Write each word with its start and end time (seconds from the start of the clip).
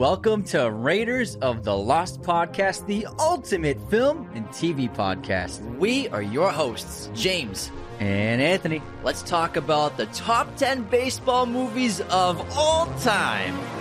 Welcome 0.00 0.44
to 0.44 0.70
Raiders 0.70 1.36
of 1.42 1.62
the 1.62 1.76
Lost 1.76 2.22
Podcast, 2.22 2.86
the 2.86 3.06
ultimate 3.18 3.78
film 3.90 4.30
and 4.34 4.48
TV 4.48 4.88
podcast. 4.96 5.60
We 5.76 6.08
are 6.08 6.22
your 6.22 6.50
hosts, 6.50 7.10
James. 7.12 7.70
And 7.98 8.40
Anthony. 8.40 8.80
Let's 9.04 9.20
talk 9.20 9.56
about 9.56 9.98
the 9.98 10.06
top 10.06 10.56
10 10.56 10.84
baseball 10.84 11.44
movies 11.44 12.00
of 12.00 12.40
all 12.56 12.86
time. 13.00 13.79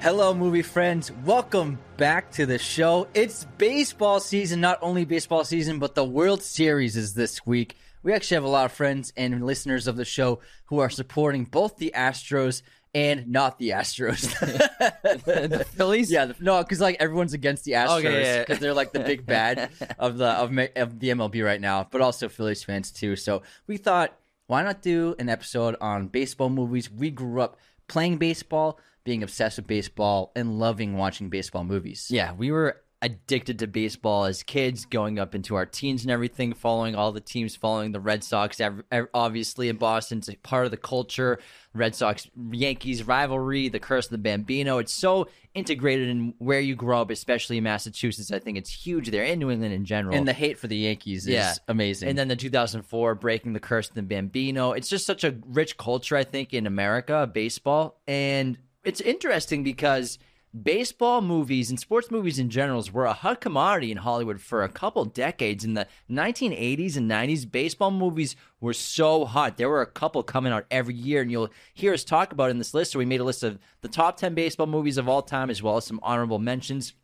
Hello, 0.00 0.32
movie 0.32 0.62
friends. 0.62 1.10
Welcome 1.24 1.76
back 1.96 2.30
to 2.32 2.46
the 2.46 2.58
show. 2.58 3.08
It's 3.14 3.44
baseball 3.58 4.20
season, 4.20 4.60
not 4.60 4.78
only 4.80 5.04
baseball 5.04 5.44
season, 5.44 5.80
but 5.80 5.96
the 5.96 6.04
World 6.04 6.40
Series 6.40 6.96
is 6.96 7.14
this 7.14 7.44
week. 7.44 7.76
We 8.04 8.12
actually 8.12 8.36
have 8.36 8.44
a 8.44 8.48
lot 8.48 8.64
of 8.64 8.72
friends 8.72 9.12
and 9.16 9.44
listeners 9.44 9.88
of 9.88 9.96
the 9.96 10.04
show 10.04 10.38
who 10.66 10.78
are 10.78 10.88
supporting 10.88 11.44
both 11.44 11.78
the 11.78 11.92
Astros 11.96 12.62
and 12.94 13.26
not 13.28 13.58
the 13.58 13.70
Astros. 13.70 14.22
the 15.24 15.64
Phillies? 15.64 16.12
Yeah, 16.12 16.26
the, 16.26 16.36
no, 16.38 16.62
because 16.62 16.80
like 16.80 16.96
everyone's 17.00 17.32
against 17.32 17.64
the 17.64 17.72
Astros 17.72 17.96
because 17.96 18.14
Okay, 18.14 18.44
yeah. 18.48 18.54
they're 18.54 18.74
like 18.74 18.92
the 18.92 19.00
big 19.00 19.26
bad 19.26 19.70
of 19.98 20.16
the 20.16 20.28
of, 20.28 20.56
of 20.76 21.00
the 21.00 21.08
MLB 21.08 21.44
right 21.44 21.60
now, 21.60 21.88
but 21.90 22.00
also 22.00 22.28
Phillies 22.28 22.62
fans 22.62 22.92
too. 22.92 23.16
So 23.16 23.42
we 23.66 23.76
thought, 23.76 24.16
why 24.46 24.62
not 24.62 24.80
do 24.80 25.16
an 25.18 25.28
episode 25.28 25.74
on 25.80 26.06
baseball 26.06 26.50
movies? 26.50 26.88
We 26.88 27.10
grew 27.10 27.40
up 27.40 27.58
playing 27.88 28.18
baseball, 28.18 28.78
being 29.08 29.22
obsessed 29.22 29.56
with 29.56 29.66
baseball, 29.66 30.30
and 30.36 30.58
loving 30.58 30.94
watching 30.98 31.30
baseball 31.30 31.64
movies. 31.64 32.08
Yeah, 32.10 32.34
we 32.34 32.50
were 32.50 32.82
addicted 33.00 33.60
to 33.60 33.66
baseball 33.66 34.24
as 34.24 34.42
kids, 34.42 34.84
going 34.84 35.18
up 35.18 35.34
into 35.34 35.54
our 35.54 35.64
teens 35.64 36.02
and 36.02 36.10
everything, 36.10 36.52
following 36.52 36.94
all 36.94 37.10
the 37.12 37.20
teams, 37.20 37.56
following 37.56 37.92
the 37.92 38.00
Red 38.00 38.22
Sox. 38.22 38.60
Obviously, 39.14 39.68
in 39.70 39.76
Boston, 39.76 40.18
it's 40.18 40.28
a 40.28 40.36
part 40.36 40.66
of 40.66 40.72
the 40.72 40.76
culture. 40.76 41.38
Red 41.72 41.94
Sox 41.94 42.28
Yankees 42.50 43.06
rivalry, 43.06 43.68
the 43.68 43.78
curse 43.78 44.06
of 44.06 44.10
the 44.10 44.18
Bambino. 44.18 44.78
It's 44.78 44.92
so 44.92 45.28
integrated 45.54 46.08
in 46.08 46.34
where 46.38 46.58
you 46.60 46.74
grow 46.74 47.00
up, 47.00 47.10
especially 47.10 47.56
in 47.58 47.64
Massachusetts. 47.64 48.32
I 48.32 48.40
think 48.40 48.58
it's 48.58 48.70
huge 48.70 49.10
there, 49.10 49.24
in 49.24 49.38
New 49.38 49.50
England 49.50 49.72
in 49.72 49.84
general. 49.84 50.16
And 50.16 50.26
the 50.26 50.32
hate 50.32 50.58
for 50.58 50.66
the 50.66 50.76
Yankees 50.76 51.26
is 51.28 51.34
Yeah. 51.34 51.54
amazing. 51.68 52.08
And 52.08 52.18
then 52.18 52.26
the 52.28 52.36
2004 52.36 53.14
breaking 53.14 53.52
the 53.52 53.60
curse 53.60 53.88
of 53.88 53.94
the 53.94 54.02
Bambino. 54.02 54.72
It's 54.72 54.88
just 54.88 55.06
such 55.06 55.22
a 55.22 55.36
rich 55.46 55.76
culture, 55.76 56.16
I 56.16 56.24
think, 56.24 56.52
in 56.52 56.66
America, 56.66 57.30
baseball. 57.32 58.00
And 58.08 58.58
it's 58.84 59.00
interesting 59.00 59.62
because 59.62 60.18
baseball 60.62 61.20
movies 61.20 61.70
and 61.70 61.78
sports 61.78 62.10
movies 62.10 62.38
in 62.38 62.48
general 62.48 62.84
were 62.92 63.04
a 63.04 63.12
hot 63.12 63.40
commodity 63.40 63.90
in 63.90 63.98
Hollywood 63.98 64.40
for 64.40 64.62
a 64.62 64.68
couple 64.68 65.04
decades. 65.04 65.64
In 65.64 65.74
the 65.74 65.86
1980s 66.10 66.96
and 66.96 67.10
90s, 67.10 67.50
baseball 67.50 67.90
movies 67.90 68.34
were 68.60 68.72
so 68.72 69.24
hot. 69.24 69.56
There 69.56 69.68
were 69.68 69.82
a 69.82 69.86
couple 69.86 70.22
coming 70.22 70.52
out 70.52 70.66
every 70.70 70.94
year, 70.94 71.22
and 71.22 71.30
you'll 71.30 71.50
hear 71.74 71.92
us 71.92 72.04
talk 72.04 72.32
about 72.32 72.50
in 72.50 72.58
this 72.58 72.74
list. 72.74 72.92
So 72.92 72.98
we 72.98 73.04
made 73.04 73.20
a 73.20 73.24
list 73.24 73.42
of 73.42 73.58
the 73.82 73.88
top 73.88 74.16
10 74.16 74.34
baseball 74.34 74.66
movies 74.66 74.96
of 74.96 75.08
all 75.08 75.22
time, 75.22 75.50
as 75.50 75.62
well 75.62 75.76
as 75.76 75.84
some 75.84 76.00
honorable 76.02 76.38
mentions 76.38 76.94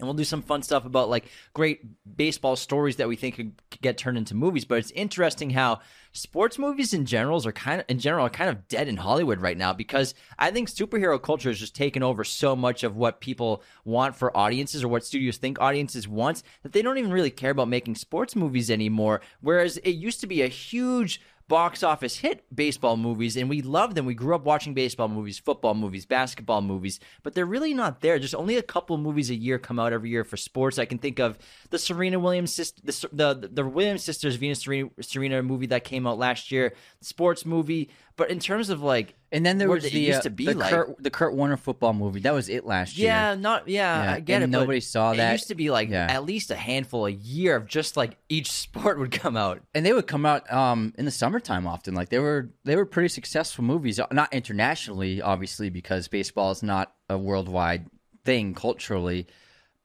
and 0.00 0.08
we'll 0.08 0.14
do 0.14 0.24
some 0.24 0.42
fun 0.42 0.62
stuff 0.62 0.86
about 0.86 1.10
like 1.10 1.26
great 1.52 1.82
baseball 2.16 2.56
stories 2.56 2.96
that 2.96 3.08
we 3.08 3.16
think 3.16 3.36
could 3.36 3.52
get 3.82 3.98
turned 3.98 4.18
into 4.18 4.34
movies. 4.34 4.64
But 4.64 4.78
it's 4.78 4.90
interesting 4.92 5.50
how 5.50 5.80
sports 6.12 6.58
movies 6.58 6.92
in 6.92 7.06
general 7.06 7.46
are 7.46 7.52
kind 7.52 7.80
of 7.80 7.86
in 7.88 7.98
general 7.98 8.26
are 8.26 8.30
kind 8.30 8.50
of 8.50 8.66
dead 8.66 8.88
in 8.88 8.96
Hollywood 8.96 9.40
right 9.40 9.56
now 9.56 9.72
because 9.72 10.14
I 10.38 10.50
think 10.50 10.68
superhero 10.68 11.22
culture 11.22 11.50
has 11.50 11.58
just 11.58 11.76
taken 11.76 12.02
over 12.02 12.24
so 12.24 12.56
much 12.56 12.82
of 12.82 12.96
what 12.96 13.20
people 13.20 13.62
want 13.84 14.16
for 14.16 14.36
audiences 14.36 14.82
or 14.82 14.88
what 14.88 15.04
studios 15.04 15.36
think 15.36 15.60
audiences 15.60 16.08
want 16.08 16.42
that 16.62 16.72
they 16.72 16.82
don't 16.82 16.98
even 16.98 17.12
really 17.12 17.30
care 17.30 17.50
about 17.50 17.68
making 17.68 17.94
sports 17.94 18.34
movies 18.34 18.70
anymore. 18.70 19.20
Whereas 19.40 19.76
it 19.78 19.90
used 19.90 20.20
to 20.20 20.26
be 20.26 20.42
a 20.42 20.48
huge 20.48 21.20
box 21.50 21.82
office 21.82 22.18
hit 22.18 22.44
baseball 22.54 22.96
movies 22.96 23.36
and 23.36 23.50
we 23.50 23.60
love 23.60 23.96
them. 23.96 24.06
We 24.06 24.14
grew 24.14 24.36
up 24.36 24.44
watching 24.44 24.72
baseball 24.72 25.08
movies, 25.08 25.36
football 25.36 25.74
movies, 25.74 26.06
basketball 26.06 26.62
movies, 26.62 27.00
but 27.24 27.34
they're 27.34 27.44
really 27.44 27.74
not 27.74 28.00
there. 28.02 28.20
Just 28.20 28.36
only 28.36 28.56
a 28.56 28.62
couple 28.62 28.96
movies 28.96 29.30
a 29.30 29.34
year 29.34 29.58
come 29.58 29.80
out 29.80 29.92
every 29.92 30.10
year 30.10 30.22
for 30.22 30.36
sports. 30.36 30.78
I 30.78 30.84
can 30.84 30.98
think 30.98 31.18
of 31.18 31.38
the 31.70 31.78
Serena 31.78 32.20
Williams 32.20 32.54
sister, 32.54 32.80
the 32.84 33.34
the, 33.34 33.50
the 33.52 33.66
Williams 33.66 34.04
sisters 34.04 34.36
Venus 34.36 34.60
Serena, 34.60 34.90
Serena 35.00 35.42
movie 35.42 35.66
that 35.66 35.82
came 35.82 36.06
out 36.06 36.18
last 36.18 36.52
year, 36.52 36.72
sports 37.00 37.44
movie. 37.44 37.90
But 38.20 38.28
in 38.30 38.38
terms 38.38 38.68
of 38.68 38.82
like, 38.82 39.14
And 39.32 39.46
then 39.46 39.56
there 39.56 39.66
was 39.70 39.82
the 39.84 39.98
used 39.98 40.18
uh, 40.18 40.22
to 40.24 40.30
be 40.30 40.44
the, 40.44 40.52
like. 40.52 40.70
Kurt, 40.70 41.02
the 41.02 41.08
Kurt 41.10 41.34
Warner 41.34 41.56
football 41.56 41.94
movie. 41.94 42.20
That 42.20 42.34
was 42.34 42.50
it 42.50 42.66
last 42.66 42.98
year. 42.98 43.06
yeah, 43.08 43.34
not 43.34 43.66
yeah, 43.66 44.12
I 44.16 44.20
get 44.20 44.42
and 44.42 44.44
it. 44.44 44.54
but 44.54 44.60
nobody 44.60 44.80
saw 44.80 45.14
that. 45.14 45.30
It 45.30 45.32
used 45.32 45.48
to 45.48 45.54
be 45.54 45.70
like 45.70 45.88
Yeah. 45.88 46.06
at 46.10 46.26
least 46.26 46.50
a 46.50 46.54
handful 46.54 47.06
a 47.06 47.10
year 47.10 47.56
of 47.56 47.66
just 47.66 47.96
like 47.96 48.18
each 48.28 48.52
sport 48.64 48.98
would 48.98 49.10
come 49.10 49.38
out. 49.38 49.62
and 49.74 49.86
they 49.86 49.94
would 49.94 50.06
come 50.06 50.26
out 50.26 50.52
um, 50.52 50.92
in 50.98 51.06
the 51.06 51.10
summertime 51.10 51.66
often. 51.66 51.94
Like 51.94 52.10
they 52.10 52.18
were 52.18 52.50
they 52.64 52.76
were 52.76 52.84
pretty 52.84 53.08
successful 53.08 53.64
movies, 53.64 53.98
Uh, 53.98 54.06
not 54.12 54.30
internationally, 54.34 55.22
obviously, 55.22 55.70
because 55.70 56.06
baseball 56.06 56.50
is 56.50 56.62
not 56.62 56.92
a 57.08 57.16
worldwide 57.16 57.86
thing 58.22 58.52
culturally. 58.52 59.26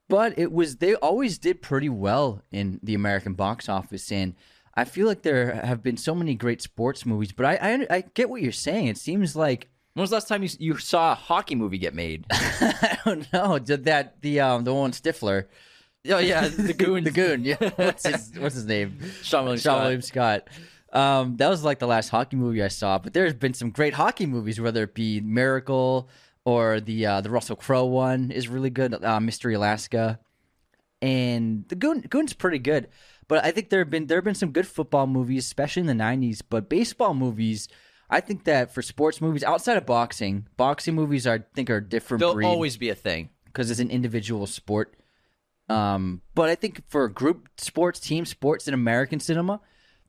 But 0.09 0.37
it 0.37 0.51
was 0.51 0.75
they 0.75 0.95
always 0.95 1.37
did 1.37 1.61
pretty 1.61 1.87
well 1.89 2.41
in 2.51 2.81
the 2.83 2.95
American 2.95 3.33
box 3.33 3.69
office, 3.69 4.11
and 4.11 4.35
I 4.77 4.83
feel 4.83 5.07
like 5.07 5.21
there 5.21 5.53
have 5.55 5.81
been 5.81 5.97
so 5.97 6.13
many 6.13 6.35
great 6.35 6.61
sports 6.61 7.05
movies. 7.05 7.31
But 7.31 7.45
I 7.45 7.55
I, 7.55 7.95
I 7.97 8.03
get 8.13 8.29
what 8.29 8.41
you're 8.41 8.51
saying. 8.51 8.87
It 8.87 8.97
seems 8.97 9.35
like 9.35 9.69
When 9.93 10.01
was 10.01 10.09
the 10.09 10.17
last 10.17 10.27
time 10.27 10.43
you 10.43 10.49
you 10.59 10.77
saw 10.77 11.13
a 11.13 11.15
hockey 11.15 11.55
movie 11.55 11.77
get 11.77 11.93
made? 11.93 12.25
I 12.31 12.97
don't 13.05 13.31
know. 13.31 13.59
Did 13.59 13.85
that 13.85 14.21
the 14.21 14.39
um 14.41 14.63
the 14.63 14.73
one 14.73 14.91
Stifler, 14.91 15.45
oh 16.09 16.17
yeah, 16.17 16.47
the 16.47 16.73
goon, 16.73 17.03
the 17.09 17.11
goon? 17.11 17.45
Yeah, 17.45 17.55
what's 17.75 18.05
his 18.05 18.31
what's 18.37 18.55
his 18.55 18.65
name? 18.65 18.99
Seann 19.21 19.43
William 19.43 19.57
Sean 19.57 19.59
Scott. 19.59 19.81
William 19.83 20.01
Scott. 20.01 20.47
Um, 20.93 21.35
that 21.37 21.49
was 21.49 21.63
like 21.63 21.79
the 21.79 21.87
last 21.87 22.07
hockey 22.09 22.37
movie 22.37 22.63
I 22.63 22.69
saw, 22.69 22.97
but 22.99 23.13
there's 23.13 23.33
been 23.33 23.53
some 23.53 23.69
great 23.69 23.93
hockey 23.95 24.25
movies, 24.25 24.61
whether 24.61 24.83
it 24.83 24.93
be 24.93 25.19
Miracle 25.19 26.07
or 26.45 26.79
the 26.79 27.05
uh, 27.05 27.21
the 27.21 27.29
Russell 27.29 27.57
Crowe 27.57 27.85
one 27.85 28.31
is 28.31 28.47
really 28.47 28.69
good, 28.69 29.03
uh, 29.03 29.19
Mystery 29.19 29.55
Alaska, 29.55 30.19
and 31.01 31.65
the 31.67 31.75
Goon 31.75 32.01
Goon's 32.01 32.33
pretty 32.33 32.59
good. 32.59 32.87
But 33.27 33.43
I 33.43 33.51
think 33.51 33.69
there 33.69 33.79
have 33.79 33.89
been 33.89 34.07
there 34.07 34.17
have 34.17 34.23
been 34.25 34.35
some 34.35 34.51
good 34.51 34.67
football 34.67 35.07
movies, 35.07 35.45
especially 35.45 35.81
in 35.81 35.87
the 35.87 35.93
'90s. 36.03 36.41
But 36.47 36.69
baseball 36.69 37.13
movies, 37.13 37.67
I 38.09 38.19
think 38.21 38.43
that 38.43 38.73
for 38.73 38.81
sports 38.81 39.19
movies 39.21 39.43
outside 39.43 39.77
of 39.77 39.85
boxing, 39.85 40.47
boxing 40.57 40.93
movies 40.95 41.25
are, 41.25 41.35
I 41.35 41.43
think 41.55 41.69
are 41.69 41.77
a 41.77 41.83
different 41.83 42.19
There'll 42.19 42.35
breed 42.35 42.45
always 42.45 42.77
be 42.77 42.89
a 42.89 42.95
thing. 42.95 43.29
because 43.45 43.71
it's 43.71 43.79
an 43.79 43.89
individual 43.89 44.45
sport. 44.47 44.95
Um, 45.67 46.21
but 46.35 46.49
I 46.49 46.55
think 46.55 46.83
for 46.87 47.07
group 47.09 47.49
sports, 47.57 47.99
team 47.99 48.25
sports 48.25 48.67
in 48.67 48.75
American 48.75 49.19
cinema, 49.19 49.61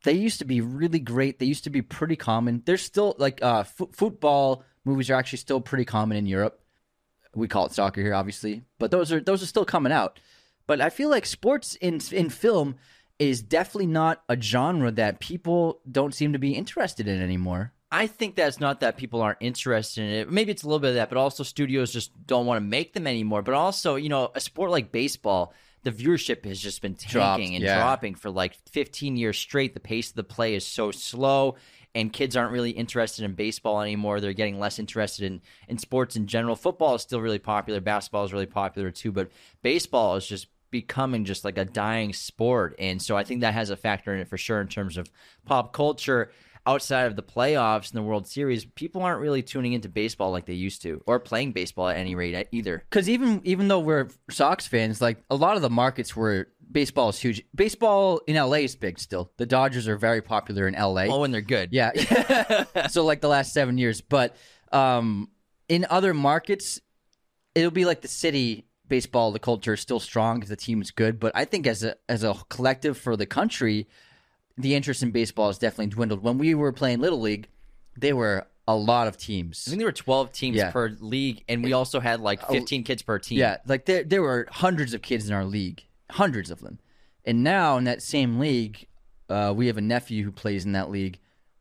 they 0.04 0.12
used 0.12 0.38
to 0.40 0.44
be 0.44 0.60
really 0.60 0.98
great. 0.98 1.38
They 1.38 1.46
used 1.46 1.64
to 1.64 1.70
be 1.70 1.80
pretty 1.80 2.16
common. 2.16 2.62
They're 2.66 2.76
still 2.76 3.14
like 3.18 3.42
uh, 3.42 3.62
fo- 3.64 3.90
football 3.92 4.62
movies 4.84 5.08
are 5.08 5.14
actually 5.14 5.38
still 5.38 5.60
pretty 5.62 5.86
common 5.86 6.18
in 6.18 6.26
Europe. 6.26 6.60
We 7.34 7.48
call 7.48 7.66
it 7.66 7.72
soccer 7.72 8.02
here, 8.02 8.14
obviously, 8.14 8.64
but 8.78 8.90
those 8.90 9.10
are 9.12 9.20
those 9.20 9.42
are 9.42 9.46
still 9.46 9.64
coming 9.64 9.92
out. 9.92 10.20
But 10.66 10.80
I 10.80 10.90
feel 10.90 11.08
like 11.08 11.24
sports 11.24 11.74
in 11.76 12.00
in 12.12 12.28
film 12.28 12.76
is 13.18 13.42
definitely 13.42 13.86
not 13.86 14.22
a 14.28 14.40
genre 14.40 14.90
that 14.92 15.20
people 15.20 15.80
don't 15.90 16.14
seem 16.14 16.32
to 16.32 16.38
be 16.38 16.54
interested 16.54 17.08
in 17.08 17.20
anymore. 17.20 17.72
I 17.90 18.08
think 18.08 18.34
that's 18.34 18.60
not 18.60 18.80
that 18.80 18.96
people 18.96 19.22
aren't 19.22 19.38
interested 19.40 20.02
in 20.02 20.10
it. 20.10 20.30
Maybe 20.30 20.50
it's 20.50 20.64
a 20.64 20.66
little 20.66 20.80
bit 20.80 20.90
of 20.90 20.94
that, 20.96 21.08
but 21.08 21.18
also 21.18 21.42
studios 21.42 21.92
just 21.92 22.10
don't 22.26 22.44
want 22.44 22.58
to 22.58 22.66
make 22.66 22.92
them 22.92 23.06
anymore. 23.06 23.42
But 23.42 23.54
also, 23.54 23.94
you 23.94 24.08
know, 24.08 24.32
a 24.34 24.40
sport 24.40 24.70
like 24.70 24.90
baseball, 24.90 25.54
the 25.84 25.92
viewership 25.92 26.44
has 26.46 26.60
just 26.60 26.82
been 26.82 26.94
tanking 26.94 27.12
Dropped, 27.12 27.42
and 27.42 27.62
yeah. 27.62 27.78
dropping 27.78 28.16
for 28.16 28.30
like 28.30 28.56
15 28.72 29.16
years 29.16 29.38
straight. 29.38 29.72
The 29.72 29.80
pace 29.80 30.10
of 30.10 30.16
the 30.16 30.24
play 30.24 30.56
is 30.56 30.66
so 30.66 30.90
slow, 30.90 31.56
and 31.94 32.12
kids 32.12 32.36
aren't 32.36 32.52
really 32.52 32.72
interested 32.72 33.24
in 33.24 33.34
baseball 33.34 33.80
anymore. 33.80 34.20
They're 34.20 34.32
getting 34.32 34.58
less 34.58 34.80
interested 34.80 35.24
in, 35.24 35.40
in 35.68 35.78
sports 35.78 36.16
in 36.16 36.26
general. 36.26 36.56
Football 36.56 36.96
is 36.96 37.02
still 37.02 37.20
really 37.20 37.38
popular, 37.38 37.80
basketball 37.80 38.24
is 38.24 38.32
really 38.32 38.46
popular 38.46 38.90
too, 38.90 39.12
but 39.12 39.30
baseball 39.62 40.16
is 40.16 40.26
just 40.26 40.48
becoming 40.80 41.24
just 41.24 41.44
like 41.44 41.56
a 41.56 41.64
dying 41.64 42.12
sport. 42.12 42.74
And 42.78 43.00
so 43.00 43.16
I 43.16 43.24
think 43.24 43.40
that 43.40 43.54
has 43.54 43.70
a 43.70 43.76
factor 43.76 44.12
in 44.14 44.20
it 44.20 44.28
for 44.28 44.36
sure 44.36 44.60
in 44.60 44.68
terms 44.68 44.96
of 44.96 45.10
pop 45.46 45.72
culture 45.72 46.30
outside 46.66 47.06
of 47.06 47.16
the 47.16 47.22
playoffs 47.22 47.90
and 47.90 47.96
the 47.96 48.02
World 48.02 48.26
Series, 48.26 48.64
people 48.64 49.02
aren't 49.02 49.20
really 49.20 49.42
tuning 49.42 49.72
into 49.72 49.88
baseball 49.88 50.32
like 50.32 50.46
they 50.46 50.54
used 50.54 50.82
to, 50.82 51.00
or 51.06 51.20
playing 51.20 51.52
baseball 51.52 51.88
at 51.88 51.96
any 51.96 52.14
rate 52.14 52.34
uh, 52.34 52.44
either. 52.50 52.84
because 52.90 53.08
even 53.08 53.40
even 53.44 53.68
though 53.68 53.78
we're 53.78 54.08
Sox 54.30 54.66
fans, 54.66 55.00
like 55.00 55.22
a 55.30 55.36
lot 55.36 55.56
of 55.56 55.62
the 55.62 55.70
markets 55.70 56.16
where 56.16 56.48
baseball 56.70 57.08
is 57.08 57.18
huge. 57.18 57.42
Baseball 57.54 58.20
in 58.26 58.36
LA 58.36 58.66
is 58.66 58.76
big 58.76 58.98
still. 58.98 59.30
The 59.36 59.46
Dodgers 59.46 59.88
are 59.88 59.96
very 59.96 60.20
popular 60.20 60.66
in 60.66 60.74
LA. 60.74 61.04
Oh, 61.04 61.22
and 61.22 61.32
they're 61.32 61.40
good. 61.40 61.70
Yeah. 61.72 61.92
so 62.88 63.04
like 63.04 63.20
the 63.20 63.28
last 63.28 63.52
seven 63.54 63.78
years, 63.78 64.00
but 64.00 64.36
um, 64.72 65.30
in 65.68 65.86
other 65.88 66.12
markets, 66.12 66.80
it'll 67.54 67.70
be 67.70 67.84
like 67.84 68.02
the 68.02 68.08
city 68.08 68.66
baseball. 68.88 69.32
The 69.32 69.38
culture 69.38 69.74
is 69.74 69.80
still 69.80 70.00
strong 70.00 70.36
because 70.36 70.50
the 70.50 70.56
team's 70.56 70.90
good. 70.90 71.18
But 71.20 71.32
I 71.34 71.44
think 71.44 71.66
as 71.66 71.82
a 71.82 71.96
as 72.08 72.22
a 72.24 72.34
collective 72.48 72.96
for 72.98 73.16
the 73.16 73.26
country, 73.26 73.86
the 74.58 74.74
interest 74.74 75.02
in 75.02 75.10
baseball 75.10 75.48
has 75.48 75.58
definitely 75.58 75.88
dwindled. 75.88 76.22
When 76.22 76.38
we 76.38 76.54
were 76.54 76.72
playing 76.72 77.00
little 77.00 77.20
league, 77.20 77.48
there 77.96 78.16
were 78.16 78.46
a 78.68 78.74
lot 78.76 79.06
of 79.06 79.16
teams. 79.16 79.64
I 79.66 79.70
think 79.70 79.78
there 79.78 79.86
were 79.88 79.92
12 79.92 80.32
teams 80.32 80.56
Yeah. 80.56 80.70
per 80.72 80.88
league, 81.00 81.44
and 81.48 81.62
we 81.62 81.72
also 81.72 82.00
had 82.00 82.20
like 82.20 82.44
15 82.48 82.82
kids 82.82 83.00
per 83.02 83.18
team. 83.18 83.38
Yeah, 83.38 83.58
like 83.66 83.84
there 83.84 84.02
there 84.02 84.22
were 84.22 84.48
hundreds 84.50 84.92
of 84.94 85.02
kids 85.02 85.28
in 85.28 85.34
our 85.34 85.44
league, 85.44 85.84
hundreds 86.10 86.50
of 86.50 86.60
them, 86.60 86.78
And 87.24 87.42
now 87.44 87.76
in 87.76 87.84
that 87.84 88.02
same 88.02 88.38
league, 88.38 88.86
uh, 89.28 89.52
we 89.56 89.66
have 89.68 89.76
a 89.76 89.80
nephew 89.80 90.24
who 90.24 90.30
plays 90.32 90.64
in 90.64 90.72
that 90.72 90.90
league. 90.90 91.18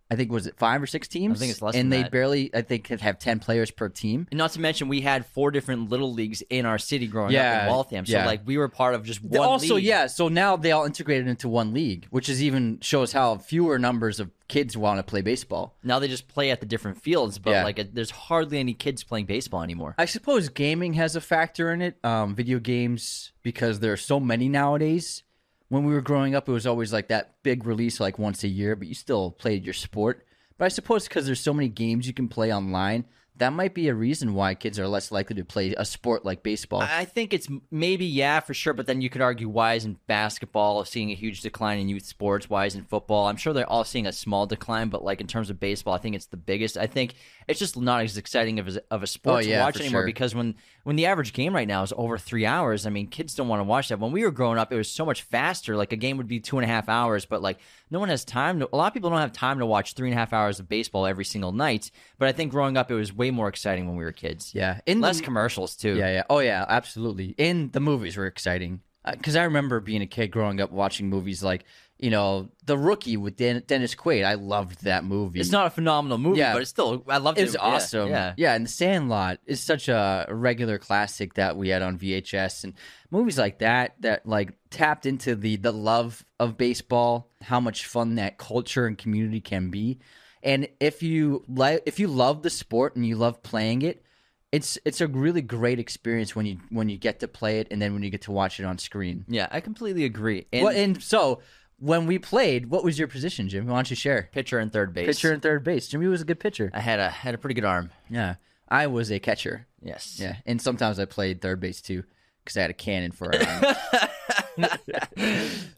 I 0.09 0.15
think 0.15 0.31
was 0.31 0.45
it 0.45 0.55
five 0.57 0.81
or 0.83 0.87
six 0.87 1.07
teams? 1.07 1.37
I 1.37 1.39
think 1.39 1.51
it's 1.51 1.61
less 1.61 1.73
than 1.73 1.89
that. 1.89 1.95
And 1.95 1.99
they 1.99 2.03
that. 2.03 2.11
barely, 2.11 2.53
I 2.53 2.61
think, 2.61 2.87
have 2.87 3.17
ten 3.17 3.39
players 3.39 3.71
per 3.71 3.89
team. 3.89 4.27
And 4.31 4.37
not 4.37 4.51
to 4.51 4.59
mention, 4.59 4.87
we 4.87 5.01
had 5.01 5.25
four 5.25 5.51
different 5.51 5.89
little 5.89 6.13
leagues 6.13 6.43
in 6.49 6.65
our 6.65 6.77
city 6.77 7.07
growing 7.07 7.35
up 7.35 7.63
in 7.63 7.67
Waltham. 7.69 8.05
So 8.05 8.13
yeah. 8.13 8.25
like 8.25 8.41
we 8.45 8.57
were 8.57 8.67
part 8.67 8.93
of 8.93 9.03
just 9.03 9.23
one. 9.23 9.41
also, 9.41 9.75
league. 9.75 9.85
yeah. 9.85 10.07
So 10.07 10.27
now 10.27 10.57
they 10.57 10.71
all 10.71 10.85
integrated 10.85 11.27
into 11.27 11.49
one 11.49 11.73
league, 11.73 12.05
which 12.11 12.29
is 12.29 12.43
even 12.43 12.79
shows 12.81 13.13
how 13.13 13.37
fewer 13.37 13.79
numbers 13.79 14.19
of 14.19 14.29
kids 14.47 14.77
want 14.77 14.99
to 14.99 15.03
play 15.03 15.21
baseball. 15.21 15.75
Now 15.83 15.97
they 15.97 16.07
just 16.07 16.27
play 16.27 16.51
at 16.51 16.59
the 16.59 16.67
different 16.67 17.01
fields, 17.01 17.39
but 17.39 17.51
Yeah. 17.51 17.63
like 17.63 17.93
there's 17.93 18.11
hardly 18.11 18.59
any 18.59 18.73
kids 18.75 19.03
playing 19.03 19.25
baseball 19.25 19.63
anymore. 19.63 19.95
I 19.97 20.05
suppose 20.05 20.49
gaming 20.49 20.93
has 20.93 21.15
a 21.15 21.21
factor 21.21 21.71
in 21.71 21.81
it. 21.81 21.97
Um, 22.03 22.35
video 22.35 22.59
games 22.59 23.31
because 23.41 23.79
there 23.79 23.91
are 23.91 23.97
so 23.97 24.19
many 24.19 24.49
nowadays. 24.49 25.23
When 25.69 25.83
we 25.83 25.93
were 25.93 26.01
growing 26.01 26.35
up, 26.35 26.47
it 26.47 26.51
was 26.51 26.67
always 26.67 26.93
like 26.93 27.07
that 27.07 27.41
big 27.41 27.65
release, 27.65 27.99
like 27.99 28.19
once 28.19 28.43
a 28.43 28.47
year, 28.47 28.75
but 28.75 28.87
you 28.87 28.93
still 28.93 29.31
played 29.31 29.65
your 29.65 29.73
sport. 29.73 30.25
But 30.57 30.65
I 30.65 30.69
suppose 30.69 31.07
because 31.07 31.25
there's 31.25 31.39
so 31.39 31.53
many 31.53 31.69
games 31.69 32.07
you 32.07 32.13
can 32.13 32.27
play 32.27 32.53
online, 32.53 33.05
that 33.37 33.51
might 33.51 33.73
be 33.73 33.89
a 33.89 33.93
reason 33.93 34.33
why 34.33 34.55
kids 34.55 34.79
are 34.79 34.87
less 34.87 35.11
likely 35.11 35.35
to 35.35 35.43
play 35.43 35.73
a 35.77 35.83
sport 35.83 36.23
like 36.23 36.41
baseball. 36.41 36.81
I 36.81 37.03
think 37.05 37.33
it's 37.33 37.47
maybe 37.69 38.05
yeah 38.05 38.39
for 38.39 38.53
sure, 38.53 38.73
but 38.73 38.87
then 38.87 39.01
you 39.01 39.09
could 39.09 39.21
argue 39.21 39.49
why 39.49 39.73
isn't 39.73 40.05
basketball 40.07 40.85
seeing 40.85 41.11
a 41.11 41.15
huge 41.15 41.41
decline 41.41 41.79
in 41.79 41.89
youth 41.89 42.05
sports? 42.05 42.49
Why 42.49 42.65
isn't 42.65 42.89
football? 42.89 43.27
I'm 43.27 43.35
sure 43.35 43.51
they're 43.53 43.69
all 43.69 43.83
seeing 43.83 44.07
a 44.07 44.13
small 44.13 44.45
decline, 44.45 44.89
but 44.89 45.03
like 45.03 45.19
in 45.21 45.27
terms 45.27 45.49
of 45.49 45.59
baseball, 45.59 45.93
I 45.93 45.97
think 45.97 46.15
it's 46.15 46.27
the 46.27 46.37
biggest. 46.37 46.77
I 46.77 46.87
think 46.87 47.15
it's 47.47 47.59
just 47.59 47.77
not 47.77 48.03
as 48.03 48.17
exciting 48.17 48.59
of 48.59 48.67
a, 48.69 48.81
of 48.89 49.03
a 49.03 49.07
sport 49.07 49.39
Oh, 49.39 49.41
to 49.41 49.47
yeah, 49.49 49.63
watch 49.63 49.79
anymore 49.79 50.01
sure. 50.01 50.05
because 50.05 50.33
when 50.33 50.55
when 50.83 50.95
the 50.95 51.07
average 51.07 51.33
game 51.33 51.53
right 51.53 51.67
now 51.67 51.83
is 51.83 51.93
over 51.97 52.17
three 52.17 52.45
hours, 52.45 52.85
I 52.85 52.89
mean 52.89 53.07
kids 53.07 53.35
don't 53.35 53.47
want 53.47 53.59
to 53.59 53.63
watch 53.65 53.89
that. 53.89 53.99
When 53.99 54.11
we 54.11 54.23
were 54.23 54.31
growing 54.31 54.57
up, 54.57 54.71
it 54.71 54.77
was 54.77 54.89
so 54.89 55.05
much 55.05 55.23
faster. 55.23 55.75
Like 55.75 55.91
a 55.91 55.97
game 55.97 56.17
would 56.17 56.27
be 56.27 56.39
two 56.39 56.57
and 56.57 56.63
a 56.63 56.67
half 56.67 56.87
hours, 56.87 57.25
but 57.25 57.41
like 57.41 57.59
no 57.91 57.99
one 57.99 58.09
has 58.09 58.23
time. 58.23 58.59
To, 58.59 58.69
a 58.71 58.77
lot 58.77 58.87
of 58.87 58.93
people 58.93 59.09
don't 59.09 59.19
have 59.19 59.33
time 59.33 59.59
to 59.59 59.65
watch 59.65 59.93
three 59.93 60.09
and 60.09 60.15
a 60.15 60.19
half 60.19 60.31
hours 60.33 60.59
of 60.59 60.69
baseball 60.69 61.05
every 61.05 61.25
single 61.25 61.51
night. 61.51 61.91
But 62.17 62.27
I 62.27 62.31
think 62.31 62.51
growing 62.51 62.77
up, 62.77 62.89
it 62.91 62.95
was 62.95 63.13
way 63.13 63.24
more 63.31 63.47
exciting 63.49 63.87
when 63.87 63.95
we 63.97 64.03
were 64.03 64.11
kids. 64.11 64.53
yeah, 64.55 64.79
in 64.85 64.99
the- 65.01 65.07
Less 65.07 65.21
commercials 65.21 65.75
too. 65.75 65.95
Yeah, 65.95 66.11
yeah. 66.11 66.23
Oh, 66.29 66.39
yeah, 66.39 66.65
absolutely. 66.67 67.35
In 67.37 67.71
the 67.71 67.79
movies 67.79 68.17
were 68.17 68.25
exciting. 68.27 68.81
Uh, 69.03 69.11
because 69.11 69.35
I 69.35 69.43
remember 69.43 69.79
being 69.79 70.01
a 70.01 70.07
kid 70.07 70.29
growing 70.31 70.59
up 70.59 70.71
watching 70.71 71.09
movies 71.09 71.43
like, 71.43 71.63
you 71.99 72.09
know, 72.09 72.49
The 72.65 72.75
Rookie 72.77 73.17
with 73.17 73.37
Den- 73.37 73.63
Dennis 73.67 73.93
Quaid. 73.93 74.25
I 74.25 74.33
loved 74.33 74.83
that 74.83 75.05
movie. 75.05 75.39
It's 75.39 75.51
not 75.51 75.67
a 75.67 75.69
phenomenal 75.69 76.17
movie, 76.17 76.39
Yeah. 76.39 76.53
but 76.53 76.61
it's 76.63 76.71
still 76.71 77.03
I 77.07 77.17
loved 77.19 77.37
it. 77.37 77.43
It's 77.43 77.53
Yeah, 77.53 77.59
awesome. 77.61 78.09
Yeah, 78.09 78.33
yeah. 78.35 78.55
And 78.55 78.65
The 78.65 78.69
Sandlot 78.71 79.37
is 79.45 79.61
such 79.61 79.87
a 79.89 80.25
regular 80.29 80.77
classic 80.79 81.35
that 81.35 81.55
we 81.55 81.69
had 81.69 81.83
on 81.83 81.97
VHS 81.99 82.63
and 82.63 82.73
movies 83.11 83.37
like 83.37 83.59
that 83.59 83.93
that 84.01 84.25
like 84.27 84.53
tapped 84.71 85.05
into 85.05 85.35
the 85.35 85.55
the 85.57 85.71
love 85.71 86.25
of 86.39 86.57
baseball, 86.57 87.29
how 87.41 87.59
much 87.59 87.85
fun 87.85 88.15
that 88.15 88.37
culture 88.39 88.87
and 88.87 88.97
community 88.97 89.39
can 89.39 89.69
be. 89.69 89.99
And 90.45 90.69
if 90.79 91.01
you 91.01 91.43
like, 91.47 91.81
if 91.87 91.99
you 91.99 92.07
love 92.07 92.43
the 92.43 92.51
sport 92.51 92.95
and 92.95 93.05
you 93.05 93.15
love 93.15 93.41
playing 93.41 93.81
it, 93.81 94.05
it's 94.51 94.77
it's 94.85 95.01
a 95.01 95.07
really 95.07 95.41
great 95.41 95.79
experience 95.79 96.35
when 96.35 96.45
you 96.45 96.59
when 96.69 96.87
you 96.87 96.97
get 96.97 97.19
to 97.21 97.27
play 97.27 97.59
it 97.59 97.67
and 97.71 97.81
then 97.81 97.93
when 97.93 98.03
you 98.03 98.11
get 98.11 98.21
to 98.21 98.31
watch 98.31 98.59
it 98.59 98.65
on 98.65 98.77
screen. 98.77 99.25
Yeah, 99.27 99.47
I 99.51 99.59
completely 99.59 100.05
agree. 100.05 100.45
And 100.53 100.63
Well, 100.63 100.75
and 100.75 101.03
so 101.03 101.41
when 101.79 102.05
we 102.05 102.19
played, 102.19 102.69
what 102.69 102.83
was 102.83 102.97
your 102.97 103.07
position, 103.07 103.49
Jim? 103.49 103.65
Why 103.65 103.75
don't 103.75 103.89
you 103.89 103.95
share? 103.95 104.29
pitcher 104.31 104.59
and 104.59 104.71
third 104.71 104.93
base. 104.93 105.07
Pitcher 105.07 105.33
and 105.33 105.41
third 105.41 105.63
base. 105.63 105.87
Jimmy 105.87 106.07
was 106.07 106.21
a 106.21 106.25
good 106.25 106.39
pitcher. 106.39 106.69
I 106.73 106.79
had 106.79 106.99
a 106.99 107.09
had 107.09 107.33
a 107.33 107.37
pretty 107.39 107.55
good 107.55 107.65
arm. 107.65 107.89
Yeah, 108.07 108.35
I 108.69 108.85
was 108.87 109.11
a 109.11 109.19
catcher. 109.19 109.67
Yes. 109.81 110.19
Yeah, 110.21 110.37
and 110.45 110.61
sometimes 110.61 110.99
I 110.99 111.05
played 111.05 111.41
third 111.41 111.59
base 111.59 111.81
too 111.81 112.03
because 112.45 112.55
I 112.57 112.61
had 112.61 112.69
a 112.69 112.73
cannon 112.73 113.11
for 113.11 113.31
a 113.31 113.45
arm. 114.57 114.69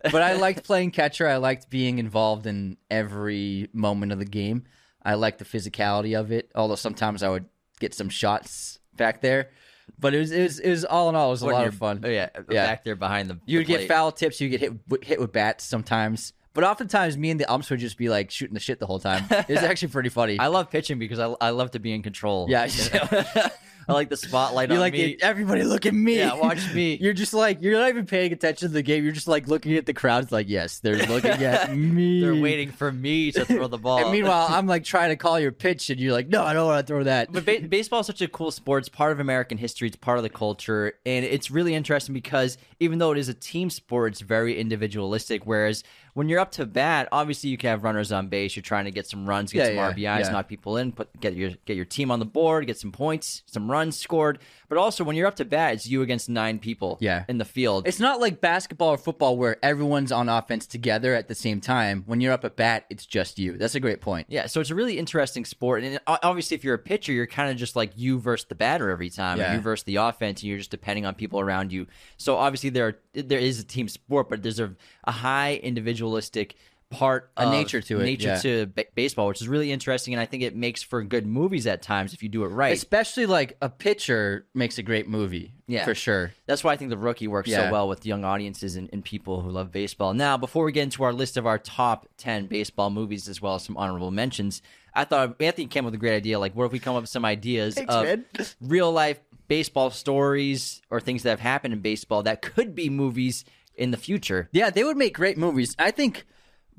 but 0.04 0.22
I 0.22 0.34
liked 0.34 0.64
playing 0.64 0.92
catcher. 0.92 1.28
I 1.28 1.38
liked 1.38 1.70
being 1.70 2.00
involved 2.00 2.46
in 2.46 2.78
every 2.92 3.70
moment 3.74 4.12
of 4.12 4.20
the 4.20 4.26
game. 4.26 4.66
I 5.04 5.14
liked 5.16 5.40
the 5.40 5.46
physicality 5.46 6.20
of 6.20 6.32
it. 6.32 6.52
Although 6.54 6.76
sometimes 6.76 7.24
I 7.24 7.30
would 7.30 7.46
get 7.80 7.94
some 7.94 8.10
shots 8.10 8.80
back 8.96 9.22
there, 9.22 9.50
but 9.98 10.14
it 10.14 10.20
was 10.20 10.32
it 10.32 10.44
was, 10.44 10.60
it 10.60 10.70
was 10.70 10.86
all 10.86 11.10
in 11.10 11.16
all 11.16 11.28
it 11.30 11.32
was 11.32 11.42
a 11.42 11.48
lot 11.48 11.66
of 11.68 11.76
fun. 11.76 12.02
Oh 12.04 12.10
yeah, 12.10 12.30
Yeah. 12.50 12.68
back 12.68 12.84
there 12.84 12.96
behind 12.96 13.30
the. 13.30 13.40
You 13.46 13.60
would 13.60 13.68
get 13.68 13.88
foul 13.88 14.12
tips. 14.12 14.42
You 14.42 14.50
get 14.50 14.60
hit 14.62 14.74
with- 14.88 15.04
hit 15.04 15.20
with 15.20 15.32
bats 15.32 15.64
sometimes. 15.64 16.34
But 16.54 16.64
oftentimes, 16.64 17.16
me 17.18 17.30
and 17.30 17.40
the 17.40 17.46
umps 17.52 17.70
would 17.70 17.80
just 17.80 17.98
be 18.00 18.10
like 18.10 18.32
shooting 18.32 18.56
the 18.56 18.60
shit 18.60 18.80
the 18.80 18.88
whole 18.88 19.00
time. 19.00 19.26
It 19.30 19.48
was 19.50 19.60
actually 19.64 19.90
pretty 19.90 20.10
funny. 20.10 20.40
I 20.40 20.48
love 20.48 20.72
pitching 20.72 20.98
because 20.98 21.20
I, 21.20 21.28
I 21.40 21.52
love 21.52 21.70
to 21.72 21.80
be 21.80 21.94
in 21.94 22.02
control. 22.02 22.48
Yeah, 22.50 22.68
I 23.88 23.94
like 23.94 24.10
the 24.10 24.18
spotlight 24.18 24.70
You 24.70 24.76
on 24.76 24.82
like 24.82 24.94
me. 24.94 25.12
it, 25.12 25.22
everybody 25.22 25.64
look 25.64 25.86
at 25.86 25.94
me. 25.94 26.18
Yeah, 26.18 26.34
watch 26.36 26.74
me. 26.74 26.96
You're 27.02 27.14
just 27.14 27.34
like 27.34 27.62
you're 27.62 27.80
not 27.80 27.90
even 27.90 28.06
paying 28.06 28.34
attention 28.34 28.68
to 28.68 28.74
the 28.74 28.82
game. 28.82 29.04
You're 29.04 29.14
just 29.14 29.28
like 29.28 29.48
looking 29.48 29.76
at 29.76 29.86
the 29.86 29.94
crowd. 29.94 30.24
It's 30.24 30.32
like 30.32 30.50
yes, 30.50 30.80
they're 30.80 30.98
looking 31.08 31.32
at 31.32 31.74
me. 31.76 32.20
They're 32.22 32.36
waiting 32.36 32.72
for 32.72 32.92
me 32.92 33.32
to 33.32 33.46
throw 33.46 33.68
the 33.68 33.78
ball. 33.80 34.00
And 34.00 34.12
meanwhile, 34.12 34.48
I'm 34.50 34.68
like 34.68 34.84
trying 34.84 35.10
to 35.10 35.16
call 35.16 35.40
your 35.40 35.52
pitch, 35.52 35.90
and 35.90 36.00
you're 36.00 36.14
like, 36.14 36.28
no, 36.28 36.44
I 36.44 36.54
don't 36.54 36.68
want 36.68 36.86
to 36.86 36.92
throw 36.92 37.04
that. 37.04 37.32
But 37.32 37.46
ba- 37.46 37.62
baseball 37.68 38.02
is 38.02 38.08
such 38.08 38.22
a 38.22 38.28
cool 38.28 38.52
sport. 38.52 38.82
It's 38.84 38.90
part 38.90 39.12
of 39.12 39.20
American 39.20 39.58
history. 39.58 39.88
It's 39.88 39.98
part 39.98 40.18
of 40.18 40.24
the 40.24 40.30
culture, 40.30 40.94
and 41.06 41.24
it's 41.24 41.50
really 41.50 41.74
interesting 41.74 42.14
because 42.14 42.58
even 42.80 43.00
though 43.00 43.12
it 43.12 43.18
is 43.18 43.30
a 43.30 43.34
team 43.34 43.70
sport, 43.70 44.12
it's 44.14 44.22
very 44.22 44.60
individualistic. 44.60 45.46
Whereas 45.46 45.84
when 46.18 46.30
you're 46.30 46.40
up 46.40 46.50
to 46.54 46.66
bat, 46.66 47.08
obviously 47.12 47.52
you 47.52 47.60
can 47.60 47.70
have 47.70 47.84
runners 47.84 48.12
on 48.12 48.28
base. 48.28 48.56
You're 48.56 48.64
trying 48.64 48.86
to 48.86 48.92
get 48.92 49.06
some 49.06 49.30
runs, 49.30 49.54
get 49.54 49.76
Yeah, 49.76 49.90
some 49.92 50.00
yeah, 50.02 50.18
RBIs, 50.18 50.26
yeah. 50.26 50.32
knock 50.32 50.48
people 50.48 50.78
in, 50.78 50.92
put 50.92 51.08
get 51.20 51.36
your 51.36 51.52
get 51.66 51.76
your 51.76 51.86
team 51.86 52.10
on 52.10 52.18
the 52.18 52.26
board, 52.26 52.66
get 52.66 52.80
some 52.80 52.92
points, 52.92 53.44
some 53.46 53.70
runs 53.70 54.00
scored. 54.00 54.40
But 54.70 54.78
also 54.78 55.04
when 55.04 55.16
you're 55.16 55.28
up 55.28 55.36
to 55.38 55.46
bat, 55.46 55.74
it's 55.76 55.88
you 55.88 56.02
against 56.02 56.28
nine 56.30 56.60
people. 56.60 56.98
Yeah. 57.00 57.24
in 57.28 57.38
the 57.38 57.46
field. 57.46 57.88
It's 57.88 58.00
not 58.00 58.20
like 58.20 58.42
basketball 58.42 58.90
or 58.90 58.98
football 58.98 59.38
where 59.38 59.58
everyone's 59.64 60.12
on 60.12 60.28
offense 60.30 60.66
together 60.68 61.14
at 61.14 61.28
the 61.28 61.36
same 61.36 61.62
time. 61.62 62.04
When 62.06 62.20
you're 62.22 62.34
up 62.34 62.44
at 62.46 62.56
bat, 62.56 62.86
it's 62.90 63.06
just 63.06 63.40
you. 63.40 63.54
That's 63.58 63.76
a 63.76 63.80
great 63.80 64.02
point. 64.02 64.28
Yeah, 64.30 64.48
so 64.48 64.60
it's 64.60 64.70
a 64.70 64.76
really 64.76 64.98
interesting 65.00 65.46
sport, 65.46 65.84
and 65.84 66.00
obviously, 66.08 66.56
if 66.56 66.64
you're 66.64 66.74
a 66.76 66.80
pitcher, 66.80 67.12
you're 67.14 67.28
kind 67.28 67.50
of 67.50 67.58
just 67.58 67.76
like 67.76 67.92
you 67.96 68.20
versus 68.20 68.48
the 68.48 68.56
batter 68.56 68.90
every 68.90 69.10
time, 69.10 69.38
Yeah. 69.38 69.56
you 69.56 69.62
versus 69.62 69.84
the 69.84 69.98
offense, 69.98 70.42
and 70.42 70.50
you're 70.50 70.58
just 70.58 70.72
depending 70.72 71.06
on 71.06 71.16
people 71.16 71.40
around 71.40 71.72
you. 71.72 71.88
So 72.18 72.36
obviously, 72.36 72.70
there 72.70 72.88
are, 72.88 72.98
there 73.14 73.40
is 73.40 73.60
a 73.60 73.64
team 73.64 73.88
sport, 73.88 74.30
but 74.30 74.44
there's 74.44 74.60
a, 74.60 74.74
a 75.06 75.12
high 75.12 75.56
individualistic 75.64 76.56
part, 76.90 77.32
A 77.38 77.46
of 77.46 77.52
nature 77.52 77.82
to 77.82 78.00
it, 78.00 78.04
nature 78.06 78.28
yeah. 78.30 78.40
to 78.40 78.66
ba- 78.68 78.86
baseball, 78.96 79.28
which 79.28 79.42
is 79.42 79.48
really 79.48 79.72
interesting, 79.72 80.14
and 80.14 80.22
I 80.22 80.26
think 80.26 80.44
it 80.44 80.56
makes 80.56 80.82
for 80.82 81.04
good 81.04 81.26
movies 81.26 81.68
at 81.68 81.82
times 81.82 82.14
if 82.14 82.24
you 82.24 82.30
do 82.30 82.44
it 82.44 82.48
right. 82.48 82.74
Especially 82.74 83.26
like 83.26 83.58
a 83.62 83.70
pitcher 83.70 84.46
makes 84.54 84.78
a 84.78 84.84
great 84.84 85.08
movie. 85.08 85.54
Yeah. 85.70 85.84
for 85.84 85.94
sure. 85.94 86.32
That's 86.46 86.64
why 86.64 86.72
I 86.72 86.78
think 86.78 86.92
the 86.92 86.98
rookie 86.98 87.28
works 87.28 87.50
Yeah. 87.50 87.66
so 87.68 87.72
well 87.74 87.90
with 87.90 88.06
young 88.06 88.24
audiences 88.24 88.78
and, 88.78 88.90
and 88.94 89.04
people 89.04 89.42
who 89.42 89.50
love 89.52 89.70
baseball. 89.70 90.14
Now, 90.14 90.38
before 90.38 90.64
we 90.64 90.72
get 90.72 90.84
into 90.84 91.04
our 91.04 91.12
list 91.12 91.36
of 91.36 91.46
our 91.46 91.58
top 91.60 92.08
10 92.20 92.46
baseball 92.46 92.90
movies 92.90 93.28
as 93.28 93.42
well 93.42 93.56
as 93.56 93.64
some 93.64 93.76
honorable 93.76 94.10
mentions, 94.10 94.62
I 94.94 95.04
thought 95.04 95.36
Anthony 95.42 95.68
came 95.68 95.84
up 95.84 95.92
with 95.92 95.96
a 95.96 95.98
great 96.00 96.16
idea. 96.16 96.40
Like, 96.40 96.56
what 96.56 96.64
if 96.64 96.72
we 96.72 96.80
come 96.80 96.96
up 96.96 97.04
with 97.04 97.10
some 97.10 97.26
ideas 97.26 97.76
Thanks, 97.76 97.94
of 97.94 98.06
man. 98.06 98.26
real 98.62 98.92
life 98.94 99.20
baseball 99.50 99.90
stories 99.92 100.82
or 100.90 101.02
things 101.02 101.24
that 101.24 101.32
have 101.32 101.40
happened 101.42 101.74
in 101.74 101.82
baseball 101.82 102.24
that 102.24 102.42
could 102.42 102.74
be 102.74 102.90
movies 102.90 103.44
in 103.76 103.92
the 103.92 103.98
future? 103.98 104.48
Yeah, 104.54 104.70
they 104.70 104.86
would 104.86 104.96
make 104.98 105.14
great 105.16 105.38
movies. 105.38 105.76
I 105.78 105.92
think 105.92 106.26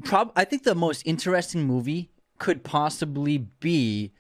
prob 0.04 0.32
I 0.36 0.44
think 0.44 0.64
the 0.64 0.74
most 0.74 1.02
interesting 1.04 1.64
movie 1.64 2.10
could 2.38 2.64
possibly 2.64 3.38
be 3.38 4.12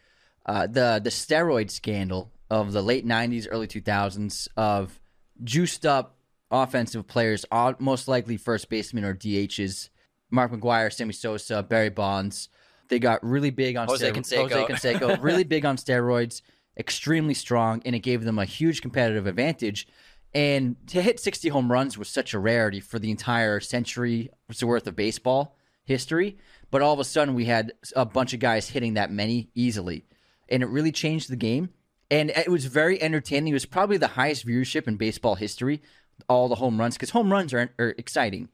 uh, 0.46 0.66
the 0.66 1.00
the 1.02 1.10
steroid 1.10 1.70
scandal 1.70 2.32
of 2.50 2.72
the 2.72 2.82
late 2.82 3.06
'90s, 3.06 3.46
early 3.50 3.66
2000s 3.66 4.48
of 4.56 5.00
juiced 5.44 5.86
up 5.86 6.16
offensive 6.50 7.06
players, 7.06 7.44
most 7.78 8.08
likely 8.08 8.36
first 8.36 8.68
baseman 8.68 9.04
or 9.04 9.14
DHs. 9.14 9.90
Mark 10.30 10.52
McGwire, 10.52 10.92
Sammy 10.92 11.12
Sosa, 11.12 11.62
Barry 11.62 11.88
Bonds. 11.88 12.48
They 12.88 12.98
got 12.98 13.24
really 13.24 13.50
big 13.50 13.76
on 13.76 13.88
Jose 13.88 14.10
stero- 14.10 14.14
Canseco. 14.14 14.50
Jose 14.50 14.64
Canseco, 14.64 15.22
really 15.22 15.44
big 15.44 15.64
on 15.64 15.76
steroids, 15.76 16.42
extremely 16.76 17.34
strong, 17.34 17.82
and 17.84 17.94
it 17.94 18.00
gave 18.00 18.24
them 18.24 18.38
a 18.38 18.44
huge 18.44 18.82
competitive 18.82 19.26
advantage. 19.26 19.88
And 20.34 20.76
to 20.88 21.00
hit 21.00 21.20
60 21.20 21.48
home 21.48 21.72
runs 21.72 21.96
was 21.96 22.08
such 22.08 22.34
a 22.34 22.38
rarity 22.38 22.80
for 22.80 22.98
the 22.98 23.10
entire 23.10 23.60
century 23.60 24.30
worth 24.62 24.86
of 24.86 24.94
baseball 24.96 25.57
history. 25.88 26.36
But 26.70 26.82
all 26.82 26.92
of 26.92 27.00
a 27.00 27.04
sudden, 27.04 27.34
we 27.34 27.46
had 27.46 27.72
a 27.96 28.04
bunch 28.04 28.34
of 28.34 28.40
guys 28.40 28.68
hitting 28.68 28.94
that 28.94 29.10
many 29.10 29.48
easily. 29.54 30.04
And 30.48 30.62
it 30.62 30.66
really 30.66 30.92
changed 30.92 31.30
the 31.30 31.36
game. 31.36 31.70
And 32.10 32.30
it 32.30 32.50
was 32.50 32.66
very 32.66 33.02
entertaining. 33.02 33.50
It 33.50 33.54
was 33.54 33.66
probably 33.66 33.96
the 33.96 34.08
highest 34.08 34.46
viewership 34.46 34.86
in 34.86 34.96
baseball 34.96 35.34
history, 35.34 35.82
all 36.28 36.48
the 36.48 36.54
home 36.54 36.78
runs, 36.78 36.94
because 36.94 37.10
home 37.10 37.32
runs 37.32 37.52
are, 37.52 37.70
are 37.78 37.94
exciting. 37.98 38.48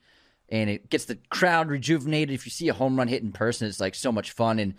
And 0.48 0.70
it 0.70 0.90
gets 0.90 1.04
the 1.04 1.18
crowd 1.28 1.68
rejuvenated. 1.68 2.34
If 2.34 2.46
you 2.46 2.50
see 2.50 2.68
a 2.68 2.74
home 2.74 2.96
run 2.96 3.08
hit 3.08 3.22
in 3.22 3.32
person, 3.32 3.68
it's 3.68 3.80
like 3.80 3.94
so 3.94 4.12
much 4.12 4.32
fun. 4.32 4.58
And 4.58 4.74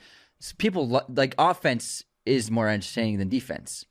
people 0.57 1.03
like 1.09 1.35
offense 1.37 2.03
is 2.25 2.51
more 2.51 2.69
entertaining 2.69 3.19
than 3.19 3.29
defense. 3.29 3.85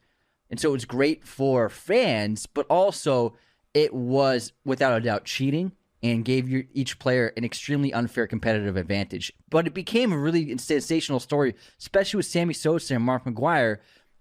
And 0.51 0.59
so 0.59 0.71
it 0.71 0.73
was 0.73 0.85
great 0.85 1.27
for 1.27 1.69
fans, 1.69 2.47
but 2.47 2.67
also 2.69 3.35
it 3.73 3.93
was 3.93 4.53
without 4.65 4.97
a 4.97 5.01
doubt 5.01 5.25
cheating 5.25 5.73
and 6.05 6.23
gave 6.23 6.51
your, 6.51 6.65
each 6.75 6.99
player 6.99 7.33
an 7.35 7.45
extremely 7.45 7.91
unfair 7.93 8.27
competitive 8.27 8.77
advantage. 8.77 9.33
But 9.49 9.67
it 9.67 9.73
became 9.73 10.13
a 10.13 10.19
really 10.19 10.57
sensational 10.59 11.19
story, 11.19 11.55
especially 11.81 12.19
with 12.19 12.27
Sammy 12.27 12.53
Sosa 12.53 12.95
and 12.95 13.03
Mark 13.03 13.25
McGwire. 13.25 13.79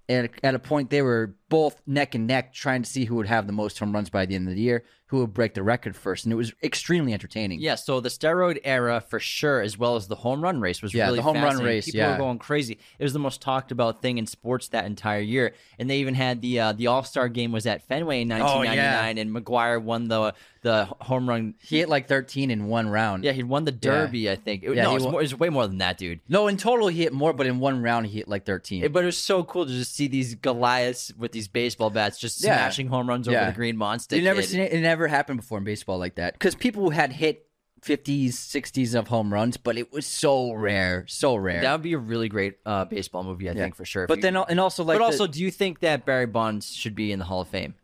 At, 0.08 0.32
at 0.44 0.56
a 0.56 0.60
point, 0.60 0.90
they 0.90 1.02
were 1.02 1.36
both 1.54 1.82
neck 1.86 2.16
and 2.16 2.26
neck, 2.28 2.52
trying 2.54 2.82
to 2.82 2.90
see 2.90 3.06
who 3.06 3.16
would 3.16 3.28
have 3.28 3.46
the 3.48 3.54
most 3.54 3.78
home 3.80 3.94
runs 3.94 4.10
by 4.10 4.26
the 4.26 4.34
end 4.36 4.48
of 4.50 4.56
the 4.56 4.62
year, 4.62 4.84
who 5.08 5.20
would 5.20 5.34
break 5.34 5.54
the 5.54 5.62
record 5.62 5.96
first, 5.96 6.26
and 6.26 6.34
it 6.34 6.36
was 6.36 6.52
extremely 6.64 7.14
entertaining. 7.14 7.60
Yeah, 7.60 7.76
so 7.76 8.00
the 8.00 8.10
steroid 8.10 8.60
era 8.64 9.00
for 9.08 9.20
sure, 9.20 9.62
as 9.62 9.78
well 9.78 9.96
as 9.96 10.08
the 10.08 10.16
home 10.16 10.42
run 10.42 10.60
race 10.60 10.82
was 10.82 10.92
Yeah, 10.92 11.06
really 11.06 11.18
the 11.18 11.22
home 11.24 11.38
run 11.38 11.60
race, 11.60 11.86
People 11.86 12.00
yeah. 12.00 12.12
were 12.14 12.18
going 12.18 12.40
crazy. 12.40 12.80
It 12.98 13.04
was 13.04 13.14
the 13.14 13.20
most 13.20 13.40
talked 13.40 13.72
about 13.72 14.02
thing 14.02 14.18
in 14.18 14.26
sports 14.26 14.70
that 14.70 14.86
entire 14.86 15.20
year, 15.20 15.54
and 15.78 15.88
they 15.88 16.00
even 16.00 16.16
had 16.16 16.42
the 16.42 16.60
uh, 16.60 16.74
the 16.74 16.88
All 16.88 17.04
Star 17.04 17.30
game 17.30 17.52
was 17.52 17.68
at 17.68 17.88
Fenway 17.88 18.22
in 18.22 18.32
Oh, 18.32 18.40
1999, 18.40 19.18
and 19.20 19.30
McGwire 19.36 19.80
won 19.82 20.08
the 20.08 20.34
the 20.64 20.86
home 21.02 21.28
run. 21.30 21.54
He 21.62 21.80
hit 21.80 21.90
like 21.90 22.08
13 22.08 22.50
in 22.50 22.66
one 22.68 22.88
round. 22.88 23.24
Yeah, 23.26 23.34
he 23.34 23.44
won 23.44 23.66
the 23.66 23.72
Derby, 23.74 24.32
I 24.32 24.36
think. 24.36 24.64
It, 24.64 24.74
Yeah, 24.76 24.84
no, 24.84 24.92
it 24.92 24.94
was, 24.94 25.04
more, 25.04 25.14
it 25.20 25.24
was 25.26 25.38
way 25.38 25.50
more 25.50 25.68
than 25.68 25.80
that, 25.80 25.98
dude. 25.98 26.22
No, 26.30 26.48
in 26.48 26.56
total 26.56 26.88
he 26.88 27.02
hit 27.04 27.12
more, 27.12 27.34
but 27.34 27.46
in 27.48 27.60
one 27.60 27.82
round 27.84 28.08
he 28.08 28.18
hit 28.20 28.30
like 28.30 28.46
13. 28.46 28.82
It- 28.86 28.94
but 28.94 29.04
it 29.04 29.06
was 29.08 29.18
so 29.18 29.44
cool 29.44 29.66
to 29.66 29.72
just 29.72 29.94
see 29.94 30.08
these 30.08 30.36
Goliaths 30.36 31.12
with 31.18 31.34
these 31.34 31.43
baseball 31.48 31.90
bats 31.90 32.18
just 32.20 32.44
Yeah. 32.44 32.56
smashing 32.58 32.88
home 32.88 33.08
runs 33.08 33.28
over 33.28 33.46
the 33.46 33.52
green 33.52 33.78
monster. 33.78 34.16
you 34.16 34.22
never 34.24 34.42
kid. 34.42 34.50
seen 34.50 34.60
it. 34.62 34.72
It 34.74 34.82
never 34.82 35.08
happened 35.08 35.40
before 35.42 35.58
in 35.58 35.64
baseball 35.64 35.98
like 35.98 36.16
that 36.16 36.34
because 36.34 36.56
people 36.56 36.90
had 36.92 37.12
hit 37.14 37.48
50s, 37.82 38.30
60s 38.34 38.96
of 38.96 39.08
home 39.10 39.34
runs, 39.34 39.58
but 39.58 39.78
it 39.78 39.92
was 39.92 40.06
so 40.06 40.54
rare, 40.54 41.04
so 41.08 41.36
rare. 41.36 41.62
That 41.62 41.74
would 41.74 41.82
be 41.82 41.94
a 41.94 41.98
really 41.98 42.30
great 42.30 42.56
uh, 42.66 42.86
baseball 42.86 43.24
movie, 43.24 43.50
I 43.50 43.54
think, 43.54 43.76
for 43.76 43.84
sure. 43.86 44.08
But 44.08 44.20
you- 44.20 44.22
then, 44.22 44.38
and 44.38 44.60
also 44.60 44.84
like, 44.84 44.96
but 44.96 45.00
the- 45.00 45.06
also, 45.06 45.28
do 45.28 45.42
you 45.42 45.52
think 45.52 45.80
that 45.82 46.06
Barry 46.06 46.26
Bonds 46.26 46.74
should 46.74 46.96
be 46.96 47.12
in 47.12 47.20
the 47.20 47.26
Hall 47.26 47.42
of 47.42 47.50
Fame? 47.50 47.76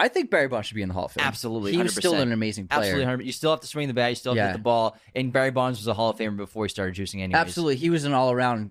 I 0.00 0.06
think 0.06 0.30
Barry 0.30 0.46
Bonds 0.46 0.68
should 0.68 0.76
be 0.76 0.82
in 0.82 0.88
the 0.88 0.94
Hall 0.94 1.06
of 1.06 1.12
Fame. 1.12 1.24
Absolutely, 1.26 1.72
he 1.72 1.78
was 1.82 1.92
still 1.92 2.14
an 2.14 2.30
amazing 2.30 2.68
player. 2.68 2.78
Absolutely, 2.82 3.04
100 3.04 3.26
you 3.26 3.32
still 3.32 3.50
have 3.50 3.58
to 3.60 3.66
swing 3.66 3.88
the 3.88 3.94
bat, 3.94 4.10
you 4.10 4.14
still 4.14 4.30
have 4.32 4.36
to 4.36 4.42
Yeah. 4.42 4.46
hit 4.52 4.58
the 4.58 4.62
ball. 4.62 4.96
And 5.16 5.32
Barry 5.32 5.50
Bonds 5.50 5.80
was 5.80 5.88
a 5.88 5.94
Hall 5.94 6.10
of 6.10 6.18
Famer 6.18 6.36
before 6.36 6.64
he 6.64 6.68
started 6.68 6.94
juicing. 6.94 7.20
Anyways, 7.20 7.34
Absolutely, 7.40 7.76
he 7.76 7.90
was 7.90 8.04
an 8.04 8.12
all-around 8.12 8.70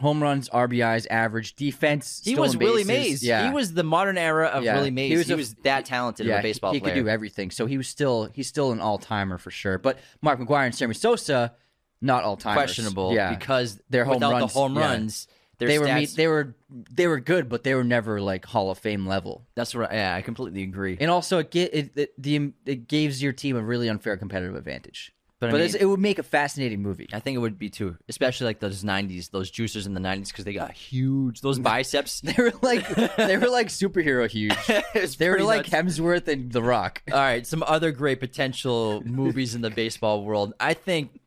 home 0.00 0.22
runs, 0.22 0.48
RBIs, 0.48 1.06
average 1.10 1.54
defense. 1.54 2.20
He 2.24 2.34
was 2.36 2.56
Willie 2.56 2.84
bases. 2.84 2.88
Mays. 2.88 3.24
Yeah, 3.24 3.46
He 3.48 3.54
was 3.54 3.74
the 3.74 3.82
modern 3.84 4.18
era 4.18 4.46
of 4.46 4.64
Yeah. 4.64 4.76
Willie 4.76 4.90
Mays. 4.90 5.08
He 5.10 5.10
He 5.10 5.16
was 5.16 5.28
was, 5.50 5.54
that 5.64 5.84
talented 5.84 6.26
yeah, 6.26 6.34
of 6.34 6.38
a 6.40 6.42
baseball 6.42 6.72
he, 6.72 6.76
he 6.76 6.80
player. 6.80 6.94
could 6.94 7.04
do 7.04 7.08
everything. 7.08 7.50
So 7.50 7.66
he 7.66 7.76
was 7.76 7.88
still 7.88 8.30
he's 8.34 8.48
still 8.48 8.72
an 8.72 8.80
all-timer 8.80 9.38
for 9.38 9.50
sure. 9.50 9.78
But 9.78 9.98
Mark 10.22 10.38
McGwire 10.40 10.66
and 10.66 10.74
Sammy 10.74 10.94
Sosa, 10.94 11.54
not 12.00 12.24
all 12.24 12.36
time 12.36 12.54
Questionable 12.54 13.12
Yeah, 13.14 13.34
because 13.34 13.80
Their 13.90 14.04
home 14.04 14.14
without 14.14 14.32
runs- 14.32 14.52
the 14.52 14.58
home 14.58 14.78
runs, 14.78 15.26
their 15.58 15.68
they 15.68 15.78
were 15.80 15.86
stats, 15.86 15.94
meet, 15.96 16.10
they 16.16 16.28
were 16.28 16.54
they 16.92 17.06
were 17.08 17.18
good, 17.18 17.48
but 17.48 17.64
they 17.64 17.74
were 17.74 17.82
never 17.82 18.20
like 18.20 18.44
Hall 18.46 18.70
of 18.70 18.78
Fame 18.78 19.06
level. 19.06 19.44
That's 19.56 19.74
right. 19.74 19.90
Yeah, 19.92 20.14
I 20.14 20.22
completely 20.22 20.62
agree. 20.62 20.96
And 21.00 21.10
also, 21.10 21.38
it 21.38 21.52
it, 21.54 21.90
it 21.96 22.12
the 22.22 22.52
it 22.64 22.86
gives 22.86 23.20
your 23.20 23.32
team 23.32 23.56
a 23.56 23.62
really 23.62 23.88
unfair 23.88 24.16
competitive 24.16 24.54
advantage. 24.54 25.12
But 25.40 25.50
I 25.50 25.52
But, 25.52 25.60
mean- 25.60 25.76
it 25.80 25.84
would 25.84 26.00
make 26.00 26.18
a 26.18 26.24
fascinating 26.24 26.82
movie. 26.82 27.08
I 27.12 27.20
think 27.20 27.36
it 27.36 27.38
would 27.38 27.58
be 27.58 27.70
too, 27.70 27.96
especially 28.08 28.46
like 28.46 28.58
those 28.58 28.82
'90s, 28.82 29.30
those 29.30 29.50
juicers 29.52 29.86
in 29.86 29.94
the 29.94 30.00
'90s, 30.00 30.28
because 30.28 30.44
they 30.44 30.52
got 30.52 30.72
huge. 30.72 31.40
Those 31.42 31.58
biceps. 31.60 32.20
They 32.24 32.34
were 32.42 32.52
like 32.60 32.88
they 33.16 33.36
were 33.36 33.48
like 33.48 33.68
superhero 33.68 34.28
huge. 34.28 34.56
They 35.18 35.28
were 35.28 35.42
like 35.42 35.70
nuts. 35.70 35.98
Hemsworth 35.98 36.26
and 36.28 36.50
The 36.50 36.62
Rock. 36.62 37.02
All 37.12 37.18
right, 37.18 37.46
some 37.46 37.62
other 37.66 37.92
great 37.92 38.18
potential 38.20 39.02
movies 39.04 39.54
in 39.54 39.60
the 39.60 39.70
baseball 39.70 40.24
world. 40.24 40.54
I 40.58 40.74
think 40.74 41.20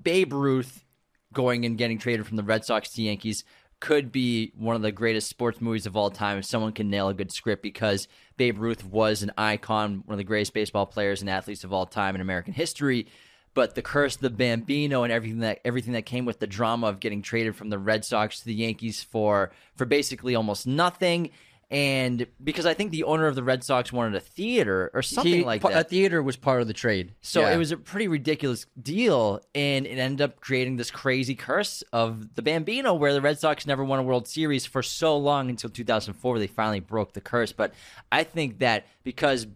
Babe 0.00 0.32
Ruth 0.32 0.84
going 1.32 1.64
and 1.64 1.78
getting 1.78 1.98
traded 1.98 2.26
from 2.26 2.36
the 2.36 2.42
Red 2.42 2.64
Sox 2.64 2.90
to 2.90 3.02
Yankees 3.02 3.44
could 3.80 4.12
be 4.12 4.52
one 4.56 4.76
of 4.76 4.82
the 4.82 4.92
greatest 4.92 5.28
sports 5.28 5.60
movies 5.60 5.84
of 5.86 5.96
all 5.96 6.10
time 6.10 6.38
if 6.38 6.44
someone 6.44 6.72
can 6.72 6.88
nail 6.88 7.08
a 7.08 7.14
good 7.14 7.30
script 7.32 7.62
because 7.62 8.08
Babe 8.36 8.58
Ruth 8.58 8.84
was 8.84 9.22
an 9.22 9.32
icon, 9.36 10.02
one 10.06 10.14
of 10.14 10.18
the 10.18 10.24
greatest 10.24 10.54
baseball 10.54 10.86
players 10.86 11.20
and 11.20 11.28
athletes 11.28 11.64
of 11.64 11.72
all 11.72 11.84
time 11.86 12.14
in 12.14 12.20
American 12.20 12.52
history. 12.54 13.06
But 13.54 13.74
the 13.76 13.82
curse 13.82 14.16
the 14.16 14.30
Bambino 14.30 15.04
and 15.04 15.12
everything 15.12 15.38
that 15.40 15.60
everything 15.64 15.92
that 15.92 16.06
came 16.06 16.24
with 16.24 16.40
the 16.40 16.46
drama 16.46 16.88
of 16.88 17.00
getting 17.00 17.22
traded 17.22 17.54
from 17.56 17.70
the 17.70 17.78
Red 17.78 18.04
Sox 18.04 18.40
to 18.40 18.44
the 18.46 18.54
Yankees 18.54 19.02
for 19.02 19.52
for 19.76 19.84
basically 19.86 20.34
almost 20.34 20.66
nothing. 20.66 21.30
And 21.70 22.26
because 22.42 22.66
I 22.66 22.74
think 22.74 22.90
the 22.90 23.04
owner 23.04 23.26
of 23.26 23.34
the 23.34 23.42
Red 23.42 23.64
Sox 23.64 23.92
wanted 23.92 24.14
a 24.14 24.20
theater 24.20 24.90
or 24.92 25.02
something 25.02 25.32
He- 25.32 25.44
like 25.44 25.62
that. 25.62 25.72
A 25.72 25.82
theater 25.84 26.22
was 26.22 26.36
part 26.36 26.60
of 26.60 26.68
the 26.68 26.74
trade. 26.74 27.14
So 27.22 27.40
Yeah. 27.40 27.54
it 27.54 27.56
was 27.56 27.72
a 27.72 27.76
pretty 27.76 28.06
ridiculous 28.06 28.66
deal, 28.80 29.40
and 29.54 29.86
it 29.86 29.98
ended 29.98 30.20
up 30.20 30.40
creating 30.40 30.76
this 30.76 30.90
crazy 30.90 31.34
curse 31.34 31.82
of 31.92 32.34
the 32.34 32.42
Bambino, 32.42 32.94
where 32.94 33.12
the 33.14 33.22
Red 33.22 33.38
Sox 33.40 33.66
never 33.66 33.82
won 33.82 33.98
a 33.98 34.02
World 34.02 34.28
Series 34.28 34.66
for 34.66 34.82
so 34.82 35.16
long 35.16 35.48
until 35.48 35.70
2004, 35.70 36.32
where 36.32 36.38
they 36.38 36.46
finally 36.46 36.80
broke 36.80 37.14
the 37.14 37.20
curse. 37.22 37.50
But 37.52 37.72
I 38.12 38.24
think 38.24 38.58
that 38.58 38.86
because 39.02 39.46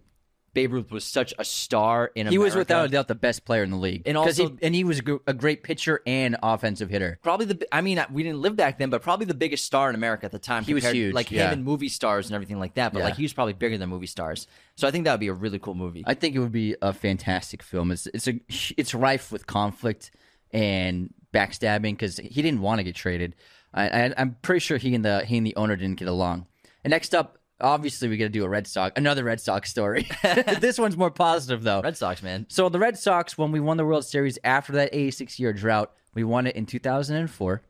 Babe 0.58 0.72
Ruth 0.72 0.90
was 0.90 1.04
such 1.04 1.32
a 1.38 1.44
star 1.44 2.10
in 2.16 2.22
America. 2.26 2.30
he 2.32 2.36
America, 2.36 2.44
was 2.44 2.56
without 2.56 2.84
a 2.86 2.88
doubt 2.88 3.06
the 3.08 3.14
best 3.14 3.44
player 3.44 3.62
in 3.62 3.70
the 3.70 3.76
league, 3.76 4.02
And 4.06 4.16
also- 4.16 4.48
he, 4.50 4.58
and 4.62 4.74
he 4.74 4.82
was 4.82 4.98
a 4.98 5.02
gr- 5.02 5.16
a 5.26 5.32
great 5.34 5.62
pitcher 5.62 6.00
and 6.06 6.36
offensive 6.42 6.90
hitter. 6.90 7.18
probably 7.22 7.46
the. 7.46 7.66
I 7.70 7.80
mean, 7.80 8.04
we 8.12 8.22
didn't 8.24 8.40
live 8.40 8.56
back 8.56 8.78
then, 8.78 8.90
but 8.90 9.02
probably 9.02 9.26
the 9.26 9.34
biggest 9.34 9.64
star 9.64 9.88
in 9.88 9.94
America 9.94 10.24
at 10.26 10.32
the 10.32 10.38
time. 10.38 10.64
He 10.64 10.74
was 10.74 10.84
huge, 10.90 11.14
like 11.14 11.30
yeah. 11.30 11.46
him 11.46 11.52
and 11.52 11.64
movie 11.64 11.88
stars 11.88 12.26
and 12.26 12.34
everything 12.34 12.58
like 12.58 12.74
that. 12.74 12.92
But 12.92 12.98
Yeah. 13.00 13.04
like 13.04 13.14
he 13.16 13.22
was 13.22 13.32
probably 13.32 13.52
bigger 13.52 13.78
than 13.78 13.88
movie 13.88 14.06
stars. 14.06 14.46
So 14.74 14.88
I 14.88 14.90
think 14.90 15.04
that 15.04 15.12
would 15.12 15.20
be 15.20 15.28
a 15.28 15.32
really 15.32 15.58
cool 15.60 15.74
movie. 15.74 16.02
I 16.06 16.14
think 16.14 16.34
it 16.34 16.40
would 16.40 16.52
be 16.52 16.74
a 16.82 16.92
fantastic 16.92 17.62
film. 17.62 17.90
It's 17.92 18.06
it's 18.08 18.26
a 18.26 18.40
it's 18.76 18.94
rife 18.94 19.30
with 19.30 19.46
conflict 19.46 20.10
and 20.52 21.12
backstabbing 21.32 21.92
because 21.92 22.16
he 22.18 22.42
didn't 22.42 22.60
want 22.60 22.78
to 22.80 22.82
get 22.82 22.94
traded. 22.94 23.34
I, 23.74 23.88
I, 23.88 24.14
I'm 24.16 24.36
pretty 24.42 24.60
sure 24.60 24.78
he 24.78 24.94
and 24.94 25.04
the 25.04 25.24
he 25.24 25.36
and 25.36 25.46
the 25.46 25.54
owner 25.56 25.76
didn't 25.76 25.98
get 25.98 26.08
along. 26.08 26.46
And 26.84 26.90
next 26.90 27.14
up, 27.14 27.37
obviously, 27.60 28.08
we 28.08 28.16
got 28.16 28.26
to 28.26 28.30
do 28.30 28.44
a 28.44 28.48
Red 28.48 28.66
Sox, 28.66 28.92
another 28.96 29.24
Red 29.24 29.40
Sox 29.40 29.70
story. 29.70 30.08
this 30.60 30.78
one's 30.78 30.96
more 30.96 31.10
positive 31.10 31.62
though. 31.62 31.82
Red 31.82 31.96
Sox, 31.96 32.22
man. 32.22 32.46
So 32.48 32.68
the 32.68 32.78
Red 32.78 32.98
Sox, 32.98 33.36
when 33.36 33.52
we 33.52 33.60
won 33.60 33.76
the 33.76 33.84
World 33.84 34.04
Series 34.04 34.38
after 34.44 34.72
that 34.74 34.90
86 34.92 35.38
year 35.38 35.52
drought, 35.52 35.92
we 36.14 36.24
won 36.24 36.46
it 36.46 36.56
in 36.56 36.66
2004. 36.66 37.62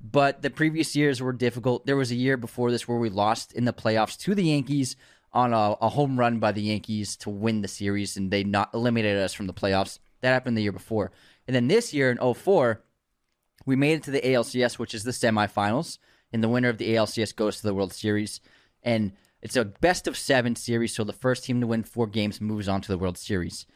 But 0.00 0.42
the 0.42 0.50
previous 0.50 0.94
years 0.94 1.22
were 1.22 1.32
difficult. 1.32 1.86
There 1.86 1.96
was 1.96 2.10
a 2.10 2.16
year 2.16 2.36
before 2.36 2.70
this 2.70 2.86
where 2.86 2.98
we 2.98 3.08
lost 3.08 3.54
in 3.54 3.64
the 3.64 3.72
playoffs 3.72 4.18
to 4.18 4.34
the 4.34 4.44
Yankees 4.44 4.96
on 5.32 5.52
a, 5.52 5.76
a 5.80 5.88
home 5.88 6.18
run 6.18 6.38
by 6.38 6.52
the 6.52 6.62
Yankees 6.62 7.16
to 7.16 7.30
win 7.30 7.62
the 7.62 7.68
series, 7.68 8.16
and 8.16 8.30
they 8.30 8.44
not 8.44 8.72
eliminated 8.74 9.22
us 9.22 9.32
from 9.32 9.46
the 9.46 9.54
playoffs. 9.54 9.98
That 10.20 10.32
happened 10.32 10.56
the 10.56 10.62
year 10.62 10.72
before. 10.72 11.10
And 11.46 11.56
then 11.56 11.68
this 11.68 11.92
year 11.92 12.10
in 12.10 12.34
04, 12.34 12.82
we 13.66 13.76
made 13.76 13.94
it 13.94 14.02
to 14.04 14.10
the 14.10 14.20
ALCS, 14.20 14.78
which 14.78 14.94
is 14.94 15.04
the 15.04 15.10
semifinals, 15.10 15.98
and 16.32 16.42
the 16.42 16.48
winner 16.48 16.68
of 16.68 16.78
the 16.78 16.94
ALCS 16.94 17.34
goes 17.34 17.56
to 17.56 17.62
the 17.62 17.74
World 17.74 17.92
Series. 17.92 18.40
And 18.82 19.12
it's 19.44 19.56
a 19.56 19.66
best 19.66 20.08
of 20.08 20.16
seven 20.16 20.56
series, 20.56 20.94
so 20.94 21.04
the 21.04 21.12
first 21.12 21.44
team 21.44 21.60
to 21.60 21.66
win 21.66 21.84
four 21.84 22.06
games 22.06 22.40
moves 22.40 22.66
on 22.66 22.80
to 22.80 22.90
the 22.90 22.96
World 22.96 23.18
Series. 23.18 23.66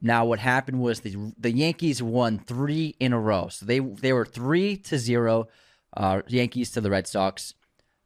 Now, 0.00 0.26
what 0.26 0.38
happened 0.38 0.82
was 0.82 1.00
the 1.00 1.32
the 1.38 1.50
Yankees 1.50 2.02
won 2.02 2.38
three 2.38 2.94
in 3.00 3.14
a 3.14 3.18
row, 3.18 3.48
so 3.48 3.64
they 3.64 3.78
they 3.78 4.12
were 4.12 4.26
three 4.26 4.76
to 4.76 4.98
zero, 4.98 5.48
uh, 5.96 6.20
Yankees 6.28 6.72
to 6.72 6.82
the 6.82 6.90
Red 6.90 7.06
Sox. 7.06 7.54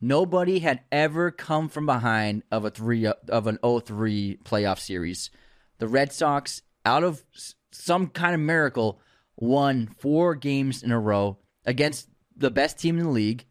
Nobody 0.00 0.60
had 0.60 0.82
ever 0.92 1.32
come 1.32 1.68
from 1.68 1.86
behind 1.86 2.44
of 2.52 2.64
a 2.64 2.70
three 2.70 3.04
of 3.04 3.46
an 3.48 3.58
0-3 3.64 4.40
playoff 4.44 4.78
series. 4.78 5.30
The 5.78 5.88
Red 5.88 6.12
Sox, 6.12 6.62
out 6.86 7.02
of 7.02 7.24
some 7.72 8.06
kind 8.06 8.32
of 8.32 8.40
miracle, 8.40 9.00
won 9.36 9.88
four 9.98 10.36
games 10.36 10.84
in 10.84 10.92
a 10.92 11.00
row 11.00 11.38
against 11.64 12.10
the 12.36 12.52
best 12.52 12.78
team 12.78 12.96
in 12.96 13.06
the 13.06 13.10
league. 13.10 13.44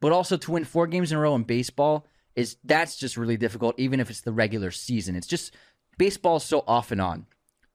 But 0.00 0.12
also 0.12 0.36
to 0.36 0.52
win 0.52 0.62
four 0.62 0.86
games 0.86 1.10
in 1.10 1.18
a 1.18 1.20
row 1.20 1.34
in 1.34 1.42
baseball 1.42 2.06
is 2.38 2.56
that's 2.62 2.96
just 2.96 3.16
really 3.16 3.36
difficult, 3.36 3.74
even 3.78 3.98
if 3.98 4.10
it's 4.10 4.20
the 4.20 4.32
regular 4.32 4.70
season. 4.70 5.16
It's 5.16 5.26
just 5.26 5.52
baseball's 5.98 6.44
so 6.44 6.62
off 6.68 6.92
and 6.92 7.00
on, 7.00 7.26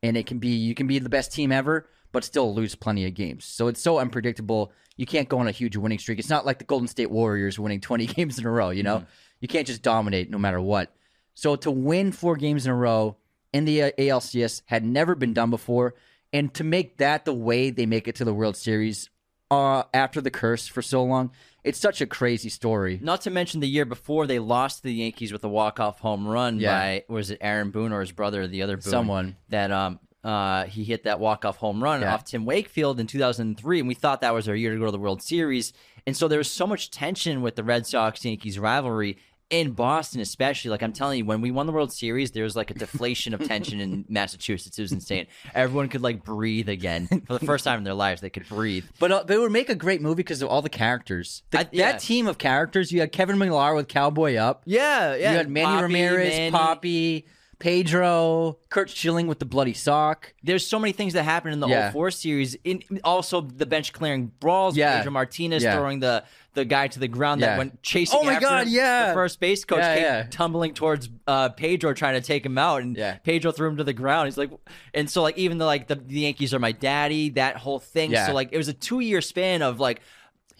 and 0.01 0.15
it 0.15 0.25
can 0.25 0.39
be 0.39 0.55
you 0.55 0.73
can 0.73 0.87
be 0.87 0.99
the 0.99 1.09
best 1.09 1.33
team 1.33 1.51
ever, 1.51 1.89
but 2.13 2.23
still 2.23 2.55
lose 2.55 2.73
plenty 2.73 3.05
of 3.05 3.13
games. 3.13 3.43
So 3.43 3.67
it's 3.67 3.81
so 3.81 3.99
unpredictable. 3.99 4.71
You 4.95 5.05
can't 5.05 5.27
go 5.27 5.39
on 5.39 5.49
a 5.49 5.51
huge 5.51 5.75
winning 5.75 5.99
streak. 5.99 6.17
It's 6.17 6.29
not 6.29 6.45
like 6.45 6.59
the 6.59 6.63
Golden 6.63 6.87
State 6.87 7.11
Warriors 7.11 7.59
winning 7.59 7.81
20 7.89 8.05
games 8.05 8.39
in 8.39 8.45
a 8.45 8.49
row. 8.49 8.69
You 8.69 8.83
know, 8.83 9.05
you 9.41 9.49
can't 9.49 9.67
just 9.67 9.81
dominate 9.81 10.29
no 10.29 10.37
matter 10.37 10.61
what. 10.61 10.95
So 11.33 11.57
to 11.57 11.69
win 11.69 12.13
four 12.13 12.37
games 12.37 12.65
in 12.65 12.71
a 12.71 12.75
row 12.75 13.17
in 13.51 13.65
the 13.65 13.83
uh, 13.83 13.91
ALCS 13.99 14.61
had 14.67 14.85
never 14.85 15.13
been 15.13 15.33
done 15.33 15.49
before, 15.49 15.95
and 16.31 16.53
to 16.53 16.63
make 16.63 16.99
that 16.99 17.25
the 17.25 17.33
way 17.33 17.69
they 17.69 17.85
make 17.85 18.07
it 18.07 18.15
to 18.15 18.23
the 18.23 18.33
World 18.33 18.55
Series 18.55 19.09
uh, 19.51 19.83
after 19.93 20.21
the 20.21 20.31
curse 20.31 20.67
for 20.67 20.81
so 20.81 21.03
long, 21.03 21.31
it's 21.63 21.79
such 21.79 22.01
a 22.01 22.05
crazy 22.05 22.49
story. 22.49 22.99
Not 23.01 23.21
to 23.21 23.29
mention 23.31 23.59
the 23.61 23.67
year 23.67 23.85
before 23.85 24.27
they 24.27 24.39
lost 24.39 24.77
to 24.77 24.83
the 24.83 24.93
Yankees 24.93 25.31
with 25.31 25.43
a 25.43 25.49
walk 25.49 25.79
off 25.79 25.99
home 25.99 26.27
run 26.27 26.59
Yeah. 26.59 26.77
by 26.77 27.03
was 27.07 27.31
it 27.31 27.37
Aaron 27.41 27.71
Boone 27.71 27.91
or 27.93 28.01
his 28.01 28.11
brother, 28.11 28.47
the 28.47 28.61
other 28.63 28.75
Boone, 28.77 28.91
Someone. 28.91 29.35
that 29.49 29.71
um 29.71 29.99
uh 30.23 30.63
he 30.65 30.83
hit 30.83 31.03
that 31.03 31.19
walk 31.19 31.43
off 31.45 31.57
home 31.57 31.83
run 31.83 32.01
Yeah. 32.01 32.13
off 32.13 32.23
Tim 32.25 32.45
Wakefield 32.45 32.99
in 32.99 33.07
2003, 33.07 33.79
and 33.79 33.87
we 33.87 33.93
thought 33.93 34.21
that 34.21 34.33
was 34.33 34.47
our 34.49 34.55
year 34.55 34.73
to 34.73 34.79
go 34.79 34.85
to 34.85 34.91
the 34.91 34.99
World 34.99 35.21
Series, 35.21 35.73
and 36.05 36.15
so 36.15 36.27
there 36.27 36.37
was 36.37 36.49
so 36.49 36.65
much 36.67 36.91
tension 36.91 37.41
with 37.41 37.55
the 37.55 37.63
Red 37.63 37.85
Sox 37.87 38.23
Yankees 38.25 38.57
rivalry. 38.59 39.17
In 39.53 39.71
Boston, 39.73 40.19
especially, 40.19 40.71
like 40.71 40.81
I'm 40.81 40.93
telling 40.93 41.19
you, 41.19 41.25
when 41.25 41.39
we 41.39 41.51
won 41.51 41.67
the 41.67 41.73
World 41.73 41.93
Series, 41.93 42.31
there 42.31 42.43
was 42.43 42.55
like 42.55 42.71
a 42.71 42.73
deflation 42.73 43.35
of 43.35 43.47
tension 43.47 43.79
in 43.79 44.03
Massachusetts. 44.09 44.79
It 44.79 44.81
was 44.81 44.91
insane. 44.91 45.27
Everyone 45.53 45.89
could 45.89 46.01
like 46.01 46.23
breathe 46.23 46.69
again 46.69 47.05
for 47.27 47.37
the 47.37 47.45
first 47.45 47.63
time 47.63 47.77
in 47.77 47.83
their 47.83 47.93
lives. 47.93 48.19
They 48.21 48.31
could 48.31 48.47
breathe. 48.49 48.85
But 48.99 49.11
uh, 49.11 49.23
they 49.23 49.37
would 49.37 49.51
make 49.51 49.69
a 49.69 49.75
great 49.75 50.01
movie 50.01 50.15
because 50.15 50.41
of 50.41 50.49
all 50.49 50.63
the 50.63 50.69
characters. 50.69 51.43
The- 51.51 51.59
I- 51.59 51.69
yeah. 51.71 51.91
That 51.91 51.99
team 52.01 52.25
of 52.25 52.39
characters. 52.39 52.91
You 52.91 53.01
had 53.01 53.11
Kevin 53.11 53.37
Millar 53.37 53.75
with 53.75 53.87
Cowboy 53.87 54.37
Up. 54.37 54.63
Yeah, 54.65 55.13
yeah. 55.15 55.31
you 55.33 55.37
had 55.37 55.49
Manny 55.51 55.67
Papi, 55.67 55.81
Ramirez, 55.83 56.29
Manny. 56.51 56.51
Papi, 56.51 57.23
Pedro, 57.63 58.57
Curt 58.69 58.89
Schilling 58.89 59.25
with 59.27 59.39
the 59.39 59.45
bloody 59.45 59.71
sock. 59.71 60.33
There's 60.43 60.67
so 60.67 60.77
many 60.79 60.91
things 60.91 61.13
that 61.13 61.23
happened 61.23 61.53
in 61.53 61.61
the 61.61 61.69
Yeah. 61.69 61.91
04 61.91 62.11
series. 62.11 62.55
In 62.65 62.83
also 63.05 63.39
the 63.39 63.65
bench 63.65 63.93
clearing 63.93 64.33
brawls, 64.41 64.75
Yeah. 64.75 64.97
Pedro 64.97 65.11
Martinez 65.13 65.63
Yeah. 65.63 65.77
throwing 65.77 66.01
the 66.01 66.25
the 66.55 66.65
guy 66.65 66.87
to 66.87 66.99
the 66.99 67.07
ground 67.07 67.39
Yeah. 67.41 67.47
that 67.47 67.57
went 67.57 67.81
chasing 67.81 68.19
Oh 68.21 68.23
my 68.23 68.33
after 68.33 68.45
God, 68.45 68.67
yeah. 68.67 69.07
The 69.07 69.13
first 69.13 69.39
base 69.39 69.65
coach 69.65 69.81
came 69.81 70.29
tumbling 70.29 70.75
towards 70.75 71.09
uh, 71.25 71.49
Pedro 71.49 71.93
trying 71.93 72.13
to 72.13 72.21
take 72.21 72.45
him 72.45 72.57
out 72.59 72.83
and 72.83 72.95
Yeah. 72.97 73.17
Pedro 73.23 73.51
threw 73.51 73.69
him 73.69 73.77
to 73.77 73.83
the 73.85 73.93
ground. 73.93 74.27
He's 74.27 74.37
like 74.37 74.51
and 74.93 75.09
so 75.09 75.21
like 75.23 75.37
even 75.37 75.57
though 75.57 75.65
like 75.65 75.87
the, 75.87 75.95
the 75.95 76.19
Yankees 76.19 76.53
are 76.53 76.59
my 76.59 76.73
daddy, 76.73 77.29
that 77.29 77.55
whole 77.55 77.79
thing. 77.79 78.13
So 78.13 78.33
like 78.33 78.49
it 78.51 78.57
was 78.57 78.67
a 78.67 78.73
2-year 78.73 79.21
span 79.21 79.61
of 79.61 79.79
like 79.79 80.01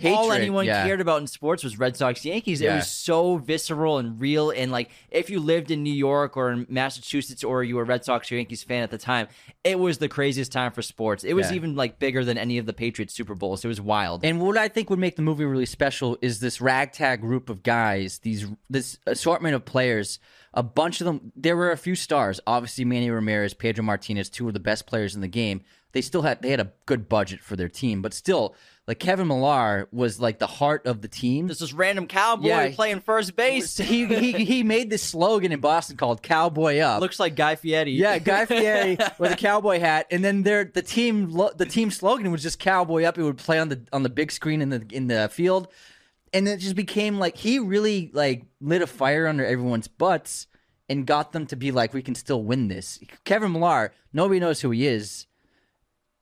all 0.06 0.32
anyone 0.32 0.66
yeah. 0.66 0.86
cared 0.86 1.02
about 1.02 1.22
in 1.22 1.28
sports 1.28 1.64
was 1.64 1.78
Red 1.78 1.96
Sox 1.96 2.26
Yankees. 2.26 2.62
It 2.62 2.72
was 2.72 2.90
so 2.90 3.38
visceral 3.38 3.98
and 3.98 4.20
real. 4.20 4.50
And 4.50 4.72
like, 4.72 4.90
if 5.12 5.30
you 5.30 5.40
lived 5.40 5.72
in 5.72 5.84
New 5.84 5.94
York 5.94 6.36
or 6.36 6.52
in 6.52 6.66
Massachusetts 6.70 7.44
or 7.44 7.64
you 7.64 7.76
were 7.76 7.84
a 7.84 7.86
Red 7.86 8.04
Sox 8.04 8.32
or 8.32 8.36
Yankees 8.36 8.64
fan 8.64 8.84
at 8.84 8.92
the 8.92 8.98
time, 8.98 9.28
it 9.64 9.80
was 9.80 10.00
the 10.00 10.10
craziest 10.10 10.52
time 10.52 10.72
for 10.72 10.82
sports. 10.82 11.24
It 11.24 11.34
was 11.34 11.50
Yeah. 11.50 11.56
even 11.58 11.76
like 11.76 12.00
bigger 12.00 12.26
than 12.26 12.38
any 12.38 12.58
of 12.58 12.66
the 12.66 12.74
Patriots 12.74 13.14
Super 13.14 13.36
Bowls. 13.36 13.64
It 13.64 13.68
was 13.68 13.80
wild. 13.82 14.26
And 14.26 14.42
what 14.42 14.58
I 14.58 14.68
think 14.68 14.90
would 14.90 15.00
make 15.00 15.16
the 15.16 15.22
movie 15.22 15.46
really 15.46 15.66
special 15.66 16.18
is 16.22 16.40
this 16.40 16.60
ragtag 16.60 17.22
group 17.22 17.50
of 17.50 17.64
guys, 17.64 18.20
these 18.20 18.48
this 18.70 18.98
assortment 19.06 19.56
of 19.56 19.66
players. 19.66 20.20
A 20.54 20.64
bunch 20.64 21.02
of 21.02 21.06
them. 21.06 21.32
There 21.36 21.58
were 21.58 21.72
a 21.72 21.78
few 21.78 21.96
stars. 21.96 22.40
Obviously, 22.46 22.86
Manny 22.86 23.10
Ramirez, 23.10 23.54
Pedro 23.54 23.84
Martinez, 23.84 24.30
two 24.30 24.48
of 24.48 24.54
the 24.54 24.60
best 24.60 24.86
players 24.86 25.16
in 25.16 25.22
the 25.22 25.28
game. 25.28 25.62
They 25.94 26.02
still 26.02 26.24
had 26.24 26.42
they 26.42 26.50
had 26.50 26.60
a 26.60 26.72
good 26.86 27.08
budget 27.08 27.40
for 27.42 27.56
their 27.56 27.70
team, 27.70 28.02
but 28.02 28.16
still, 28.16 28.56
like 28.88 28.98
Kevin 29.00 29.28
Millar 29.28 29.88
was 29.92 30.20
like 30.20 30.40
the 30.40 30.48
heart 30.48 30.88
of 30.88 31.02
the 31.02 31.08
team. 31.08 31.48
This 31.48 31.62
is 31.62 31.72
random 31.72 32.08
cowboy 32.08 32.48
Yeah. 32.48 32.72
playing 32.74 33.02
first 33.02 33.36
base. 33.36 33.78
he, 33.78 34.06
he 34.08 34.32
he 34.44 34.64
made 34.64 34.90
this 34.90 35.04
slogan 35.04 35.52
in 35.52 35.60
Boston 35.60 35.96
called 35.98 36.24
"Cowboy 36.24 36.80
Up." 36.80 37.00
Looks 37.02 37.20
like 37.20 37.36
Guy 37.36 37.56
Fieri. 37.56 37.92
Yeah, 37.92 38.18
Guy 38.18 38.46
Fieri 38.48 38.98
with 39.20 39.34
a 39.34 39.36
cowboy 39.36 39.80
hat, 39.80 40.08
and 40.10 40.24
then 40.24 40.42
their 40.42 40.66
the 40.66 40.82
team 40.82 41.32
the 41.58 41.68
team 41.70 41.92
slogan 41.92 42.32
was 42.32 42.42
just 42.42 42.58
"Cowboy 42.58 43.04
Up." 43.04 43.18
It 43.20 43.24
would 43.24 43.38
play 43.38 43.60
on 43.60 43.70
the 43.70 43.82
on 43.94 44.02
the 44.02 44.10
big 44.10 44.32
screen 44.32 44.62
in 44.64 44.70
the 44.70 44.84
in 44.92 45.08
the 45.08 45.30
field, 45.32 45.68
and 46.34 46.48
it 46.48 46.58
just 46.58 46.76
became 46.76 47.20
like 47.20 47.38
he 47.38 47.60
really 47.60 48.10
like 48.14 48.46
lit 48.60 48.82
a 48.82 48.88
fire 48.88 49.28
under 49.28 49.46
everyone's 49.46 49.88
butts 49.88 50.48
and 50.90 51.06
got 51.06 51.32
them 51.32 51.46
to 51.48 51.56
be 51.56 51.72
like, 51.72 51.94
"We 51.94 52.02
can 52.02 52.16
still 52.16 52.44
win 52.44 52.68
this." 52.68 53.00
Kevin 53.24 53.54
Millar, 53.54 53.94
nobody 54.12 54.40
knows 54.40 54.62
who 54.62 54.72
he 54.72 54.88
is. 54.88 55.28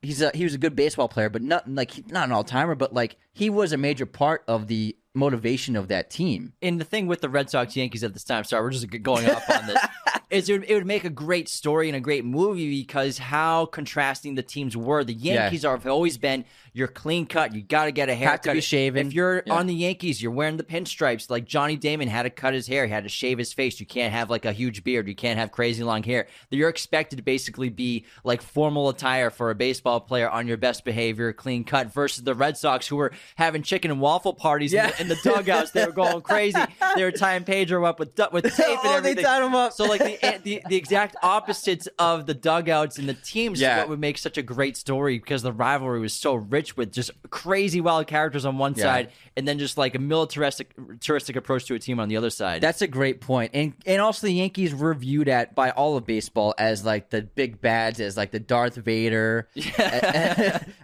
He's 0.02 0.20
a 0.20 0.30
he 0.34 0.44
was 0.44 0.54
a 0.54 0.58
good 0.58 0.76
baseball 0.76 1.08
player, 1.08 1.30
but 1.30 1.42
not 1.42 1.68
like 1.68 2.10
not 2.10 2.26
an 2.26 2.32
all 2.32 2.44
timer, 2.44 2.74
but 2.74 2.92
like 2.92 3.16
he 3.32 3.50
was 3.50 3.72
a 3.72 3.76
major 3.76 4.06
part 4.06 4.44
of 4.46 4.66
the 4.66 4.96
motivation 5.14 5.76
of 5.76 5.88
that 5.88 6.10
team. 6.10 6.52
and 6.62 6.80
the 6.80 6.84
thing 6.84 7.06
with 7.06 7.20
the 7.20 7.28
Red 7.28 7.50
Sox 7.50 7.76
Yankees 7.76 8.02
at 8.04 8.12
this 8.14 8.24
time, 8.24 8.44
sorry, 8.44 8.62
we're 8.62 8.70
just 8.70 8.88
going 9.02 9.28
off 9.28 9.48
on 9.50 9.66
this, 9.66 9.78
is 10.30 10.48
it 10.48 10.52
would, 10.60 10.70
it 10.70 10.74
would 10.74 10.86
make 10.86 11.04
a 11.04 11.10
great 11.10 11.48
story 11.48 11.88
and 11.88 11.96
a 11.96 12.00
great 12.00 12.24
movie 12.24 12.80
because 12.80 13.18
how 13.18 13.66
contrasting 13.66 14.34
the 14.34 14.42
teams 14.42 14.76
were. 14.76 15.04
The 15.04 15.12
Yankees 15.12 15.64
are, 15.64 15.76
have 15.76 15.86
always 15.86 16.16
been 16.16 16.44
you're 16.72 16.88
clean 16.88 17.26
cut, 17.26 17.54
you 17.54 17.60
got 17.60 17.84
to 17.84 17.92
get 17.92 18.08
a 18.08 18.14
haircut. 18.14 18.54
be 18.54 18.60
shaven. 18.62 19.08
If 19.08 19.12
you're 19.12 19.42
Yeah. 19.46 19.52
on 19.52 19.66
the 19.66 19.74
Yankees, 19.74 20.22
you're 20.22 20.32
wearing 20.32 20.56
the 20.56 20.64
pinstripes. 20.64 21.28
Like 21.28 21.44
Johnny 21.44 21.76
Damon 21.76 22.08
had 22.08 22.22
to 22.22 22.30
cut 22.30 22.54
his 22.54 22.66
hair, 22.66 22.86
he 22.86 22.92
had 22.92 23.02
to 23.02 23.10
shave 23.10 23.36
his 23.36 23.52
face. 23.52 23.78
You 23.80 23.84
can't 23.86 24.14
have 24.14 24.30
like 24.30 24.46
a 24.46 24.52
huge 24.52 24.82
beard, 24.82 25.06
you 25.08 25.14
can't 25.14 25.38
have 25.38 25.52
crazy 25.52 25.82
long 25.84 26.02
hair. 26.02 26.26
You're 26.50 26.70
expected 26.70 27.16
to 27.16 27.22
basically 27.22 27.68
be 27.68 28.06
like 28.24 28.40
formal 28.40 28.88
attire 28.88 29.28
for 29.28 29.50
a 29.50 29.54
baseball 29.54 30.00
player 30.00 30.30
on 30.30 30.46
your 30.48 30.56
best 30.56 30.84
behavior, 30.86 31.34
clean 31.34 31.64
cut, 31.64 31.92
versus 31.92 32.24
the 32.24 32.34
Red 32.34 32.56
Sox 32.56 32.86
who 32.88 32.96
were 32.96 33.12
having 33.36 33.62
chicken 33.62 33.90
and 33.90 34.00
waffle 34.00 34.32
parties 34.32 34.72
in 34.72 34.78
the, 34.86 35.01
in 35.02 35.08
the 35.08 35.16
dugouts. 35.22 35.72
They 35.72 35.84
were 35.84 35.92
going 35.92 36.22
crazy. 36.22 36.58
They 36.96 37.04
were 37.04 37.12
tying 37.12 37.44
Pedro 37.44 37.84
up 37.84 37.98
with 37.98 38.18
with 38.32 38.44
tape 38.56 38.66
and 38.68 38.78
Oh, 38.84 39.00
they 39.00 39.14
tied 39.14 39.42
him 39.42 39.54
up. 39.54 39.72
So 39.74 39.84
like 39.84 40.00
the, 40.00 40.24
eh, 40.24 40.38
the 40.42 40.62
the 40.68 40.76
exact 40.76 41.16
opposites 41.22 41.88
of 41.98 42.26
the 42.26 42.34
dugouts 42.34 42.98
and 42.98 43.08
the 43.08 43.14
teams 43.14 43.58
is 43.58 43.62
Yeah. 43.62 43.78
what 43.78 43.88
would 43.90 44.00
make 44.00 44.16
such 44.18 44.38
a 44.38 44.42
great 44.42 44.76
story 44.76 45.18
because 45.18 45.42
the 45.42 45.52
rivalry 45.52 46.00
was 46.00 46.12
so 46.14 46.34
rich 46.34 46.76
with 46.76 46.92
just 46.92 47.10
crazy 47.30 47.80
wild 47.80 48.06
characters 48.06 48.44
on 48.44 48.58
one 48.58 48.74
Yeah. 48.76 48.84
side 48.84 49.08
and 49.36 49.46
then 49.46 49.58
just 49.58 49.76
like 49.76 49.94
a 49.94 49.98
militaristic 49.98 50.74
touristic 50.98 51.36
approach 51.36 51.66
to 51.66 51.74
a 51.74 51.78
team 51.78 51.98
on 52.00 52.08
the 52.08 52.16
other 52.16 52.30
side. 52.30 52.60
That's 52.62 52.82
a 52.82 52.86
great 52.86 53.20
point. 53.20 53.50
And 53.54 53.74
and 53.86 54.00
also 54.00 54.26
the 54.26 54.32
Yankees 54.34 54.74
were 54.74 54.94
viewed 54.94 55.28
at 55.28 55.54
by 55.54 55.70
all 55.70 55.96
of 55.96 56.06
baseball 56.06 56.54
as 56.58 56.84
like 56.84 57.10
the 57.10 57.22
big 57.22 57.60
bads, 57.60 58.00
as 58.00 58.16
like 58.16 58.30
the 58.30 58.40
Darth 58.40 58.76
Vader, 58.76 59.48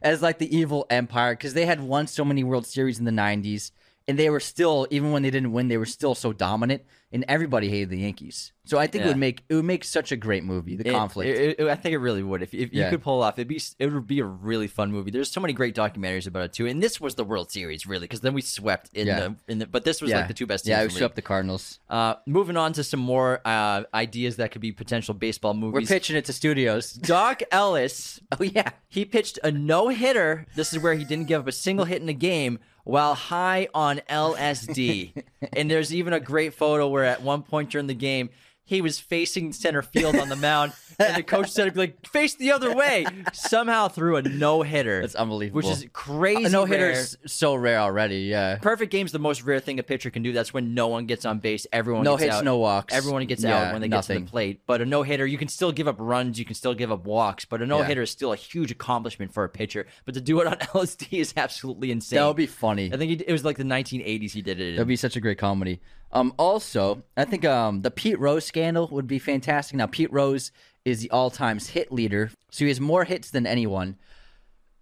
as 0.03 0.23
like 0.23 0.39
the 0.39 0.55
evil 0.57 0.87
empire 0.91 1.35
because 1.35 1.55
they 1.55 1.67
had 1.67 1.81
won 1.81 2.07
so 2.07 2.25
many 2.25 2.45
World 2.45 2.67
Series 2.67 2.99
in 2.99 3.05
the 3.05 3.11
90s 3.11 3.71
and 4.09 4.19
they 4.19 4.31
were 4.31 4.41
still 4.41 4.87
even 4.91 5.13
when 5.13 5.23
they 5.23 5.31
didn't 5.31 5.53
win 5.53 5.69
they 5.69 5.77
were 5.79 5.87
still 5.87 6.15
so 6.15 6.33
dominant 6.33 6.83
and 7.11 7.25
everybody 7.27 7.71
hated 7.71 7.89
the 7.89 7.97
Yankees. 8.01 8.53
So 8.67 8.77
I 8.77 8.87
think 8.87 9.05
it 9.05 9.09
would 9.09 9.17
make 9.17 9.43
it 9.49 9.55
would 9.55 9.65
make 9.65 9.83
such 9.83 10.13
a 10.13 10.17
great 10.17 10.45
movie, 10.45 10.77
the 10.77 10.89
It- 10.89 10.93
conflict. 10.93 11.39
it- 11.39 11.59
it- 11.59 11.67
I 11.69 11.75
think 11.75 11.95
it 11.95 11.99
really 11.99 12.23
would. 12.23 12.43
If, 12.43 12.53
if 12.53 12.71
you 12.75 12.81
Yeah. 12.83 12.91
could 12.91 13.01
pull 13.03 13.23
off, 13.23 13.39
it'd 13.39 13.49
be 13.49 13.59
it 13.79 13.87
would 13.91 14.07
be 14.07 14.21
a 14.21 14.27
really 14.27 14.67
fun 14.67 14.93
movie. 14.93 15.11
There's 15.11 15.31
so 15.31 15.41
many 15.41 15.55
great 15.55 15.75
documentaries 15.75 16.27
about 16.27 16.43
it 16.45 16.53
too. 16.53 16.67
And 16.67 16.83
this 16.83 17.01
was 17.01 17.15
the 17.15 17.25
World 17.25 17.51
Series, 17.51 17.87
really, 17.87 18.05
because 18.05 18.21
then 18.21 18.35
we 18.35 18.43
swept 18.43 18.91
in 18.93 19.07
Yeah. 19.07 19.21
the 19.21 19.37
in 19.49 19.59
the. 19.61 19.67
But 19.67 19.85
this 19.85 20.03
was 20.03 20.11
yeah. 20.11 20.19
like 20.19 20.29
the 20.29 20.35
two 20.35 20.47
best 20.47 20.67
teams. 20.67 20.71
Yeah, 20.77 20.83
we 20.83 20.91
swept 20.91 21.17
the 21.17 21.23
Cardinals. 21.23 21.79
Uh, 21.89 22.17
moving 22.27 22.59
on 22.59 22.75
to 22.75 22.85
some 22.85 23.01
more 23.01 23.41
uh, 23.47 23.85
ideas 23.95 24.37
that 24.37 24.51
could 24.53 24.61
be 24.61 24.73
potential 24.73 25.15
baseball 25.15 25.55
movies. 25.55 25.89
We're 25.89 25.95
pitching 25.97 26.17
it 26.17 26.27
to 26.27 26.35
studios. 26.35 26.93
Doc 27.15 27.41
Ellis, 27.51 28.21
Oh 28.39 28.45
yeah. 28.45 28.69
he 28.89 29.07
pitched 29.07 29.39
a 29.43 29.51
no 29.51 29.89
hitter. 29.89 30.47
This 30.57 30.75
is 30.75 30.79
where 30.83 30.93
he 30.93 31.05
didn't 31.05 31.27
give 31.29 31.41
up 31.41 31.49
a 31.49 31.53
single 31.53 31.87
hit 31.87 32.03
in 32.03 32.09
a 32.11 32.13
game 32.13 32.59
while 32.89 33.15
high 33.15 33.69
on 33.75 34.01
LSD. 34.09 35.13
and 35.53 35.71
there's 35.71 35.93
even 35.93 36.15
a 36.15 36.21
great 36.21 36.55
photo 36.55 36.89
where 36.89 37.05
at 37.05 37.21
one 37.21 37.43
point 37.43 37.69
during 37.69 37.87
the 37.87 37.93
game, 37.93 38.31
he 38.69 38.83
was 38.83 39.01
facing 39.01 39.55
center 39.55 39.81
field 39.81 40.15
on 40.17 40.29
the 40.29 40.37
mound, 40.37 40.75
and 40.99 41.17
the 41.17 41.23
coach 41.23 41.51
said, 41.51 41.75
like, 41.75 42.07
face 42.07 42.35
the 42.35 42.53
other 42.53 42.75
way. 42.77 43.07
Somehow 43.33 43.89
threw 43.89 44.17
a 44.17 44.23
no 44.23 44.61
hitter. 44.61 45.01
That's 45.01 45.15
unbelievable. 45.15 45.57
Which 45.57 45.67
is 45.79 45.87
crazy. 45.95 46.45
A 46.45 46.49
no 46.51 46.67
rare. 46.67 46.91
hitter's 46.91 47.17
so 47.27 47.55
rare 47.55 47.79
already, 47.79 48.19
yeah. 48.25 48.57
Perfect 48.59 48.93
game's 48.93 49.11
the 49.13 49.19
most 49.19 49.43
rare 49.43 49.59
thing 49.59 49.79
a 49.79 49.83
pitcher 49.83 50.11
can 50.11 50.23
do. 50.23 50.33
That's 50.35 50.53
when 50.53 50.75
no 50.75 50.89
one 50.89 51.07
gets 51.07 51.25
on 51.25 51.39
base. 51.39 51.67
Everyone 51.73 52.05
No 52.05 52.17
gets 52.17 52.25
hits, 52.25 52.35
out. 52.37 52.45
no 52.45 52.59
walks. 52.59 52.93
Everyone 52.93 53.25
gets 53.25 53.43
Yeah, 53.43 53.69
out 53.69 53.73
when 53.73 53.81
they 53.81 53.89
get 53.89 54.03
to 54.05 54.15
the 54.15 54.21
plate. 54.21 54.61
But 54.67 54.83
a 54.83 54.85
no 54.87 55.03
hitter, 55.03 55.27
you 55.27 55.39
can 55.39 55.49
still 55.49 55.73
give 55.73 55.89
up 55.89 55.97
runs. 55.99 56.39
You 56.39 56.45
can 56.45 56.55
still 56.55 56.75
give 56.75 56.93
up 56.93 57.07
walks. 57.07 57.47
But 57.47 57.63
a 57.63 57.67
no 57.67 57.83
hitter 57.83 58.03
is 58.03 58.11
still 58.11 58.35
a 58.35 58.37
huge 58.37 58.71
accomplishment 58.71 59.33
for 59.33 59.45
a 59.45 59.49
pitcher. 59.49 59.87
But 60.05 60.13
to 60.15 60.21
do 60.21 60.41
it 60.43 60.47
on 60.47 60.57
LSD 60.59 61.19
is 61.19 61.33
absolutely 61.39 61.91
insane. 61.91 62.19
That 62.19 62.27
would 62.27 62.37
be 62.37 62.47
funny. 62.47 62.93
I 62.93 62.99
think 62.99 63.11
he, 63.19 63.25
it 63.27 63.33
was 63.33 63.47
like 63.47 63.57
the 63.57 63.65
1980s. 63.65 64.33
He 64.33 64.43
did 64.43 64.61
it. 64.61 64.73
That'd 64.77 64.87
be 64.89 64.97
such 64.97 65.17
a 65.17 65.21
great 65.21 65.39
comedy. 65.39 65.81
Um, 66.11 66.33
also, 66.39 67.03
I 67.17 67.25
think 67.25 67.45
um, 67.45 67.83
the 67.83 67.91
Pete 67.91 68.19
Rose 68.19 68.47
scandal 68.47 68.89
would 68.89 69.07
be 69.07 69.19
fantastic. 69.19 69.77
Now, 69.77 69.87
Pete 69.87 70.13
Rose 70.13 70.53
is 70.85 71.01
the 71.01 71.11
all-time 71.11 71.59
hit 71.59 71.93
leader, 71.93 72.31
so 72.51 72.65
he 72.65 72.69
has 72.69 72.81
more 72.81 73.05
hits 73.05 73.31
than 73.31 73.47
anyone. 73.47 73.99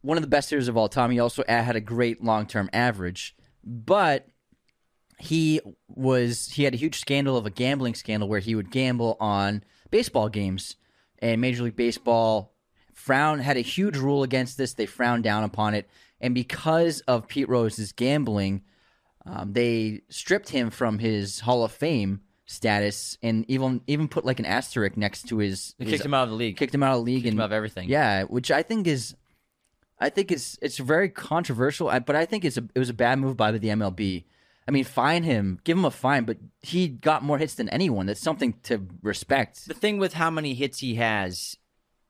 One 0.03 0.17
of 0.17 0.23
the 0.23 0.29
best 0.29 0.51
hitters 0.51 0.69
of 0.69 0.77
all 0.77 0.89
time. 0.89 1.11
He 1.11 1.19
also 1.19 1.43
had 1.49 1.75
a 1.75 1.81
great 1.81 2.23
long-term 2.23 2.71
average, 2.73 3.35
but 3.65 4.29
he 5.19 5.61
was 5.89 6.49
he 6.49 6.63
had 6.63 6.75
a 6.75 6.79
huge 6.79 7.01
scandal 7.01 7.37
of 7.37 7.47
a 7.47 7.51
gambling 7.51 7.95
scandal 7.95 8.29
where 8.29 8.39
he 8.39 8.55
would 8.55 8.71
gamble 8.71 9.17
on 9.19 9.65
baseball 9.91 10.29
games, 10.29 10.77
and 11.19 11.41
Major 11.41 11.65
League 11.65 11.75
Baseball 11.75 12.53
frown 12.93 13.41
had 13.41 13.57
a 13.57 13.63
huge 13.63 13.97
rule 13.97 14.23
against 14.23 14.59
this. 14.59 14.75
They 14.75 14.87
frowned 14.87 15.25
down 15.25 15.43
upon 15.43 15.75
it, 15.75 15.89
and 16.21 16.35
because 16.35 17.01
of 17.01 17.27
Pete 17.27 17.49
Rose's 17.49 17.91
gambling, 17.91 18.63
um, 19.27 19.53
they 19.53 20.03
stripped 20.09 20.49
him 20.51 20.71
from 20.71 20.99
his 20.99 21.41
Hall 21.41 21.65
of 21.65 21.73
Fame 21.73 22.21
status 22.49 23.19
and 23.23 23.45
even 23.49 23.81
even 23.87 24.07
put 24.09 24.25
like 24.25 24.39
an 24.39 24.47
asterisk 24.47 24.97
next 24.97 25.29
to 25.29 25.39
his. 25.39 25.75
They 25.79 25.87
his- 25.87 25.95
kicked 25.95 26.05
him 26.07 26.15
out 26.15 26.25
of 26.25 26.31
the 26.31 26.37
league. 26.37 26.57
Kicked 26.57 26.75
him 26.75 26.83
out 26.83 26.93
of 26.93 26.99
the 26.99 27.03
league 27.03 27.23
Kicked 27.23 27.33
and 27.33 27.35
him 27.35 27.41
out 27.41 27.47
of 27.47 27.53
everything. 27.53 27.89
Yeah, 27.89 28.23
which 28.25 28.51
I 28.51 28.63
think 28.63 28.87
is, 28.87 29.17
I 29.99 30.11
think 30.11 30.31
it's 30.31 30.59
it's 30.63 30.79
very 30.79 31.09
controversial. 31.09 31.89
But 32.07 32.17
I 32.17 32.25
think 32.25 32.45
it's 32.45 32.57
a 32.57 32.65
it 32.75 32.79
was 32.79 32.89
a 32.89 32.95
bad 32.95 33.19
move 33.19 33.37
by 33.37 33.51
the 33.53 33.59
MLB. 33.69 34.25
I 34.69 34.73
mean, 34.73 34.83
fine 34.85 35.23
him, 35.23 35.61
give 35.63 35.79
him 35.79 35.85
a 35.85 35.93
fine, 35.93 36.25
but 36.25 36.39
he 36.61 36.89
got 36.89 37.23
more 37.23 37.39
hits 37.39 37.55
than 37.55 37.69
anyone. 37.69 38.07
That's 38.07 38.21
something 38.21 38.55
to 38.65 38.85
respect. 39.01 39.67
The 39.69 39.75
thing 39.75 39.99
with 39.99 40.15
how 40.15 40.29
many 40.29 40.55
hits 40.55 40.81
he 40.81 40.97
has, 40.97 41.57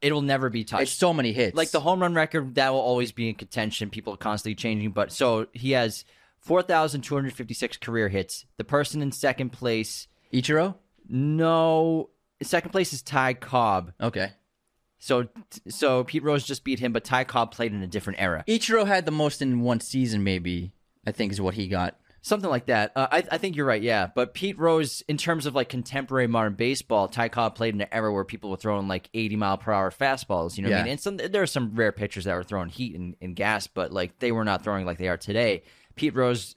it'll 0.01 0.23
never 0.23 0.49
be 0.49 0.65
touched. 0.65 0.83
It's 0.85 0.93
so 0.93 1.13
many 1.13 1.35
hits. 1.35 1.55
like 1.55 1.71
the 1.71 1.81
home 1.81 2.01
run 2.01 2.15
record 2.15 2.55
that 2.55 2.73
will 2.73 2.81
always 2.81 3.13
be 3.13 3.29
in 3.29 3.35
contention 3.35 3.91
people 3.91 4.15
are 4.15 4.19
constantly 4.19 4.55
changing 4.55 4.91
but 4.91 5.13
so 5.13 5.49
he 5.53 5.73
has 5.73 6.07
4256 6.47 7.77
career 7.79 8.09
hits. 8.09 8.47
The 8.57 8.65
person 8.65 9.03
in 9.03 9.11
second 9.13 9.51
place 9.51 10.07
Ichiro. 10.33 10.77
no 11.09 12.11
second 12.43 12.71
place 12.71 12.93
is 12.93 13.03
ty 13.03 13.35
cobb. 13.35 13.93
Okay, 14.01 14.31
so 14.99 15.27
so 15.69 16.05
pete 16.05 16.23
rose 16.23 16.45
just 16.45 16.65
beat 16.65 16.79
him 16.79 16.93
but 16.93 17.05
ty 17.05 17.25
cobb 17.25 17.51
played 17.51 17.73
in 17.73 17.83
a 17.83 17.87
different 17.87 18.21
era. 18.21 18.45
Ichiro 18.47 18.87
had 18.87 19.07
the 19.07 19.11
most 19.11 19.43
in 19.43 19.61
one 19.61 19.81
season. 19.81 20.23
Maybe 20.23 20.73
I 21.07 21.13
think 21.13 21.33
is 21.33 21.41
what 21.41 21.55
he 21.55 21.69
got. 21.69 21.97
something 22.23 22.51
like 22.51 22.67
that. 22.67 22.91
Uh, 22.97 23.07
I, 23.11 23.25
I 23.33 23.39
think 23.39 23.57
you're 23.57 23.67
right 23.67 23.83
yeah. 23.83 24.09
But 24.15 24.35
pete 24.35 24.59
rose 24.59 25.03
in 25.09 25.17
terms 25.17 25.47
of 25.47 25.55
like 25.55 25.69
contemporary 25.69 26.27
modern 26.27 26.55
baseball 26.55 27.09
ty 27.09 27.29
cobb 27.29 27.55
played 27.57 27.75
in 27.75 27.81
an 27.81 27.89
era 27.93 28.13
where 28.13 28.25
people 28.25 28.51
were 28.51 28.57
throwing 28.57 28.87
like 28.89 29.09
80 29.15 29.37
mile 29.37 29.59
per 29.59 29.73
hour 29.73 29.91
fastballs 29.91 30.57
you 30.57 30.63
know 30.63 30.71
what 30.71 30.79
i 30.79 30.83
mean? 30.83 30.93
And 30.93 31.01
some 31.01 31.17
there 31.17 31.43
are 31.43 31.47
some 31.47 31.75
rare 31.75 31.93
pitchers 31.93 32.25
that 32.25 32.35
were 32.35 32.45
throwing 32.45 32.69
heat 32.69 32.95
and, 32.97 33.17
and 33.21 33.35
gas 33.35 33.67
but 33.67 33.93
like 33.93 34.19
they 34.21 34.33
were 34.33 34.45
not 34.45 34.63
throwing 34.65 34.87
like 34.87 34.99
they 34.99 35.09
are 35.09 35.17
today 35.17 35.63
pete 35.97 36.15
rose 36.15 36.55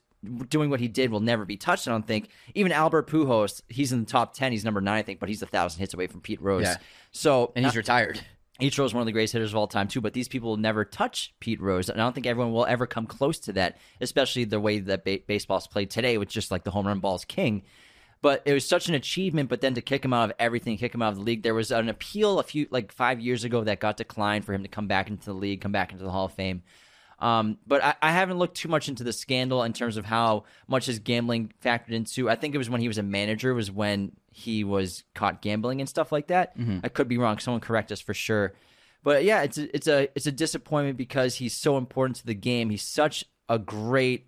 doing 0.48 0.70
what 0.70 0.80
he 0.80 0.88
did 0.88 1.10
will 1.10 1.20
never 1.20 1.44
be 1.44 1.56
touched. 1.56 1.88
I 1.88 1.90
don't 1.90 2.06
think. 2.06 2.28
Even 2.54 2.72
Albert 2.72 3.08
Pujols, 3.08 3.62
he's 3.68 3.92
in 3.92 4.00
the 4.00 4.10
top 4.10 4.34
ten. 4.34 4.52
He's 4.52 4.64
number 4.64 4.80
nine, 4.80 4.98
I 4.98 5.02
think, 5.02 5.18
but 5.18 5.28
he's 5.28 5.42
a 5.42 5.46
thousand 5.46 5.80
hits 5.80 5.94
away 5.94 6.06
from 6.06 6.20
Pete 6.20 6.40
Rose. 6.40 6.64
Yeah. 6.64 6.76
So 7.12 7.52
and 7.56 7.64
he's 7.64 7.76
retired. 7.76 8.20
Pete 8.58 8.76
Rose 8.76 8.90
is 8.90 8.94
one 8.94 9.00
of 9.00 9.06
the 9.06 9.12
greatest 9.12 9.32
hitters 9.32 9.52
of 9.52 9.56
all 9.56 9.66
time 9.66 9.88
too, 9.88 10.02
but 10.02 10.12
these 10.12 10.28
people 10.28 10.50
will 10.50 10.56
never 10.58 10.84
touch 10.84 11.34
Pete 11.40 11.60
Rose, 11.60 11.88
and 11.88 11.98
I 12.00 12.04
don't 12.04 12.12
think 12.12 12.26
everyone 12.26 12.52
will 12.52 12.66
ever 12.66 12.86
come 12.86 13.06
close 13.06 13.38
to 13.40 13.54
that, 13.54 13.78
especially 14.02 14.44
the 14.44 14.60
way 14.60 14.78
that 14.80 15.04
ba- 15.04 15.20
baseball's 15.26 15.66
played 15.66 15.90
today, 15.90 16.18
with 16.18 16.28
just 16.28 16.50
like 16.50 16.64
the 16.64 16.70
home 16.70 16.86
run 16.86 17.00
ball's 17.00 17.24
king. 17.24 17.62
But 18.22 18.42
it 18.44 18.52
was 18.52 18.68
such 18.68 18.86
an 18.90 18.94
achievement. 18.94 19.48
But 19.48 19.62
then 19.62 19.72
to 19.74 19.80
kick 19.80 20.04
him 20.04 20.12
out 20.12 20.28
of 20.28 20.36
everything, 20.38 20.76
kick 20.76 20.94
him 20.94 21.00
out 21.00 21.12
of 21.12 21.16
the 21.16 21.24
league, 21.24 21.42
there 21.42 21.54
was 21.54 21.70
an 21.70 21.88
appeal 21.88 22.38
a 22.38 22.42
few 22.42 22.66
like 22.70 22.92
five 22.92 23.18
years 23.18 23.44
ago 23.44 23.64
that 23.64 23.80
got 23.80 23.96
declined 23.96 24.44
for 24.44 24.52
him 24.52 24.62
to 24.62 24.68
come 24.68 24.86
back 24.86 25.08
into 25.08 25.24
the 25.24 25.32
league, 25.32 25.62
come 25.62 25.72
back 25.72 25.92
into 25.92 26.04
the 26.04 26.10
Hall 26.10 26.26
of 26.26 26.34
Fame. 26.34 26.62
Um, 27.20 27.58
but 27.66 27.84
I, 27.84 27.94
I 28.00 28.12
haven't 28.12 28.38
looked 28.38 28.56
too 28.56 28.68
much 28.68 28.88
into 28.88 29.04
the 29.04 29.12
scandal 29.12 29.62
in 29.62 29.72
terms 29.72 29.96
of 29.96 30.06
how 30.06 30.44
much 30.66 30.86
his 30.86 30.98
gambling 30.98 31.52
factored 31.62 31.92
into. 31.92 32.30
I 32.30 32.34
think 32.34 32.54
it 32.54 32.58
was 32.58 32.70
when 32.70 32.80
he 32.80 32.88
was 32.88 32.98
a 32.98 33.02
manager, 33.02 33.52
was 33.52 33.70
when 33.70 34.12
he 34.32 34.64
was 34.64 35.04
caught 35.14 35.42
gambling 35.42 35.80
and 35.80 35.88
stuff 35.88 36.12
like 36.12 36.28
that. 36.28 36.54
I 36.82 36.88
could 36.88 37.08
be 37.08 37.18
wrong. 37.18 37.38
Someone 37.38 37.60
correct 37.60 37.92
us 37.92 38.00
for 38.00 38.14
sure. 38.14 38.54
But 39.02 39.24
yeah, 39.24 39.42
it's 39.42 39.58
a, 39.58 39.74
it's 39.74 39.86
a 39.86 40.08
it's 40.14 40.26
a 40.26 40.32
disappointment 40.32 40.96
because 40.96 41.34
he's 41.36 41.54
so 41.54 41.76
important 41.76 42.16
to 42.16 42.26
the 42.26 42.34
game. 42.34 42.70
He's 42.70 42.82
such 42.82 43.24
a 43.48 43.58
great 43.58 44.26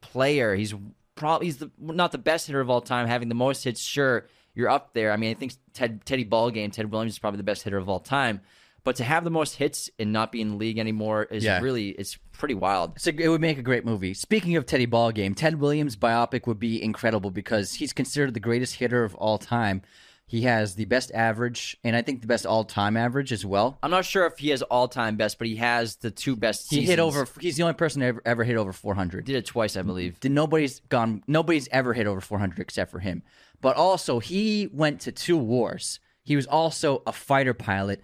player. 0.00 0.54
He's 0.54 0.74
probably 1.14 1.46
he's 1.46 1.58
the, 1.58 1.70
not 1.78 2.12
the 2.12 2.18
best 2.18 2.46
hitter 2.46 2.60
of 2.60 2.70
all 2.70 2.80
time, 2.80 3.06
having 3.06 3.28
the 3.28 3.34
most 3.34 3.64
hits. 3.64 3.80
Sure, 3.80 4.26
you're 4.54 4.68
up 4.68 4.94
there. 4.94 5.12
I 5.12 5.16
mean, 5.16 5.30
I 5.30 5.34
think 5.34 5.54
Ted 5.74 6.04
Teddy 6.04 6.24
Ballgame, 6.24 6.72
Ted 6.72 6.90
Williams 6.90 7.14
is 7.14 7.18
probably 7.18 7.38
the 7.38 7.44
best 7.44 7.62
hitter 7.62 7.78
of 7.78 7.88
all 7.88 8.00
time. 8.00 8.40
But 8.84 8.96
to 8.96 9.04
have 9.04 9.22
the 9.24 9.30
most 9.30 9.56
hits 9.56 9.88
and 9.98 10.12
not 10.12 10.32
be 10.32 10.40
in 10.40 10.50
the 10.50 10.56
league 10.56 10.78
anymore 10.78 11.24
is 11.24 11.44
Yeah. 11.44 11.60
really 11.60 11.90
it's 11.90 12.18
pretty 12.32 12.54
wild. 12.54 12.92
It's 12.96 13.06
a, 13.06 13.14
it 13.16 13.28
would 13.28 13.40
make 13.40 13.58
a 13.58 13.62
great 13.62 13.84
movie. 13.84 14.12
Speaking 14.14 14.56
of 14.56 14.66
Teddy 14.66 14.86
Ballgame, 14.86 15.36
Ted 15.36 15.60
Williams 15.60 15.96
biopic 15.96 16.46
would 16.46 16.58
be 16.58 16.82
incredible 16.82 17.30
because 17.30 17.74
he's 17.74 17.92
considered 17.92 18.34
the 18.34 18.40
greatest 18.40 18.76
hitter 18.76 19.04
of 19.04 19.14
all 19.14 19.38
time. 19.38 19.82
He 20.26 20.42
has 20.42 20.76
the 20.76 20.86
best 20.86 21.10
average, 21.12 21.76
and 21.84 21.94
I 21.94 22.00
think 22.00 22.22
the 22.22 22.26
best 22.26 22.46
all-time 22.46 22.96
average 22.96 23.32
as 23.32 23.44
well. 23.44 23.78
I'm 23.82 23.90
not 23.90 24.06
sure 24.06 24.24
if 24.24 24.38
he 24.38 24.48
has 24.48 24.62
all 24.62 24.88
time 24.88 25.16
best, 25.16 25.36
but 25.36 25.46
he 25.46 25.56
has 25.56 25.96
the 25.96 26.10
two 26.10 26.36
best. 26.36 26.70
He 26.70 26.76
hit 26.82 26.98
seasons. 26.98 27.00
over. 27.00 27.28
He's 27.38 27.56
the 27.58 27.64
only 27.64 27.74
person 27.74 28.00
to 28.00 28.06
ever, 28.06 28.22
ever 28.24 28.44
hit 28.44 28.56
over 28.56 28.72
400. 28.72 29.26
Did 29.26 29.36
it 29.36 29.44
twice, 29.44 29.76
I 29.76 29.82
believe. 29.82 30.20
Did 30.20 30.32
nobody's 30.32 30.80
gone? 30.88 31.22
Nobody's 31.26 31.68
ever 31.70 31.92
hit 31.92 32.06
over 32.06 32.22
400 32.22 32.60
except 32.60 32.90
for 32.90 33.00
him. 33.00 33.22
But 33.60 33.76
also, 33.76 34.20
he 34.20 34.70
went 34.72 35.00
to 35.02 35.12
two 35.12 35.36
wars. 35.36 36.00
He 36.24 36.34
was 36.34 36.46
also 36.46 37.02
a 37.06 37.12
fighter 37.12 37.52
pilot 37.52 38.00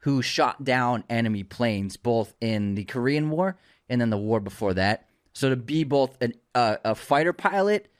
who 0.00 0.22
shot 0.22 0.64
down 0.64 1.04
enemy 1.08 1.42
planes, 1.42 1.96
both 1.96 2.34
in 2.40 2.74
the 2.74 2.84
Korean 2.84 3.30
War 3.30 3.58
and 3.88 4.00
then 4.00 4.10
the 4.10 4.16
war 4.16 4.40
before 4.40 4.74
that. 4.74 5.08
So 5.32 5.50
to 5.50 5.56
be 5.56 5.84
both 5.84 6.16
an, 6.20 6.34
uh, 6.54 6.76
a 6.84 6.94
fighter 6.94 7.32
pilot 7.32 7.90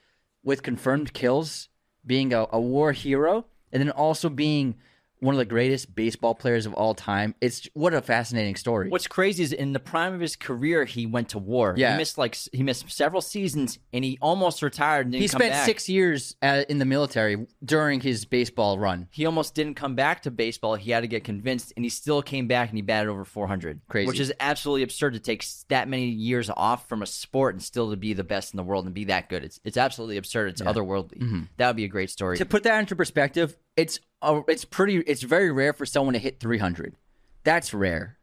with 0.42 0.62
confirmed 0.62 1.12
kills, 1.12 1.68
being 2.04 2.32
a, 2.32 2.46
a 2.50 2.60
war 2.60 2.92
hero, 2.92 3.46
and 3.72 3.82
then 3.82 3.90
also 3.90 4.28
being 4.28 4.76
one 5.20 5.34
of 5.34 5.38
the 5.38 5.44
greatest 5.44 5.94
baseball 5.94 6.34
players 6.34 6.66
of 6.66 6.74
all 6.74 6.94
time. 6.94 7.34
It's 7.40 7.68
what 7.74 7.94
a 7.94 8.00
fascinating 8.00 8.56
story. 8.56 8.88
What's 8.88 9.06
crazy 9.06 9.42
is 9.42 9.52
in 9.52 9.72
the 9.72 9.78
prime 9.80 10.14
of 10.14 10.20
his 10.20 10.34
career, 10.34 10.84
he 10.84 11.06
went 11.06 11.30
to 11.30 11.38
war. 11.38 11.74
Yeah. 11.76 11.92
he 11.92 11.98
missed 11.98 12.18
like 12.18 12.36
he 12.52 12.62
missed 12.62 12.90
several 12.90 13.20
seasons, 13.20 13.78
and 13.92 14.04
he 14.04 14.18
almost 14.20 14.62
retired. 14.62 15.06
And 15.06 15.12
didn't 15.12 15.22
he 15.22 15.28
spent 15.28 15.52
back. 15.52 15.66
six 15.66 15.88
years 15.88 16.36
uh 16.42 16.64
in 16.68 16.78
the 16.78 16.84
military 16.84 17.46
during 17.64 18.00
his 18.00 18.24
baseball 18.24 18.78
run. 18.78 19.08
He 19.10 19.26
almost 19.26 19.54
didn't 19.54 19.74
come 19.74 19.94
back 19.94 20.22
to 20.22 20.30
baseball. 20.30 20.74
He 20.74 20.90
had 20.90 21.00
to 21.00 21.08
get 21.08 21.24
convinced, 21.24 21.72
and 21.76 21.84
he 21.84 21.88
still 21.90 22.22
came 22.22 22.48
back 22.48 22.70
and 22.70 22.78
he 22.78 22.82
batted 22.82 23.08
over 23.08 23.24
400. 23.24 23.80
Crazy. 23.88 24.06
which 24.08 24.20
is 24.20 24.32
absolutely 24.40 24.82
absurd 24.82 25.12
to 25.14 25.20
take 25.20 25.44
that 25.68 25.88
many 25.88 26.06
years 26.06 26.50
off 26.50 26.88
from 26.88 27.02
a 27.02 27.06
sport 27.06 27.54
and 27.54 27.62
still 27.62 27.90
to 27.90 27.96
be 27.96 28.12
the 28.14 28.24
best 28.24 28.52
in 28.52 28.56
the 28.56 28.62
world 28.62 28.86
and 28.86 28.94
be 28.94 29.04
that 29.04 29.28
good. 29.28 29.44
It's 29.44 29.60
it's 29.64 29.76
absolutely 29.76 30.16
absurd. 30.16 30.48
It's 30.50 30.62
otherworldly. 30.62 31.46
That 31.58 31.66
would 31.68 31.76
be 31.76 31.84
a 31.84 31.88
great 31.88 32.10
story. 32.10 32.36
To 32.38 32.46
put 32.46 32.62
that 32.62 32.78
into 32.78 32.96
perspective, 32.96 33.56
it's 33.76 34.00
a, 34.22 34.42
it's 34.48 34.64
pretty 34.64 34.98
it's 34.98 35.22
very 35.22 35.50
rare 35.50 35.72
for 35.72 35.86
someone 35.86 36.14
to 36.14 36.18
hit 36.18 36.40
300. 36.40 36.96
That's 37.44 37.72
rare. 37.72 38.18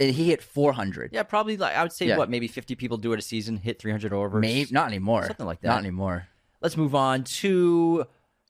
And 0.00 0.14
he 0.14 0.30
hit 0.30 0.42
400. 0.42 1.10
yeah, 1.12 1.22
probably 1.22 1.56
like 1.56 1.76
I 1.76 1.82
would 1.82 1.92
say 1.92 2.06
Yeah. 2.06 2.16
what 2.16 2.30
maybe 2.30 2.48
50 2.48 2.74
people 2.74 2.96
do 2.96 3.12
it 3.12 3.18
a 3.18 3.22
season, 3.22 3.58
hit 3.58 3.78
300 3.78 4.12
over. 4.12 4.40
Maybe 4.40 4.70
not 4.72 4.88
anymore. 4.88 5.26
Something 5.26 5.46
like 5.46 5.60
that. 5.60 5.68
Not 5.68 5.78
anymore. 5.80 6.26
Let's 6.60 6.76
move 6.76 6.94
on 6.94 7.24
to 7.24 8.06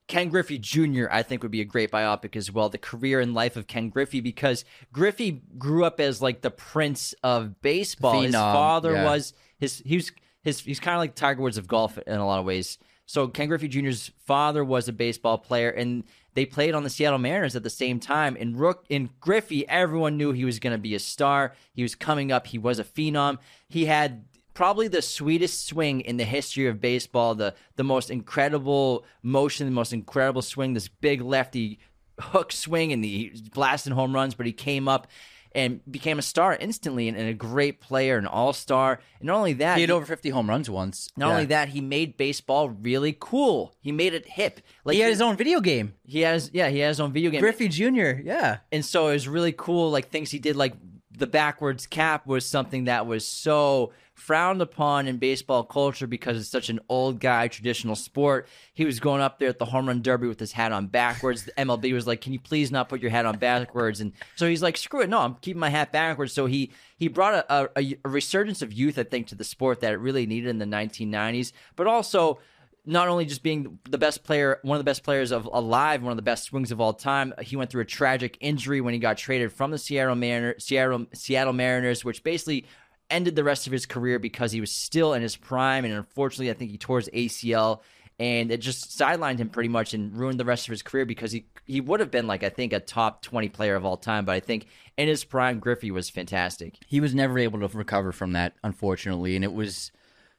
Ken 0.06 0.28
Griffey 0.28 0.58
Jr. 0.58 1.06
I 1.10 1.22
think 1.22 1.42
would 1.42 1.50
be 1.50 1.60
a 1.60 1.64
great 1.66 1.90
biopic 1.90 2.36
as 2.36 2.52
well. 2.52 2.68
The 2.68 2.78
career 2.78 3.20
and 3.20 3.34
life 3.34 3.56
of 3.56 3.66
Ken 3.66 3.88
Griffey 3.88 4.20
because 4.20 4.64
Griffey 4.92 5.42
grew 5.58 5.84
up 5.84 6.00
as 6.00 6.22
like 6.22 6.42
the 6.42 6.50
prince 6.50 7.14
of 7.22 7.60
baseball. 7.62 8.20
his 8.20 8.34
father 8.34 8.92
yeah. 8.92 9.04
was 9.04 9.34
his 9.58 9.82
he 9.84 9.96
was 9.96 10.12
his 10.42 10.60
he's 10.60 10.80
kind 10.80 10.94
of 10.94 11.00
like 11.00 11.14
Tiger 11.14 11.40
Woods 11.42 11.58
of 11.58 11.66
golf 11.66 11.98
in 11.98 12.14
a 12.14 12.26
lot 12.26 12.38
of 12.38 12.44
ways. 12.44 12.78
So 13.06 13.28
Ken 13.28 13.48
Griffey 13.48 13.68
Jr.'s 13.68 14.10
father 14.24 14.64
was 14.64 14.88
a 14.88 14.92
baseball 14.92 15.38
player 15.38 15.70
and 15.70 16.04
they 16.34 16.46
played 16.46 16.74
on 16.74 16.82
the 16.82 16.90
Seattle 16.90 17.18
Mariners 17.18 17.56
at 17.56 17.62
the 17.62 17.70
same 17.70 18.00
time. 18.00 18.36
And 18.38 18.58
Rook 18.58 18.84
in 18.88 19.10
Griffey, 19.20 19.68
everyone 19.68 20.16
knew 20.16 20.32
he 20.32 20.44
was 20.44 20.58
going 20.58 20.74
to 20.74 20.78
be 20.78 20.94
a 20.94 20.98
star. 20.98 21.54
He 21.74 21.82
was 21.82 21.94
coming 21.94 22.32
up. 22.32 22.46
He 22.46 22.58
was 22.58 22.78
a 22.78 22.84
phenom. 22.84 23.38
He 23.68 23.86
had 23.86 24.24
probably 24.54 24.88
the 24.88 25.02
sweetest 25.02 25.66
swing 25.66 26.00
in 26.00 26.16
the 26.16 26.24
history 26.24 26.66
of 26.66 26.80
baseball. 26.80 27.34
The 27.34 27.54
the 27.76 27.84
most 27.84 28.10
incredible 28.10 29.04
motion, 29.22 29.66
the 29.66 29.72
most 29.72 29.92
incredible 29.92 30.42
swing. 30.42 30.74
This 30.74 30.88
big 30.88 31.20
lefty 31.20 31.78
hook 32.18 32.52
swing, 32.52 32.92
and 32.92 33.04
he 33.04 33.32
blasting 33.52 33.92
home 33.92 34.14
runs. 34.14 34.34
But 34.34 34.46
he 34.46 34.52
came 34.52 34.88
up 34.88 35.06
and 35.54 35.80
became 35.90 36.18
a 36.18 36.22
star 36.22 36.54
instantly, 36.56 37.08
and, 37.08 37.16
and 37.16 37.28
a 37.28 37.34
great 37.34 37.80
player, 37.80 38.16
an 38.18 38.26
all 38.26 38.52
star. 38.52 39.00
And 39.20 39.26
not 39.26 39.36
only 39.36 39.52
that, 39.54 39.76
He 39.76 39.82
had 39.82 39.90
over 39.90 40.04
50 40.06 40.30
home 40.30 40.48
runs 40.48 40.68
once. 40.70 41.08
not 41.16 41.28
Yeah. 41.28 41.32
only 41.32 41.44
that, 41.46 41.68
he 41.70 41.80
made 41.80 42.16
baseball 42.16 42.68
really 42.70 43.16
cool. 43.18 43.74
He 43.80 43.92
made 43.92 44.14
it 44.14 44.26
hip. 44.26 44.60
Like 44.84 44.94
he 44.94 45.00
had 45.00 45.10
his 45.10 45.20
own 45.20 45.36
video 45.36 45.60
game. 45.60 45.94
he 46.04 46.20
has, 46.20 46.50
yeah, 46.52 46.68
he 46.68 46.78
has 46.80 46.96
his 46.96 47.00
own 47.00 47.12
video 47.12 47.30
game. 47.30 47.40
Griffey 47.40 47.68
Jr. 47.68 48.20
Yeah. 48.24 48.58
and 48.70 48.84
so 48.84 49.08
it 49.08 49.12
was 49.12 49.28
really 49.28 49.52
cool 49.52 49.90
like 49.90 50.08
things 50.10 50.30
he 50.30 50.38
did 50.38 50.56
like 50.56 50.74
the 51.16 51.26
backwards 51.26 51.86
cap 51.86 52.26
was 52.26 52.46
something 52.46 52.84
that 52.84 53.06
was 53.06 53.26
so 53.26 53.92
frowned 54.14 54.62
upon 54.62 55.08
in 55.08 55.16
baseball 55.16 55.64
culture 55.64 56.06
because 56.06 56.38
it's 56.38 56.48
such 56.48 56.68
an 56.68 56.78
old 56.88 57.18
guy 57.18 57.48
traditional 57.48 57.96
sport. 57.96 58.46
He 58.72 58.84
was 58.84 59.00
going 59.00 59.20
up 59.20 59.38
there 59.38 59.48
at 59.48 59.58
the 59.58 59.64
home 59.64 59.88
run 59.88 60.02
derby 60.02 60.28
with 60.28 60.38
his 60.38 60.52
hat 60.52 60.70
on 60.70 60.86
backwards. 60.86 61.44
The 61.44 61.52
mlb 61.52 61.92
was 61.92 62.06
like 62.06 62.20
can 62.20 62.32
you 62.32 62.40
please 62.40 62.70
not 62.70 62.88
put 62.88 63.00
your 63.00 63.10
hat 63.10 63.26
on 63.26 63.38
backwards? 63.38 64.00
And 64.00 64.12
so 64.36 64.46
he's 64.46 64.62
like 64.62 64.76
screw 64.76 65.00
it. 65.00 65.08
No 65.08 65.20
i'm 65.20 65.34
keeping 65.36 65.60
my 65.60 65.70
hat 65.70 65.92
backwards. 65.92 66.32
So 66.32 66.46
he 66.46 66.70
he 66.96 67.08
brought 67.08 67.34
a, 67.34 67.70
a, 67.76 67.98
a 68.04 68.08
resurgence 68.08 68.62
of 68.62 68.72
youth 68.72 68.96
i 68.96 69.02
think 69.02 69.26
to 69.26 69.34
the 69.34 69.44
sport 69.44 69.80
that 69.80 69.92
it 69.92 69.96
really 69.96 70.24
needed 70.24 70.48
in 70.48 70.58
the 70.58 70.64
1990s 70.64 71.52
but 71.74 71.88
also 71.88 72.38
not 72.84 73.08
only 73.08 73.24
just 73.24 73.42
being 73.42 73.78
the 73.88 73.98
best 73.98 74.24
player, 74.24 74.58
one 74.62 74.76
of 74.76 74.80
the 74.80 74.88
best 74.88 75.04
players 75.04 75.30
of 75.30 75.46
alive, 75.46 76.02
one 76.02 76.10
of 76.10 76.16
the 76.16 76.22
best 76.22 76.44
swings 76.44 76.72
of 76.72 76.80
all 76.80 76.92
time. 76.92 77.32
He 77.40 77.56
went 77.56 77.70
through 77.70 77.82
a 77.82 77.86
tragic 77.86 78.36
injury 78.40 78.80
when 78.80 78.92
he 78.92 78.98
got 78.98 79.18
traded 79.18 79.52
from 79.52 79.70
the 79.70 79.78
Seattle 79.78 80.16
Mariner, 80.16 80.56
Seattle 80.58 81.06
Seattle 81.12 81.52
Mariners, 81.52 82.04
which 82.04 82.24
basically 82.24 82.66
ended 83.08 83.36
the 83.36 83.44
rest 83.44 83.66
of 83.66 83.72
his 83.72 83.86
career 83.86 84.18
because 84.18 84.50
he 84.50 84.60
was 84.60 84.72
still 84.72 85.14
in 85.14 85.22
his 85.22 85.36
prime, 85.36 85.84
and 85.84 85.94
unfortunately, 85.94 86.50
I 86.50 86.54
think 86.54 86.70
he 86.70 86.78
tore 86.78 86.98
his 86.98 87.10
ACL, 87.10 87.82
and 88.18 88.50
it 88.50 88.58
just 88.58 88.98
sidelined 88.98 89.38
him 89.38 89.50
pretty 89.50 89.68
much 89.68 89.94
and 89.94 90.16
ruined 90.16 90.40
the 90.40 90.44
rest 90.44 90.66
of 90.66 90.72
his 90.72 90.82
career 90.82 91.04
because 91.04 91.30
he 91.30 91.46
he 91.64 91.80
would 91.80 92.00
have 92.00 92.10
been 92.10 92.26
like 92.26 92.42
I 92.42 92.48
think 92.48 92.72
a 92.72 92.80
top 92.80 93.22
twenty 93.22 93.48
player 93.48 93.76
of 93.76 93.84
all 93.84 93.96
time, 93.96 94.24
but 94.24 94.32
I 94.32 94.40
think 94.40 94.66
in 94.96 95.06
his 95.06 95.22
prime, 95.22 95.60
Griffey 95.60 95.92
was 95.92 96.10
fantastic. 96.10 96.78
He 96.86 97.00
was 97.00 97.14
never 97.14 97.38
able 97.38 97.60
to 97.60 97.78
recover 97.78 98.10
from 98.10 98.32
that, 98.32 98.54
unfortunately, 98.64 99.36
and 99.36 99.44
it 99.44 99.52
was 99.52 99.92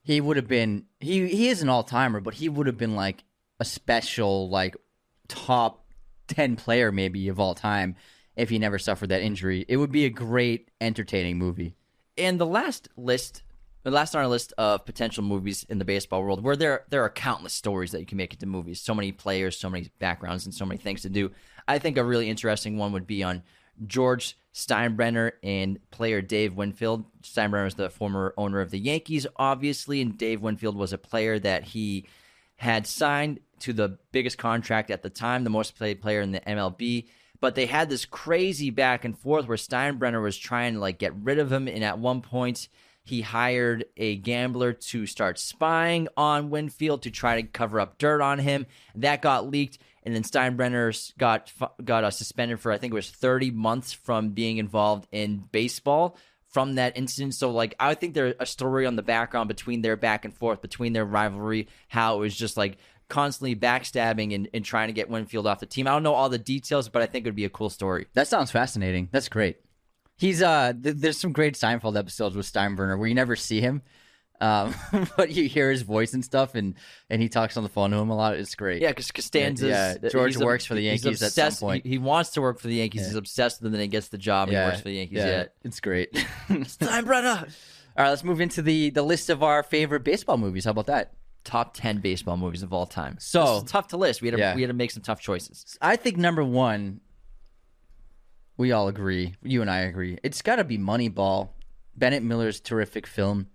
he 0.03 0.19
would 0.21 0.37
have 0.37 0.47
been 0.47 0.85
he 0.99 1.27
he 1.27 1.47
is 1.47 1.61
an 1.61 1.69
all 1.69 1.83
timer, 1.83 2.19
but 2.19 2.35
he 2.35 2.49
would 2.49 2.67
have 2.67 2.77
been 2.77 2.95
like 2.95 3.23
a 3.59 3.65
special 3.65 4.49
like 4.49 4.75
top 5.27 5.85
ten 6.27 6.55
player 6.55 6.91
maybe 6.91 7.27
of 7.29 7.39
all 7.39 7.55
time 7.55 7.95
if 8.35 8.49
he 8.49 8.59
never 8.59 8.77
suffered 8.77 9.09
that 9.09 9.21
injury. 9.21 9.65
It 9.67 9.77
would 9.77 9.91
be 9.91 10.05
a 10.05 10.09
great 10.09 10.69
entertaining 10.81 11.37
movie. 11.37 11.75
And 12.17 12.39
the 12.39 12.45
last 12.45 12.89
list, 12.97 13.43
the 13.83 13.91
last 13.91 14.15
on 14.15 14.21
our 14.21 14.27
list 14.27 14.53
of 14.57 14.85
potential 14.85 15.23
movies 15.23 15.65
in 15.69 15.79
the 15.79 15.85
baseball 15.85 16.23
world, 16.23 16.43
where 16.43 16.55
there 16.55 16.85
there 16.89 17.03
are 17.03 17.09
countless 17.09 17.53
stories 17.53 17.91
that 17.91 17.99
you 17.99 18.05
can 18.05 18.17
make 18.17 18.33
into 18.33 18.45
movies, 18.45 18.81
so 18.81 18.93
many 18.93 19.11
players, 19.11 19.57
so 19.57 19.69
many 19.69 19.89
backgrounds, 19.99 20.45
and 20.45 20.53
so 20.53 20.65
many 20.65 20.77
things 20.77 21.01
to 21.03 21.09
do. 21.09 21.31
I 21.67 21.79
think 21.79 21.97
a 21.97 22.03
really 22.03 22.29
interesting 22.29 22.77
one 22.77 22.91
would 22.91 23.07
be 23.07 23.23
on 23.23 23.43
George 23.85 24.37
Steinbrenner 24.53 25.33
and 25.41 25.79
player 25.91 26.21
Dave 26.21 26.55
Winfield. 26.55 27.05
Steinbrenner 27.21 27.67
is 27.67 27.75
the 27.75 27.89
former 27.89 28.33
owner 28.37 28.61
of 28.61 28.71
the 28.71 28.79
Yankees, 28.79 29.25
obviously, 29.35 30.01
and 30.01 30.17
Dave 30.17 30.41
Winfield 30.41 30.75
was 30.75 30.93
a 30.93 30.97
player 30.97 31.39
that 31.39 31.63
he 31.63 32.05
had 32.57 32.85
signed 32.85 33.39
to 33.59 33.73
the 33.73 33.97
biggest 34.11 34.37
contract 34.37 34.91
at 34.91 35.01
the 35.01 35.09
time, 35.09 35.43
the 35.43 35.49
most 35.49 35.75
played 35.75 36.01
player 36.01 36.21
in 36.21 36.31
the 36.31 36.39
MLB. 36.41 37.07
But 37.39 37.55
they 37.55 37.65
had 37.65 37.89
this 37.89 38.05
crazy 38.05 38.69
back 38.69 39.03
and 39.03 39.17
forth 39.17 39.47
where 39.47 39.57
Steinbrenner 39.57 40.21
was 40.21 40.37
trying 40.37 40.75
to 40.75 40.79
like 40.79 40.99
get 40.99 41.15
rid 41.15 41.39
of 41.39 41.51
him, 41.51 41.67
and 41.67 41.83
at 41.83 41.99
one 41.99 42.21
point 42.21 42.69
he 43.03 43.21
hired 43.21 43.85
a 43.97 44.15
gambler 44.15 44.71
to 44.71 45.05
start 45.05 45.37
spying 45.37 46.07
on 46.15 46.49
Winfield 46.49 47.01
to 47.01 47.11
try 47.11 47.41
to 47.41 47.47
cover 47.47 47.79
up 47.79 47.97
dirt 47.97 48.21
on 48.21 48.39
him. 48.39 48.65
That 48.95 49.21
got 49.21 49.49
leaked, 49.49 49.77
and 50.03 50.13
then 50.15 50.23
Steinbrenner 50.23 51.17
got 51.17 51.51
got 51.83 52.03
uh, 52.03 52.11
suspended 52.11 52.59
for 52.59 52.71
I 52.71 52.77
think 52.77 52.91
it 52.91 52.95
was 52.95 53.09
30 53.09 53.51
months 53.51 53.93
from 53.93 54.29
being 54.29 54.57
involved 54.57 55.07
in 55.11 55.43
baseball 55.51 56.17
from 56.47 56.75
that 56.75 56.97
incident. 56.97 57.33
So 57.33 57.51
like 57.51 57.75
I 57.79 57.95
think 57.95 58.13
there's 58.13 58.35
a 58.39 58.45
story 58.45 58.85
on 58.85 58.95
the 58.95 59.01
background 59.01 59.47
between 59.47 59.81
their 59.81 59.95
back 59.95 60.25
and 60.25 60.33
forth, 60.33 60.61
between 60.61 60.93
their 60.93 61.05
rivalry, 61.05 61.67
how 61.87 62.17
it 62.17 62.19
was 62.19 62.35
just 62.35 62.57
like 62.57 62.77
constantly 63.09 63.55
backstabbing 63.55 64.33
and, 64.33 64.49
and 64.53 64.63
trying 64.63 64.87
to 64.87 64.93
get 64.93 65.09
Winfield 65.09 65.47
off 65.47 65.59
the 65.59 65.65
team. 65.65 65.87
I 65.87 65.91
don't 65.91 66.03
know 66.03 66.13
all 66.13 66.29
the 66.29 66.37
details, 66.37 66.89
but 66.89 67.01
I 67.01 67.05
think 67.05 67.25
it 67.25 67.29
would 67.29 67.35
be 67.35 67.45
a 67.45 67.49
cool 67.49 67.69
story. 67.69 68.07
That 68.13 68.27
sounds 68.27 68.51
fascinating. 68.51 69.09
That's 69.11 69.29
great. 69.29 69.57
He's 70.15 70.41
uh, 70.41 70.73
th- 70.73 70.97
there's 70.97 71.19
some 71.19 71.31
great 71.31 71.55
Seinfeld 71.55 71.97
episodes 71.97 72.35
with 72.35 72.51
Steinbrenner 72.51 72.97
where 72.97 73.07
you 73.07 73.15
never 73.15 73.35
see 73.35 73.61
him, 73.61 73.81
um, 74.41 74.73
but 75.17 75.31
you 75.31 75.47
hear 75.47 75.69
his 75.71 75.81
voice 75.83 76.13
and 76.13 76.23
stuff, 76.23 76.55
and 76.55 76.75
and 77.09 77.21
he 77.21 77.29
talks 77.29 77.55
on 77.57 77.63
the 77.63 77.69
phone 77.69 77.91
to 77.91 77.97
him 77.97 78.09
a 78.09 78.15
lot. 78.15 78.35
It's 78.35 78.55
great. 78.55 78.81
Yeah, 78.81 78.89
because 78.89 79.11
Costanza. 79.11 79.67
Yeah, 79.67 80.09
George 80.09 80.37
works 80.37 80.65
for 80.65 80.73
the 80.75 80.81
Yankees 80.81 81.21
at 81.23 81.31
some 81.31 81.53
point. 81.67 81.83
He, 81.85 81.91
he 81.91 81.97
wants 81.97 82.31
to 82.31 82.41
work 82.41 82.59
for 82.59 82.67
the 82.67 82.75
Yankees. 82.75 83.01
Yeah. 83.01 83.07
He's 83.07 83.15
obsessed 83.15 83.59
with 83.61 83.63
them. 83.63 83.71
Then 83.73 83.81
he 83.81 83.87
gets 83.87 84.09
the 84.09 84.17
job 84.17 84.49
and 84.49 84.53
yeah, 84.53 84.65
he 84.65 84.69
works 84.69 84.81
for 84.81 84.89
the 84.89 84.95
Yankees. 84.95 85.17
yeah, 85.17 85.27
Yeah, 85.27 85.45
it's 85.63 85.79
great. 85.79 86.11
Steinbrenner. 86.49 87.49
All 87.97 88.03
right, 88.03 88.09
let's 88.09 88.23
move 88.23 88.41
into 88.41 88.61
the 88.61 88.89
the 88.89 89.03
list 89.03 89.29
of 89.29 89.43
our 89.43 89.61
favorite 89.63 90.03
baseball 90.03 90.37
movies. 90.37 90.65
How 90.65 90.71
about 90.71 90.87
that? 90.87 91.13
Top 91.43 91.73
ten 91.75 91.99
baseball 91.99 92.37
movies 92.37 92.63
of 92.63 92.71
all 92.73 92.85
time. 92.85 93.17
So- 93.19 93.63
tough 93.67 93.89
to 93.89 93.97
list. 93.97 94.21
We 94.21 94.29
had 94.29 94.33
to, 94.35 94.39
Yeah. 94.39 94.55
we 94.55 94.61
had 94.61 94.69
to 94.69 94.73
make 94.73 94.91
some 94.91 95.03
tough 95.03 95.19
choices. 95.19 95.77
I 95.81 95.95
think 95.97 96.17
number 96.17 96.43
one, 96.43 97.01
we 98.57 98.71
all 98.71 98.87
agree. 98.87 99.35
You 99.43 99.61
and 99.61 99.69
I 99.69 99.79
agree. 99.81 100.17
It's 100.23 100.41
got 100.41 100.55
to 100.57 100.63
be 100.63 100.77
Moneyball. 100.77 101.49
Bennett 101.95 102.23
Miller's 102.23 102.59
terrific 102.59 103.05
film. 103.05 103.47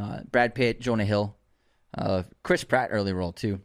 Uh, 0.00 0.20
Brad 0.30 0.54
Pitt, 0.54 0.80
Jonah 0.80 1.04
Hill, 1.04 1.36
uh, 1.96 2.22
Chris 2.42 2.64
Pratt 2.64 2.90
early 2.92 3.12
role 3.12 3.32
too. 3.32 3.60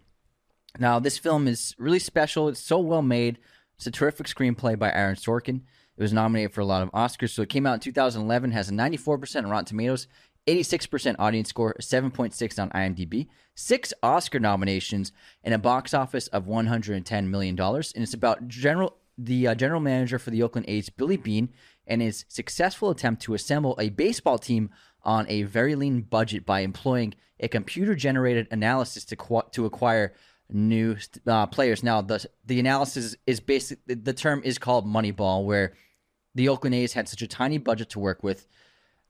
Now 0.80 1.00
this 1.00 1.18
film 1.18 1.48
is 1.48 1.76
really 1.78 2.00
special. 2.00 2.50
It's 2.50 2.60
so 2.60 2.80
well 2.80 3.02
made. 3.02 3.38
It's 3.78 3.88
a 3.88 3.92
terrific 3.92 4.28
screenplay 4.28 4.78
by 4.78 4.92
Aaron 4.92 5.16
Sorkin. 5.16 5.62
It 5.98 6.02
was 6.02 6.14
nominated 6.14 6.54
for 6.54 6.62
a 6.62 6.66
lot 6.66 6.84
of 6.84 6.92
Oscars. 6.92 7.30
So 7.30 7.42
it 7.42 7.50
came 7.50 7.66
out 7.66 7.76
in 7.76 7.80
2011. 7.80 8.52
Has 8.52 8.70
a 8.70 8.74
94% 8.74 9.38
on 9.38 9.50
Rotten 9.50 9.66
Tomatoes, 9.66 10.08
86% 10.48 11.16
audience 11.20 11.50
score, 11.50 11.76
7.6 11.80 12.62
on 12.62 12.70
IMDb, 12.72 13.28
six 13.56 13.94
Oscar 14.04 14.40
nominations, 14.40 15.12
and 15.44 15.54
a 15.54 15.58
box 15.60 15.94
office 15.94 16.28
of 16.28 16.48
110 16.48 17.32
million 17.32 17.56
dollars. 17.56 17.92
And 17.94 18.04
it's 18.04 18.14
about 18.14 18.48
general 18.48 18.98
the 19.18 19.48
uh, 19.48 19.56
general 19.56 19.80
manager 19.80 20.20
for 20.20 20.32
the 20.32 20.44
Oakland 20.44 20.68
A's, 20.70 20.90
Billy 20.90 21.16
Beane, 21.16 21.50
and 21.88 22.02
his 22.02 22.26
successful 22.28 22.90
attempt 22.90 23.22
to 23.24 23.34
assemble 23.34 23.78
a 23.80 23.90
baseball 23.90 24.38
team 24.38 24.70
on 25.06 25.26
a 25.30 25.44
very 25.44 25.76
lean 25.76 26.02
budget 26.02 26.46
by 26.46 26.62
employing 26.62 27.14
a 27.40 27.48
computer-generated 27.48 28.48
analysis 28.52 29.06
to 29.06 29.16
qu- 29.16 29.44
to 29.52 29.66
acquire 29.66 30.14
new 30.50 30.96
uh, 31.28 31.46
players. 31.48 31.84
Now, 31.84 32.02
the 32.02 32.26
the 32.46 32.60
analysis 32.60 33.16
is 33.26 33.40
basic. 33.40 33.80
The 33.88 34.14
term 34.14 34.42
is 34.44 34.58
called 34.58 34.86
Moneyball, 34.86 35.46
where 35.46 35.74
the 36.34 36.50
Oakland 36.50 36.76
A's 36.76 36.94
had 36.94 37.08
such 37.08 37.22
a 37.22 37.28
tiny 37.28 37.58
budget 37.58 37.90
to 37.92 38.00
work 38.00 38.24
with. 38.24 38.48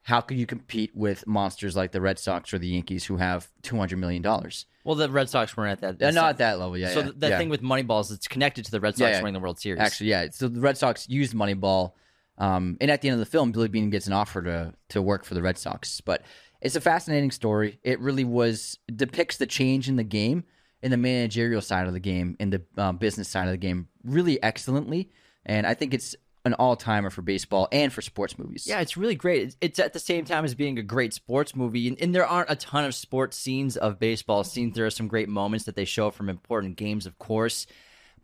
How 0.04 0.22
could 0.22 0.38
you 0.38 0.46
compete 0.46 0.96
with 0.96 1.26
monsters 1.26 1.76
like 1.76 1.92
the 1.92 2.00
Red 2.00 2.20
Sox 2.20 2.54
or 2.54 2.60
the 2.60 2.68
Yankees, 2.68 3.06
who 3.06 3.18
have 3.18 3.48
two 3.64 3.76
hundred 3.78 3.98
million 3.98 4.22
dollars? 4.22 4.68
Well, 4.84 4.96
the 4.96 5.10
Red 5.10 5.30
Sox 5.30 5.58
weren't 5.58 5.82
at 5.84 5.98
that. 5.98 6.08
Uh, 6.08 6.12
not 6.12 6.30
at 6.30 6.38
that 6.38 6.60
level, 6.60 6.78
yeah. 6.78 6.90
so 6.90 7.00
yeah, 7.00 7.06
th- 7.06 7.16
that 7.18 7.30
yeah. 7.32 7.38
thing 7.40 7.50
with 7.50 7.64
Moneyball 7.64 8.02
is 8.02 8.12
it's 8.12 8.28
connected 8.28 8.66
to 8.66 8.72
the 8.72 8.80
Red 8.80 8.96
Sox 8.96 9.10
yeah. 9.10 9.22
winning 9.22 9.34
the 9.34 9.40
World 9.40 9.60
Series. 9.60 9.80
Actually, 9.80 10.12
yeah. 10.12 10.28
So 10.32 10.48
the 10.48 10.60
Red 10.60 10.78
Sox 10.78 11.10
used 11.10 11.34
Moneyball, 11.34 11.94
um, 12.38 12.78
and 12.82 12.92
at 12.92 13.02
the 13.02 13.10
end 13.10 13.14
of 13.14 13.20
the 13.20 13.30
film, 13.30 13.52
Billy 13.52 13.68
Beane 13.68 13.90
gets 13.90 14.08
an 14.08 14.14
offer 14.14 14.42
to 14.42 14.74
to 14.90 15.02
work 15.02 15.24
for 15.26 15.34
the 15.34 15.42
Red 15.42 15.58
Sox. 15.58 16.02
But 16.02 16.24
it's 16.62 16.76
a 16.76 16.82
fascinating 16.82 17.32
story. 17.32 17.80
It 17.84 18.00
really 18.00 18.24
was 18.24 18.80
depicts 18.94 19.38
the 19.38 19.46
change 19.46 19.88
in 19.88 19.96
the 19.96 20.04
game, 20.04 20.44
in 20.82 20.92
the 20.92 20.98
managerial 20.98 21.62
side 21.62 21.88
of 21.88 21.94
the 21.94 22.00
game, 22.00 22.36
in 22.40 22.50
the 22.50 22.62
um, 22.78 22.98
business 22.98 23.30
side 23.30 23.48
of 23.48 23.52
the 23.52 23.58
game, 23.58 23.88
really 24.04 24.42
excellently. 24.42 25.10
And 25.46 25.68
I 25.68 25.74
think 25.74 25.94
it's 25.94 26.16
an 26.46 26.54
all 26.54 26.76
timer 26.76 27.10
for 27.10 27.24
baseball 27.24 27.68
and 27.72 27.92
for 27.92 28.02
sports 28.02 28.38
movies. 28.38 28.68
Yeah, 28.68 28.80
it's 28.80 28.96
really 28.96 29.16
great. 29.16 29.56
It's, 29.62 29.80
at 29.80 29.94
the 29.94 30.00
same 30.00 30.26
time 30.26 30.46
as 30.46 30.54
being 30.54 30.78
a 30.78 30.84
great 30.84 31.14
sports 31.14 31.56
movie, 31.56 31.88
and, 31.88 32.00
and 32.00 32.14
there 32.14 32.26
aren't 32.26 32.52
a 32.52 32.56
ton 32.56 32.86
of 32.86 32.94
sports 32.94 33.36
scenes 33.36 33.76
of 33.78 34.00
baseball 34.00 34.44
scenes. 34.44 34.76
There 34.76 34.86
are 34.86 34.92
some 34.92 35.08
great 35.08 35.28
moments 35.28 35.66
that 35.66 35.76
they 35.76 35.86
show 35.86 36.12
from 36.12 36.30
important 36.30 36.78
games, 36.78 37.08
of 37.08 37.18
course, 37.18 37.66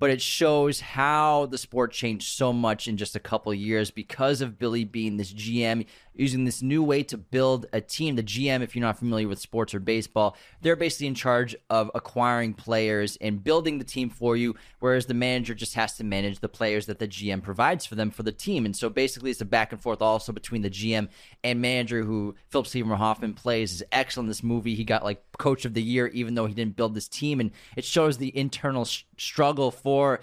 but 0.02 0.10
it 0.10 0.20
shows 0.20 0.80
how 0.82 1.46
the 1.46 1.60
sport 1.60 1.92
changed 1.92 2.28
so 2.36 2.52
much 2.52 2.88
in 2.88 2.98
just 2.98 3.16
a 3.16 3.20
couple 3.20 3.54
years 3.54 3.92
because 3.92 4.42
of 4.42 4.58
Billy 4.58 4.84
being 4.84 5.18
this 5.18 5.32
GM, 5.32 5.86
using 6.22 6.46
this 6.46 6.62
new 6.62 6.84
way 6.84 7.02
to 7.02 7.18
build 7.18 7.66
a 7.74 7.82
team. 7.82 8.16
The 8.16 8.24
GM, 8.24 8.62
if 8.62 8.76
you're 8.76 8.86
not 8.86 9.00
familiar 9.00 9.28
with 9.28 9.40
sports 9.40 9.74
or 9.74 9.80
baseball, 9.80 10.38
they're 10.62 10.76
basically 10.76 11.08
in 11.08 11.16
charge 11.16 11.56
of 11.70 11.90
acquiring 11.96 12.54
players 12.54 13.18
and 13.20 13.44
building 13.44 13.80
the 13.80 13.84
team 13.84 14.10
for 14.10 14.38
you, 14.38 14.56
whereas 14.80 15.08
the 15.08 15.16
manager 15.16 15.56
just 15.56 15.74
has 15.74 15.98
to 15.98 16.04
manage 16.04 16.40
the 16.40 16.48
players 16.48 16.86
that 16.86 17.00
the 17.00 17.08
GM 17.08 17.42
provides 17.42 17.88
for 17.88 17.96
them 17.96 18.12
for 18.12 18.22
the 18.22 18.32
team. 18.32 18.66
And 18.66 18.76
so 18.76 18.88
basically, 18.88 19.32
it's 19.32 19.42
a 19.42 19.46
back 19.46 19.72
and 19.72 19.82
forth 19.82 20.02
also 20.02 20.32
between 20.32 20.62
the 20.62 20.70
GM 20.70 21.10
and 21.44 21.60
manager, 21.60 22.04
who 22.04 22.36
Philip 22.50 22.68
Seymour 22.68 22.98
Hoffman 22.98 23.34
plays, 23.34 23.74
is 23.74 23.84
excellent 23.92 24.26
in 24.26 24.30
this 24.30 24.44
movie. 24.44 24.76
He 24.76 24.84
got 24.84 25.04
like 25.04 25.24
coach 25.40 25.66
of 25.66 25.74
the 25.74 25.82
year, 25.82 26.08
even 26.08 26.36
though 26.36 26.46
he 26.46 26.54
didn't 26.54 26.76
build 26.76 26.94
this 26.94 27.08
team, 27.08 27.40
and 27.40 27.52
it 27.76 27.84
shows 27.84 28.20
the 28.20 28.38
internal 28.38 28.86
sh- 28.86 29.04
struggle 29.18 29.72
for. 29.72 30.20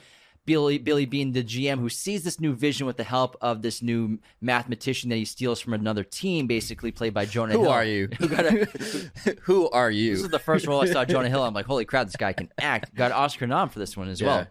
Billy 0.48 0.78
Billy 0.78 1.04
Beane, 1.04 1.32
the 1.32 1.44
GM, 1.44 1.78
who 1.78 1.90
sees 1.90 2.24
this 2.24 2.40
new 2.40 2.54
vision 2.54 2.86
with 2.86 2.96
the 2.96 3.04
help 3.04 3.36
of 3.42 3.60
this 3.60 3.82
new 3.82 4.18
mathematician 4.40 5.10
that 5.10 5.16
he 5.16 5.26
steals 5.26 5.60
from 5.60 5.74
another 5.74 6.02
team, 6.02 6.46
basically 6.46 6.90
played 6.90 7.12
by 7.12 7.26
Jonah 7.26 7.52
Who 7.52 7.64
Hill. 7.64 7.70
are 7.70 7.84
you? 7.84 8.08
Who 8.18 8.28
got 8.28 8.46
a, 8.46 8.52
Who 9.42 9.68
are 9.68 9.90
you? 9.90 10.14
this 10.14 10.24
is 10.24 10.30
the 10.30 10.38
first 10.38 10.66
role 10.66 10.80
I 10.80 10.86
saw 10.86 11.04
Jonah 11.04 11.28
Hill. 11.28 11.42
I'm 11.44 11.52
like, 11.52 11.66
holy 11.66 11.84
crap, 11.84 12.06
this 12.06 12.16
guy 12.16 12.32
can 12.32 12.48
act. 12.58 12.94
Got 12.94 13.12
Oscar 13.12 13.46
nom 13.46 13.68
for 13.68 13.78
this 13.78 13.94
one 13.94 14.08
as 14.08 14.22
Yeah. 14.22 14.26
well. 14.26 14.46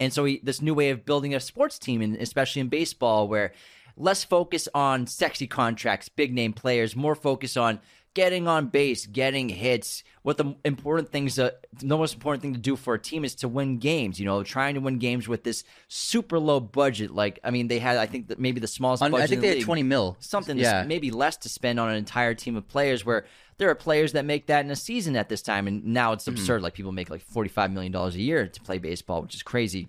And 0.00 0.12
so 0.12 0.24
he, 0.24 0.40
this 0.42 0.60
new 0.60 0.74
way 0.74 0.90
of 0.90 1.04
building 1.04 1.32
a 1.36 1.38
sports 1.38 1.78
team, 1.78 2.02
and 2.02 2.16
especially 2.16 2.58
in 2.60 2.68
baseball, 2.68 3.28
where 3.28 3.52
less 3.96 4.24
focus 4.24 4.68
on 4.74 5.06
sexy 5.06 5.46
contracts, 5.46 6.08
big 6.08 6.34
name 6.34 6.52
players, 6.52 6.96
more 6.96 7.14
focus 7.14 7.56
on 7.56 7.78
getting 8.14 8.46
on 8.46 8.66
base, 8.66 9.06
getting 9.06 9.48
hits. 9.48 10.02
What 10.22 10.36
the 10.36 10.54
important 10.64 11.10
things, 11.10 11.38
uh, 11.38 11.50
the 11.80 11.96
most 11.96 12.14
important 12.14 12.42
thing 12.42 12.52
to 12.54 12.60
do 12.60 12.76
for 12.76 12.94
a 12.94 12.98
team 12.98 13.24
is 13.24 13.34
to 13.36 13.48
win 13.48 13.78
games. 13.78 14.18
You 14.20 14.26
know, 14.26 14.42
trying 14.42 14.74
to 14.74 14.80
win 14.80 14.98
games 14.98 15.26
with 15.28 15.42
this 15.44 15.64
super 15.88 16.38
low 16.38 16.60
budget. 16.60 17.10
Like, 17.10 17.40
I 17.42 17.50
mean, 17.50 17.68
they 17.68 17.78
had, 17.78 17.96
I 17.96 18.06
think, 18.06 18.28
that 18.28 18.38
maybe 18.38 18.60
the 18.60 18.66
smallest. 18.68 19.02
I 19.02 19.08
think 19.10 19.22
in 19.24 19.28
they 19.30 19.36
the 19.36 19.46
had 19.48 19.56
league 19.56 19.64
twenty 19.64 19.82
mil. 19.82 20.16
something 20.20 20.56
Yeah. 20.58 20.84
maybe 20.86 21.10
less 21.10 21.36
to 21.38 21.48
spend 21.48 21.80
on 21.80 21.88
an 21.90 21.96
entire 21.96 22.34
team 22.34 22.56
of 22.56 22.68
players 22.68 23.04
where 23.04 23.26
there 23.58 23.68
are 23.70 23.74
players 23.74 24.12
that 24.12 24.24
make 24.24 24.46
that 24.46 24.64
in 24.64 24.70
a 24.70 24.76
season 24.76 25.14
at 25.16 25.28
this 25.28 25.42
time 25.42 25.66
and 25.68 25.84
now 25.84 26.08
Mm-hmm. 26.08 26.14
it's 26.14 26.26
absurd 26.28 26.62
like 26.62 26.74
people 26.74 26.90
make 26.92 27.10
like 27.10 27.20
45 27.22 27.70
million 27.70 27.92
dollars 27.92 28.14
a 28.16 28.20
year 28.20 28.48
to 28.48 28.60
play 28.62 28.78
baseball 28.78 29.22
which 29.22 29.34
is 29.36 29.42
crazy 29.44 29.88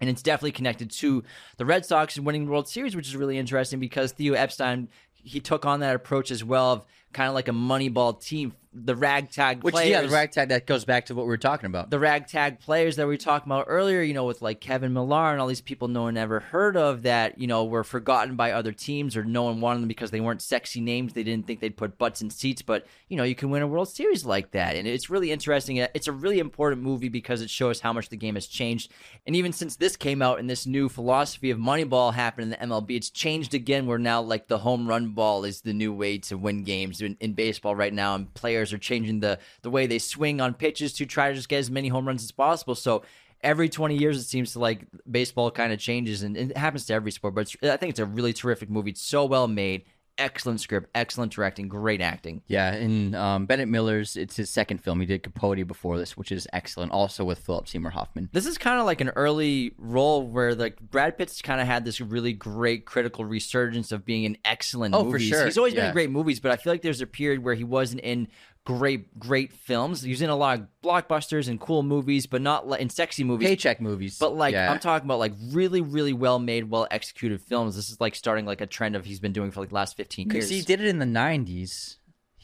and 0.00 0.10
it's 0.10 0.22
definitely 0.22 0.52
connected 0.52 0.90
to 0.90 1.22
the 1.56 1.64
Red 1.64 1.86
Sox 1.86 2.18
winning 2.18 2.44
the 2.46 2.50
World 2.50 2.68
Series, 2.68 2.94
which 2.96 3.06
is 3.08 3.16
really 3.16 3.38
interesting 3.38 3.78
because 3.80 4.12
Theo 4.12 4.34
Epstein 4.34 4.88
he 5.14 5.40
took 5.40 5.64
on 5.64 5.80
that 5.80 5.94
approach 5.96 6.30
as 6.30 6.42
well 6.44 6.72
of 6.72 6.84
kind 7.12 7.28
of 7.28 7.34
like 7.34 7.48
a 7.48 7.52
Moneyball 7.52 8.20
team, 8.20 8.52
the 8.84 8.94
ragtag 8.94 9.62
Which 9.62 9.74
players 9.74 9.90
yeah, 9.90 10.02
the 10.02 10.08
ragtag 10.08 10.50
that 10.50 10.66
goes 10.66 10.84
back 10.84 11.06
to 11.06 11.14
what 11.14 11.22
we 11.24 11.28
were 11.28 11.38
talking 11.38 11.66
about. 11.66 11.88
the 11.88 11.98
ragtag 11.98 12.60
players 12.60 12.96
that 12.96 13.06
we 13.06 13.14
were 13.14 13.18
talking 13.18 13.50
about 13.50 13.64
earlier, 13.68 14.02
you 14.02 14.12
know, 14.12 14.24
with 14.24 14.42
like 14.42 14.60
Kevin 14.60 14.92
Millar 14.92 15.32
and 15.32 15.40
all 15.40 15.46
these 15.46 15.60
people 15.62 15.88
no 15.88 16.02
one 16.02 16.16
ever 16.16 16.40
heard 16.40 16.76
of 16.76 17.02
that, 17.02 17.38
you 17.38 17.46
know, 17.46 17.64
were 17.64 17.84
forgotten 17.84 18.36
by 18.36 18.52
other 18.52 18.72
teams 18.72 19.16
or 19.16 19.24
no 19.24 19.44
one 19.44 19.60
wanted 19.60 19.80
them 19.80 19.88
because 19.88 20.10
they 20.10 20.20
weren't 20.20 20.42
sexy 20.42 20.80
names. 20.80 21.14
They 21.14 21.22
didn't 21.22 21.46
think 21.46 21.60
they'd 21.60 21.76
put 21.76 21.96
butts 21.96 22.20
in 22.20 22.28
seats, 22.30 22.60
but 22.60 22.86
you 23.08 23.16
know, 23.16 23.24
you 23.24 23.34
can 23.34 23.50
win 23.50 23.62
a 23.62 23.66
World 23.66 23.88
Series 23.88 24.24
like 24.26 24.50
that. 24.50 24.76
And 24.76 24.86
it's 24.86 25.08
really 25.08 25.32
interesting. 25.32 25.80
Uh, 25.80 25.88
it's 25.94 26.08
a 26.08 26.12
really 26.12 26.38
important 26.38 26.82
movie 26.82 27.08
because 27.08 27.40
it 27.40 27.50
shows 27.50 27.80
how 27.80 27.92
much 27.92 28.10
the 28.10 28.16
game 28.16 28.34
has 28.34 28.46
changed. 28.46 28.92
And 29.26 29.34
even 29.34 29.52
since 29.52 29.76
this 29.76 29.96
came 29.96 30.20
out 30.20 30.38
and 30.38 30.50
this 30.50 30.66
new 30.66 30.88
philosophy 30.88 31.50
of 31.50 31.58
Moneyball 31.58 32.12
happened 32.12 32.44
in 32.44 32.50
the 32.50 32.74
MLB, 32.74 32.90
it's 32.90 33.10
changed 33.10 33.54
again 33.54 33.86
We're 33.86 33.98
now 33.98 34.20
like 34.20 34.48
the 34.48 34.58
home 34.58 34.86
run 34.86 35.08
ball 35.08 35.44
is 35.44 35.62
the 35.62 35.72
new 35.72 35.92
way 35.92 36.18
to 36.18 36.36
win 36.36 36.64
games 36.64 37.00
in, 37.00 37.16
in 37.20 37.32
baseball 37.32 37.74
right 37.74 37.92
now. 37.92 38.14
And 38.14 38.32
players 38.34 38.65
are 38.72 38.78
changing 38.78 39.20
the, 39.20 39.38
the 39.62 39.70
way 39.70 39.86
they 39.86 39.98
swing 39.98 40.40
on 40.40 40.54
pitches 40.54 40.92
to 40.94 41.06
try 41.06 41.28
to 41.28 41.34
just 41.34 41.48
get 41.48 41.58
as 41.58 41.70
many 41.70 41.88
home 41.88 42.06
runs 42.06 42.22
as 42.24 42.32
possible. 42.32 42.74
So 42.74 43.02
every 43.42 43.68
20 43.68 43.96
years, 43.96 44.18
it 44.18 44.24
seems 44.24 44.52
to 44.52 44.58
like 44.58 44.86
baseball 45.10 45.50
kind 45.50 45.72
of 45.72 45.78
changes 45.78 46.22
and 46.22 46.36
it 46.36 46.56
happens 46.56 46.86
to 46.86 46.94
every 46.94 47.10
sport, 47.12 47.34
but 47.34 47.42
it's, 47.42 47.56
I 47.62 47.76
think 47.76 47.90
it's 47.90 48.00
a 48.00 48.06
really 48.06 48.32
terrific 48.32 48.70
movie. 48.70 48.90
It's 48.90 49.02
so 49.02 49.24
well 49.24 49.46
made. 49.48 49.84
Excellent 50.18 50.62
script, 50.62 50.88
excellent 50.94 51.30
directing, 51.30 51.68
great 51.68 52.00
acting. 52.00 52.40
Yeah, 52.46 52.72
and 52.72 53.14
um, 53.14 53.44
Bennett 53.44 53.68
Miller's 53.68 54.16
it's 54.16 54.34
his 54.34 54.48
second 54.48 54.78
film. 54.78 54.98
He 55.00 55.04
did 55.04 55.22
Capote 55.22 55.66
before 55.66 55.98
this, 55.98 56.16
which 56.16 56.32
is 56.32 56.48
excellent. 56.54 56.90
Also 56.92 57.22
with 57.22 57.38
Philip 57.40 57.68
Seymour 57.68 57.90
Hoffman. 57.90 58.30
This 58.32 58.46
is 58.46 58.56
kind 58.56 58.80
of 58.80 58.86
like 58.86 59.02
an 59.02 59.10
early 59.10 59.74
role 59.76 60.26
where 60.26 60.54
like 60.54 60.80
Brad 60.80 61.18
Pitt's 61.18 61.42
kind 61.42 61.60
of 61.60 61.66
had 61.66 61.84
this 61.84 62.00
really 62.00 62.32
great 62.32 62.86
critical 62.86 63.26
resurgence 63.26 63.92
of 63.92 64.06
being 64.06 64.24
in 64.24 64.38
excellent 64.42 64.94
Oh, 64.94 65.00
for 65.00 65.04
movies. 65.10 65.28
sure. 65.28 65.44
He's 65.44 65.58
always 65.58 65.74
been 65.74 65.82
Yeah. 65.82 65.88
in 65.88 65.92
great 65.92 66.10
movies, 66.10 66.40
but 66.40 66.50
I 66.50 66.56
feel 66.56 66.72
like 66.72 66.80
there's 66.80 67.02
a 67.02 67.06
period 67.06 67.44
where 67.44 67.54
he 67.54 67.64
wasn't 67.64 68.00
in 68.00 68.28
great 68.66 69.18
great 69.18 69.54
films. 69.54 70.04
In 70.04 70.28
a 70.28 70.36
lot 70.36 70.58
of 70.58 70.66
blockbusters 70.82 71.48
and 71.48 71.58
cool 71.58 71.82
movies, 71.82 72.26
but 72.26 72.42
not 72.42 72.68
like 72.68 72.82
in 72.82 72.90
sexy 72.90 73.24
movies. 73.24 73.48
Paycheck 73.48 73.80
movies. 73.80 74.18
But 74.18 74.36
like 74.36 74.52
yeah. 74.52 74.70
I'm 74.70 74.78
talking 74.78 75.06
about 75.06 75.18
like 75.20 75.32
really 75.52 75.80
really 75.80 76.12
well 76.12 76.38
made, 76.38 76.68
well 76.68 76.86
executed 76.90 77.40
films. 77.40 77.76
This 77.76 77.88
is 77.88 77.98
like 77.98 78.14
starting 78.14 78.44
like 78.44 78.60
a 78.60 78.66
trend 78.66 78.94
of 78.94 79.06
he's 79.06 79.20
been 79.20 79.32
doing 79.32 79.50
for 79.50 79.60
like 79.60 79.70
the 79.70 79.74
last 79.76 79.96
15 79.96 80.28
years. 80.28 80.50
He 80.50 80.60
did 80.60 80.82
it 80.82 80.86
in 80.86 80.98
the 80.98 81.06
'90s. 81.06 81.96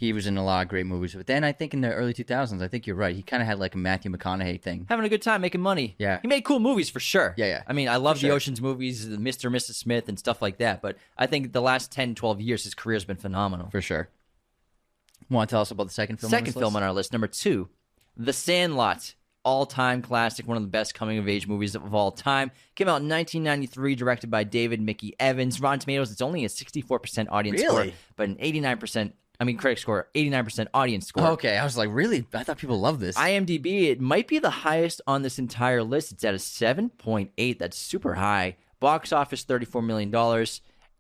he 0.03 0.13
was 0.13 0.27
in 0.27 0.37
a 0.37 0.45
lot 0.45 0.63
of 0.63 0.69
great 0.69 0.85
movies. 0.87 1.15
But 1.15 1.27
then 1.29 1.45
I 1.45 1.53
think 1.53 1.75
in 1.75 1.81
the 1.81 1.93
early 1.93 2.13
2000s, 2.13 2.61
I 2.61 2.67
think 2.67 2.89
you're 2.89 2.97
right. 2.97 3.15
He 3.15 3.23
kind 3.23 3.41
of 3.41 3.47
had 3.47 3.61
like 3.61 3.75
a 3.75 3.79
Matthew 3.79 4.11
McConaughey 4.11 4.61
thing. 4.61 4.85
Having 4.89 5.05
a 5.05 5.09
good 5.09 5.23
time 5.23 5.41
making 5.43 5.61
money. 5.61 5.95
Yeah. 5.99 6.19
He 6.21 6.27
made 6.29 6.43
cool 6.43 6.59
movies 6.59 6.91
for 6.91 6.99
sure. 6.99 7.35
Yeah, 7.37 7.47
yeah. 7.47 7.63
I 7.69 7.73
mean, 7.73 7.89
I 7.89 7.97
love 7.97 8.17
the 8.17 8.27
sure. 8.27 8.33
Ocean's 8.33 8.61
movies, 8.61 9.09
the 9.09 9.17
Mr. 9.17 9.45
and 9.45 9.55
Mrs. 9.55 9.75
Smith 9.75 10.09
and 10.09 10.19
stuff 10.19 10.43
like 10.43 10.59
that. 10.59 10.83
But 10.83 10.97
I 11.17 11.27
think 11.27 11.53
the 11.53 11.63
last 11.63 11.93
10, 11.93 12.17
12 12.17 12.41
years, 12.41 12.65
his 12.65 12.75
career's 12.75 13.05
been 13.05 13.17
phenomenal. 13.17 13.71
For 13.71 13.81
sure. 13.81 14.09
Want 15.33 15.49
to 15.49 15.55
tell 15.55 15.63
us 15.63 15.71
about 15.71 15.87
the 15.87 15.93
second 15.93 16.19
film? 16.19 16.29
on 16.29 16.31
Second 16.31 16.47
this 16.47 16.55
film 16.55 16.77
on 16.77 16.83
our 16.83 16.93
list, 16.93 17.13
number 17.13 17.27
two, 17.27 17.69
The 18.17 18.33
Sandlot. 18.33 19.15
All 19.45 19.67
time 19.67 20.03
classic, 20.03 20.47
one 20.47 20.57
of 20.57 20.63
the 20.63 20.69
best 20.69 20.95
coming 20.95 21.19
of 21.19 21.29
age 21.29 21.49
movies 21.49 21.75
of 21.75 21.93
all 21.93 22.13
time. 22.13 22.53
Came 22.77 22.87
out 22.87 23.03
in 23.03 23.09
1993, 23.09 23.97
directed 23.97 24.31
by 24.31 24.45
David 24.45 24.81
Mickey 24.81 25.17
Evans. 25.19 25.61
Rotten 25.61 25.81
Tomatoes, 25.81 26.13
it's 26.13 26.23
only 26.23 26.45
a 26.45 26.49
64% 26.49 27.27
audience 27.29 27.61
score, 27.61 27.87
but 28.15 28.29
an 28.29 28.37
89%, 28.37 29.13
I 29.41 29.45
mean, 29.45 29.57
critic 29.57 29.79
score, 29.79 30.07
89% 30.15 30.69
audience 30.73 31.09
score. 31.09 31.27
Oh, 31.27 31.31
okay, 31.33 31.59
I 31.59 31.65
was 31.65 31.77
like, 31.77 31.89
really? 31.93 32.25
I 32.33 32.45
thought 32.45 32.59
people 32.59 32.79
loved 32.79 33.01
this. 33.01 33.17
IMDb, 33.17 33.91
it 33.91 34.01
might 34.01 34.29
be 34.29 34.39
the 34.39 34.49
highest 34.49 35.01
on 35.09 35.23
this 35.23 35.41
entire 35.41 35.83
list. 35.83 36.13
It's 36.13 36.23
at 36.23 36.35
a 36.35 36.37
7.8. 36.37 37.59
That's 37.59 37.77
super 37.77 38.15
high. 38.15 38.59
Box 38.79 39.13
office, 39.13 39.45
$34 39.45 39.85
million. 39.85 40.13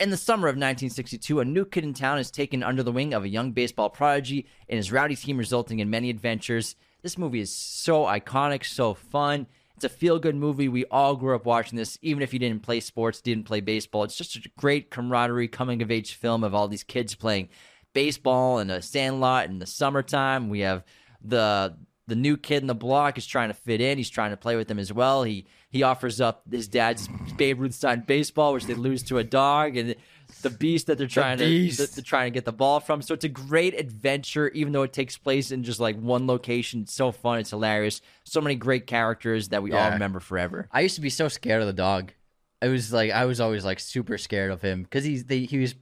In 0.02 0.10
the 0.10 0.16
summer 0.16 0.48
of 0.48 0.54
1962, 0.54 1.38
a 1.38 1.44
new 1.44 1.64
kid 1.64 1.84
in 1.84 1.94
town 1.94 2.18
is 2.18 2.32
taken 2.32 2.64
under 2.64 2.82
the 2.82 2.90
wing 2.90 3.14
of 3.14 3.22
a 3.22 3.28
young 3.28 3.52
baseball 3.52 3.88
prodigy 3.88 4.48
and 4.68 4.76
his 4.76 4.90
rowdy 4.90 5.14
team, 5.14 5.38
resulting 5.38 5.78
in 5.78 5.90
many 5.90 6.10
adventures. 6.10 6.74
This 7.02 7.16
movie 7.16 7.38
is 7.38 7.54
so 7.54 8.06
iconic, 8.06 8.64
so 8.64 8.94
fun. 8.94 9.46
It's 9.76 9.84
a 9.84 9.88
feel 9.88 10.18
good 10.18 10.34
movie. 10.34 10.68
We 10.68 10.86
all 10.86 11.14
grew 11.14 11.36
up 11.36 11.46
watching 11.46 11.78
this, 11.78 11.98
even 12.02 12.20
if 12.20 12.32
you 12.32 12.40
didn't 12.40 12.64
play 12.64 12.80
sports, 12.80 13.20
didn't 13.20 13.44
play 13.44 13.60
baseball. 13.60 14.02
It's 14.02 14.16
just 14.16 14.34
a 14.34 14.50
great 14.58 14.90
camaraderie, 14.90 15.46
coming 15.46 15.82
of 15.82 15.92
age 15.92 16.14
film 16.14 16.42
of 16.42 16.52
all 16.52 16.66
these 16.66 16.82
kids 16.82 17.14
playing 17.14 17.48
baseball 17.92 18.58
in 18.58 18.70
a 18.70 18.82
sandlot 18.82 19.50
in 19.50 19.60
the 19.60 19.66
summertime. 19.66 20.48
We 20.48 20.60
have 20.60 20.82
the 21.22 21.76
the 22.08 22.16
new 22.16 22.36
kid 22.36 22.62
in 22.62 22.66
the 22.66 22.74
block 22.74 23.18
is 23.18 23.26
trying 23.26 23.50
to 23.50 23.54
fit 23.54 23.80
in. 23.80 23.98
He's 23.98 24.10
trying 24.10 24.32
to 24.32 24.36
play 24.36 24.56
with 24.56 24.66
them 24.66 24.80
as 24.80 24.92
well. 24.92 25.22
He 25.22 25.46
he 25.72 25.82
offers 25.82 26.20
up 26.20 26.42
his 26.50 26.68
dad's 26.68 27.08
Babe 27.36 27.60
Ruth 27.60 27.74
signed 27.74 28.06
baseball, 28.06 28.52
which 28.52 28.66
they 28.66 28.74
lose 28.74 29.02
to 29.04 29.16
a 29.16 29.24
dog, 29.24 29.76
and 29.76 29.96
the 30.42 30.50
beast 30.50 30.86
that 30.86 30.98
they're 30.98 31.06
trying 31.06 31.38
to 31.38 31.44
beast. 31.44 31.78
that 31.78 31.92
they're 31.92 32.04
trying 32.04 32.30
to 32.30 32.34
get 32.34 32.44
the 32.44 32.52
ball 32.52 32.78
from. 32.78 33.00
So 33.00 33.14
it's 33.14 33.24
a 33.24 33.28
great 33.28 33.78
adventure, 33.78 34.48
even 34.50 34.72
though 34.72 34.82
it 34.82 34.92
takes 34.92 35.16
place 35.16 35.50
in 35.50 35.64
just 35.64 35.80
like 35.80 35.98
one 35.98 36.26
location. 36.26 36.82
It's 36.82 36.92
so 36.92 37.10
fun. 37.10 37.38
It's 37.38 37.50
hilarious. 37.50 38.02
So 38.24 38.40
many 38.40 38.54
great 38.54 38.86
characters 38.86 39.48
that 39.48 39.62
we 39.62 39.72
all 39.72 39.90
remember 39.90 40.20
forever. 40.20 40.68
I 40.70 40.80
used 40.80 40.96
to 40.96 41.00
be 41.00 41.10
so 41.10 41.28
scared 41.28 41.62
of 41.62 41.66
the 41.66 41.72
dog. 41.72 42.12
I 42.60 42.68
was 42.68 42.92
like, 42.92 43.10
I 43.10 43.24
was 43.24 43.40
always 43.40 43.64
like 43.64 43.80
super 43.80 44.18
scared 44.18 44.50
of 44.50 44.60
him 44.60 44.82
because 44.82 45.04
he's 45.04 45.24
they, 45.24 45.40
he 45.40 45.58
was 45.58 45.74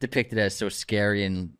depicted 0.00 0.38
as 0.38 0.54
so 0.54 0.68
scary 0.68 1.24
and 1.24 1.54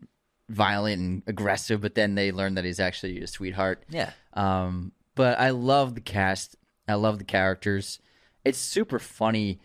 violent 0.48 1.00
and 1.00 1.22
aggressive. 1.26 1.80
But 1.80 1.96
then 1.96 2.14
they 2.14 2.30
learned 2.30 2.56
that 2.58 2.64
he's 2.64 2.80
actually 2.80 3.20
a 3.20 3.26
sweetheart. 3.26 3.84
Yeah. 3.90 4.12
Um, 4.34 4.92
but 5.14 5.38
I 5.40 5.50
love 5.50 5.94
the 5.94 6.00
cast. 6.00 6.56
I 6.88 6.94
love 6.94 7.18
the 7.18 7.24
characters. 7.24 8.00
It's 8.44 8.58
super 8.58 8.98
funny. 8.98 9.60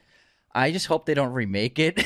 I 0.54 0.72
just 0.72 0.88
hope 0.88 1.06
they 1.06 1.14
don't 1.14 1.34
remake 1.34 1.80
it. 1.80 2.06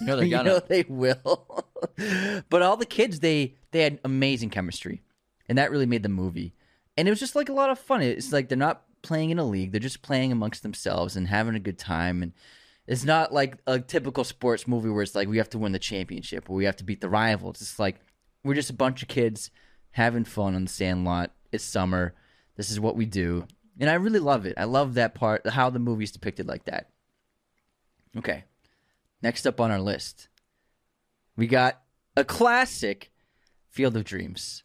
You 0.00 0.06
know 0.06 0.16
they're 0.16 0.28
gonna. 0.28 0.50
you 0.50 0.56
know 0.56 0.62
they 0.66 0.82
will. 0.88 1.66
but 2.50 2.62
all 2.62 2.76
the 2.76 2.86
kids, 2.86 3.20
they 3.20 3.54
they 3.70 3.82
had 3.82 4.00
amazing 4.04 4.50
chemistry, 4.50 5.02
and 5.48 5.56
that 5.58 5.70
really 5.70 5.86
made 5.86 6.02
the 6.02 6.08
movie. 6.08 6.54
And 6.96 7.08
it 7.08 7.10
was 7.10 7.20
just 7.20 7.36
like 7.36 7.48
a 7.48 7.52
lot 7.54 7.70
of 7.70 7.78
fun. 7.78 8.02
It's 8.02 8.32
like 8.32 8.48
they're 8.48 8.58
not 8.58 8.82
playing 9.02 9.30
in 9.30 9.38
a 9.38 9.44
league; 9.44 9.72
they're 9.72 9.80
just 9.80 10.02
playing 10.02 10.32
amongst 10.32 10.62
themselves 10.62 11.16
and 11.16 11.28
having 11.28 11.54
a 11.54 11.60
good 11.60 11.78
time. 11.78 12.22
And 12.22 12.32
it's 12.86 13.04
not 13.04 13.32
like 13.32 13.58
a 13.66 13.78
typical 13.78 14.24
sports 14.24 14.66
movie 14.66 14.90
where 14.90 15.02
it's 15.02 15.14
like 15.14 15.28
we 15.28 15.38
have 15.38 15.50
to 15.50 15.58
win 15.58 15.72
the 15.72 15.78
championship 15.78 16.50
or 16.50 16.56
we 16.56 16.64
have 16.64 16.76
to 16.76 16.84
beat 16.84 17.00
the 17.00 17.08
rival. 17.08 17.50
It's 17.50 17.60
just 17.60 17.78
like 17.78 18.00
we're 18.42 18.54
just 18.54 18.70
a 18.70 18.74
bunch 18.74 19.02
of 19.02 19.08
kids 19.08 19.50
having 19.92 20.24
fun 20.24 20.54
on 20.54 20.64
the 20.64 20.70
sandlot. 20.70 21.32
It's 21.52 21.64
summer. 21.64 22.14
This 22.56 22.70
is 22.70 22.80
what 22.80 22.96
we 22.96 23.06
do. 23.06 23.46
And 23.78 23.90
I 23.90 23.94
really 23.94 24.20
love 24.20 24.46
it. 24.46 24.54
I 24.56 24.64
love 24.64 24.94
that 24.94 25.14
part, 25.14 25.46
how 25.48 25.70
the 25.70 25.78
movie's 25.78 26.12
depicted 26.12 26.46
like 26.46 26.64
that. 26.66 26.90
Okay. 28.16 28.44
Next 29.22 29.46
up 29.46 29.60
on 29.60 29.70
our 29.70 29.80
list, 29.80 30.28
we 31.36 31.46
got 31.46 31.80
a 32.16 32.24
classic, 32.24 33.10
Field 33.70 33.96
of 33.96 34.04
Dreams. 34.04 34.62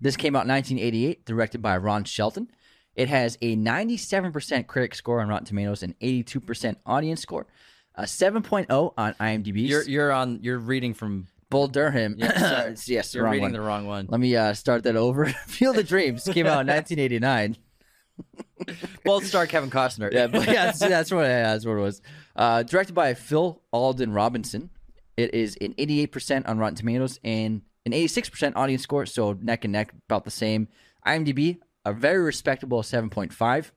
This 0.00 0.16
came 0.16 0.34
out 0.34 0.44
in 0.44 0.48
1988, 0.48 1.26
directed 1.26 1.60
by 1.60 1.76
Ron 1.76 2.04
Shelton. 2.04 2.48
It 2.94 3.08
has 3.08 3.36
a 3.42 3.56
97% 3.56 4.66
critic 4.66 4.94
score 4.94 5.20
on 5.20 5.28
Rotten 5.28 5.46
Tomatoes 5.46 5.82
and 5.82 5.98
82% 6.00 6.76
audience 6.86 7.20
score. 7.20 7.46
A 7.94 8.04
7.0 8.04 8.94
on 8.96 9.14
IMDb. 9.14 9.68
You're 9.68 9.82
you're 9.82 10.12
on. 10.12 10.38
You're 10.42 10.58
reading 10.58 10.94
from. 10.94 11.26
Bull 11.50 11.66
Durham. 11.66 12.14
yes, 12.18 12.84
the 12.86 13.02
You're 13.12 13.24
wrong 13.24 13.32
reading 13.32 13.42
one. 13.42 13.52
the 13.52 13.60
wrong 13.60 13.84
one. 13.84 14.06
Let 14.08 14.20
me 14.20 14.36
uh, 14.36 14.54
start 14.54 14.84
that 14.84 14.94
over. 14.94 15.26
Field 15.48 15.76
of 15.78 15.88
Dreams 15.88 16.22
came 16.22 16.46
out 16.46 16.60
in 16.60 16.68
1989. 16.68 17.56
Both 19.04 19.26
star 19.26 19.46
Kevin 19.46 19.70
Costner. 19.70 20.12
Yeah, 20.12 20.26
but 20.26 20.46
yeah, 20.46 20.66
that's, 20.66 20.78
that's 20.78 21.10
what 21.10 21.22
yeah, 21.22 21.52
that's 21.52 21.64
what 21.64 21.72
it 21.72 21.80
was. 21.80 22.02
Uh, 22.36 22.62
directed 22.62 22.94
by 22.94 23.14
Phil 23.14 23.60
Alden 23.72 24.12
Robinson. 24.12 24.70
It 25.16 25.34
is 25.34 25.56
an 25.60 25.74
88% 25.74 26.48
on 26.48 26.58
Rotten 26.58 26.76
Tomatoes 26.76 27.20
and 27.22 27.62
an 27.84 27.92
86% 27.92 28.52
audience 28.56 28.82
score, 28.82 29.04
so 29.06 29.32
neck 29.32 29.64
and 29.64 29.72
neck, 29.72 29.92
about 30.08 30.24
the 30.24 30.30
same. 30.30 30.68
IMDb, 31.06 31.58
a 31.84 31.92
very 31.92 32.22
respectable 32.22 32.82
7.5. 32.82 33.70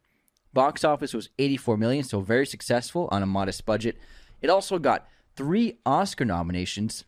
Box 0.54 0.84
office 0.84 1.14
was 1.14 1.30
84 1.40 1.78
million, 1.78 2.04
so 2.04 2.22
very 2.22 2.46
successful 2.46 3.10
on 3.12 3.24
a 3.24 3.26
modest 3.26 3.66
budget. 3.66 3.98
It 4.42 4.50
also 4.50 4.78
got 4.78 5.08
three 5.36 5.80
Oscar 5.86 6.26
nominations, 6.26 7.06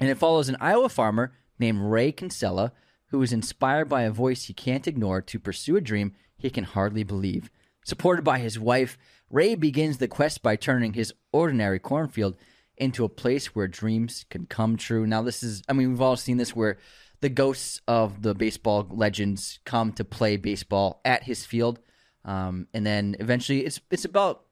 and 0.00 0.10
it 0.10 0.18
follows 0.18 0.48
an 0.48 0.56
Iowa 0.60 0.88
farmer 0.88 1.32
named 1.58 1.80
Ray 1.80 2.10
Kinsella 2.12 2.72
who 3.08 3.22
is 3.22 3.32
inspired 3.32 3.88
by 3.88 4.02
a 4.02 4.10
voice 4.10 4.44
he 4.44 4.52
can't 4.52 4.86
ignore 4.86 5.20
to 5.22 5.38
pursue 5.38 5.76
a 5.76 5.80
dream 5.80 6.12
he 6.36 6.50
can 6.50 6.64
hardly 6.64 7.02
believe. 7.02 7.50
Supported 7.84 8.22
by 8.22 8.38
his 8.38 8.58
wife, 8.58 8.98
Ray 9.30 9.54
begins 9.54 9.98
the 9.98 10.08
quest 10.08 10.42
by 10.42 10.56
turning 10.56 10.94
his 10.94 11.12
ordinary 11.32 11.78
cornfield 11.78 12.36
into 12.76 13.04
a 13.04 13.08
place 13.08 13.54
where 13.54 13.68
dreams 13.68 14.24
can 14.30 14.46
come 14.46 14.76
true. 14.76 15.06
Now, 15.06 15.22
this 15.22 15.42
is, 15.42 15.62
I 15.68 15.72
mean, 15.72 15.90
we've 15.90 16.00
all 16.00 16.16
seen 16.16 16.38
this 16.38 16.56
where 16.56 16.78
the 17.20 17.28
ghosts 17.28 17.80
of 17.86 18.22
the 18.22 18.34
baseball 18.34 18.86
legends 18.90 19.60
come 19.64 19.92
to 19.92 20.04
play 20.04 20.36
baseball 20.36 21.00
at 21.04 21.24
his 21.24 21.46
field. 21.46 21.78
Um, 22.24 22.68
and 22.74 22.84
then 22.84 23.16
eventually 23.20 23.64
it's 23.64 23.80
it's 23.90 24.04
about 24.04 24.44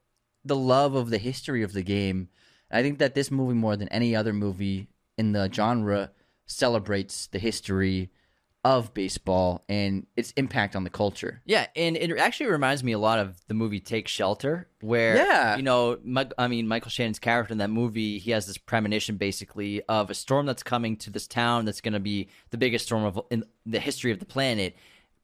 the 0.45 0.57
love 0.57 0.95
of 0.95 1.11
the 1.11 1.19
history 1.19 1.63
of 1.63 1.73
the 1.73 1.83
game. 1.83 2.29
I 2.71 2.83
think 2.83 2.99
that 2.99 3.15
this 3.15 3.31
movie, 3.31 3.55
more 3.55 3.77
than 3.77 3.89
any 3.89 4.17
other 4.17 4.33
movie 4.33 4.89
in 5.19 5.33
the 5.33 5.51
genre, 5.53 6.13
celebrates 6.47 7.27
the 7.27 7.39
history 7.39 8.11
of 8.65 8.95
baseball 8.95 9.65
and 9.69 10.07
its 10.17 10.31
impact 10.37 10.77
on 10.77 10.85
the 10.85 10.91
culture. 10.91 11.43
Yeah, 11.45 11.67
and 11.75 11.97
it 11.97 12.17
actually 12.19 12.47
reminds 12.51 12.85
me 12.85 12.93
a 12.93 12.99
lot 12.99 13.19
of 13.19 13.37
the 13.49 13.55
movie 13.55 13.81
Take 13.81 14.07
Shelter, 14.07 14.69
where 14.81 15.17
Yeah. 15.17 15.57
you 15.57 15.63
know, 15.65 15.99
I 16.39 16.47
mean, 16.47 16.69
Michael 16.69 16.91
Shannon's 16.91 17.19
character 17.19 17.51
in 17.53 17.59
that 17.59 17.71
movie, 17.71 18.19
he 18.19 18.31
has 18.31 18.47
this 18.47 18.59
premonition 18.59 19.17
basically 19.17 19.83
of 19.89 20.11
a 20.11 20.15
storm 20.15 20.47
that's 20.47 20.63
coming 20.63 20.97
to 20.99 21.11
this 21.11 21.27
town 21.27 21.65
that's 21.65 21.81
going 21.81 21.95
to 21.95 22.01
be 22.01 22.29
the 22.51 22.57
biggest 22.59 22.87
storm 22.87 23.03
of 23.05 23.21
in 23.31 23.45
the 23.67 23.81
history 23.81 24.13
of 24.13 24.21
the 24.21 24.27
planet. 24.27 24.77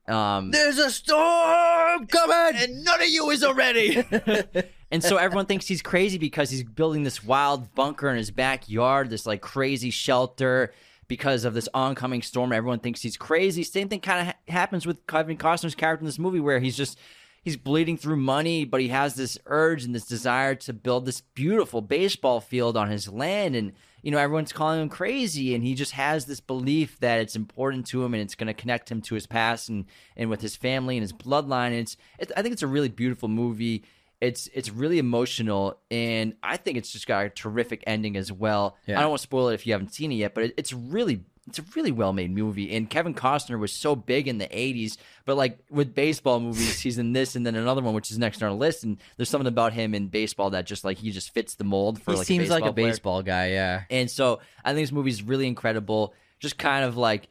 Um, 0.09 0.51
There's 0.51 0.79
a 0.79 0.91
storm 0.91 2.07
coming, 2.07 2.61
and 2.61 2.83
none 2.83 3.01
of 3.01 3.09
you 3.09 3.31
is 3.31 3.45
already. 3.45 4.03
and 4.91 5.05
so 5.05 5.17
everyone 5.17 5.47
thinks 5.47 5.67
he's 5.69 5.83
crazy 5.83 6.19
because 6.19 6.51
he's 6.51 6.65
building 6.65 7.03
this 7.05 7.23
wild 7.23 7.73
bunker 7.75 8.09
in 8.09 8.17
his 8.17 8.31
backyard, 8.31 9.11
this 9.11 9.27
like 9.27 9.43
crazy 9.43 9.91
shelter 9.91 10.73
because 11.09 11.45
of 11.45 11.55
this 11.55 11.69
oncoming 11.75 12.23
storm. 12.23 12.53
Everyone 12.53 12.79
thinks 12.79 13.03
he's 13.03 13.17
crazy. 13.17 13.63
Same 13.63 13.89
thing 13.89 14.01
kind 14.01 14.21
of 14.21 14.27
ha- 14.27 14.41
happens 14.49 14.87
with 14.87 15.07
Kevin 15.07 15.37
Costner's 15.37 15.75
character 15.75 16.03
in 16.03 16.07
this 16.07 16.19
movie, 16.19 16.41
where 16.41 16.61
he's 16.61 16.77
just 16.77 16.99
he's 17.43 17.57
bleeding 17.57 17.97
through 17.97 18.17
money, 18.17 18.65
but 18.65 18.81
he 18.81 18.89
has 18.89 19.15
this 19.15 19.39
urge 19.47 19.85
and 19.85 19.95
this 19.95 20.07
desire 20.07 20.55
to 20.55 20.73
build 20.73 21.07
this 21.07 21.21
beautiful 21.21 21.81
baseball 21.81 22.41
field 22.41 22.77
on 22.77 22.91
his 22.91 23.09
land 23.09 23.57
and 23.57 23.73
you 24.03 24.11
know 24.11 24.19
everyone's 24.19 24.53
calling 24.53 24.81
him 24.81 24.89
crazy 24.89 25.55
and 25.55 25.65
he 25.65 25.75
just 25.75 25.93
has 25.93 26.27
this 26.27 26.41
belief 26.41 26.99
that 27.01 27.21
it's 27.21 27.35
important 27.35 27.87
to 27.87 28.05
him 28.05 28.15
and 28.15 28.23
it's 28.23 28.35
going 28.35 28.47
to 28.47 28.55
connect 28.55 28.91
him 28.91 29.01
to 29.03 29.15
his 29.15 29.27
past 29.27 29.69
and 29.69 29.87
and 30.17 30.31
with 30.31 30.41
his 30.41 30.57
family 30.57 30.97
and 30.97 31.03
his 31.03 31.13
bloodline 31.13 31.69
and 31.69 31.97
it's, 32.19 32.33
i 32.37 32.43
think 32.43 32.53
it's 32.53 32.63
a 32.63 32.67
really 32.69 32.89
beautiful 32.89 33.29
movie 33.29 33.83
it's 34.21 34.49
it's 34.53 34.71
really 34.71 34.99
emotional 34.99 35.79
and 35.91 36.35
i 36.43 36.57
think 36.57 36.77
it's 36.77 36.91
just 36.91 37.07
got 37.07 37.25
a 37.27 37.31
terrific 37.31 37.83
ending 37.87 38.17
as 38.17 38.33
well 38.33 38.77
Yeah. 38.87 38.99
i 38.99 39.01
don't 39.03 39.11
want 39.11 39.21
to 39.21 39.23
spoil 39.23 39.49
it 39.49 39.55
if 39.55 39.67
you 39.67 39.73
haven't 39.73 39.95
seen 39.95 40.11
it 40.13 40.17
yet 40.17 40.35
but 40.35 40.45
it, 40.45 40.55
it's 40.57 40.73
really 40.73 41.25
it's 41.47 41.59
a 41.61 41.65
really 41.77 41.93
well 41.93 42.13
made 42.13 42.31
movie 42.31 42.75
and 42.77 42.91
kevin 42.91 43.15
costner 43.15 43.59
was 43.59 43.73
so 43.73 43.97
big 43.97 44.29
in 44.29 44.37
the 44.39 44.47
80s 44.49 44.97
but 45.25 45.37
like 45.37 45.59
with 45.71 45.95
baseball 45.95 46.41
movies 46.41 46.81
he's 46.81 46.99
in 46.99 47.13
this 47.13 47.37
and 47.37 47.47
then 47.47 47.55
another 47.55 47.81
one 47.81 47.95
which 47.95 48.11
is 48.11 48.19
next 48.19 48.43
on 48.43 48.51
our 48.51 48.55
list 48.55 48.85
and 48.85 48.99
there's 49.17 49.31
something 49.31 49.47
about 49.47 49.73
him 49.73 49.95
in 49.95 50.09
baseball 50.09 50.51
that 50.51 50.67
just 50.67 50.85
like 50.85 50.99
he 50.99 51.11
just 51.11 51.33
fits 51.33 51.55
the 51.55 51.65
mold 51.65 52.03
for 52.03 52.11
he 52.13 52.17
like 52.19 52.27
seems 52.27 52.49
a 52.51 52.53
like 52.53 52.65
a 52.65 52.73
player. 52.73 52.89
baseball 52.89 53.23
guy. 53.23 53.51
Yeah, 53.53 53.85
And 53.89 54.11
so 54.11 54.41
I 54.65 54.75
think 54.75 54.83
this 54.83 54.93
movie 54.93 55.11
is 55.11 55.23
really 55.23 55.47
incredible. 55.47 56.13
Just 56.39 56.59
kind 56.59 56.85
of 56.85 56.97
like 56.99 57.29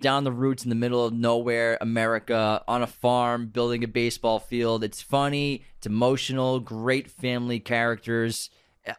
down 0.00 0.24
the 0.24 0.32
roots 0.32 0.64
in 0.64 0.68
the 0.68 0.74
middle 0.76 1.04
of 1.04 1.12
nowhere, 1.12 1.78
America, 1.80 2.62
on 2.66 2.82
a 2.82 2.86
farm, 2.86 3.48
building 3.48 3.84
a 3.84 3.88
baseball 3.88 4.38
field. 4.38 4.84
It's 4.84 5.02
funny, 5.02 5.64
it's 5.78 5.86
emotional, 5.86 6.60
great 6.60 7.10
family 7.10 7.60
characters. 7.60 8.50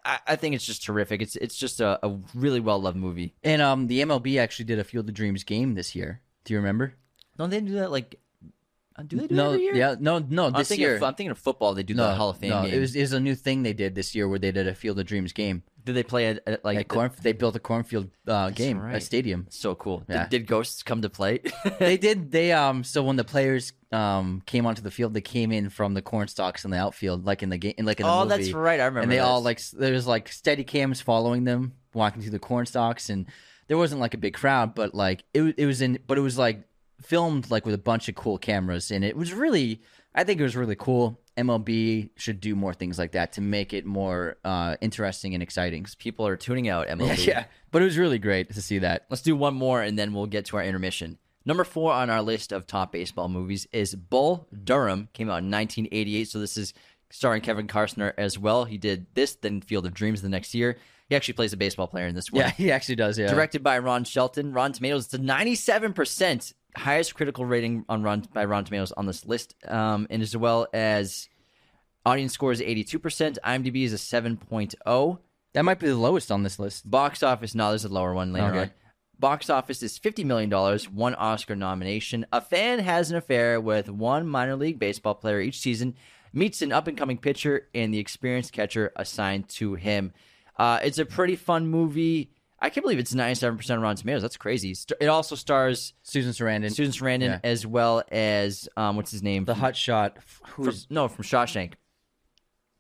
I, 0.06 0.20
I 0.28 0.36
think 0.36 0.56
it's 0.56 0.66
just 0.66 0.84
terrific. 0.84 1.22
It's 1.22 1.36
it's 1.38 1.58
just 1.58 1.80
a, 1.80 2.06
a 2.06 2.18
really 2.34 2.60
well 2.60 2.82
loved 2.82 2.98
movie. 2.98 3.34
And 3.44 3.62
um, 3.62 3.88
the 3.88 4.02
MLB 4.02 4.40
actually 4.40 4.66
did 4.66 4.80
a 4.80 4.84
Field 4.84 5.08
of 5.08 5.16
Dreams 5.16 5.44
game 5.44 5.76
this 5.76 5.96
year. 5.96 6.22
Do 6.44 6.54
you 6.54 6.60
remember? 6.60 6.94
Don't 7.38 7.50
they 7.50 7.62
do 7.62 7.74
that 7.74 7.92
like? 7.92 8.20
Uh, 8.98 9.04
Do 9.04 9.18
they 9.18 9.28
do 9.28 9.36
no, 9.36 9.50
that 9.50 9.54
every 9.56 9.64
year? 9.66 9.76
yeah, 9.76 9.96
no, 10.00 10.20
no. 10.20 10.48
I'm 10.48 10.54
This 10.54 10.70
thinking, 10.70 10.82
year, 10.82 10.96
of, 10.96 11.04
I'm 11.04 11.14
thinking 11.16 11.32
of 11.32 11.38
football. 11.38 11.74
They 11.74 11.84
do 11.84 11.94
no, 11.94 12.08
the 12.08 12.16
Hall 12.16 12.30
of 12.32 12.38
Fame 12.38 12.50
no, 12.50 12.64
game. 12.64 12.74
it 12.74 12.80
was 12.80 12.96
it 12.96 13.02
was 13.02 13.14
a 13.14 13.20
new 13.20 13.36
thing 13.36 13.64
they 13.64 13.74
did 13.74 13.96
this 13.96 14.16
year 14.16 14.28
where 14.28 14.40
they 14.40 14.52
did 14.52 14.68
a 14.68 14.76
Field 14.76 15.00
of 15.00 15.06
Dreams 15.06 15.34
game. 15.34 15.64
Did 15.86 15.96
they 15.96 16.04
play 16.04 16.28
it 16.28 16.44
at, 16.46 16.66
like 16.66 16.78
At 16.80 16.88
corn, 16.90 17.12
they 17.22 17.32
built 17.32 17.56
a 17.56 17.60
cornfield 17.60 18.10
uh, 18.28 18.50
game, 18.50 18.78
right. 18.78 18.96
a 18.96 19.00
stadium. 19.00 19.48
So 19.50 19.74
cool. 19.76 20.00
Did- 20.00 20.10
Yeah. 20.10 20.28
Did, 20.28 20.46
ghosts 20.46 20.84
come 20.84 21.02
to 21.04 21.10
play? 21.10 21.40
they 21.80 21.96
did. 21.98 22.32
They 22.32 22.52
um. 22.52 22.84
So 22.84 23.04
when 23.04 23.16
the 23.16 23.24
players 23.24 23.72
um 23.94 24.42
came 24.46 24.66
onto 24.66 24.82
the 24.82 24.92
field, 24.92 25.14
they 25.14 25.22
came 25.22 25.52
in 25.54 25.70
from 25.70 25.94
the 25.94 26.02
corn 26.02 26.28
stalks 26.28 26.66
in 26.66 26.72
the 26.72 26.78
outfield, 26.78 27.26
like 27.26 27.42
in 27.44 27.50
the 27.50 27.58
game, 27.58 27.74
like 27.80 28.00
in 28.02 28.06
the 28.06 28.12
oh, 28.12 28.26
movie. 28.26 28.30
that's 28.44 28.52
right. 28.52 28.80
I 28.82 28.86
remember. 28.86 29.00
and 29.02 29.12
they 29.12 29.20
all 29.20 29.42
like 29.42 29.62
there's 29.72 30.06
like 30.08 30.28
steady 30.30 30.64
cams 30.66 31.00
following 31.00 31.46
them 31.46 31.74
walking 31.94 32.22
through 32.22 32.32
the 32.32 32.40
corn 32.40 32.66
stalks 32.66 33.10
and 33.10 33.26
there 33.68 33.78
wasn't 33.78 34.00
like 34.00 34.14
a 34.14 34.18
big 34.18 34.34
crowd 34.34 34.76
but 34.76 34.94
like 34.94 35.24
it, 35.34 35.56
it 35.58 35.66
was 35.66 35.82
in 35.82 35.98
but 36.06 36.18
it 36.18 36.22
was 36.22 36.38
like 36.38 36.62
filmed 37.02 37.50
like 37.52 37.66
with 37.66 37.76
a 37.76 37.80
bunch 37.80 38.10
of 38.10 38.16
cool 38.16 38.38
cameras 38.38 38.90
and 38.92 39.04
it 39.04 39.16
was 39.16 39.34
really 39.34 39.82
i 40.16 40.24
think 40.24 40.40
it 40.40 40.44
was 40.44 40.56
really 40.56 40.76
cool 40.76 41.20
mlb 41.38 42.10
should 42.16 42.40
do 42.42 42.56
more 42.56 42.74
things 42.74 42.98
like 42.98 43.12
that 43.12 43.34
to 43.34 43.42
make 43.42 43.72
it 43.74 43.86
more 43.86 44.38
uh 44.44 44.76
interesting 44.82 45.34
and 45.34 45.44
exciting 45.44 45.84
because 45.84 45.96
people 45.96 46.26
are 46.26 46.36
tuning 46.36 46.68
out. 46.68 46.88
MLB. 46.88 47.26
yeah 47.28 47.46
but 47.72 47.82
it 47.82 47.86
was 47.86 47.98
really 47.98 48.18
great 48.18 48.52
to 48.54 48.62
see 48.62 48.80
that 48.80 49.06
Let's 49.10 49.22
do 49.22 49.36
one 49.36 49.54
more 49.54 49.82
and 49.82 49.98
then 50.00 50.14
we'll 50.14 50.26
get 50.26 50.46
to 50.46 50.58
our 50.58 50.64
intermission. 50.64 51.18
Number 51.46 51.64
four 51.64 51.94
on 51.94 52.10
our 52.10 52.22
list 52.22 52.52
of 52.52 52.66
top 52.66 52.92
baseball 52.92 53.30
movies 53.30 53.68
is 53.72 53.94
Bull 53.96 54.48
Durham. 54.64 55.08
Came 55.14 55.30
out 55.30 55.44
in 55.44 55.52
1988, 55.52 56.28
so 56.28 56.40
this 56.40 56.58
is 56.58 56.74
starring 57.10 57.42
Kevin 57.42 57.68
Costner 57.68 58.14
as 58.18 58.38
well. 58.38 58.66
He 58.66 58.78
did 58.78 59.06
this, 59.14 59.36
then 59.36 59.62
Field 59.62 59.86
of 59.86 59.94
Dreams 59.94 60.22
the 60.22 60.28
next 60.28 60.54
year. 60.54 60.78
He 61.08 61.16
actually 61.16 61.36
plays 61.36 61.54
a 61.54 61.58
baseball 61.58 61.88
player 61.88 62.08
in 62.08 62.16
this 62.16 62.32
one. 62.34 62.42
yeah 62.42 62.50
he 62.52 62.70
actually 62.72 62.96
does 62.98 63.18
yeah 63.18 63.30
Directed 63.32 63.64
by 63.64 63.80
Ron 63.80 64.04
Shelton. 64.04 64.52
Ron 64.52 64.74
Tomatoes, 64.74 65.06
it's 65.06 65.14
a 65.14 65.20
97% 65.20 66.54
highest 66.78 67.16
critical 67.16 67.46
rating 67.46 67.84
on 67.90 68.04
Ron, 68.04 68.24
by 68.34 68.46
Rotten 68.46 68.66
Tomatoes 68.66 68.92
on 68.94 69.06
this 69.06 69.26
list, 69.26 69.56
um, 69.68 70.08
and 70.10 70.22
as 70.22 70.36
well 70.38 70.68
as 70.74 71.28
audience 72.06 72.34
score 72.34 72.52
is 72.52 72.62
82%. 72.62 73.38
IMDb 73.44 73.84
is 73.84 73.94
a 73.94 73.98
7.0. 73.98 75.20
that 75.54 75.66
might 75.66 75.80
be 75.80 75.88
the 75.88 75.96
lowest 75.96 76.32
on 76.32 76.44
this 76.44 76.60
list 76.60 76.90
Box 76.90 77.24
office, 77.24 77.56
no, 77.56 77.70
there's 77.70 77.86
a 77.86 77.90
lower 77.90 78.14
one 78.14 78.32
later 78.34 78.48
Okay. 78.48 78.60
on. 78.60 78.72
Box 79.20 79.50
office 79.50 79.82
is 79.82 79.98
$50 79.98 80.24
million, 80.26 80.52
one 80.94 81.16
Oscar 81.16 81.56
nomination. 81.56 82.26
A 82.32 82.40
fan 82.40 82.78
has 82.80 83.10
an 83.10 83.18
affair 83.18 83.60
with 83.60 83.90
one 83.90 84.28
minor 84.28 84.56
league 84.56 84.78
baseball 84.78 85.16
player 85.16 85.42
each 85.42 85.58
season, 85.60 85.96
meets 86.34 86.62
an 86.62 86.72
up 86.72 86.86
and 86.88 86.96
coming 86.96 87.18
pitcher, 87.18 87.68
and 87.74 87.92
the 87.92 87.98
experienced 87.98 88.54
catcher 88.54 88.92
assigned 88.96 89.50
to 89.50 89.74
him. 89.74 90.14
Uh, 90.60 90.80
it's 90.84 91.00
a 91.00 91.06
pretty 91.06 91.36
fun 91.36 91.66
movie. 91.68 92.30
I 92.60 92.70
can't 92.70 92.84
believe 92.84 92.98
it's 93.00 93.14
97% 93.14 93.70
on 93.72 93.82
Rotten 93.82 93.98
Tomatoes. 93.98 94.22
That's 94.24 94.38
crazy. 94.38 94.76
It 95.00 95.08
also 95.08 95.36
stars 95.36 95.94
susan 96.04 96.32
sarandon 96.32 96.74
Susan 96.74 96.92
Sarandon 96.94 97.22
Yeah. 97.22 97.40
as 97.44 97.68
well 97.68 98.02
as, 98.12 98.68
um, 98.76 98.96
what's 98.96 99.12
his 99.12 99.22
name? 99.22 99.46
the 99.46 99.54
From- 99.54 99.60
hot 99.62 99.76
shot 99.78 100.24
from- 100.24 100.48
who's 100.66 100.88
no, 100.90 101.08
from 101.08 101.24
Shawshank. 101.24 101.74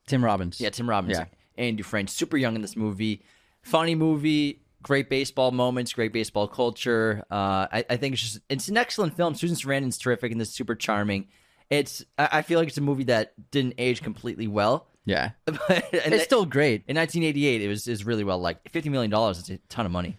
tim 0.07 0.23
robbins 0.23 0.59
Yeah, 0.59 0.69
Tim 0.69 0.89
Robbins 0.89 1.17
Yeah. 1.17 1.25
and 1.57 1.78
Dufresne. 1.78 2.07
Super 2.07 2.38
young 2.38 2.55
in 2.55 2.61
this 2.61 2.75
movie. 2.75 3.23
Funny 3.61 3.95
movie. 3.95 4.61
Great 4.84 5.09
baseball 5.09 5.51
moments. 5.51 5.91
Great 5.93 6.13
baseball 6.13 6.47
culture. 6.47 7.23
Uh, 7.30 7.67
I, 7.71 7.86
I 7.89 7.97
think 7.97 8.13
it's 8.13 8.21
just 8.21 8.39
it's 8.49 8.67
an 8.69 8.78
excellent 8.78 9.15
film. 9.17 9.36
Susan 9.36 9.57
Sarandon's 9.57 9.97
terrific 9.97 10.32
and 10.32 10.39
this 10.39 10.51
super 10.51 10.75
charming. 10.75 11.28
It's 11.69 12.05
I, 12.17 12.30
I 12.34 12.41
feel 12.43 12.57
like 12.59 12.69
it's 12.69 12.78
a 12.78 12.82
movie 12.82 13.03
that 13.05 13.34
didn't 13.51 13.73
age 13.78 14.01
completely 14.01 14.47
well. 14.47 14.88
Yeah 15.07 15.31
but 15.45 15.93
and 16.05 16.13
it's 16.13 16.25
still 16.25 16.45
great 16.45 16.83
in 16.87 16.95
1988 16.95 17.61
it 17.61 17.67
was 17.67 17.87
is 17.87 18.05
really 18.05 18.23
well 18.23 18.37
liked. 18.39 18.69
Fifty 18.69 18.89
million 18.89 19.09
dollars 19.09 19.39
is 19.39 19.49
a 19.49 19.57
ton 19.69 19.85
of 19.85 19.91
money. 19.91 20.17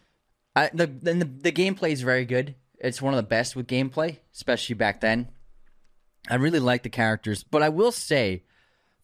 I, 0.56 0.70
the, 0.74 0.86
the 0.86 1.14
the 1.14 1.52
gameplay 1.52 1.92
is 1.92 2.02
very 2.02 2.24
good. 2.24 2.56
It's 2.78 3.02
one 3.02 3.14
of 3.14 3.18
the 3.18 3.22
best 3.28 3.54
with 3.54 3.66
gameplay, 3.66 4.18
especially 4.34 4.74
back 4.74 5.00
then. 5.00 5.28
I 6.28 6.36
really 6.36 6.60
like 6.60 6.82
the 6.82 6.88
characters, 6.88 7.42
but 7.44 7.62
I 7.62 7.68
will 7.68 7.92
say, 7.92 8.42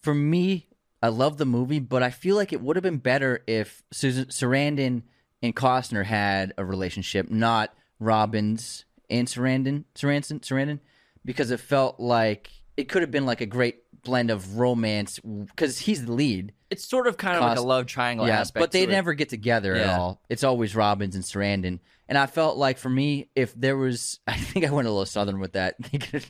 for 0.00 0.14
me, 0.14 0.68
I 1.02 1.08
love 1.08 1.36
the 1.36 1.46
movie, 1.46 1.78
but 1.78 2.02
I 2.02 2.10
feel 2.10 2.36
like 2.36 2.52
it 2.52 2.60
would 2.60 2.76
have 2.76 2.82
been 2.82 2.98
better 2.98 3.42
if 3.46 3.82
Susan 3.92 4.26
Sarandon 4.26 5.02
and 5.42 5.54
Costner 5.54 6.04
had 6.04 6.52
a 6.58 6.64
relationship, 6.64 7.30
not 7.30 7.74
Robbins 7.98 8.84
and 9.08 9.28
Sarandon, 9.28 9.84
Sarandon, 9.94 10.40
Sarandon, 10.40 10.80
because 11.24 11.50
it 11.50 11.60
felt 11.60 12.00
like 12.00 12.50
it 12.76 12.88
could 12.88 13.02
have 13.02 13.10
been 13.10 13.26
like 13.26 13.40
a 13.40 13.46
great 13.46 13.83
blend 14.04 14.30
of 14.30 14.58
romance 14.58 15.18
because 15.20 15.78
he's 15.78 16.04
the 16.04 16.12
lead. 16.12 16.52
It's 16.70 16.86
sort 16.86 17.06
of 17.06 17.16
kind 17.16 17.36
of 17.36 17.42
like 17.42 17.58
a 17.58 17.62
love 17.62 17.86
triangle 17.86 18.26
Yeah, 18.26 18.40
aspect. 18.40 18.60
but 18.62 18.70
they 18.72 18.84
to 18.86 18.90
it. 18.90 18.94
never 18.94 19.14
get 19.14 19.28
together 19.28 19.74
at 19.74 19.98
all. 19.98 20.20
It's 20.28 20.44
always 20.44 20.74
Robbins 20.76 21.14
and 21.14 21.24
Sarandon. 21.24 21.80
And 22.06 22.18
I 22.18 22.26
felt 22.26 22.58
like 22.58 22.76
for 22.78 22.90
me, 22.90 23.30
if 23.34 23.54
there 23.54 23.76
was, 23.78 24.20
I 24.26 24.36
think 24.36 24.66
I 24.66 24.70
went 24.70 24.86
a 24.86 24.90
little 24.90 25.06
southern 25.06 25.40
with 25.40 25.52
that, 25.54 25.76
thinking, 25.82 26.20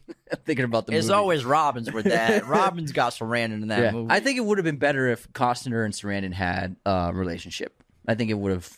thinking 0.44 0.64
about 0.64 0.86
the 0.86 0.92
It's 0.94 1.06
movie. 1.06 1.14
always 1.16 1.44
Robbins 1.44 1.92
with 1.92 2.04
that. 2.06 2.46
Robbins 2.48 2.92
got 2.92 3.12
Sarandon 3.12 3.62
in 3.62 3.68
that 3.68 3.80
yeah. 3.80 3.90
movie. 3.90 4.10
I 4.10 4.20
think 4.20 4.38
it 4.38 4.42
would 4.44 4.58
have 4.58 4.64
been 4.64 4.76
better 4.76 5.08
if 5.08 5.30
Costner 5.32 5.84
and 5.84 5.92
Sarandon 5.92 6.32
had 6.32 6.76
a 6.86 7.10
relationship. 7.12 7.82
I 8.06 8.14
think 8.14 8.30
it 8.30 8.34
would 8.34 8.52
have 8.52 8.70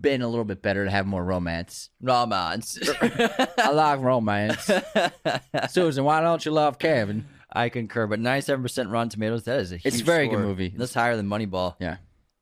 been 0.00 0.22
a 0.22 0.28
little 0.28 0.44
bit 0.44 0.62
better 0.62 0.84
to 0.84 0.90
have 0.90 1.04
more 1.06 1.24
romance. 1.24 1.90
Romance. 2.00 2.78
I 3.58 3.72
like 3.72 4.00
romance. 4.00 4.70
Susan, 5.70 6.04
why 6.04 6.20
don't 6.20 6.44
you 6.46 6.52
love 6.52 6.78
Kevin? 6.78 7.26
I 7.52 7.68
concur, 7.68 8.06
but 8.06 8.20
97% 8.20 8.90
Rotten 8.90 9.08
Tomatoes, 9.08 9.44
that 9.44 9.60
is 9.60 9.72
a 9.72 9.76
huge 9.76 9.86
It's 9.94 10.02
a 10.02 10.04
very 10.04 10.28
good 10.28 10.40
movie. 10.40 10.74
That's 10.76 10.94
higher 10.94 11.16
than 11.16 11.28
Moneyball. 11.28 11.76
Yeah. 11.78 11.96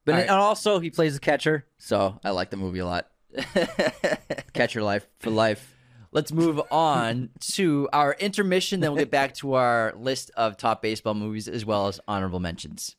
But 0.04 0.12
All 0.12 0.18
right. 0.18 0.28
and 0.28 0.36
also 0.36 0.78
he 0.80 0.90
plays 0.90 1.14
the 1.14 1.20
catcher, 1.20 1.66
so 1.78 2.18
I 2.24 2.30
like 2.30 2.50
the 2.50 2.56
movie 2.56 2.80
a 2.80 2.86
lot. 2.86 3.08
Catcher 4.52 4.82
life 4.82 5.06
for 5.18 5.30
life. 5.30 5.74
Let's 6.12 6.30
move 6.30 6.60
on 6.70 7.30
to 7.54 7.88
our 7.92 8.14
intermission, 8.20 8.80
then 8.80 8.92
we'll 8.92 9.00
get 9.00 9.10
back 9.10 9.34
to 9.36 9.54
our 9.54 9.92
list 9.96 10.30
of 10.36 10.56
top 10.56 10.80
baseball 10.80 11.14
movies 11.14 11.48
as 11.48 11.64
well 11.64 11.88
as 11.88 11.98
honorable 12.06 12.38
mentions. 12.38 12.94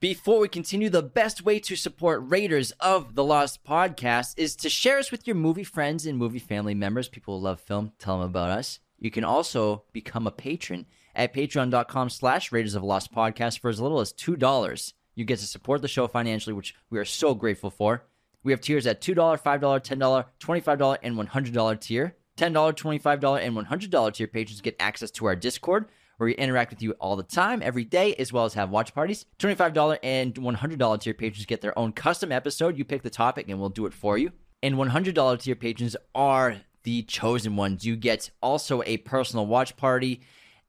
Before 0.00 0.38
we 0.38 0.48
continue, 0.48 0.90
the 0.90 1.02
best 1.02 1.42
way 1.44 1.58
to 1.60 1.74
support 1.74 2.22
Raiders 2.24 2.70
of 2.72 3.14
the 3.14 3.24
Lost 3.24 3.64
podcast 3.64 4.34
is 4.36 4.54
to 4.56 4.68
share 4.68 4.98
us 4.98 5.10
with 5.10 5.26
your 5.26 5.34
movie 5.34 5.64
friends 5.64 6.06
and 6.06 6.18
movie 6.18 6.38
family 6.38 6.74
members. 6.74 7.08
People 7.08 7.38
who 7.38 7.44
love 7.44 7.58
film, 7.60 7.92
tell 7.98 8.18
them 8.18 8.28
about 8.28 8.50
us. 8.50 8.80
You 8.98 9.10
can 9.10 9.24
also 9.24 9.84
become 9.92 10.26
a 10.26 10.30
patron 10.30 10.86
at 11.14 11.34
patreon.com 11.34 12.10
slash 12.10 12.52
Raiders 12.52 12.74
of 12.74 12.82
Lost 12.82 13.12
podcast 13.12 13.58
for 13.60 13.68
as 13.68 13.80
little 13.80 14.00
as 14.00 14.12
$2. 14.12 14.92
You 15.14 15.24
get 15.24 15.38
to 15.40 15.46
support 15.46 15.82
the 15.82 15.88
show 15.88 16.06
financially, 16.06 16.54
which 16.54 16.74
we 16.90 16.98
are 16.98 17.04
so 17.04 17.34
grateful 17.34 17.70
for. 17.70 18.04
We 18.44 18.52
have 18.52 18.60
tiers 18.60 18.86
at 18.86 19.00
$2, 19.00 19.14
$5, 19.16 19.42
$10, 19.42 20.24
$25, 20.40 20.98
and 21.02 21.16
$100 21.16 21.80
tier. 21.80 22.16
$10, 22.36 22.52
$25, 22.52 23.40
and 23.40 23.56
$100 23.56 24.12
tier 24.14 24.26
patrons 24.28 24.60
get 24.60 24.76
access 24.78 25.10
to 25.10 25.26
our 25.26 25.34
Discord, 25.34 25.86
where 26.16 26.26
we 26.28 26.34
interact 26.36 26.70
with 26.70 26.82
you 26.82 26.92
all 26.92 27.16
the 27.16 27.24
time, 27.24 27.62
every 27.64 27.84
day, 27.84 28.14
as 28.14 28.32
well 28.32 28.44
as 28.44 28.54
have 28.54 28.70
watch 28.70 28.94
parties. 28.94 29.26
$25 29.40 29.98
and 30.04 30.34
$100 30.34 31.00
tier 31.00 31.14
patrons 31.14 31.46
get 31.46 31.60
their 31.60 31.76
own 31.76 31.92
custom 31.92 32.30
episode. 32.30 32.78
You 32.78 32.84
pick 32.84 33.02
the 33.02 33.10
topic, 33.10 33.48
and 33.48 33.58
we'll 33.58 33.70
do 33.70 33.86
it 33.86 33.92
for 33.92 34.16
you. 34.16 34.30
And 34.62 34.76
$100 34.76 35.40
tier 35.40 35.56
patrons 35.56 35.96
are 36.14 36.58
the 36.84 37.02
chosen 37.02 37.56
ones. 37.56 37.84
You 37.84 37.96
get 37.96 38.30
also 38.40 38.82
a 38.86 38.98
personal 38.98 39.46
watch 39.46 39.76
party 39.76 40.20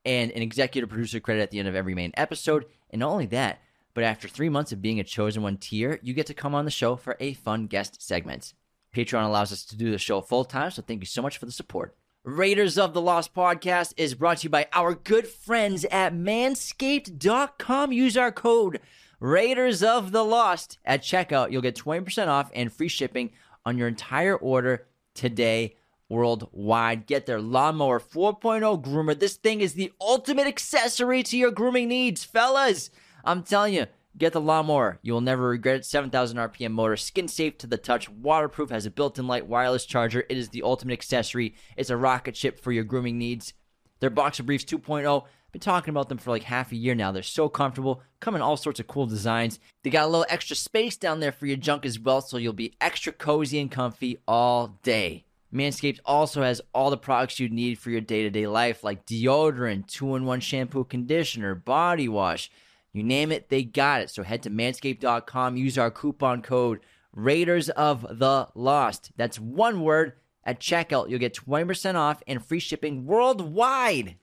and 0.04 0.30
an 0.32 0.42
executive 0.42 0.88
producer 0.88 1.20
credit 1.20 1.42
at 1.42 1.50
the 1.50 1.58
end 1.58 1.68
of 1.68 1.74
every 1.74 1.94
main 1.94 2.12
episode. 2.16 2.66
And 2.90 3.00
not 3.00 3.10
only 3.10 3.26
that, 3.26 3.60
but 3.94 4.04
after 4.04 4.28
three 4.28 4.48
months 4.48 4.72
of 4.72 4.82
being 4.82 5.00
a 5.00 5.04
chosen 5.04 5.42
one 5.42 5.56
tier, 5.56 5.98
you 6.02 6.14
get 6.14 6.26
to 6.26 6.34
come 6.34 6.54
on 6.54 6.64
the 6.64 6.70
show 6.70 6.96
for 6.96 7.16
a 7.20 7.34
fun 7.34 7.66
guest 7.66 8.02
segment. 8.02 8.54
Patreon 8.94 9.24
allows 9.24 9.52
us 9.52 9.64
to 9.66 9.76
do 9.76 9.90
the 9.90 9.98
show 9.98 10.20
full 10.20 10.44
time, 10.44 10.70
so 10.70 10.82
thank 10.82 11.00
you 11.00 11.06
so 11.06 11.22
much 11.22 11.38
for 11.38 11.46
the 11.46 11.52
support. 11.52 11.96
Raiders 12.22 12.76
of 12.76 12.92
the 12.92 13.00
Lost 13.00 13.34
podcast 13.34 13.94
is 13.96 14.14
brought 14.14 14.38
to 14.38 14.44
you 14.44 14.50
by 14.50 14.66
our 14.72 14.94
good 14.94 15.26
friends 15.26 15.84
at 15.86 16.12
manscaped.com. 16.12 17.92
Use 17.92 18.16
our 18.16 18.30
code 18.30 18.80
Raiders 19.20 19.82
of 19.82 20.12
the 20.12 20.24
Lost 20.24 20.78
at 20.84 21.02
checkout. 21.02 21.50
You'll 21.50 21.62
get 21.62 21.76
20% 21.76 22.28
off 22.28 22.50
and 22.54 22.72
free 22.72 22.88
shipping 22.88 23.30
on 23.64 23.78
your 23.78 23.88
entire 23.88 24.36
order 24.36 24.86
today 25.14 25.76
worldwide. 26.10 27.06
Get 27.06 27.24
their 27.24 27.40
Lawnmower 27.40 28.00
4.0 28.00 28.84
groomer. 28.84 29.18
This 29.18 29.36
thing 29.36 29.60
is 29.60 29.74
the 29.74 29.92
ultimate 30.00 30.46
accessory 30.46 31.22
to 31.22 31.38
your 31.38 31.50
grooming 31.50 31.88
needs, 31.88 32.24
fellas. 32.24 32.90
I'm 33.24 33.42
telling 33.42 33.74
you, 33.74 33.86
get 34.18 34.32
the 34.32 34.40
lawnmower. 34.40 34.98
You 35.02 35.12
will 35.12 35.20
never 35.20 35.48
regret 35.48 35.76
it. 35.76 35.84
7,000 35.84 36.36
RPM 36.36 36.72
motor, 36.72 36.96
skin 36.96 37.28
safe 37.28 37.56
to 37.58 37.66
the 37.66 37.78
touch, 37.78 38.08
waterproof, 38.10 38.70
has 38.70 38.86
a 38.86 38.90
built 38.90 39.18
in 39.18 39.26
light 39.26 39.46
wireless 39.46 39.86
charger. 39.86 40.24
It 40.28 40.36
is 40.36 40.50
the 40.50 40.62
ultimate 40.62 40.94
accessory. 40.94 41.54
It's 41.76 41.90
a 41.90 41.96
rocket 41.96 42.36
ship 42.36 42.60
for 42.60 42.72
your 42.72 42.84
grooming 42.84 43.18
needs. 43.18 43.54
Their 44.00 44.10
Boxer 44.10 44.42
Briefs 44.42 44.64
2.0, 44.64 45.24
been 45.52 45.60
talking 45.60 45.90
about 45.90 46.08
them 46.08 46.18
for 46.18 46.30
like 46.30 46.44
half 46.44 46.72
a 46.72 46.76
year 46.76 46.94
now. 46.94 47.12
They're 47.12 47.22
so 47.22 47.48
comfortable, 47.48 48.02
come 48.20 48.34
in 48.34 48.40
all 48.40 48.56
sorts 48.56 48.80
of 48.80 48.86
cool 48.86 49.06
designs. 49.06 49.58
They 49.82 49.90
got 49.90 50.04
a 50.04 50.08
little 50.08 50.26
extra 50.28 50.56
space 50.56 50.96
down 50.96 51.20
there 51.20 51.32
for 51.32 51.46
your 51.46 51.56
junk 51.56 51.84
as 51.84 51.98
well, 51.98 52.20
so 52.20 52.36
you'll 52.36 52.52
be 52.52 52.74
extra 52.80 53.12
cozy 53.12 53.60
and 53.60 53.70
comfy 53.70 54.18
all 54.26 54.78
day. 54.82 55.24
Manscaped 55.52 55.98
also 56.04 56.42
has 56.42 56.60
all 56.72 56.90
the 56.90 56.96
products 56.96 57.40
you 57.40 57.48
need 57.48 57.78
for 57.78 57.90
your 57.90 58.00
day 58.00 58.22
to 58.22 58.30
day 58.30 58.46
life, 58.46 58.84
like 58.84 59.04
deodorant, 59.06 59.88
two 59.88 60.14
in 60.14 60.24
one 60.24 60.40
shampoo 60.40 60.84
conditioner, 60.84 61.54
body 61.54 62.08
wash. 62.08 62.50
You 62.92 63.02
name 63.02 63.32
it, 63.32 63.48
they 63.48 63.62
got 63.62 64.00
it. 64.00 64.10
So 64.10 64.22
head 64.22 64.42
to 64.44 64.50
manscaped.com, 64.50 65.56
use 65.56 65.78
our 65.78 65.90
coupon 65.90 66.42
code 66.42 66.80
Raiders 67.12 67.68
of 67.70 68.06
the 68.18 68.48
Lost. 68.54 69.10
That's 69.16 69.38
one 69.38 69.82
word 69.82 70.14
at 70.44 70.60
checkout. 70.60 71.10
You'll 71.10 71.18
get 71.18 71.34
20% 71.34 71.96
off 71.96 72.22
and 72.26 72.44
free 72.44 72.60
shipping 72.60 73.06
worldwide. 73.06 74.16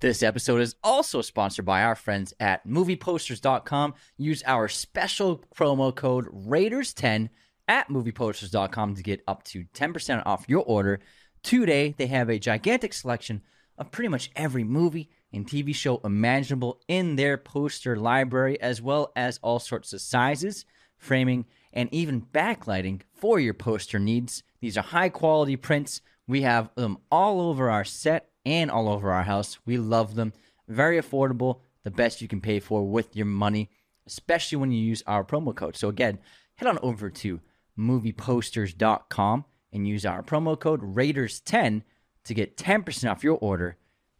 This 0.00 0.22
episode 0.22 0.60
is 0.60 0.76
also 0.84 1.22
sponsored 1.22 1.64
by 1.64 1.82
our 1.82 1.96
friends 1.96 2.32
at 2.38 2.66
movieposters.com. 2.66 3.94
Use 4.16 4.42
our 4.46 4.68
special 4.68 5.42
promo 5.56 5.94
code 5.94 6.26
Raiders10 6.26 7.30
at 7.68 7.88
movieposters.com 7.88 8.94
to 8.96 9.02
get 9.02 9.22
up 9.28 9.44
to 9.44 9.64
10% 9.74 10.22
off 10.26 10.48
your 10.48 10.64
order. 10.64 11.00
Today, 11.42 11.94
they 11.96 12.06
have 12.06 12.28
a 12.28 12.38
gigantic 12.38 12.92
selection 12.92 13.42
of 13.76 13.92
pretty 13.92 14.08
much 14.08 14.30
every 14.34 14.64
movie 14.64 15.10
and 15.32 15.46
TV 15.46 15.74
show 15.74 16.00
imaginable 16.02 16.80
in 16.88 17.16
their 17.16 17.36
poster 17.36 17.96
library, 17.96 18.60
as 18.60 18.82
well 18.82 19.12
as 19.14 19.38
all 19.42 19.58
sorts 19.58 19.92
of 19.92 20.00
sizes, 20.00 20.64
framing, 20.96 21.44
and 21.72 21.88
even 21.92 22.22
backlighting 22.22 23.02
for 23.12 23.38
your 23.38 23.54
poster 23.54 23.98
needs. 23.98 24.42
These 24.60 24.76
are 24.76 24.82
high 24.82 25.10
quality 25.10 25.56
prints. 25.56 26.00
We 26.26 26.42
have 26.42 26.74
them 26.74 26.98
all 27.10 27.40
over 27.40 27.70
our 27.70 27.84
set 27.84 28.30
and 28.44 28.70
all 28.70 28.88
over 28.88 29.12
our 29.12 29.22
house. 29.22 29.58
We 29.64 29.76
love 29.78 30.14
them. 30.14 30.32
Very 30.66 31.00
affordable, 31.00 31.60
the 31.84 31.90
best 31.90 32.20
you 32.20 32.28
can 32.28 32.40
pay 32.40 32.60
for 32.60 32.86
with 32.86 33.14
your 33.14 33.26
money, 33.26 33.70
especially 34.06 34.56
when 34.56 34.72
you 34.72 34.80
use 34.80 35.02
our 35.06 35.24
promo 35.24 35.54
code. 35.54 35.76
So, 35.76 35.88
again, 35.88 36.18
head 36.56 36.68
on 36.68 36.78
over 36.82 37.10
to 37.10 37.40
movieposters.com 37.78 39.44
and 39.72 39.86
use 39.88 40.04
our 40.04 40.22
promo 40.22 40.58
code 40.58 40.82
Raiders10 40.82 41.82
to 42.24 42.34
get 42.34 42.56
10% 42.56 43.10
off 43.10 43.24
your 43.24 43.38
order 43.38 43.76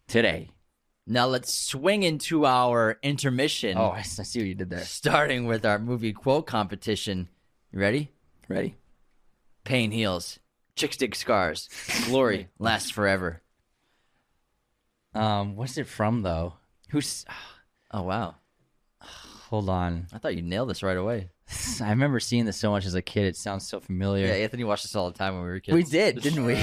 today. 0.06 0.50
Now 1.06 1.26
let's 1.26 1.52
swing 1.52 2.02
into 2.02 2.44
our 2.44 2.98
intermission. 3.02 3.78
Oh, 3.78 3.90
I 3.90 4.02
see 4.02 4.40
what 4.40 4.46
you 4.48 4.54
did 4.54 4.68
there. 4.70 4.84
Starting 4.84 5.46
with 5.46 5.64
our 5.64 5.78
movie 5.78 6.12
quote 6.12 6.46
competition. 6.46 7.28
You 7.72 7.80
ready? 7.80 8.10
Ready? 8.46 8.76
Pain 9.64 9.90
heals. 9.90 10.38
Chicks 10.76 10.96
dig 10.98 11.16
scars. 11.16 11.68
Glory 12.06 12.48
lasts 12.58 12.90
forever. 12.90 13.42
Um, 15.14 15.56
what's 15.56 15.78
it 15.78 15.86
from 15.86 16.22
though? 16.22 16.54
Who's? 16.90 17.24
Oh 17.90 18.02
wow. 18.02 18.36
Hold 19.00 19.70
on. 19.70 20.06
I 20.12 20.18
thought 20.18 20.36
you 20.36 20.42
nailed 20.42 20.68
this 20.68 20.82
right 20.82 20.96
away. 20.96 21.30
I 21.82 21.90
remember 21.90 22.20
seeing 22.20 22.44
this 22.44 22.56
so 22.56 22.70
much 22.70 22.86
as 22.86 22.94
a 22.94 23.02
kid. 23.02 23.26
It 23.26 23.36
sounds 23.36 23.66
so 23.66 23.80
familiar. 23.80 24.26
Yeah, 24.26 24.34
Anthony 24.34 24.64
watched 24.64 24.84
this 24.84 24.94
all 24.94 25.10
the 25.10 25.18
time 25.18 25.34
when 25.34 25.42
we 25.44 25.48
were 25.48 25.60
kids. 25.60 25.74
we 25.74 25.82
did, 25.82 26.20
didn't 26.22 26.44
we? 26.44 26.58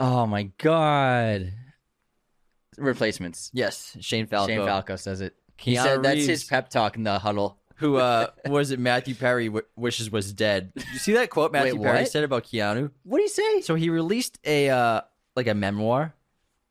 oh 0.00 0.26
my 0.26 0.44
god! 0.58 1.52
Replacements. 2.76 3.50
Yes, 3.52 3.96
Shane 4.00 4.26
Falco. 4.26 4.48
Shane 4.48 4.64
Falco 4.64 4.96
says 4.96 5.20
it. 5.20 5.34
He 5.56 5.74
Keanu 5.74 5.82
said 5.82 6.02
that's 6.02 6.24
his 6.24 6.44
pep 6.44 6.70
talk 6.70 6.96
in 6.96 7.02
the 7.02 7.18
huddle. 7.18 7.58
Who 7.76 7.96
uh 7.96 8.28
was 8.46 8.70
it 8.70 8.78
Matthew 8.78 9.14
Perry 9.14 9.46
w- 9.46 9.64
wishes 9.76 10.10
was 10.10 10.32
dead. 10.32 10.72
Did 10.74 10.86
you 10.92 10.98
see 10.98 11.12
that 11.14 11.30
quote 11.30 11.52
Matthew 11.52 11.76
Wait, 11.76 11.82
Perry 11.82 11.98
what? 12.00 12.10
said 12.10 12.24
about 12.24 12.44
Keanu? 12.44 12.90
What 13.04 13.18
do 13.18 13.22
you 13.22 13.28
say? 13.28 13.60
So 13.62 13.74
he 13.74 13.90
released 13.90 14.38
a 14.44 14.70
uh 14.70 15.00
like 15.36 15.46
a 15.46 15.54
memoir 15.54 16.14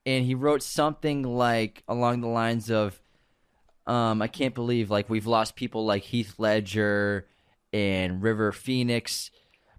and 0.06 0.26
he 0.26 0.36
wrote 0.36 0.64
something 0.64 1.24
like 1.24 1.84
along 1.88 2.22
the 2.22 2.28
lines 2.28 2.70
of 2.72 3.00
um 3.90 4.22
I 4.22 4.28
can't 4.28 4.54
believe 4.56 4.90
like 4.90 5.10
we've 5.10 5.26
lost 5.28 5.56
people 5.56 5.86
like 5.86 6.04
Heath 6.04 6.36
Ledger 6.38 7.28
and 7.74 8.22
River 8.22 8.52
Phoenix 8.52 9.32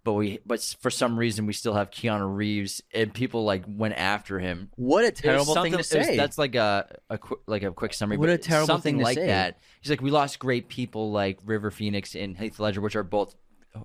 but 0.02 0.14
we 0.14 0.38
but 0.46 0.62
for 0.80 0.90
some 0.90 1.18
reason 1.18 1.44
we 1.44 1.52
still 1.52 1.74
have 1.74 1.90
Keanu 1.90 2.34
Reeves 2.34 2.82
and 2.94 3.12
people 3.12 3.44
like 3.44 3.64
went 3.68 3.94
after 3.94 4.38
him. 4.38 4.70
What 4.76 5.04
a 5.04 5.10
terrible 5.10 5.54
thing 5.54 5.54
to 5.54 5.54
something- 5.54 5.74
it 5.74 5.76
was- 5.76 5.88
say. 5.88 6.16
that's 6.16 6.38
like 6.38 6.54
a, 6.54 6.86
a 7.10 7.18
like 7.46 7.62
a 7.62 7.70
quick 7.70 7.92
summary. 7.92 8.16
What 8.16 8.30
a 8.30 8.38
terrible 8.38 8.66
something 8.66 8.94
thing 8.94 8.98
to 9.00 9.04
like 9.04 9.16
say. 9.18 9.26
that. 9.26 9.58
He's 9.82 9.90
like, 9.90 10.00
we 10.00 10.10
lost 10.10 10.38
great 10.38 10.68
people 10.68 11.10
like 11.12 11.38
River 11.44 11.70
Phoenix 11.70 12.14
and 12.16 12.34
Heath 12.38 12.58
Ledger, 12.58 12.80
which 12.80 12.96
are 12.96 13.02
both 13.02 13.34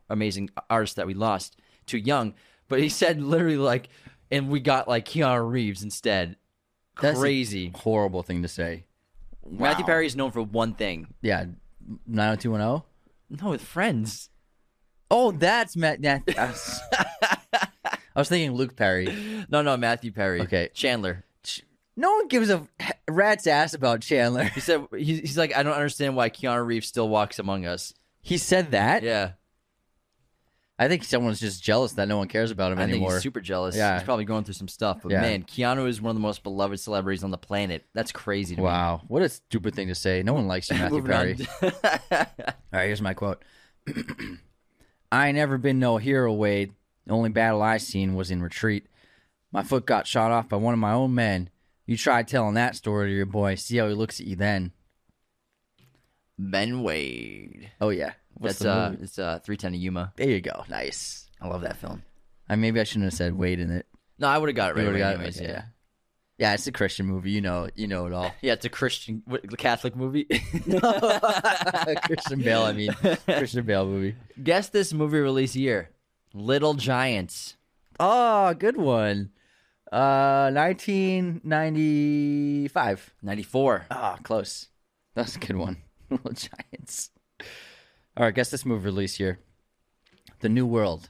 amazing 0.09 0.51
artists 0.69 0.95
that 0.95 1.05
we 1.05 1.13
lost 1.13 1.57
too 1.86 1.97
young. 1.97 2.34
But 2.69 2.80
he 2.80 2.88
said 2.88 3.21
literally 3.21 3.57
like, 3.57 3.89
and 4.32 4.47
we 4.49 4.61
got 4.61 4.88
like 4.88 5.05
Keanu 5.05 5.51
Reeves 5.51 5.84
instead. 5.84 6.38
That's 7.01 7.19
Crazy. 7.19 7.73
horrible 7.76 8.23
thing 8.23 8.41
to 8.43 8.47
say. 8.47 8.85
Matthew 9.50 9.86
Perry 9.86 10.06
is 10.06 10.16
known 10.16 10.32
for 10.32 10.41
one 10.41 10.74
thing. 10.74 11.08
Yeah, 11.22 11.46
nine 12.08 12.28
hundred 12.28 12.41
two 12.41 12.52
one 12.52 12.60
zero. 12.62 12.86
No, 13.30 13.50
with 13.50 13.62
friends. 13.62 14.30
Oh, 15.12 15.32
that's 15.32 15.76
Matt. 15.78 16.00
Nat- 16.02 16.22
I 16.38 16.46
was- 16.48 16.82
I 18.18 18.20
was 18.22 18.30
thinking 18.30 18.54
Luke 18.54 18.76
Perry. 18.78 19.46
No, 19.50 19.62
no, 19.62 19.76
Matthew 19.76 20.12
Perry. 20.14 20.41
Okay. 20.41 20.70
Chandler. 20.74 21.26
No 21.98 22.12
one 22.14 22.28
gives 22.30 22.50
a 22.50 22.66
rat's 23.10 23.46
ass 23.46 23.74
about 23.74 24.02
Chandler. 24.02 24.46
He 24.46 24.60
said 24.62 24.86
he's, 24.96 25.20
he's 25.20 25.38
like, 25.38 25.56
I 25.56 25.64
don't 25.64 25.74
understand 25.74 26.16
why 26.16 26.30
Keanu 26.30 26.66
Reeves 26.66 26.88
still 26.88 27.08
walks 27.10 27.39
among 27.39 27.66
us. 27.66 27.93
He 28.22 28.38
said 28.38 28.72
that. 28.72 29.04
Yeah, 29.04 29.32
I 30.78 30.89
think 30.89 31.05
someone's 31.05 31.39
just 31.39 31.63
jealous 31.63 31.93
that 31.93 32.07
no 32.09 32.17
one 32.17 32.28
cares 32.28 32.51
about 32.51 32.73
him 32.73 32.80
I 32.80 32.82
think 32.84 32.93
anymore. 32.95 33.13
he's 33.13 33.21
super 33.23 33.39
jealous. 33.39 33.78
Yeah. 33.78 33.93
He's 33.97 34.03
probably 34.03 34.26
going 34.26 34.43
through 34.43 34.55
some 34.55 34.67
stuff. 34.67 34.99
But 35.03 35.13
Yeah. 35.13 35.21
man, 35.21 35.43
Keanu 35.43 35.88
is 35.88 36.01
one 36.01 36.09
of 36.09 36.15
the 36.17 36.21
most 36.21 36.43
beloved 36.43 36.78
celebrities 36.82 37.23
on 37.23 37.32
the 37.32 37.38
planet. 37.38 37.86
That's 37.93 38.11
crazy 38.11 38.55
to 38.55 38.61
me. 38.61 38.65
wow, 38.65 39.01
what 39.07 39.21
a 39.21 39.30
stupid 39.30 39.73
thing 39.73 39.88
to 39.88 39.95
say. 39.95 40.21
No 40.21 40.34
one 40.34 40.47
likes 40.47 40.69
you, 40.69 40.76
Matthew 40.80 40.97
Moving 40.97 41.11
Perry. 41.11 41.38
on. 41.61 41.71
All 42.11 42.28
right, 42.73 42.86
here's 42.88 43.01
my 43.01 43.13
quote. 43.13 43.41
I 45.11 45.28
ain't 45.28 45.38
never 45.38 45.57
been 45.57 45.80
no 45.80 45.95
hero, 45.97 46.34
Wade. 46.34 46.73
The 47.07 47.13
only 47.13 47.30
battle 47.30 47.61
I 47.61 47.78
seen 47.78 48.15
was 48.15 48.32
in 48.32 48.41
retreat. 48.41 48.88
My 49.51 49.63
foot 49.63 49.86
got 49.86 50.07
shot 50.07 50.32
off 50.32 50.49
by 50.49 50.57
one 50.57 50.73
of 50.73 50.80
my 50.80 50.91
own 50.91 51.15
men. 51.15 51.49
You 51.86 51.95
try 51.95 52.23
telling 52.23 52.55
that 52.55 52.76
story 52.76 53.09
to 53.11 53.15
your 53.15 53.26
boy. 53.28 53.55
See 53.55 53.78
how 53.78 53.88
he 53.88 53.93
looks 53.93 54.19
at 54.19 54.26
you 54.28 54.36
then. 54.36 54.73
ben 56.38 56.82
Wade. 56.84 57.71
Oh 57.80 57.89
yeah, 57.89 58.13
What's 58.38 58.60
That's 58.60 58.66
uh, 58.66 58.96
it's 59.02 59.20
uh, 59.20 59.40
three 59.44 59.58
ten 59.58 59.74
of 59.74 59.80
Yuma. 59.80 60.14
There 60.16 60.30
you 60.30 60.42
go. 60.42 60.64
Nice. 60.70 61.30
I 61.42 61.48
love 61.48 61.62
that 61.62 61.78
film. 61.78 62.04
I 62.50 62.56
maybe 62.56 62.80
I 62.80 62.84
shouldn't 62.84 63.06
have 63.06 63.14
said 63.14 63.38
Wade 63.38 63.60
in 63.60 63.72
it. 63.72 63.86
No, 64.20 64.28
I 64.28 64.38
would 64.38 64.50
have 64.50 64.56
got 64.56 64.72
it 64.72 64.76
right 64.76 64.84
You 64.84 64.90
away. 64.90 65.00
would've 65.00 65.06
got 65.06 65.12
it? 65.12 65.16
anyways, 65.16 65.38
Okay, 65.42 65.48
yeah. 65.52 65.64
Yeah, 66.38 66.54
it's 66.54 66.68
a 66.68 66.72
Christian 66.74 67.06
movie. 67.06 67.32
You 67.32 67.40
know, 67.42 67.70
you 67.76 67.88
know 67.88 68.06
it 68.08 68.14
all. 68.14 68.32
Yeah, 68.42 68.54
it's 68.54 68.66
a 68.66 68.70
Christian 68.70 69.24
what, 69.26 69.58
Catholic 69.58 69.96
movie. 69.96 70.26
Christian 72.04 72.42
Bale. 72.42 72.64
I 72.64 72.74
mean, 72.74 72.92
Christian 73.26 73.66
Bale 73.66 73.86
movie. 73.86 74.16
Guess 74.44 74.70
this 74.70 74.94
movie 74.94 75.20
release 75.20 75.56
year. 75.56 75.90
Little 76.34 76.74
Giants. 76.74 77.56
Oh, 78.00 78.54
good 78.54 78.76
one. 78.78 79.32
Uh, 79.92 80.52
1995. 80.54 83.14
94. 83.22 83.86
Ah, 83.92 84.18
close. 84.24 84.68
That's 85.16 85.36
a 85.36 85.40
good 85.40 85.56
one. 85.56 85.78
Little 86.10 86.32
Giants. 86.34 87.12
All 88.18 88.24
right, 88.24 88.34
guess 88.34 88.49
this 88.49 88.66
movie 88.66 88.86
release 88.86 89.20
year. 89.20 89.39
The 90.39 90.47
New 90.47 90.66
World. 90.66 91.09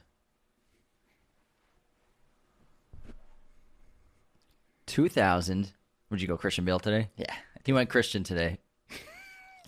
2000. 4.86 5.72
Would 6.10 6.20
you 6.20 6.26
go 6.28 6.36
Christian 6.36 6.64
Bale 6.64 6.80
today? 6.80 7.10
Yeah, 7.16 7.34
He 7.64 7.72
went 7.72 7.90
Christian 7.90 8.24
today. 8.24 8.58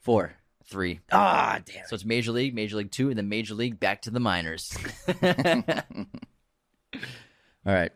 Four. 0.00 0.34
Three. 0.64 1.00
Ah, 1.12 1.60
damn. 1.64 1.86
So 1.86 1.94
it's 1.94 2.04
Major 2.04 2.32
League, 2.32 2.54
Major 2.54 2.76
League 2.76 2.90
Two, 2.90 3.08
and 3.08 3.16
then 3.16 3.28
Major 3.28 3.54
League 3.54 3.78
back 3.78 4.02
to 4.02 4.10
the 4.10 4.18
minors. 4.18 4.76
All 5.22 5.62
right. 7.64 7.92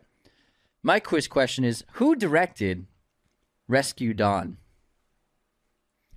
My 0.81 0.99
quiz 0.99 1.27
question 1.27 1.65
is 1.65 1.83
Who 1.93 2.15
directed 2.15 2.87
Rescue 3.67 4.13
Dawn? 4.13 4.57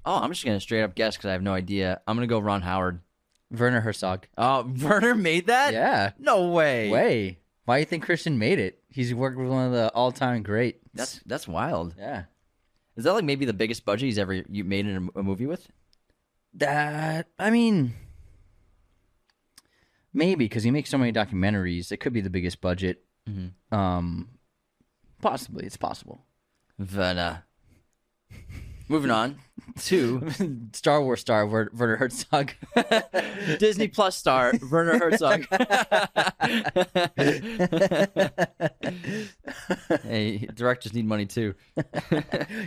oh, 0.07 0.17
I'm 0.17 0.31
just 0.31 0.45
gonna 0.45 0.61
straight 0.61 0.83
up 0.83 0.95
guess 0.95 1.17
because 1.17 1.29
I 1.29 1.33
have 1.33 1.43
no 1.43 1.55
idea. 1.55 2.01
I'm 2.07 2.17
gonna 2.17 2.27
go 2.27 2.39
Ron 2.39 2.63
Howard. 2.63 3.01
Werner 3.51 3.81
Herzog. 3.81 4.27
Oh, 4.39 4.63
Werner 4.83 5.15
made 5.15 5.49
that? 5.49 5.73
Yeah. 5.73 6.13
No 6.19 6.51
way. 6.51 6.91
Way. 6.91 7.39
Why 7.65 7.77
do 7.77 7.81
you 7.81 7.87
think 7.87 8.05
Christian 8.05 8.39
made 8.39 8.59
it? 8.59 8.83
He's 8.91 9.15
worked 9.15 9.39
with 9.39 9.49
one 9.49 9.67
of 9.67 9.73
the 9.73 9.91
all 9.93 10.13
time 10.13 10.43
greats. 10.43 10.79
That's 10.93 11.21
that's 11.27 11.49
wild. 11.49 11.95
yeah. 11.99 12.25
Is 12.97 13.05
that 13.05 13.13
like 13.13 13.25
maybe 13.25 13.45
the 13.45 13.53
biggest 13.53 13.85
budget 13.85 14.07
he's 14.07 14.19
ever 14.19 14.35
you 14.35 14.63
made 14.65 14.87
in 14.87 15.11
a, 15.17 15.21
a 15.21 15.23
movie 15.23 15.47
with? 15.47 15.69
That 16.55 17.27
I 17.39 17.51
mean, 17.51 17.95
maybe 20.13 20.45
because 20.45 20.63
he 20.63 20.71
makes 20.71 20.91
so 20.91 20.99
many 20.99 21.13
documentaries, 21.13 21.91
it 21.91 21.97
could 21.99 22.13
be 22.13 22.21
the 22.21 22.31
biggest 22.31 22.61
budget. 22.61 23.05
Um, 23.73 24.29
possibly, 25.23 25.65
it's 25.65 25.77
possible. 25.79 26.25
Werner. 26.79 27.45
Moving 28.89 29.11
on 29.11 29.37
to 29.85 30.31
Star 30.73 31.03
Wars 31.03 31.21
star 31.21 31.47
Wer- 31.47 31.71
Werner 31.73 31.97
Herzog. 31.97 32.53
Disney 33.59 33.89
Plus 33.89 34.17
star 34.17 34.53
Werner 34.71 34.99
Herzog. 34.99 35.47
hey, 40.03 40.47
directors 40.55 40.93
need 40.93 41.07
money 41.07 41.27
too. 41.27 41.55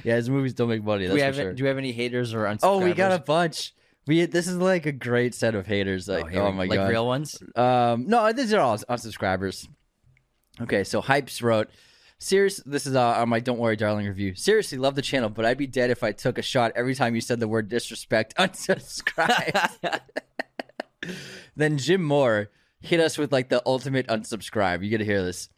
yeah, 0.03 0.15
his 0.15 0.29
movies 0.29 0.53
don't 0.53 0.69
make 0.69 0.83
money. 0.83 1.03
Do 1.03 1.09
That's 1.09 1.15
we 1.15 1.19
for 1.19 1.25
have 1.25 1.35
sure. 1.35 1.53
do 1.53 1.63
we 1.63 1.67
have 1.67 1.77
any 1.77 1.91
haters 1.91 2.33
or 2.33 2.45
unsubscribers? 2.45 2.59
oh, 2.63 2.79
we 2.79 2.93
got 2.93 3.11
a 3.11 3.19
bunch. 3.19 3.73
We 4.07 4.25
this 4.25 4.47
is 4.47 4.57
like 4.57 4.85
a 4.85 4.91
great 4.91 5.35
set 5.35 5.53
of 5.53 5.67
haters. 5.67 6.07
Like, 6.07 6.29
here 6.29 6.41
oh, 6.41 6.51
my 6.51 6.63
like 6.63 6.71
god, 6.71 6.83
like 6.83 6.91
real 6.91 7.05
ones. 7.05 7.37
Um, 7.55 8.07
no, 8.07 8.31
these 8.33 8.53
are 8.53 8.61
all 8.61 8.77
unsubscribers. 8.77 9.67
Okay, 10.61 10.83
so 10.83 11.01
Hypes 11.01 11.43
wrote, 11.43 11.69
"Serious, 12.19 12.57
this 12.65 12.85
is 12.87 12.95
uh, 12.95 13.15
on 13.19 13.29
my 13.29 13.39
Don't 13.39 13.59
Worry, 13.59 13.75
Darling 13.75 14.07
review. 14.07 14.35
Seriously, 14.35 14.77
love 14.77 14.95
the 14.95 15.01
channel, 15.01 15.29
but 15.29 15.45
I'd 15.45 15.57
be 15.57 15.67
dead 15.67 15.89
if 15.89 16.03
I 16.03 16.11
took 16.11 16.37
a 16.37 16.41
shot 16.41 16.71
every 16.75 16.95
time 16.95 17.15
you 17.15 17.21
said 17.21 17.39
the 17.39 17.47
word 17.47 17.69
disrespect. 17.69 18.35
Unsubscribe." 18.39 20.01
then 21.55 21.77
Jim 21.77 22.03
Moore 22.03 22.49
hit 22.79 22.99
us 22.99 23.17
with 23.17 23.31
like 23.31 23.49
the 23.49 23.61
ultimate 23.65 24.07
unsubscribe. 24.07 24.83
You 24.83 24.91
got 24.91 24.97
to 24.97 25.05
hear 25.05 25.23
this. 25.23 25.49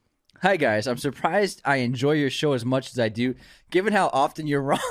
Hi 0.42 0.56
guys, 0.56 0.88
I'm 0.88 0.98
surprised 0.98 1.62
I 1.66 1.78
enjoy 1.78 2.14
your 2.14 2.30
show 2.30 2.54
as 2.54 2.64
much 2.64 2.92
as 2.92 3.00
I 3.00 3.10
do, 3.10 3.36
given 3.72 3.92
how 3.92 4.10
often 4.14 4.48
you're 4.48 4.62
wrong. 4.62 4.80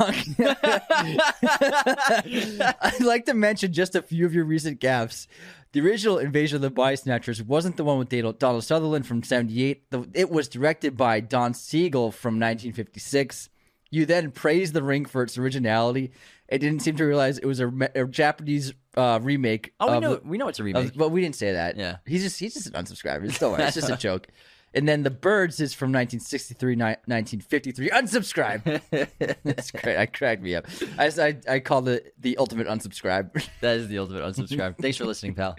I'd 2.78 3.00
like 3.00 3.24
to 3.24 3.32
mention 3.32 3.72
just 3.72 3.94
a 3.94 4.02
few 4.02 4.26
of 4.26 4.34
your 4.34 4.44
recent 4.44 4.78
gaffes. 4.78 5.26
The 5.72 5.80
original 5.80 6.18
Invasion 6.18 6.56
of 6.56 6.62
the 6.62 6.70
Body 6.70 6.96
Snatchers 6.96 7.42
wasn't 7.42 7.76
the 7.76 7.84
one 7.84 7.98
with 7.98 8.08
Donald 8.08 8.38
Donald 8.38 8.64
Sutherland 8.64 9.06
from 9.06 9.22
78. 9.22 9.84
It 10.14 10.30
was 10.30 10.48
directed 10.48 10.96
by 10.96 11.20
Don 11.20 11.52
Siegel 11.54 12.10
from 12.10 12.34
1956. 12.34 13.50
You 13.90 14.06
then 14.06 14.30
praised 14.30 14.72
The 14.74 14.82
Ring 14.82 15.04
for 15.04 15.22
its 15.22 15.36
originality. 15.38 16.10
It 16.48 16.58
didn't 16.58 16.80
seem 16.80 16.96
to 16.96 17.04
realize 17.04 17.38
it 17.38 17.46
was 17.46 17.60
a, 17.60 17.70
a 17.94 18.06
Japanese 18.06 18.72
uh, 18.96 19.18
remake. 19.22 19.72
Oh, 19.80 19.90
we 19.90 19.96
of- 19.96 20.02
know 20.02 20.20
we 20.24 20.38
know 20.38 20.48
it's 20.48 20.58
a 20.58 20.62
of- 20.62 20.66
remake. 20.66 20.92
but 20.96 21.10
we 21.10 21.20
didn't 21.20 21.36
say 21.36 21.52
that. 21.52 21.76
Yeah. 21.76 21.96
he's 22.06 22.22
just 22.22 22.38
he's 22.40 22.54
just 22.54 22.66
an 22.68 22.72
unsubscriber. 22.72 23.24
It's, 23.24 23.40
it's 23.42 23.74
just 23.74 23.90
a 23.90 23.96
joke. 23.98 24.28
And 24.78 24.86
then 24.86 25.02
the 25.02 25.10
birds 25.10 25.60
is 25.60 25.74
from 25.74 25.88
1963, 25.88 26.76
ni- 26.76 26.82
1953. 26.84 27.90
Unsubscribe. 27.90 29.40
That's 29.42 29.72
great. 29.72 29.96
I 29.96 30.06
cracked 30.06 30.40
me 30.40 30.54
up. 30.54 30.66
I 30.96 31.08
I, 31.18 31.36
I 31.48 31.58
called 31.58 31.88
it 31.88 32.14
the 32.16 32.36
ultimate 32.36 32.68
unsubscribe. 32.68 33.32
that 33.60 33.76
is 33.76 33.88
the 33.88 33.98
ultimate 33.98 34.22
unsubscribe. 34.22 34.78
Thanks 34.78 34.96
for 34.96 35.04
listening, 35.04 35.34
pal. 35.34 35.56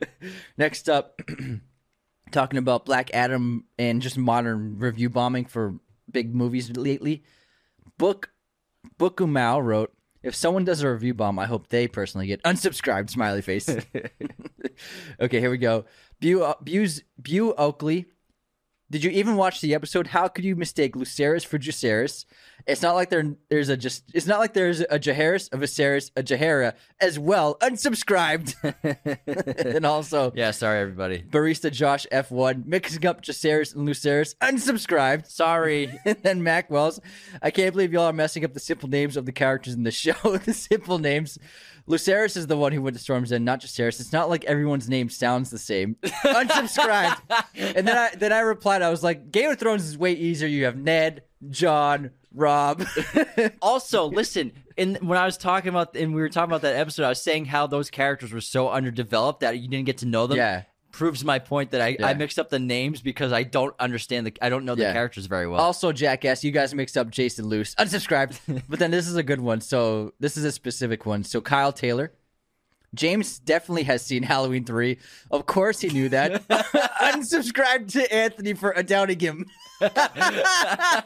Next 0.58 0.90
up, 0.90 1.18
talking 2.30 2.58
about 2.58 2.84
Black 2.84 3.10
Adam 3.14 3.64
and 3.78 4.02
just 4.02 4.18
modern 4.18 4.78
review 4.78 5.08
bombing 5.08 5.46
for 5.46 5.76
big 6.12 6.34
movies 6.34 6.70
lately. 6.76 7.24
Book 7.96 8.28
Bookumau 9.00 9.64
wrote, 9.64 9.94
"If 10.22 10.34
someone 10.34 10.66
does 10.66 10.82
a 10.82 10.92
review 10.92 11.14
bomb, 11.14 11.38
I 11.38 11.46
hope 11.46 11.68
they 11.68 11.88
personally 11.88 12.26
get 12.26 12.42
unsubscribed." 12.42 13.08
Smiley 13.08 13.40
face. 13.40 13.66
okay, 15.20 15.40
here 15.40 15.50
we 15.50 15.56
go. 15.56 15.86
Bew 16.20 16.52
Bew's 16.62 17.02
Bew 17.18 17.54
Oakley. 17.54 18.08
Did 18.90 19.04
you 19.04 19.10
even 19.10 19.36
watch 19.36 19.60
the 19.60 19.74
episode? 19.74 20.06
How 20.08 20.28
could 20.28 20.44
you 20.44 20.56
mistake 20.56 20.94
Lucerys 20.94 21.44
for 21.44 21.58
Jacaerys? 21.58 22.24
It's 22.66 22.80
not 22.82 22.94
like 22.94 23.10
there, 23.10 23.34
there's 23.50 23.68
a 23.68 23.76
just. 23.76 24.04
It's 24.14 24.26
not 24.26 24.40
like 24.40 24.52
there's 24.54 24.80
a 24.80 24.98
Jaehaerys, 24.98 25.48
a 25.52 25.56
Viserys, 25.58 26.10
a 26.16 26.22
Jaehaera 26.22 26.74
as 27.00 27.18
well. 27.18 27.56
Unsubscribed. 27.60 28.54
and 29.74 29.86
also, 29.86 30.32
Yeah, 30.34 30.50
sorry 30.50 30.80
everybody. 30.80 31.22
barista 31.22 31.70
Josh 31.70 32.06
F1 32.12 32.66
mixing 32.66 33.06
up 33.06 33.22
Jacaerys 33.22 33.74
and 33.74 33.86
Lucerys. 33.88 34.34
Unsubscribed. 34.38 35.26
Sorry. 35.26 35.98
And 36.04 36.16
then 36.22 36.42
Mac 36.42 36.70
Wells. 36.70 37.00
I 37.42 37.50
can't 37.50 37.72
believe 37.72 37.92
y'all 37.92 38.04
are 38.06 38.12
messing 38.12 38.44
up 38.44 38.54
the 38.54 38.60
simple 38.60 38.88
names 38.88 39.16
of 39.16 39.26
the 39.26 39.32
characters 39.32 39.74
in 39.74 39.82
the 39.82 39.90
show. 40.04 40.14
the 40.38 40.54
simple 40.54 40.98
names. 40.98 41.38
Lucerys 41.88 42.36
is 42.36 42.46
the 42.46 42.56
one 42.56 42.72
who 42.72 42.82
went 42.82 42.96
to 42.96 43.02
Storm's 43.02 43.32
End, 43.32 43.44
not 43.44 43.60
Jacaerys. 43.60 44.00
It's 44.00 44.12
not 44.12 44.28
like 44.28 44.44
everyone's 44.44 44.88
name 44.88 45.08
sounds 45.08 45.50
the 45.50 45.58
same. 45.58 45.96
Unsubscribed. 46.02 47.20
and 47.54 47.88
then 47.88 47.96
I 47.96 48.14
then 48.14 48.32
I 48.32 48.40
replied, 48.40 48.82
I 48.82 48.90
was 48.90 49.02
like, 49.02 49.30
Game 49.30 49.50
of 49.50 49.58
Thrones 49.58 49.84
is 49.84 49.96
way 49.96 50.12
easier. 50.12 50.48
You 50.48 50.66
have 50.66 50.76
Ned, 50.76 51.22
Jon, 51.48 52.10
Robb. 52.34 52.84
also, 53.62 54.06
listen, 54.06 54.52
in 54.76 54.96
when 54.96 55.18
I 55.18 55.24
was 55.24 55.38
talking 55.38 55.70
about 55.70 55.96
and 55.96 56.14
we 56.14 56.20
were 56.20 56.28
talking 56.28 56.50
about 56.50 56.62
that 56.62 56.76
episode, 56.76 57.04
I 57.04 57.08
was 57.08 57.22
saying 57.22 57.46
how 57.46 57.66
those 57.66 57.90
characters 57.90 58.32
were 58.32 58.40
so 58.40 58.68
underdeveloped 58.68 59.40
that 59.40 59.58
you 59.58 59.68
didn't 59.68 59.86
get 59.86 59.98
to 59.98 60.06
know 60.06 60.26
them. 60.26 60.36
Yeah. 60.36 60.62
Proves 60.98 61.24
my 61.24 61.38
point 61.38 61.70
that 61.70 61.80
I, 61.80 61.96
Yeah. 62.00 62.08
I 62.08 62.14
mixed 62.14 62.40
up 62.40 62.48
the 62.50 62.58
names 62.58 63.00
because 63.02 63.32
I 63.32 63.44
don't 63.44 63.72
understand 63.78 64.26
the 64.26 64.32
I 64.42 64.48
don't 64.48 64.64
know 64.64 64.74
the 64.74 64.82
Yeah. 64.82 64.92
characters 64.92 65.26
very 65.26 65.46
well. 65.46 65.60
Also, 65.60 65.92
Jackass, 65.92 66.42
you 66.42 66.50
guys 66.50 66.74
mixed 66.74 66.96
up 66.98 67.08
Jason 67.08 67.46
Luce. 67.46 67.76
Unsubscribed. 67.76 68.40
but 68.68 68.80
then 68.80 68.90
this 68.90 69.06
is 69.06 69.14
a 69.14 69.22
good 69.22 69.40
one. 69.40 69.60
So 69.60 70.12
this 70.18 70.36
is 70.36 70.42
a 70.44 70.50
specific 70.50 71.06
one. 71.06 71.22
So 71.22 71.40
Kyle 71.40 71.72
Taylor. 71.72 72.12
James 72.94 73.38
definitely 73.38 73.84
has 73.84 74.04
seen 74.04 74.24
Halloween 74.24 74.64
3. 74.64 74.98
Of 75.30 75.46
course 75.46 75.78
he 75.78 75.88
knew 75.88 76.08
that. 76.08 76.42
Unsubscribed 76.48 77.92
to 77.92 78.12
Anthony 78.12 78.54
for 78.54 78.72
downing 78.82 79.20
him. 79.20 79.46
I 79.80 81.04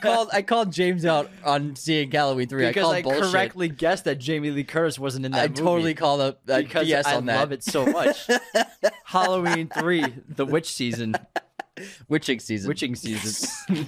called 0.00 0.28
I 0.32 0.42
called 0.42 0.72
James 0.72 1.04
out 1.04 1.30
on 1.44 1.76
seeing 1.76 2.10
Halloween 2.10 2.48
3. 2.48 2.66
because 2.68 2.86
I 2.92 2.96
I, 2.98 3.02
bullshit. 3.02 3.22
correctly 3.24 3.68
guessed 3.68 4.04
that 4.04 4.16
Jamie 4.18 4.50
Lee 4.50 4.64
Curtis 4.64 4.98
wasn't 4.98 5.26
in 5.26 5.32
that 5.32 5.40
I 5.44 5.48
movie. 5.48 5.60
totally 5.62 5.94
called 5.94 6.20
up 6.20 6.40
uh, 6.48 6.58
because 6.58 6.86
BS 6.88 7.06
I 7.06 7.16
on 7.16 7.26
that. 7.26 7.38
love 7.40 7.52
it 7.52 7.62
so 7.64 7.86
much. 7.86 8.28
Halloween 9.04 9.68
three, 9.68 10.04
the 10.28 10.44
witch 10.46 10.72
season, 10.72 11.14
Witching 12.08 12.38
season. 12.38 12.68
witching 12.68 12.94
season, 12.94 13.48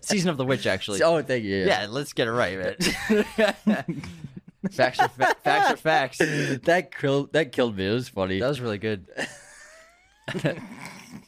season 0.00 0.30
of 0.30 0.36
the 0.36 0.44
witch. 0.44 0.66
Actually, 0.66 1.02
Oh, 1.02 1.20
thank 1.22 1.44
you. 1.44 1.64
yeah, 1.66 1.86
let's 1.90 2.12
get 2.12 2.28
it 2.28 2.32
right, 2.32 2.58
man. 2.58 2.76
facts 4.70 4.98
are 5.00 5.08
fa- 5.08 5.36
facts 5.42 5.70
are 5.72 5.76
facts. 5.76 6.18
that 6.18 6.94
killed 6.96 7.32
that 7.32 7.50
killed 7.52 7.76
me. 7.76 7.88
It 7.88 7.92
was 7.92 8.08
funny. 8.08 8.38
That 8.40 8.48
was 8.48 8.60
really 8.60 8.78
good. 8.78 9.06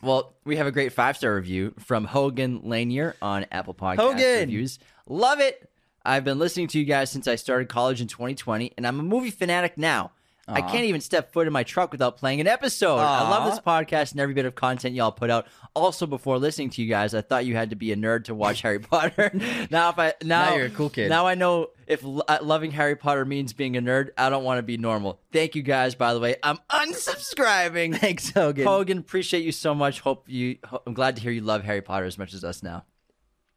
well, 0.02 0.34
we 0.44 0.56
have 0.56 0.66
a 0.66 0.72
great 0.72 0.92
five 0.92 1.16
star 1.16 1.34
review 1.34 1.74
from 1.78 2.04
Hogan 2.04 2.60
Lanier 2.64 3.16
on 3.22 3.46
Apple 3.50 3.74
Podcast 3.74 3.96
Hogan! 3.96 4.40
reviews. 4.40 4.78
Love 5.06 5.40
it. 5.40 5.70
I've 6.04 6.24
been 6.24 6.38
listening 6.38 6.68
to 6.68 6.78
you 6.78 6.84
guys 6.84 7.10
since 7.10 7.28
I 7.28 7.34
started 7.36 7.68
college 7.68 8.00
in 8.00 8.08
2020, 8.08 8.72
and 8.76 8.86
I'm 8.86 8.98
a 9.00 9.02
movie 9.02 9.30
fanatic 9.30 9.76
now. 9.76 10.12
I 10.48 10.62
can't 10.62 10.84
even 10.84 11.00
step 11.00 11.32
foot 11.32 11.46
in 11.46 11.52
my 11.52 11.62
truck 11.62 11.92
without 11.92 12.16
playing 12.16 12.40
an 12.40 12.46
episode. 12.46 12.96
I 12.98 13.28
love 13.28 13.50
this 13.50 13.60
podcast 13.60 14.12
and 14.12 14.20
every 14.20 14.34
bit 14.34 14.46
of 14.46 14.54
content 14.54 14.94
y'all 14.94 15.12
put 15.12 15.30
out. 15.30 15.46
Also, 15.74 16.06
before 16.06 16.38
listening 16.38 16.70
to 16.70 16.82
you 16.82 16.88
guys, 16.88 17.14
I 17.14 17.20
thought 17.20 17.44
you 17.46 17.54
had 17.54 17.70
to 17.70 17.76
be 17.76 17.92
a 17.92 17.96
nerd 17.96 18.24
to 18.24 18.34
watch 18.34 18.62
Harry 18.62 18.78
Potter. 18.80 19.30
now, 19.70 19.90
if 19.90 19.98
I 19.98 20.14
now, 20.22 20.50
Now 20.50 20.56
you're 20.56 20.66
a 20.66 20.70
cool 20.70 20.90
kid. 20.90 21.08
Now 21.10 21.26
I 21.26 21.34
know 21.34 21.68
if 21.86 22.02
lo- 22.02 22.22
uh, 22.26 22.38
loving 22.42 22.70
Harry 22.72 22.96
Potter 22.96 23.24
means 23.24 23.52
being 23.52 23.76
a 23.76 23.82
nerd. 23.82 24.10
I 24.16 24.30
don't 24.30 24.44
want 24.44 24.58
to 24.58 24.62
be 24.62 24.76
normal. 24.78 25.20
Thank 25.32 25.54
you 25.54 25.62
guys. 25.62 25.94
By 25.94 26.14
the 26.14 26.20
way, 26.20 26.36
I'm 26.42 26.58
unsubscribing. 26.70 27.96
Thanks, 28.00 28.30
Hogan. 28.30 28.66
Hogan, 28.66 28.98
appreciate 28.98 29.44
you 29.44 29.52
so 29.52 29.74
much. 29.74 30.00
Hope 30.00 30.28
you. 30.28 30.58
ho- 30.64 30.82
I'm 30.86 30.94
glad 30.94 31.16
to 31.16 31.22
hear 31.22 31.32
you 31.32 31.40
love 31.40 31.64
Harry 31.64 31.82
Potter 31.82 32.06
as 32.06 32.18
much 32.18 32.34
as 32.34 32.44
us 32.44 32.62
now. 32.62 32.84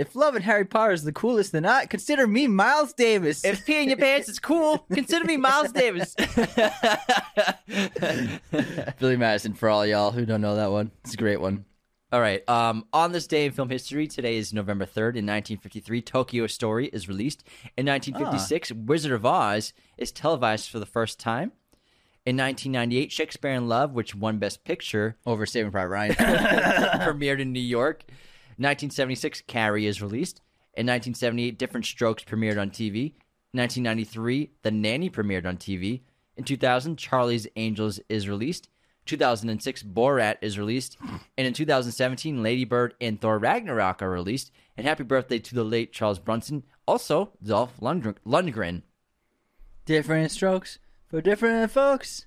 If 0.01 0.15
loving 0.15 0.41
Harry 0.41 0.65
Potter 0.65 0.93
is 0.93 1.03
the 1.03 1.11
coolest, 1.11 1.51
then 1.51 1.63
I 1.63 1.85
consider 1.85 2.25
me 2.25 2.47
Miles 2.47 2.91
Davis. 2.91 3.45
If 3.45 3.67
peeing 3.67 3.85
your 3.85 3.97
pants 3.97 4.29
is 4.29 4.39
cool, 4.39 4.79
consider 4.91 5.25
me 5.25 5.37
Miles 5.37 5.71
Davis. 5.71 6.15
Billy 8.99 9.15
Madison 9.15 9.53
for 9.53 9.69
all 9.69 9.85
y'all 9.85 10.09
who 10.09 10.25
don't 10.25 10.41
know 10.41 10.55
that 10.55 10.71
one, 10.71 10.89
it's 11.03 11.13
a 11.13 11.17
great 11.17 11.39
one. 11.39 11.65
All 12.11 12.19
right. 12.19 12.41
Um, 12.49 12.87
on 12.91 13.11
this 13.11 13.27
day 13.27 13.45
in 13.45 13.51
film 13.51 13.69
history, 13.69 14.07
today 14.07 14.37
is 14.37 14.51
November 14.51 14.87
3rd. 14.87 15.17
In 15.17 15.27
1953, 15.27 16.01
Tokyo 16.01 16.47
Story 16.47 16.87
is 16.87 17.07
released. 17.07 17.43
In 17.77 17.85
1956, 17.85 18.71
Wizard 18.71 19.11
of 19.11 19.23
Oz 19.23 19.71
is 19.99 20.11
televised 20.11 20.71
for 20.71 20.79
the 20.79 20.87
first 20.87 21.19
time. 21.19 21.51
In 22.25 22.35
1998, 22.37 23.11
Shakespeare 23.11 23.51
in 23.51 23.67
Love, 23.67 23.93
which 23.93 24.15
won 24.15 24.39
Best 24.39 24.63
Picture, 24.63 25.17
Over 25.27 25.45
Saving 25.45 25.71
Private 25.71 25.89
Ryan. 25.89 26.15
premiered 26.15 27.39
in 27.39 27.53
New 27.53 27.59
York. 27.59 28.03
1976, 28.57 29.43
Carrie 29.47 29.85
is 29.87 30.01
released. 30.01 30.41
In 30.73 30.85
1978, 30.87 31.57
Different 31.57 31.85
Strokes 31.85 32.23
premiered 32.23 32.59
on 32.59 32.69
TV. 32.69 33.13
1993, 33.53 34.51
The 34.63 34.71
Nanny 34.71 35.09
premiered 35.09 35.45
on 35.45 35.57
TV. 35.57 36.01
In 36.37 36.43
2000, 36.43 36.97
Charlie's 36.97 37.47
Angels 37.55 37.99
is 38.07 38.29
released. 38.29 38.69
2006, 39.05 39.83
Borat 39.83 40.37
is 40.41 40.57
released. 40.57 40.97
And 41.37 41.45
in 41.47 41.53
2017, 41.53 42.41
Lady 42.41 42.63
Bird 42.65 42.93
and 43.01 43.19
Thor 43.19 43.37
Ragnarok 43.39 44.01
are 44.01 44.09
released. 44.09 44.51
And 44.77 44.87
happy 44.87 45.03
birthday 45.03 45.39
to 45.39 45.55
the 45.55 45.63
late 45.63 45.91
Charles 45.91 46.19
Bronson. 46.19 46.63
Also, 46.87 47.31
Dolph 47.43 47.77
Lundgren. 47.81 48.15
Lundgren. 48.25 48.83
different 49.85 50.31
strokes 50.31 50.79
for 51.09 51.21
different 51.21 51.71
folks. 51.71 52.25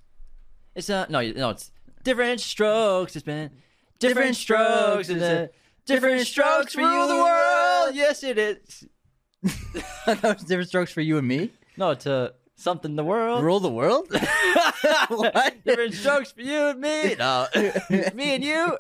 It's 0.74 0.90
uh 0.90 1.06
no 1.08 1.20
no 1.22 1.50
it's 1.50 1.70
different 2.02 2.40
strokes. 2.40 3.16
It's 3.16 3.24
been 3.24 3.50
different 3.98 4.36
strokes. 4.36 5.08
It's 5.08 5.22
a 5.22 5.50
different 5.86 6.26
strokes 6.26 6.74
for 6.74 6.80
you 6.80 7.06
the 7.08 7.16
world. 7.16 7.94
Yes, 7.94 8.22
it 8.22 8.38
is. 8.38 8.84
that 10.06 10.22
was 10.22 10.42
different 10.44 10.68
strokes 10.68 10.92
for 10.92 11.00
you 11.00 11.18
and 11.18 11.28
me. 11.28 11.50
No, 11.76 11.94
to 11.94 12.34
something 12.56 12.96
the 12.96 13.04
world. 13.04 13.42
Rule 13.44 13.60
the 13.60 13.70
world. 13.70 14.06
what? 15.08 15.64
Different 15.64 15.94
strokes 15.94 16.32
for 16.32 16.40
you 16.42 16.66
and 16.68 16.80
me. 16.80 17.14
No, 17.18 17.46
me 18.14 18.34
and 18.36 18.44
you. 18.44 18.76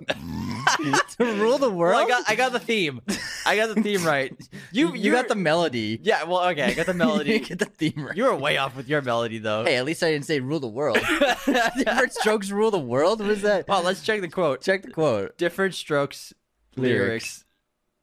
to 1.18 1.24
rule 1.34 1.58
the 1.58 1.68
Well, 1.68 1.76
world. 1.76 1.96
I 2.04 2.08
got 2.08 2.30
I 2.30 2.34
got 2.36 2.52
the 2.52 2.60
theme. 2.60 3.02
I 3.44 3.56
got 3.56 3.74
the 3.74 3.82
theme 3.82 4.02
right. 4.04 4.34
You 4.72 4.94
you 4.94 5.12
got 5.12 5.28
the 5.28 5.34
melody. 5.34 6.00
yeah. 6.02 6.24
Well, 6.24 6.42
okay, 6.50 6.62
I 6.62 6.72
got 6.74 6.86
the 6.86 6.92
you 6.92 6.98
melody. 6.98 7.38
get 7.40 7.58
the 7.58 7.66
theme 7.66 8.06
right. 8.06 8.16
you 8.16 8.24
were 8.24 8.34
way 8.34 8.56
off 8.56 8.74
with 8.74 8.88
your 8.88 9.02
melody 9.02 9.38
though. 9.38 9.64
Hey, 9.64 9.76
at 9.76 9.84
least 9.84 10.02
I 10.02 10.10
didn't 10.12 10.24
say 10.24 10.40
rule 10.40 10.60
the 10.60 10.66
world. 10.68 10.98
Different 11.44 12.12
strokes 12.14 12.50
rule 12.50 12.70
the 12.70 12.78
world. 12.78 13.20
What 13.20 13.28
is 13.30 13.42
that? 13.42 13.68
Well, 13.68 13.82
let's 13.82 14.00
check 14.02 14.22
the 14.22 14.28
quote. 14.28 14.62
Check 14.62 14.82
the 14.84 14.90
quote. 14.90 15.36
Different 15.36 15.74
strokes, 15.74 16.32
Lyrics. 16.76 17.44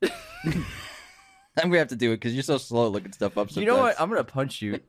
lyrics. 0.01 0.17
I'm 1.57 1.69
gonna 1.69 1.79
have 1.79 1.89
to 1.89 1.95
do 1.95 2.11
it 2.11 2.15
because 2.17 2.33
you're 2.33 2.43
so 2.43 2.57
slow 2.57 2.87
looking 2.87 3.11
stuff 3.11 3.37
up. 3.37 3.49
Sometimes. 3.49 3.57
You 3.57 3.65
know 3.65 3.79
what? 3.79 3.99
I'm 3.99 4.09
gonna 4.09 4.23
punch 4.23 4.61
you. 4.61 4.79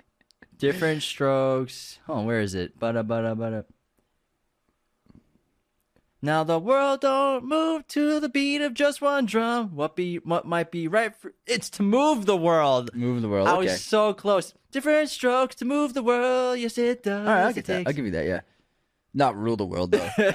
Different 0.58 1.02
strokes. 1.02 1.98
Oh, 2.08 2.22
where 2.22 2.40
is 2.40 2.54
it? 2.54 2.78
Bada 2.78 3.06
bada 3.06 3.36
bada. 3.36 3.64
Now 6.22 6.42
the 6.44 6.58
world 6.58 7.02
don't 7.02 7.44
move 7.44 7.86
to 7.88 8.18
the 8.18 8.28
beat 8.30 8.62
of 8.62 8.72
just 8.72 9.02
one 9.02 9.26
drum. 9.26 9.76
What 9.76 9.94
be 9.94 10.16
what 10.16 10.46
might 10.46 10.70
be 10.70 10.88
right 10.88 11.14
for 11.14 11.34
it's 11.46 11.68
to 11.70 11.82
move 11.82 12.24
the 12.24 12.36
world. 12.36 12.90
Move 12.94 13.20
the 13.20 13.28
world. 13.28 13.46
I 13.46 13.52
okay. 13.56 13.66
was 13.66 13.84
so 13.84 14.14
close. 14.14 14.54
Different 14.72 15.10
strokes 15.10 15.54
to 15.56 15.64
move 15.66 15.92
the 15.94 16.02
world. 16.02 16.58
Yes, 16.58 16.78
it 16.78 17.02
does. 17.02 17.26
All 17.26 17.32
right, 17.32 17.42
I'll 17.42 17.50
It 17.50 17.54
get 17.54 17.64
that. 17.66 17.76
takes- 17.78 17.88
I'll 17.88 17.94
give 17.94 18.06
you 18.06 18.10
that. 18.12 18.26
Yeah. 18.26 18.40
Not 19.12 19.36
rule 19.36 19.56
the 19.56 19.66
world 19.66 19.92
though. 19.92 20.08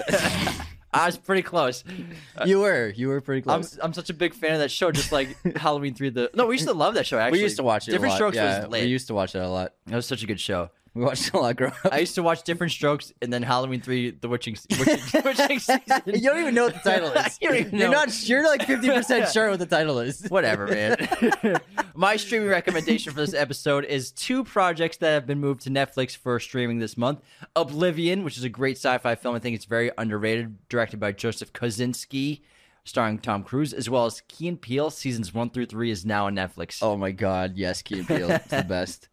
I 0.93 1.05
was 1.05 1.17
pretty 1.17 1.41
close. 1.41 1.83
you 2.45 2.59
were. 2.59 2.89
You 2.89 3.07
were 3.07 3.21
pretty 3.21 3.49
I'm 3.49 3.61
close. 3.61 3.79
I'm 3.81 3.93
such 3.93 4.09
a 4.09 4.13
big 4.13 4.33
fan 4.33 4.53
of 4.53 4.59
that 4.59 4.71
show. 4.71 4.91
Just 4.91 5.11
like 5.11 5.37
Halloween 5.55 5.93
three. 5.93 6.09
The 6.09 6.29
no, 6.33 6.47
we 6.47 6.55
used 6.55 6.67
to 6.67 6.73
love 6.73 6.95
that 6.95 7.05
show. 7.05 7.17
Actually, 7.17 7.39
we 7.39 7.43
used 7.43 7.57
to 7.57 7.63
watch 7.63 7.87
it. 7.87 7.91
Different 7.91 8.11
a 8.11 8.13
lot. 8.13 8.17
strokes 8.17 8.35
yeah, 8.35 8.59
was 8.61 8.69
lit. 8.69 8.83
We 8.83 8.89
used 8.89 9.07
to 9.07 9.13
watch 9.13 9.33
that 9.33 9.43
a 9.43 9.47
lot. 9.47 9.73
That 9.87 9.95
was 9.95 10.05
such 10.05 10.23
a 10.23 10.27
good 10.27 10.39
show. 10.39 10.69
We 10.95 11.05
watched 11.05 11.33
a 11.33 11.37
lot 11.37 11.55
growing 11.55 11.71
up. 11.85 11.93
I 11.93 11.99
used 11.99 12.15
to 12.15 12.23
watch 12.23 12.43
Different 12.43 12.73
Strokes 12.73 13.13
and 13.21 13.31
then 13.31 13.43
Halloween 13.43 13.79
3, 13.79 14.11
The 14.11 14.27
Witching, 14.27 14.57
witching, 14.77 14.99
witching 15.23 15.59
Season. 15.59 15.81
you 16.05 16.19
don't 16.19 16.39
even 16.41 16.53
know 16.53 16.65
what 16.65 16.73
the 16.83 16.89
title 16.89 17.11
is. 17.11 17.37
You 17.41 17.53
You're 17.71 17.89
not. 17.89 18.27
You're 18.27 18.45
like 18.45 18.63
50 18.65 18.89
percent 18.89 19.29
sure 19.31 19.49
what 19.49 19.59
the 19.59 19.65
title 19.65 19.99
is. 19.99 20.27
Whatever, 20.27 20.67
man. 20.67 21.61
My 21.95 22.17
streaming 22.17 22.49
recommendation 22.49 23.13
for 23.13 23.21
this 23.21 23.33
episode 23.33 23.85
is 23.85 24.11
two 24.11 24.43
projects 24.43 24.97
that 24.97 25.11
have 25.13 25.25
been 25.25 25.39
moved 25.39 25.61
to 25.61 25.69
Netflix 25.69 26.17
for 26.17 26.37
streaming 26.41 26.79
this 26.79 26.97
month. 26.97 27.21
Oblivion, 27.55 28.25
which 28.25 28.37
is 28.37 28.43
a 28.43 28.49
great 28.49 28.75
sci-fi 28.75 29.15
film. 29.15 29.33
I 29.33 29.39
think 29.39 29.55
it's 29.55 29.65
very 29.65 29.91
underrated, 29.97 30.57
directed 30.67 30.99
by 30.99 31.13
Joseph 31.13 31.53
Kosinski, 31.53 32.41
starring 32.83 33.17
Tom 33.17 33.43
Cruise, 33.43 33.71
as 33.71 33.89
well 33.89 34.05
as 34.05 34.21
Key 34.27 34.49
and 34.49 34.61
Peele. 34.61 34.89
Seasons 34.89 35.33
one 35.33 35.51
through 35.51 35.67
three 35.67 35.89
is 35.89 36.05
now 36.05 36.25
on 36.25 36.35
Netflix. 36.35 36.79
Oh 36.81 36.97
my 36.97 37.11
god, 37.11 37.53
yes, 37.55 37.81
Key 37.81 37.99
and 37.99 38.07
Peele, 38.07 38.31
it's 38.31 38.47
the 38.47 38.63
best. 38.63 39.07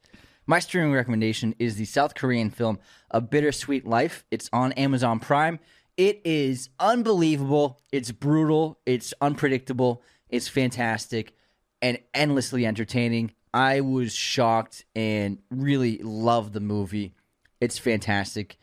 My 0.51 0.61
streaming 0.61 0.94
recommendation 0.94 1.55
is 1.59 1.76
the 1.76 1.84
South 1.84 2.14
Korean 2.14 2.49
film 2.49 2.78
A 3.11 3.20
Bittersweet 3.20 3.86
Life. 3.86 4.24
It's 4.30 4.49
on 4.51 4.72
Amazon 4.72 5.20
Prime. 5.20 5.61
It 5.99 6.22
is 6.24 6.70
unbelievable. 6.80 7.82
It's 7.92 8.12
brutal. 8.12 8.78
It's 8.86 9.12
unpredictable. 9.20 10.03
It's 10.30 10.49
fantastic 10.49 11.34
and 11.82 11.99
endlessly 12.14 12.64
entertaining. 12.64 13.32
I 13.53 13.82
was 13.82 14.14
shocked 14.14 14.86
and 14.96 15.36
really 15.51 15.99
loved 15.99 16.55
the 16.55 16.61
movie. 16.61 17.12
It's 17.61 17.76
fantastic. 17.76 18.57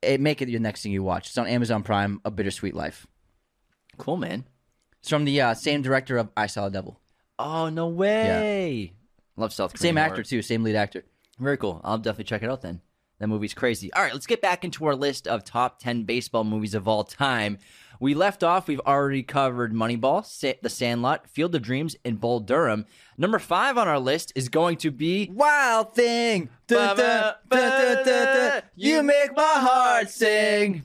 It 0.00 0.22
make 0.22 0.40
it 0.40 0.48
your 0.48 0.60
next 0.60 0.84
thing 0.84 0.92
you 0.92 1.02
watch. 1.02 1.26
It's 1.28 1.36
on 1.36 1.46
Amazon 1.46 1.82
Prime. 1.82 2.18
A 2.24 2.30
Bittersweet 2.30 2.74
Life. 2.74 3.06
cool, 3.98 4.16
man. 4.16 4.46
It's 5.00 5.10
from 5.10 5.26
the 5.26 5.38
uh, 5.42 5.52
same 5.52 5.82
director 5.82 6.16
of 6.16 6.30
I 6.34 6.46
Saw 6.46 6.68
a 6.68 6.70
Devil. 6.70 6.98
Oh 7.38 7.68
no 7.68 7.88
way! 7.88 8.90
Yeah. 8.90 8.90
Love 9.36 9.52
South 9.52 9.74
Korean 9.74 9.82
Same 9.82 9.96
horror. 9.96 10.08
actor 10.08 10.22
too. 10.22 10.40
Same 10.40 10.62
lead 10.62 10.76
actor. 10.76 11.04
Very 11.38 11.56
cool. 11.56 11.80
I'll 11.84 11.98
definitely 11.98 12.24
check 12.24 12.42
it 12.42 12.50
out 12.50 12.62
then. 12.62 12.80
That 13.18 13.28
movie's 13.28 13.54
crazy. 13.54 13.92
All 13.94 14.02
right, 14.02 14.12
let's 14.12 14.26
get 14.26 14.42
back 14.42 14.62
into 14.62 14.84
our 14.84 14.94
list 14.94 15.26
of 15.26 15.42
top 15.42 15.78
10 15.78 16.04
baseball 16.04 16.44
movies 16.44 16.74
of 16.74 16.86
all 16.86 17.02
time. 17.02 17.58
We 17.98 18.12
left 18.12 18.44
off, 18.44 18.68
we've 18.68 18.80
already 18.80 19.22
covered 19.22 19.72
Moneyball, 19.72 20.60
The 20.60 20.68
Sandlot, 20.68 21.26
Field 21.30 21.54
of 21.54 21.62
Dreams, 21.62 21.96
and 22.04 22.20
Bull 22.20 22.40
Durham. 22.40 22.84
Number 23.16 23.38
five 23.38 23.78
on 23.78 23.88
our 23.88 23.98
list 23.98 24.34
is 24.34 24.50
going 24.50 24.76
to 24.78 24.90
be 24.90 25.30
Wild 25.32 25.94
thing. 25.94 26.50
You 28.74 29.02
make 29.02 29.34
my 29.34 29.42
heart 29.42 30.10
sing. 30.10 30.82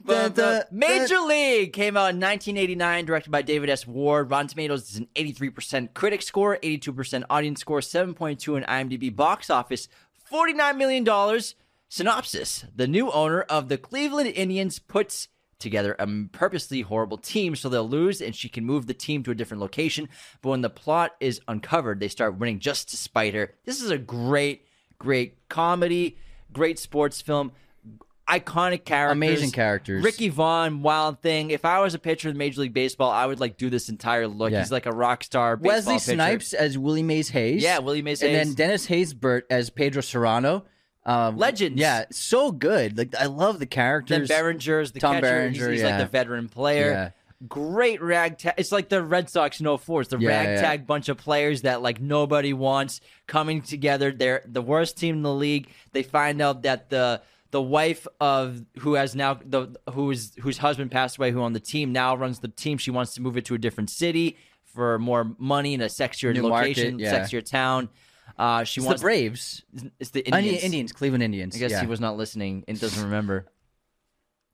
Major 0.72 1.20
League 1.20 1.74
came 1.74 1.98
out 1.98 2.12
in 2.12 2.22
1989, 2.22 3.04
directed 3.04 3.30
by 3.30 3.42
David 3.42 3.70
S. 3.70 3.86
Ward. 3.86 4.32
Rotten 4.32 4.48
Tomatoes 4.48 4.90
is 4.92 4.96
an 4.96 5.10
83% 5.16 5.94
critic 5.94 6.22
score, 6.22 6.58
82% 6.64 7.24
audience 7.30 7.60
score, 7.60 7.82
7.2 7.82 8.58
in 8.58 8.64
IMDb 8.64 9.14
box 9.14 9.50
office, 9.50 9.90
$49 10.32 10.78
million. 10.78 11.42
Synopsis 11.90 12.66
The 12.74 12.88
new 12.88 13.12
owner 13.12 13.42
of 13.42 13.68
the 13.68 13.78
Cleveland 13.78 14.30
Indians 14.30 14.80
puts 14.80 15.28
together 15.60 15.96
a 16.00 16.08
purposely 16.32 16.82
horrible 16.82 17.18
team 17.18 17.56
so 17.56 17.70
they'll 17.70 17.88
lose 17.88 18.22
and 18.22 18.36
she 18.36 18.50
can 18.50 18.66
move 18.66 18.88
the 18.88 18.94
team 18.94 19.24
to 19.24 19.32
a 19.32 19.36
different 19.36 19.62
location. 19.62 20.10
But 20.42 20.50
when 20.50 20.62
the 20.62 20.70
plot 20.70 21.16
is 21.20 21.42
uncovered, 21.48 22.00
they 22.00 22.08
start 22.08 22.38
winning 22.38 22.60
just 22.60 22.90
to 22.90 22.98
spite 22.98 23.34
her. 23.34 23.54
This 23.66 23.82
is 23.82 23.92
a 23.92 23.98
great, 23.98 24.66
great 24.98 25.48
comedy, 25.50 26.18
great 26.52 26.80
sports 26.80 27.22
film. 27.22 27.52
Iconic 28.32 28.86
characters, 28.86 29.12
Amazing 29.18 29.52
characters. 29.52 30.04
Ricky 30.04 30.30
Vaughn, 30.30 30.82
Wild 30.82 31.22
Thing. 31.22 31.52
If 31.52 31.66
I 31.66 31.80
was 31.82 31.94
a 31.94 32.00
pitcher 32.00 32.30
in 32.30 32.38
Major 32.38 32.62
League 32.62 32.74
Baseball, 32.74 33.12
I 33.12 33.26
would 33.26 33.40
like 33.40 33.58
do 33.58 33.70
this 33.70 33.90
entire 33.90 34.28
look. 34.28 34.52
Yeah. 34.52 34.60
He's 34.60 34.72
like 34.72 34.86
a 34.86 34.92
rock 34.92 35.24
star. 35.24 35.58
Baseball 35.58 35.76
Wesley 35.76 35.94
pitcher. 35.96 36.14
Snipes 36.16 36.54
as 36.54 36.78
Willie 36.78 37.04
Mays 37.04 37.30
Hayes. 37.30 37.62
Yeah, 37.62 37.80
Willie 37.80 38.02
Mays 38.02 38.22
And 38.24 38.32
Hayes. 38.32 38.48
then 38.48 38.54
Dennis 38.56 38.88
Haysbert 38.88 39.44
as 39.50 39.70
Pedro 39.70 40.02
Serrano. 40.02 40.64
Um, 41.06 41.38
Legends. 41.38 41.80
Yeah, 41.80 42.06
so 42.12 42.52
good. 42.52 42.98
Like 42.98 43.16
I 43.16 43.26
love 43.26 43.56
the 43.56 43.66
Then 43.66 43.70
characters. 43.70 44.30
Berenger's 44.30 44.92
the 44.92 45.00
Tom 45.00 45.16
catcher. 45.16 45.22
Berenger, 45.28 45.70
he's, 45.72 45.80
he's 45.80 45.82
yeah. 45.82 45.98
like 45.98 46.06
the 46.06 46.12
veteran 46.12 46.48
player. 46.48 46.92
Yeah. 46.92 47.10
Great 47.48 48.04
ragtag. 48.04 48.54
It's 48.58 48.72
like 48.72 48.88
the 48.90 49.02
Red 49.02 49.28
Sox 49.28 49.60
in 49.60 49.78
04. 49.78 50.02
It's 50.02 50.10
the 50.12 50.20
Yeah, 50.20 50.30
yeah. 50.30 50.50
ragtag 50.52 50.86
bunch 50.86 51.10
of 51.10 51.18
players 51.18 51.64
that 51.64 51.82
like 51.82 52.00
nobody 52.00 52.54
wants 52.54 53.02
coming 53.26 53.64
together. 53.64 54.12
They're 54.12 54.44
the 54.46 54.62
worst 54.62 54.98
team 54.98 55.16
in 55.18 55.22
the 55.24 55.34
league. 55.34 55.70
They 55.92 56.04
find 56.04 56.40
out 56.40 56.62
that 56.64 56.92
the 56.92 57.24
the 57.52 57.62
wife 57.62 58.08
of 58.20 58.66
who 58.80 58.96
has 58.96 59.16
now 59.16 59.36
the 59.46 59.76
whose 59.92 60.34
whose 60.40 60.58
husband 60.58 60.90
passed 60.92 61.18
away, 61.18 61.32
who 61.32 61.42
on 61.42 61.54
the 61.54 61.60
team 61.60 61.92
now 61.92 62.16
runs 62.16 62.40
the 62.40 62.48
team. 62.48 62.78
She 62.78 62.92
wants 62.92 63.14
to 63.16 63.22
move 63.22 63.38
it 63.38 63.46
to 63.46 63.56
a 63.56 63.58
different 63.58 63.90
city 63.90 64.38
for 64.64 64.98
more 64.98 65.36
money 65.38 65.74
in 65.74 65.82
a 65.82 65.86
sexier 65.86 66.34
New 66.34 66.44
market, 66.44 66.70
location, 66.70 67.00
yeah. 67.00 67.20
sexier 67.20 67.44
town. 67.44 67.90
Uh, 68.38 68.64
she 68.64 68.80
It's 68.80 68.86
the 68.86 68.88
wants 68.88 69.02
Braves. 69.02 69.64
It's 70.00 70.12
the 70.12 70.26
Indians. 70.26 70.64
Indians. 70.64 70.92
Cleveland 70.94 71.24
Indians. 71.24 71.56
I 71.56 71.60
guess 71.60 71.72
yeah. 71.72 71.82
he 71.82 71.88
was 71.88 72.00
not 72.00 72.18
listening 72.18 72.64
and 72.68 72.80
doesn't 72.80 73.04
remember. 73.04 73.48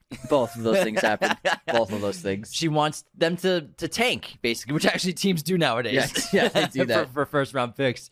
Both 0.29 0.55
of 0.55 0.63
those 0.63 0.83
things 0.83 1.01
happened. 1.01 1.37
Both 1.67 1.91
of 1.91 2.01
those 2.01 2.19
things. 2.19 2.53
she 2.53 2.67
wants 2.67 3.03
them 3.15 3.37
to 3.37 3.67
to 3.77 3.87
tank 3.87 4.39
basically, 4.41 4.73
which 4.73 4.85
actually 4.85 5.13
teams 5.13 5.43
do 5.43 5.57
nowadays. 5.57 5.93
Yes, 5.93 6.33
yeah, 6.33 6.47
they 6.47 6.65
do 6.65 6.79
for, 6.81 6.85
that. 6.85 7.13
for 7.13 7.25
first 7.25 7.53
round 7.53 7.75
picks. 7.75 8.09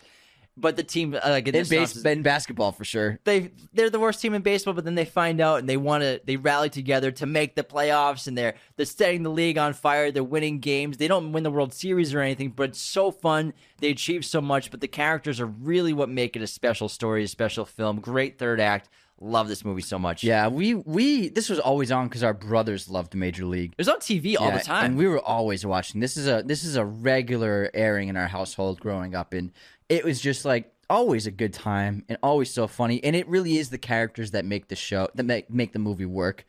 But 0.58 0.78
the 0.78 0.84
team, 0.84 1.14
uh, 1.14 1.20
like 1.30 1.50
in 1.50 1.54
In, 1.54 1.60
this 1.62 1.70
base, 1.70 1.92
synopsis, 1.92 2.06
in 2.06 2.22
basketball 2.22 2.72
for 2.72 2.86
sure. 2.86 3.20
they 3.26 3.52
they're 3.74 3.90
the 3.90 4.00
worst 4.00 4.22
team 4.22 4.34
in 4.34 4.42
baseball. 4.42 4.74
But 4.74 4.86
then 4.86 4.96
they 4.96 5.04
find 5.04 5.42
out 5.42 5.60
and 5.60 5.68
they 5.68 5.76
want 5.76 6.04
to 6.04 6.22
they 6.24 6.38
rally 6.38 6.70
together 6.70 7.12
to 7.12 7.26
make 7.26 7.56
the 7.56 7.64
playoffs, 7.64 8.26
and 8.28 8.38
they're 8.38 8.56
they're 8.78 8.86
setting 8.86 9.24
the 9.24 9.30
league 9.32 9.58
on 9.58 9.74
fire. 9.74 10.12
They're 10.12 10.24
winning 10.24 10.60
games. 10.60 10.96
They 10.96 11.10
don't 11.10 11.34
win 11.34 11.44
the 11.44 11.52
World 11.52 11.74
Series 11.74 12.14
or 12.14 12.22
anything, 12.22 12.52
but 12.52 12.70
it's 12.70 12.82
so 12.82 13.12
fun. 13.12 13.54
They 13.80 13.90
achieve 13.90 14.24
so 14.24 14.40
much, 14.40 14.72
but 14.72 14.80
the 14.80 14.88
characters 14.88 15.42
are 15.42 15.46
really 15.46 15.92
what 15.92 16.08
make 16.10 16.38
it 16.38 16.42
a 16.42 16.48
special 16.48 16.88
story, 16.88 17.26
a 17.26 17.28
special 17.28 17.66
film. 17.66 18.00
Great 18.00 18.40
third 18.40 18.62
act. 18.62 18.88
Love 19.22 19.48
this 19.48 19.64
movie 19.64 19.82
so 19.82 19.98
much. 19.98 20.24
Yeah, 20.26 20.50
we 20.50 20.74
we 20.76 21.30
this 21.30 21.50
was 21.50 21.58
always 21.58 21.90
on 21.90 22.08
because 22.10 22.22
our 22.22 22.34
brothers 22.34 22.90
loved 22.90 23.16
Major 23.16 23.46
League. 23.46 23.72
it 23.72 23.78
was 23.78 23.88
on 23.88 24.00
TV 24.00 24.36
all 24.38 24.48
Yeah, 24.48 24.58
the 24.58 24.64
time. 24.64 24.86
and 24.86 24.98
we 24.98 25.08
were 25.08 25.22
always 25.22 25.66
watching. 25.66 26.02
This 26.02 26.18
is 26.18 26.28
a 26.28 26.44
this 26.46 26.66
is 26.66 26.76
a 26.76 26.84
regular 26.84 27.70
airing 27.74 28.10
in 28.10 28.18
our 28.18 28.28
household 28.28 28.82
growing 28.82 29.16
up, 29.16 29.32
and 29.34 29.52
it 29.90 30.04
was 30.04 30.20
just 30.20 30.46
like 30.46 30.72
always 30.90 31.28
a 31.28 31.32
good 31.32 31.54
time 31.54 32.06
and 32.10 32.18
always 32.22 32.54
so 32.54 32.68
funny. 32.68 33.04
And 33.04 33.16
it 33.16 33.28
really 33.28 33.58
is 33.58 33.70
the 33.70 33.78
characters 33.78 34.32
that 34.32 34.46
make 34.46 34.68
the 34.68 34.76
show 34.76 35.08
that 35.16 35.24
make 35.24 35.50
make 35.50 35.74
the 35.74 35.80
movie 35.80 36.06
work. 36.06 36.46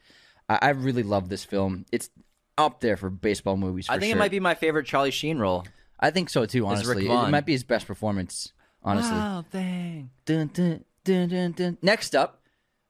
I, 0.48 0.58
I 0.62 0.68
really 0.70 1.02
love 1.02 1.28
this 1.28 1.44
film. 1.44 1.86
It's 1.92 2.10
up 2.58 2.80
there 2.80 2.96
for 2.96 3.10
baseball 3.10 3.56
movies. 3.56 3.86
For 3.86 3.92
I 3.92 3.98
think 3.98 4.10
sure. 4.10 4.16
it 4.16 4.18
might 4.18 4.30
be 4.30 4.40
my 4.40 4.54
favorite 4.54 4.86
Charlie 4.86 5.10
Sheen 5.10 5.38
role. 5.38 5.66
I 5.98 6.10
think 6.10 6.28
so 6.28 6.46
too. 6.46 6.66
Honestly, 6.66 7.06
it, 7.06 7.30
might 7.30 7.46
be 7.46 7.52
his 7.52 7.64
best 7.64 7.86
performance. 7.86 8.52
Honestly. 8.82 9.16
Wow, 9.16 9.44
thing. 9.50 10.10
Dun, 10.24 10.50
dun, 10.52 10.84
dun, 11.04 11.28
dun, 11.28 11.52
dun. 11.52 11.78
Next 11.82 12.14
up, 12.14 12.42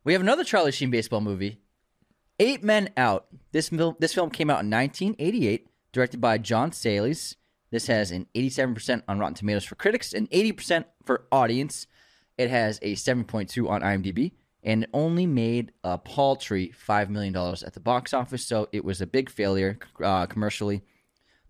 we 0.04 0.12
have 0.12 0.22
another 0.22 0.44
Charlie 0.44 0.72
Sheen 0.72 0.90
baseball 0.90 1.20
movie, 1.20 1.58
Eight 2.38 2.62
Men 2.62 2.90
Out. 2.96 3.26
This 3.52 3.68
film, 3.70 3.96
this 3.98 4.12
film 4.12 4.30
came 4.30 4.50
out 4.50 4.62
in 4.62 4.70
1988, 4.70 5.68
directed 5.92 6.20
by 6.20 6.38
John 6.38 6.72
Sayles. 6.72 7.36
This 7.76 7.88
has 7.88 8.10
an 8.10 8.26
87% 8.34 9.02
on 9.06 9.18
Rotten 9.18 9.34
Tomatoes 9.34 9.66
for 9.66 9.74
critics 9.74 10.14
and 10.14 10.30
80% 10.30 10.86
for 11.04 11.26
audience. 11.30 11.86
It 12.38 12.48
has 12.48 12.78
a 12.80 12.94
7.2 12.94 13.68
on 13.68 13.82
IMDb 13.82 14.32
and 14.62 14.86
only 14.94 15.26
made 15.26 15.72
a 15.84 15.98
paltry 15.98 16.72
$5 16.88 17.10
million 17.10 17.36
at 17.36 17.74
the 17.74 17.80
box 17.80 18.14
office, 18.14 18.46
so 18.46 18.66
it 18.72 18.82
was 18.82 19.02
a 19.02 19.06
big 19.06 19.28
failure 19.28 19.78
uh, 20.02 20.24
commercially. 20.24 20.84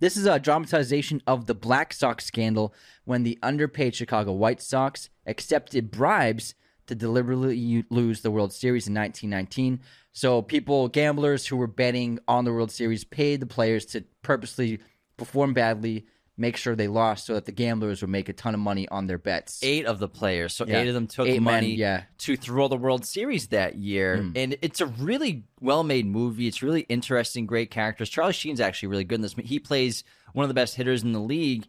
This 0.01 0.17
is 0.17 0.27
a 0.27 0.41
dramatization 0.41 1.23
of 1.29 1.47
the 1.47 1.55
Black 1.55 1.93
Sox 1.93 2.25
scandal 2.25 2.75
when 3.05 3.23
the 3.23 3.39
underpaid 3.41 3.95
Chicago 3.95 4.33
White 4.33 4.61
Sox 4.61 5.11
accepted 5.29 5.93
bribes 5.93 6.57
to 6.89 6.97
deliberately 6.97 7.85
lose 7.89 8.23
the 8.23 8.33
World 8.33 8.53
Series 8.53 8.89
in 8.89 8.95
1919. 8.95 9.79
So 10.11 10.43
people, 10.43 10.89
gamblers 10.89 11.47
who 11.47 11.57
were 11.57 11.69
betting 11.69 12.19
on 12.27 12.45
the 12.45 12.53
World 12.53 12.73
Series, 12.73 13.05
paid 13.05 13.39
the 13.39 13.47
players 13.47 13.87
to 13.87 14.03
purposely 14.23 14.81
perform 15.17 15.55
badly 15.55 16.05
make 16.39 16.57
sure 16.57 16.77
they 16.77 16.89
lost 16.89 17.25
so 17.27 17.35
that 17.35 17.47
the 17.47 17.53
gamblers 17.53 18.03
would 18.03 18.11
make 18.11 18.29
a 18.29 18.33
ton 18.33 18.53
of 18.53 18.61
money 18.61 18.87
on 18.89 19.07
their 19.07 19.17
bets. 19.19 19.61
Eight 19.63 19.87
of 19.87 19.99
the 19.99 20.09
players, 20.09 20.55
so 20.55 20.67
Yeah. 20.67 20.81
eight 20.83 20.89
of 20.89 20.95
them 20.95 21.07
took 21.07 21.27
Eight 21.27 21.35
men, 21.43 21.55
money 21.55 21.75
yeah. 21.75 22.03
to 22.19 22.37
throw 22.37 22.69
the 22.69 22.77
World 22.77 23.05
Series 23.07 23.47
that 23.49 23.77
year, 23.77 24.19
Mm. 24.19 24.33
and 24.37 24.57
it's 24.61 24.81
a 24.83 24.87
really 24.87 25.45
well-made 25.61 26.05
movie. 26.07 26.47
It's 26.47 26.63
really 26.63 26.83
interesting, 26.91 27.47
great 27.47 27.71
characters. 27.71 28.11
Charlie 28.11 28.35
Sheen's 28.35 28.61
actually 28.61 28.89
really 28.89 29.05
good 29.05 29.15
in 29.17 29.23
this. 29.23 29.35
He 29.45 29.59
plays 29.59 30.05
one 30.35 30.45
of 30.45 30.49
the 30.49 30.55
best 30.55 30.75
hitters 30.77 31.03
in 31.03 31.13
the 31.13 31.21
league, 31.21 31.67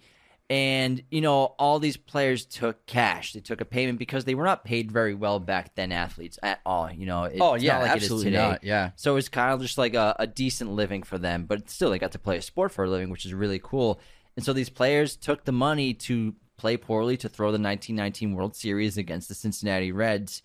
and 0.50 1.04
you 1.12 1.20
know 1.20 1.56
all 1.60 1.78
these 1.80 1.98
players 1.98 2.46
took 2.46 2.86
cash. 2.86 3.34
They 3.34 3.42
took 3.42 3.60
a 3.60 3.66
payment 3.66 4.00
because 4.00 4.24
they 4.26 4.34
were 4.36 4.46
not 4.46 4.64
paid 4.64 4.92
very 4.92 5.14
well 5.14 5.40
back 5.40 5.76
then. 5.76 5.92
Athletes 5.92 6.40
at 6.42 6.60
all, 6.66 6.90
you 6.92 7.06
know. 7.06 7.24
It's 7.26 7.42
oh 7.42 7.52
not 7.52 7.62
yeah, 7.62 7.80
like 7.80 7.92
absolutely 7.92 8.28
it 8.28 8.34
is 8.34 8.38
today. 8.40 8.50
not. 8.52 8.64
Yeah. 8.64 8.92
So 8.96 9.18
it's 9.18 9.28
kind 9.30 9.54
of 9.54 9.62
just 9.62 9.78
like 9.78 9.94
a, 9.94 10.16
a 10.20 10.28
decent 10.28 10.72
living 10.72 11.04
for 11.04 11.18
them, 11.18 11.46
but 11.46 11.70
still 11.70 11.90
they 11.90 12.00
got 12.00 12.14
to 12.14 12.20
play 12.20 12.38
a 12.38 12.42
sport 12.42 12.72
for 12.72 12.86
a 12.86 12.90
living, 12.90 13.10
which 13.10 13.26
is 13.26 13.34
really 13.34 13.60
cool. 13.62 14.00
And 14.38 14.46
so 14.46 14.54
these 14.54 14.70
players 14.70 15.18
took 15.18 15.44
the 15.44 15.52
money 15.52 15.94
to 15.96 16.36
play 16.58 16.78
poorly 16.78 17.18
to 17.18 17.28
throw 17.28 17.48
the 17.48 17.60
1919 17.60 18.36
World 18.36 18.56
Series 18.56 18.98
against 18.98 19.28
the 19.28 19.36
Cincinnati 19.36 19.92
Reds. 19.92 20.44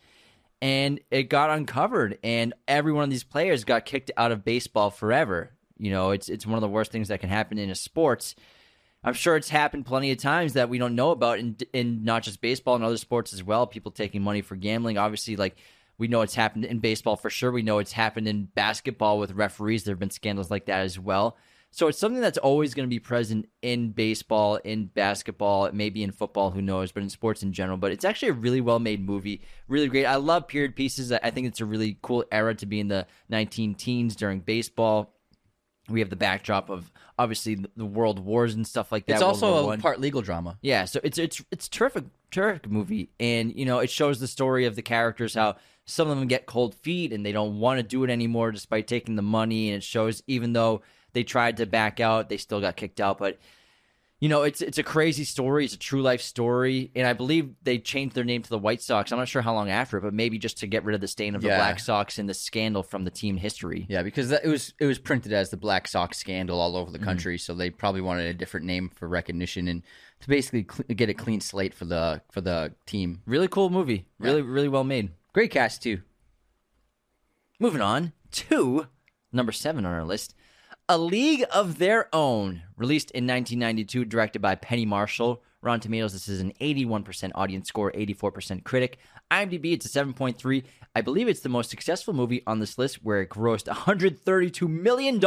And 0.63 0.99
it 1.11 1.25
got 1.25 1.51
uncovered, 1.51 2.19
and 2.23 2.55
every 2.67 2.93
one 2.93 3.05
of 3.05 3.11
these 3.11 3.25
players 3.25 3.65
got 3.65 3.85
kicked 3.85 4.11
out 4.17 4.33
of 4.33 4.45
baseball 4.45 4.91
forever. 4.91 5.51
You 5.77 5.91
know, 5.91 6.13
it's 6.13 6.29
it's 6.29 6.47
one 6.47 6.55
of 6.55 6.61
the 6.61 6.69
worst 6.69 6.93
things 6.93 7.09
that 7.09 7.21
can 7.21 7.29
happen 7.29 7.59
in 7.59 7.69
a 7.69 7.75
sports. 7.75 8.37
I'm 9.05 9.15
sure 9.15 9.37
it's 9.37 9.49
happened 9.49 9.87
plenty 9.87 10.13
of 10.13 10.19
times 10.19 10.53
that 10.53 10.69
we 10.69 10.79
don't 10.79 10.95
know 10.95 11.11
about 11.11 11.41
in 11.41 11.57
in 11.73 12.05
not 12.05 12.23
just 12.23 12.41
baseball 12.41 12.77
and 12.77 12.85
other 12.85 12.97
sports 12.97 13.33
as 13.33 13.43
well. 13.43 13.67
People 13.67 13.91
taking 13.91 14.23
money 14.23 14.41
for 14.41 14.55
gambling. 14.55 14.99
Obviously, 14.99 15.35
like 15.35 15.57
we 15.99 16.07
know 16.07 16.21
it's 16.23 16.37
happened 16.37 16.65
in 16.65 16.79
baseball 16.79 17.17
for 17.17 17.29
sure. 17.29 17.51
We 17.51 17.63
know 17.63 17.79
it's 17.79 17.93
happened 17.93 18.29
in 18.29 18.45
basketball 18.55 19.19
with 19.19 19.33
referees. 19.33 19.83
There 19.83 19.93
have 19.93 19.99
been 19.99 20.11
scandals 20.11 20.51
like 20.51 20.67
that 20.67 20.81
as 20.81 20.99
well. 20.99 21.37
So 21.75 21.89
it's 21.89 21.99
something 21.99 22.21
that's 22.21 22.37
always 22.37 22.75
going 22.75 22.87
to 22.87 22.91
be 22.95 22.99
present 23.01 23.49
in 23.63 23.93
baseball, 23.93 24.57
in 24.57 24.87
basketball, 24.87 25.71
maybe 25.73 26.03
in 26.03 26.13
football, 26.13 26.51
who 26.51 26.61
knows, 26.61 26.93
but 26.93 27.03
in 27.03 27.09
sports 27.09 27.43
in 27.43 27.55
general. 27.55 27.79
But 27.79 27.93
it's 27.93 28.05
actually 28.05 28.29
a 28.29 28.33
really 28.35 28.61
well 28.61 28.79
made 28.79 29.03
movie, 29.05 29.41
really 29.69 29.89
great. 29.89 30.05
I 30.05 30.17
love 30.17 30.47
period 30.49 30.77
pieces. 30.77 31.11
I 31.11 31.31
think 31.31 31.47
it's 31.47 31.63
a 31.63 31.65
really 31.65 31.97
cool 32.03 32.27
era 32.31 32.55
to 32.57 32.67
be 32.67 32.79
in 32.79 32.89
the 32.89 33.07
19 33.31 33.75
teens 33.75 34.15
during 34.15 34.41
baseball. 34.41 35.15
We 35.89 36.01
have 36.01 36.11
the 36.11 36.17
backdrop 36.17 36.69
of 36.69 36.93
obviously 37.19 37.55
the- 37.55 37.71
the 37.75 37.87
world 37.87 38.19
wars 38.19 38.55
and 38.55 38.67
stuff 38.67 38.93
like 38.93 39.07
that. 39.07 39.15
It's 39.15 39.23
World 39.23 39.43
also 39.43 39.71
a 39.71 39.79
part 39.79 39.99
legal 39.99 40.21
drama. 40.21 40.59
Yeah, 40.61 40.85
so 40.85 41.01
it's 41.03 41.17
it's 41.17 41.43
it's 41.51 41.69
terrific, 41.69 42.05
terrific 42.31 42.71
movie, 42.71 43.09
and 43.19 43.53
you 43.57 43.65
know 43.65 43.79
it 43.79 43.89
shows 43.91 44.21
the 44.21 44.29
story 44.29 44.67
of 44.67 44.77
the 44.77 44.83
characters 44.83 45.35
how 45.35 45.57
some 45.87 46.09
of 46.11 46.19
them 46.19 46.29
get 46.29 46.45
cold 46.47 46.75
feet 46.75 47.13
and 47.15 47.25
they 47.27 47.33
don't 47.33 47.59
want 47.59 47.79
to 47.79 47.83
do 47.83 48.05
it 48.05 48.11
anymore 48.11 48.53
despite 48.53 48.87
taking 48.87 49.17
the 49.17 49.23
money, 49.23 49.71
and 49.71 49.79
it 49.79 49.83
shows 49.83 50.23
even 50.27 50.53
though 50.53 50.83
they 51.13 51.25
tried 51.25 51.57
to 51.59 51.67
back 51.67 52.01
out, 52.01 52.29
they 52.29 52.37
still 52.37 52.61
got 52.61 52.77
kicked 52.77 53.01
out. 53.01 53.19
But 53.19 53.39
you 54.21 54.29
know 54.29 54.43
it's 54.45 54.61
it's 54.63 54.79
a 54.79 54.85
crazy 54.85 55.25
story, 55.25 55.65
it's 55.65 55.75
a 55.75 55.79
true 55.79 56.01
life 56.01 56.21
story, 56.23 56.93
and 56.95 57.07
I 57.09 57.13
believe 57.13 57.55
they 57.65 57.79
changed 57.79 58.15
their 58.15 58.23
name 58.23 58.41
to 58.43 58.49
the 58.49 58.59
White 58.59 58.81
Sox. 58.81 59.11
I'm 59.11 59.19
not 59.19 59.27
sure 59.29 59.43
how 59.43 59.53
long 59.53 59.69
after 59.69 59.99
but 60.01 60.15
maybe 60.15 60.39
just 60.39 60.59
to 60.59 60.69
get 60.69 60.85
rid 60.85 60.95
of 60.95 61.01
the 61.01 61.09
stain 61.09 61.35
of 61.35 61.43
the 61.43 61.49
Yeah. 61.49 61.57
Black 61.59 61.81
Sox 61.81 62.19
and 62.21 62.29
the 62.29 62.35
scandal 62.35 62.85
from 62.85 63.03
the 63.05 63.11
team 63.11 63.37
history. 63.37 63.85
Yeah, 63.89 64.05
because 64.05 64.29
that, 64.29 64.45
it 64.45 64.49
was 64.49 64.75
it 64.79 64.87
was 64.87 65.01
printed 65.01 65.33
as 65.33 65.51
the 65.51 65.57
Black 65.57 65.89
Sox 65.89 66.19
scandal 66.19 66.61
all 66.61 66.77
over 66.77 66.91
the 66.93 66.99
Mm-hmm. 66.99 67.05
country, 67.05 67.37
so 67.39 67.53
they 67.53 67.71
probably 67.71 68.01
wanted 68.01 68.27
a 68.27 68.35
different 68.35 68.65
name 68.65 68.91
for 68.95 69.09
recognition 69.09 69.67
and 69.67 69.83
to 70.21 70.29
basically 70.29 70.65
cl- 70.71 70.87
get 70.95 71.09
a 71.09 71.15
clean 71.15 71.41
slate 71.41 71.75
for 71.75 71.85
the 71.85 72.23
for 72.31 72.41
the 72.41 72.73
team. 72.87 73.23
Really 73.27 73.49
cool 73.49 73.71
movie, 73.71 74.07
really 74.21 74.43
really 74.43 74.69
well 74.69 74.85
made. 74.85 75.11
Great 75.33 75.51
cast 75.51 75.83
too. 75.83 76.03
Moving 77.59 77.81
on 77.81 78.13
to 78.33 78.87
number 79.33 79.51
seven 79.53 79.85
on 79.87 79.93
our 79.93 80.05
list 80.05 80.35
A 80.89 80.99
League 80.99 81.45
of 81.55 81.79
Their 81.79 82.09
Own, 82.13 82.63
released 82.77 83.13
in 83.13 83.25
1992, 83.25 84.05
directed 84.05 84.43
by 84.43 84.57
Penny 84.57 84.85
Marshall. 84.85 85.43
Rotten 85.63 85.79
Tomatoes, 85.81 86.13
this 86.13 86.29
is 86.29 86.41
an 86.41 86.53
81% 86.61 87.31
audience 87.37 87.69
score, 87.69 87.93
84% 87.93 88.65
critic. 88.65 88.99
IMDb, 89.31 89.73
it's 89.73 89.87
a 89.87 89.89
7.3. 89.89 90.65
I 90.97 91.01
believe 91.01 91.29
it's 91.29 91.41
the 91.41 91.49
most 91.49 91.71
successful 91.71 92.15
movie 92.15 92.43
on 92.49 92.59
this 92.59 92.79
list 92.79 93.05
where 93.05 93.23
it 93.23 93.31
grossed 93.31 93.73
$132 93.73 94.69
million. 94.69 95.21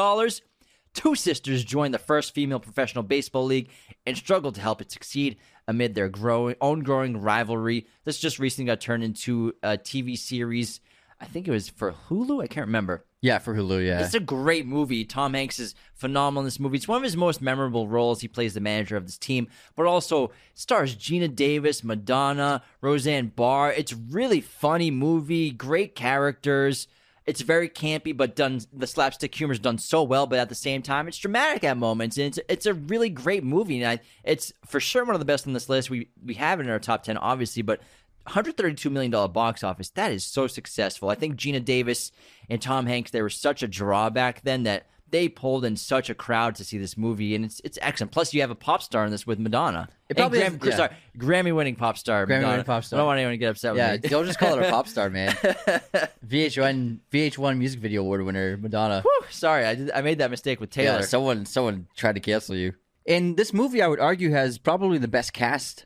Two 0.93 1.15
sisters 1.15 1.63
joined 1.63 1.93
the 1.93 1.99
first 1.99 2.33
female 2.33 2.59
professional 2.59 3.03
baseball 3.03 3.45
league 3.45 3.69
and 4.05 4.17
struggled 4.17 4.55
to 4.55 4.61
help 4.61 4.81
it 4.81 4.91
succeed 4.91 5.37
amid 5.69 5.95
their 5.95 6.09
growing, 6.09 6.55
own 6.59 6.81
growing 6.81 7.21
rivalry. 7.21 7.87
This 8.03 8.19
just 8.19 8.39
recently 8.39 8.67
got 8.67 8.81
turned 8.81 9.03
into 9.05 9.53
a 9.63 9.77
TV 9.77 10.17
series. 10.17 10.81
I 11.21 11.25
think 11.25 11.47
it 11.47 11.51
was 11.51 11.69
for 11.69 11.93
Hulu. 12.09 12.43
I 12.43 12.47
can't 12.47 12.67
remember. 12.67 13.05
Yeah, 13.25 13.39
for 13.39 13.55
Hulu. 13.55 13.83
Yeah, 13.83 14.03
It's 14.03 14.13
a 14.13 14.19
great 14.19 14.67
movie. 14.67 15.03
Tom 15.03 15.33
Hanks 15.33 15.57
is 15.57 15.73
phenomenal 15.95 16.41
in 16.41 16.45
this 16.45 16.59
movie. 16.59 16.77
It's 16.77 16.87
one 16.87 16.97
of 16.97 17.03
his 17.03 17.17
most 17.17 17.41
memorable 17.41 17.87
roles. 17.87 18.21
He 18.21 18.27
plays 18.27 18.53
the 18.53 18.59
manager 18.59 18.95
of 18.97 19.07
this 19.07 19.17
team, 19.17 19.47
but 19.75 19.87
also 19.87 20.31
stars 20.53 20.95
Geena 20.95 21.35
Davis, 21.35 21.83
Madonna, 21.83 22.61
Roseanne 22.81 23.33
Barr. 23.35 23.73
It's 23.73 23.93
really 23.93 24.41
funny 24.41 24.91
movie, 24.91 25.49
great 25.49 25.95
characters. 25.95 26.87
It's 27.25 27.41
very 27.41 27.67
campy, 27.67 28.15
but 28.15 28.35
done 28.35 28.61
the 28.71 28.85
slapstick 28.85 29.33
humor 29.33 29.53
is 29.53 29.59
done 29.59 29.79
so 29.79 30.03
well. 30.03 30.27
But 30.27 30.37
at 30.37 30.49
the 30.49 30.53
same 30.53 30.83
time, 30.83 31.07
it's 31.07 31.17
dramatic 31.17 31.63
at 31.63 31.77
moments, 31.77 32.19
and 32.19 32.27
it's 32.27 32.39
it's 32.47 32.67
a 32.67 32.75
really 32.75 33.09
great 33.09 33.43
movie. 33.43 33.81
And 33.81 33.99
I, 33.99 34.03
it's 34.23 34.53
for 34.67 34.79
sure 34.79 35.03
one 35.03 35.15
of 35.15 35.19
the 35.19 35.25
best 35.25 35.47
on 35.47 35.53
this 35.53 35.67
list. 35.67 35.89
We 35.89 36.09
we 36.23 36.35
have 36.35 36.59
it 36.59 36.67
in 36.67 36.69
our 36.69 36.77
top 36.77 37.01
ten, 37.01 37.17
obviously, 37.17 37.63
but 37.63 37.81
132 38.25 38.89
million 38.89 39.11
dollar 39.11 39.27
box 39.27 39.63
office. 39.63 39.89
That 39.91 40.11
is 40.11 40.23
so 40.25 40.47
successful. 40.47 41.09
I 41.09 41.15
think 41.15 41.35
Geena 41.35 41.63
Davis 41.63 42.11
and 42.49 42.61
Tom 42.61 42.85
Hanks 42.85 43.11
they 43.11 43.21
were 43.21 43.29
such 43.29 43.63
a 43.63 43.67
draw 43.67 44.09
back 44.09 44.41
then 44.41 44.63
that 44.63 44.87
they 45.11 45.29
pulled 45.29 45.63
in 45.63 45.77
such 45.77 46.09
a 46.09 46.15
crowd 46.15 46.55
to 46.55 46.65
see 46.65 46.77
this 46.77 46.97
movie, 46.97 47.35
and 47.35 47.45
it's 47.45 47.61
it's 47.63 47.77
excellent. 47.81 48.11
Plus, 48.11 48.33
you 48.33 48.41
have 48.41 48.49
a 48.49 48.55
pop 48.55 48.81
star 48.81 49.05
in 49.05 49.11
this 49.11 49.27
with 49.27 49.39
Madonna. 49.39 49.87
It 50.09 50.17
probably 50.17 50.39
Gram- 50.39 50.59
has- 50.59 50.69
yeah. 50.69 50.75
sorry, 50.75 50.89
Grammy-winning 51.17 51.75
pop 51.75 51.97
star. 51.97 52.25
Grammy-winning 52.25 52.65
pop 52.65 52.83
star. 52.83 52.97
I 52.97 52.99
don't 52.99 53.07
want 53.07 53.17
anyone 53.19 53.33
to 53.33 53.37
get 53.37 53.51
upset 53.51 53.75
yeah. 53.75 53.93
with 53.93 54.03
me. 54.03 54.09
Don't 54.09 54.25
just 54.25 54.39
call 54.39 54.57
it 54.57 54.65
a 54.65 54.69
pop 54.69 54.87
star, 54.87 55.09
man. 55.09 55.31
VH1 56.27 56.99
VH1 57.11 57.57
Music 57.57 57.79
Video 57.79 58.01
Award 58.01 58.23
winner 58.23 58.57
Madonna. 58.57 59.01
Whew, 59.01 59.25
sorry, 59.29 59.65
I 59.65 59.75
did, 59.75 59.91
I 59.91 60.01
made 60.01 60.17
that 60.17 60.31
mistake 60.31 60.59
with 60.59 60.71
Taylor. 60.71 60.99
Yeah, 60.99 61.05
someone 61.05 61.45
someone 61.45 61.87
tried 61.95 62.15
to 62.15 62.21
cancel 62.21 62.55
you. 62.55 62.73
And 63.07 63.37
this 63.37 63.53
movie, 63.53 63.81
I 63.81 63.87
would 63.87 63.99
argue, 63.99 64.31
has 64.31 64.57
probably 64.57 64.97
the 64.97 65.07
best 65.07 65.31
cast 65.31 65.85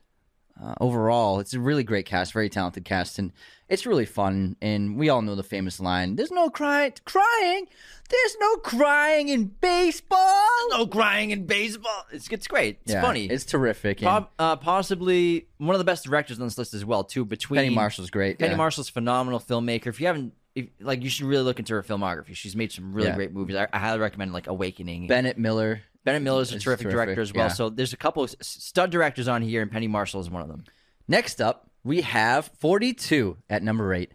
uh, 0.62 0.74
overall. 0.82 1.40
It's 1.40 1.54
a 1.54 1.60
really 1.60 1.84
great 1.84 2.06
cast, 2.06 2.34
very 2.34 2.50
talented 2.50 2.86
cast, 2.86 3.18
and 3.20 3.32
it's 3.68 3.86
really 3.86 4.06
fun. 4.06 4.56
And 4.62 4.98
we 4.98 5.10
all 5.10 5.22
know 5.22 5.36
the 5.36 5.44
famous 5.44 5.80
line: 5.80 6.16
"There's 6.16 6.32
no 6.32 6.50
crying, 6.50 6.94
crying. 7.06 7.68
There's 8.10 8.38
no 8.40 8.56
crying 8.58 9.30
in 9.30 9.46
baseball." 9.46 10.46
no 10.72 10.86
crying 10.88 11.32
in 11.32 11.46
baseball. 11.46 12.06
It's 12.12 12.28
it's 12.30 12.48
great. 12.48 12.80
It's 12.84 12.94
Yeah, 12.94 13.02
funny. 13.02 13.26
It's 13.26 13.46
terrific. 13.46 14.04
and 14.04 14.26
uh, 14.38 14.56
possibly 14.58 15.48
one 15.58 15.74
of 15.76 15.80
the 15.80 15.84
best 15.86 16.06
directors 16.06 16.40
on 16.40 16.46
this 16.46 16.58
list 16.58 16.74
as 16.74 16.86
well. 16.86 17.04
Too 17.04 17.26
between 17.26 17.58
Penny 17.60 17.70
Marshall's 17.74 18.10
great. 18.10 18.40
Penny 18.40 18.52
yeah. 18.52 18.58
Marshall's 18.58 18.90
phenomenal 18.90 19.40
filmmaker. 19.40 19.88
If 19.88 20.00
you 20.00 20.08
haven't, 20.08 20.34
if, 20.56 20.68
like, 20.80 21.04
you 21.04 21.10
should 21.10 21.26
really 21.26 21.44
look 21.44 21.60
into 21.60 21.74
her 21.74 21.84
filmography. 21.84 22.36
She's 22.36 22.56
made 22.56 22.72
some 22.72 22.94
really 22.94 23.10
Yeah. 23.10 23.16
great 23.16 23.34
movies. 23.34 23.56
I, 23.56 23.68
I 23.74 23.80
highly 23.80 24.00
recommend 24.00 24.34
like 24.34 24.48
Awakening. 24.48 25.08
Bennett 25.08 25.38
Miller. 25.38 25.82
Bennett 26.04 26.22
Miller's 26.22 26.52
a 26.52 26.56
is 26.56 26.64
terrific, 26.64 26.86
terrific, 26.86 26.96
director 26.96 27.22
as 27.22 27.34
well. 27.34 27.46
yeah. 27.48 27.54
So 27.54 27.70
there's 27.70 27.94
a 27.94 27.98
couple 27.98 28.24
of 28.24 28.34
stud 28.42 28.90
directors 28.92 29.28
on 29.28 29.42
here, 29.42 29.62
and 29.62 29.72
Penny 29.72 29.88
Marshall 29.88 30.22
is 30.22 30.30
one 30.30 30.42
of 30.42 30.48
them. 30.48 30.64
Next 31.08 31.42
up, 31.42 31.70
we 31.84 32.02
have 32.02 32.50
42 32.60 33.38
at 33.50 33.64
number 33.64 33.94
eight. 33.94 34.12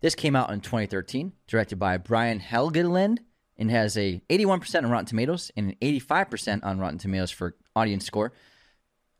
This 0.00 0.14
came 0.14 0.36
out 0.36 0.50
in 0.50 0.60
2013, 0.60 1.32
directed 1.46 1.78
by 1.78 1.96
Brian 1.96 2.40
Helgeland, 2.40 3.18
and 3.56 3.70
has 3.70 3.96
a 3.96 4.22
81% 4.30 4.84
on 4.84 4.90
Rotten 4.90 5.06
Tomatoes 5.06 5.50
and 5.56 5.70
an 5.70 5.76
85% 5.82 6.64
on 6.64 6.78
Rotten 6.78 6.98
Tomatoes 6.98 7.30
for 7.30 7.56
audience 7.74 8.06
score. 8.06 8.32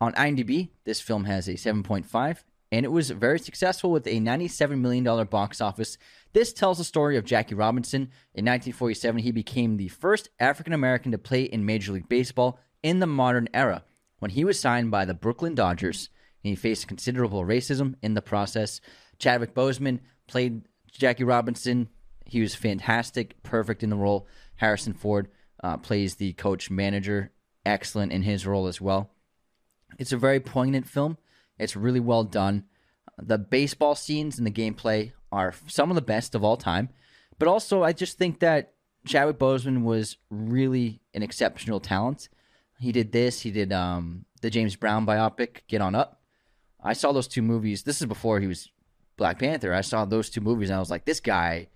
On 0.01 0.13
IMDb, 0.13 0.69
this 0.85 1.01
film 1.01 1.25
has 1.25 1.49
a 1.49 1.53
7.5, 1.53 2.37
and 2.71 2.85
it 2.85 2.91
was 2.91 3.09
very 3.09 3.39
successful 3.39 3.91
with 3.91 4.05
a 4.07 4.19
$97 4.19 4.79
million 4.79 5.25
box 5.27 5.59
office. 5.61 5.97
This 6.33 6.53
tells 6.53 6.77
the 6.77 6.83
story 6.83 7.17
of 7.17 7.25
Jackie 7.25 7.55
Robinson. 7.55 8.01
In 8.33 8.45
1947, 8.45 9.21
he 9.21 9.31
became 9.31 9.77
the 9.77 9.87
first 9.87 10.29
African 10.39 10.73
American 10.73 11.11
to 11.11 11.17
play 11.17 11.43
in 11.43 11.65
Major 11.65 11.93
League 11.93 12.09
Baseball 12.09 12.59
in 12.83 12.99
the 12.99 13.07
modern 13.07 13.49
era 13.53 13.83
when 14.19 14.31
he 14.31 14.45
was 14.45 14.59
signed 14.59 14.91
by 14.91 15.05
the 15.05 15.13
Brooklyn 15.13 15.55
Dodgers, 15.55 16.09
he 16.43 16.55
faced 16.55 16.87
considerable 16.87 17.43
racism 17.43 17.95
in 18.01 18.13
the 18.13 18.21
process. 18.21 18.79
Chadwick 19.17 19.53
Boseman 19.53 19.99
played 20.27 20.63
Jackie 20.91 21.23
Robinson. 21.23 21.89
He 22.25 22.41
was 22.41 22.55
fantastic, 22.55 23.41
perfect 23.43 23.83
in 23.83 23.89
the 23.89 23.95
role. 23.95 24.27
Harrison 24.55 24.93
Ford 24.93 25.29
uh, 25.63 25.77
plays 25.77 26.15
the 26.15 26.33
coach 26.33 26.69
manager, 26.69 27.31
excellent 27.65 28.11
in 28.11 28.23
his 28.23 28.45
role 28.45 28.67
as 28.67 28.79
well. 28.79 29.09
It's 29.97 30.13
a 30.13 30.17
very 30.17 30.39
poignant 30.39 30.87
film. 30.87 31.17
It's 31.59 31.75
really 31.75 31.99
well 31.99 32.23
done. 32.23 32.65
The 33.17 33.37
baseball 33.37 33.95
scenes 33.95 34.37
and 34.37 34.47
the 34.47 34.51
gameplay 34.51 35.11
are 35.31 35.53
some 35.67 35.91
of 35.91 35.95
the 35.95 36.01
best 36.01 36.35
of 36.35 36.43
all 36.43 36.57
time. 36.57 36.89
But 37.37 37.47
also, 37.47 37.83
I 37.83 37.93
just 37.93 38.17
think 38.17 38.39
that 38.39 38.73
Chadwick 39.05 39.37
Boseman 39.37 39.83
was 39.83 40.17
really 40.29 41.01
an 41.13 41.23
exceptional 41.23 41.79
talent. 41.79 42.29
He 42.79 42.91
did 42.91 43.11
this. 43.11 43.41
He 43.41 43.51
did 43.51 43.71
um, 43.71 44.25
the 44.41 44.49
James 44.49 44.75
Brown 44.75 45.05
biopic, 45.05 45.61
Get 45.67 45.81
On 45.81 45.95
Up. 45.95 46.21
I 46.81 46.93
saw 46.93 47.11
those 47.11 47.27
two 47.27 47.41
movies. 47.41 47.83
This 47.83 48.01
is 48.01 48.07
before 48.07 48.39
he 48.39 48.47
was 48.47 48.69
Black 49.17 49.39
Panther. 49.39 49.73
I 49.73 49.81
saw 49.81 50.05
those 50.05 50.29
two 50.29 50.41
movies 50.41 50.69
and 50.69 50.77
I 50.77 50.79
was 50.79 50.89
like, 50.89 51.05
this 51.05 51.19
guy 51.19 51.67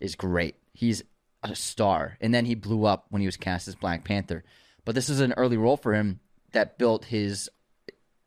is 0.00 0.16
great. 0.16 0.56
He's 0.72 1.02
a 1.42 1.54
star. 1.54 2.18
And 2.20 2.34
then 2.34 2.44
he 2.44 2.54
blew 2.54 2.84
up 2.84 3.06
when 3.10 3.20
he 3.20 3.26
was 3.26 3.36
cast 3.36 3.68
as 3.68 3.76
Black 3.76 4.04
Panther. 4.04 4.44
But 4.84 4.94
this 4.94 5.08
is 5.08 5.20
an 5.20 5.34
early 5.36 5.56
role 5.56 5.76
for 5.76 5.94
him. 5.94 6.20
that 6.52 6.78
built 6.78 7.06
his 7.06 7.48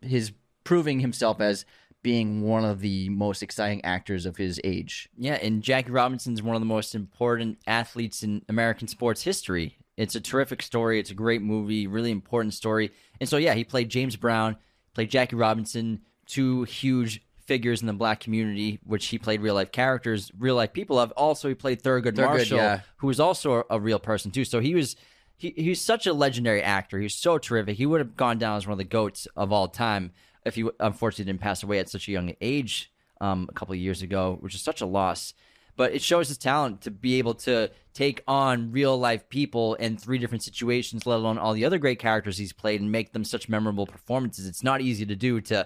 his 0.01 0.32
proving 0.72 1.01
himself 1.01 1.41
as 1.41 1.65
being 2.01 2.43
one 2.43 2.63
of 2.63 2.80
the 2.80 3.09
most 3.09 3.43
exciting 3.43 3.84
actors 3.84 4.26
of 4.26 4.38
his 4.38 4.57
age. 4.63 5.09
Yeah, 5.17 5.34
and 5.34 5.61
Jackie 5.61 5.91
Robinson's 5.91 6.41
one 6.41 6.55
of 6.55 6.61
the 6.61 6.65
most 6.65 6.95
important 6.95 7.57
athletes 7.67 8.24
in 8.24 8.41
American 8.47 8.88
sports 8.88 9.22
history. 9.22 9.76
It's 9.97 10.15
a 10.15 10.22
terrific 10.22 10.61
story. 10.61 10.97
It's 10.97 11.11
a 11.11 11.13
great 11.13 11.41
movie, 11.41 11.88
really 11.88 12.09
important 12.09 12.53
story. 12.53 12.93
And 13.19 13.28
so, 13.28 13.36
yeah, 13.36 13.53
he 13.53 13.65
played 13.65 13.89
James 13.89 14.15
Brown, 14.15 14.55
played 14.93 15.11
Jackie 15.11 15.36
Robinson, 15.36 16.03
two 16.26 16.63
huge 16.63 17.22
figures 17.45 17.82
in 17.82 17.88
the 17.88 17.91
black 17.91 18.22
community, 18.22 18.80
which 18.86 19.07
he 19.07 19.17
played 19.17 19.41
real 19.41 19.55
life 19.55 19.74
characters, 19.74 20.32
real 20.39 20.55
life 20.55 20.72
people 20.72 20.97
of. 20.97 21.11
Also, 21.17 21.49
he 21.49 21.53
played 21.53 21.84
Thurgood, 21.84 22.13
Thurgood, 22.13 22.28
Marshall, 22.28 22.57
yeah. 22.59 22.80
who 22.95 23.07
was 23.07 23.19
also 23.19 23.55
a, 23.55 23.63
a 23.72 23.80
real 23.82 23.99
person 23.99 24.32
too. 24.32 24.45
So 24.45 24.61
he 24.61 24.74
was 24.74 24.95
he 25.41 25.53
he's 25.57 25.81
such 25.81 26.05
a 26.05 26.13
legendary 26.13 26.61
actor. 26.61 26.99
He's 26.99 27.15
so 27.15 27.37
terrific. 27.37 27.77
He 27.77 27.87
would 27.87 27.99
have 27.99 28.15
gone 28.15 28.37
down 28.37 28.57
as 28.57 28.67
one 28.67 28.73
of 28.73 28.77
the 28.77 28.83
goats 28.83 29.27
of 29.35 29.51
all 29.51 29.67
time 29.67 30.11
if 30.45 30.55
he 30.55 30.69
unfortunately 30.79 31.25
didn't 31.25 31.41
pass 31.41 31.63
away 31.63 31.79
at 31.79 31.89
such 31.89 32.07
a 32.07 32.11
young 32.11 32.35
age 32.41 32.91
um, 33.19 33.47
a 33.49 33.53
couple 33.53 33.73
of 33.73 33.79
years 33.79 34.01
ago, 34.01 34.37
which 34.39 34.53
is 34.53 34.61
such 34.61 34.81
a 34.81 34.85
loss. 34.85 35.33
But 35.75 35.93
it 35.93 36.01
shows 36.01 36.27
his 36.27 36.37
talent 36.37 36.81
to 36.81 36.91
be 36.91 37.17
able 37.17 37.33
to 37.35 37.71
take 37.93 38.23
on 38.27 38.71
real 38.71 38.97
life 38.97 39.27
people 39.29 39.75
in 39.75 39.97
three 39.97 40.19
different 40.19 40.43
situations, 40.43 41.05
let 41.05 41.15
alone 41.15 41.37
all 41.37 41.53
the 41.53 41.65
other 41.65 41.79
great 41.79 41.97
characters 41.97 42.37
he's 42.37 42.53
played, 42.53 42.81
and 42.81 42.91
make 42.91 43.13
them 43.13 43.23
such 43.23 43.49
memorable 43.49 43.87
performances. 43.87 44.47
It's 44.47 44.63
not 44.63 44.81
easy 44.81 45.05
to 45.05 45.15
do 45.15 45.41
to 45.41 45.65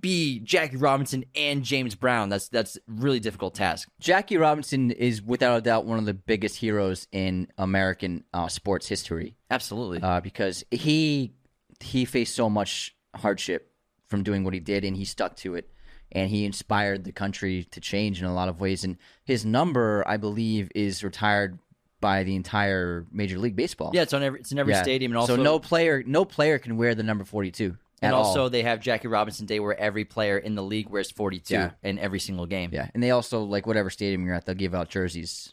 be 0.00 0.40
Jackie 0.40 0.76
Robinson 0.76 1.24
and 1.34 1.62
James 1.62 1.94
Brown. 1.94 2.28
That's 2.28 2.48
that's 2.48 2.76
a 2.76 2.80
really 2.88 3.20
difficult 3.20 3.54
task. 3.54 3.88
Jackie 4.00 4.36
Robinson 4.36 4.90
is 4.90 5.22
without 5.22 5.58
a 5.58 5.60
doubt 5.60 5.84
one 5.86 5.98
of 5.98 6.04
the 6.06 6.14
biggest 6.14 6.56
heroes 6.56 7.06
in 7.12 7.48
American 7.58 8.24
uh, 8.34 8.48
sports 8.48 8.88
history 8.88 9.36
Absolutely. 9.50 10.00
uh, 10.02 10.20
because 10.20 10.64
he 10.70 11.32
he 11.80 12.04
faced 12.04 12.34
so 12.34 12.48
much 12.50 12.94
hardship 13.14 13.70
from 14.08 14.22
doing 14.22 14.44
what 14.44 14.54
he 14.54 14.60
did, 14.60 14.84
and 14.84 14.96
he 14.96 15.04
stuck 15.04 15.36
to 15.36 15.54
it, 15.54 15.70
and 16.12 16.28
he 16.30 16.44
inspired 16.44 17.04
the 17.04 17.12
country 17.12 17.64
to 17.70 17.80
change 17.80 18.20
in 18.20 18.26
a 18.26 18.34
lot 18.34 18.48
of 18.48 18.60
ways. 18.60 18.84
And 18.84 18.96
his 19.24 19.44
number, 19.44 20.04
I 20.06 20.16
believe, 20.18 20.70
is 20.74 21.02
retired 21.02 21.58
by 22.00 22.22
the 22.22 22.36
entire 22.36 23.06
Major 23.10 23.38
League 23.38 23.56
Baseball. 23.56 23.90
yeah, 23.94 24.02
it's 24.02 24.12
on 24.12 24.22
every 24.22 24.40
it's 24.40 24.52
in 24.52 24.58
every 24.58 24.72
Yeah. 24.74 24.82
stadium, 24.82 25.12
and 25.12 25.18
also 25.18 25.36
so 25.36 25.42
no 25.42 25.58
player 25.58 26.02
no 26.06 26.24
player 26.24 26.58
can 26.58 26.76
wear 26.76 26.94
the 26.94 27.02
number 27.02 27.24
forty 27.24 27.50
two. 27.50 27.76
And 28.04 28.14
at 28.14 28.14
also 28.14 28.42
all. 28.44 28.50
they 28.50 28.62
have 28.62 28.80
Jackie 28.80 29.08
Robinson 29.08 29.46
Day 29.46 29.60
where 29.60 29.78
every 29.78 30.04
player 30.04 30.38
in 30.38 30.54
the 30.54 30.62
league 30.62 30.88
wears 30.88 31.10
forty 31.10 31.38
two 31.40 31.54
Yeah. 31.54 31.70
in 31.82 31.98
every 31.98 32.20
single 32.20 32.46
game. 32.46 32.70
yeah, 32.72 32.88
and 32.94 33.02
they 33.02 33.10
also 33.10 33.42
like 33.42 33.66
whatever 33.66 33.90
stadium 33.90 34.24
you're 34.24 34.34
at, 34.34 34.46
they'll 34.46 34.54
give 34.54 34.74
out 34.74 34.88
jerseys. 34.88 35.52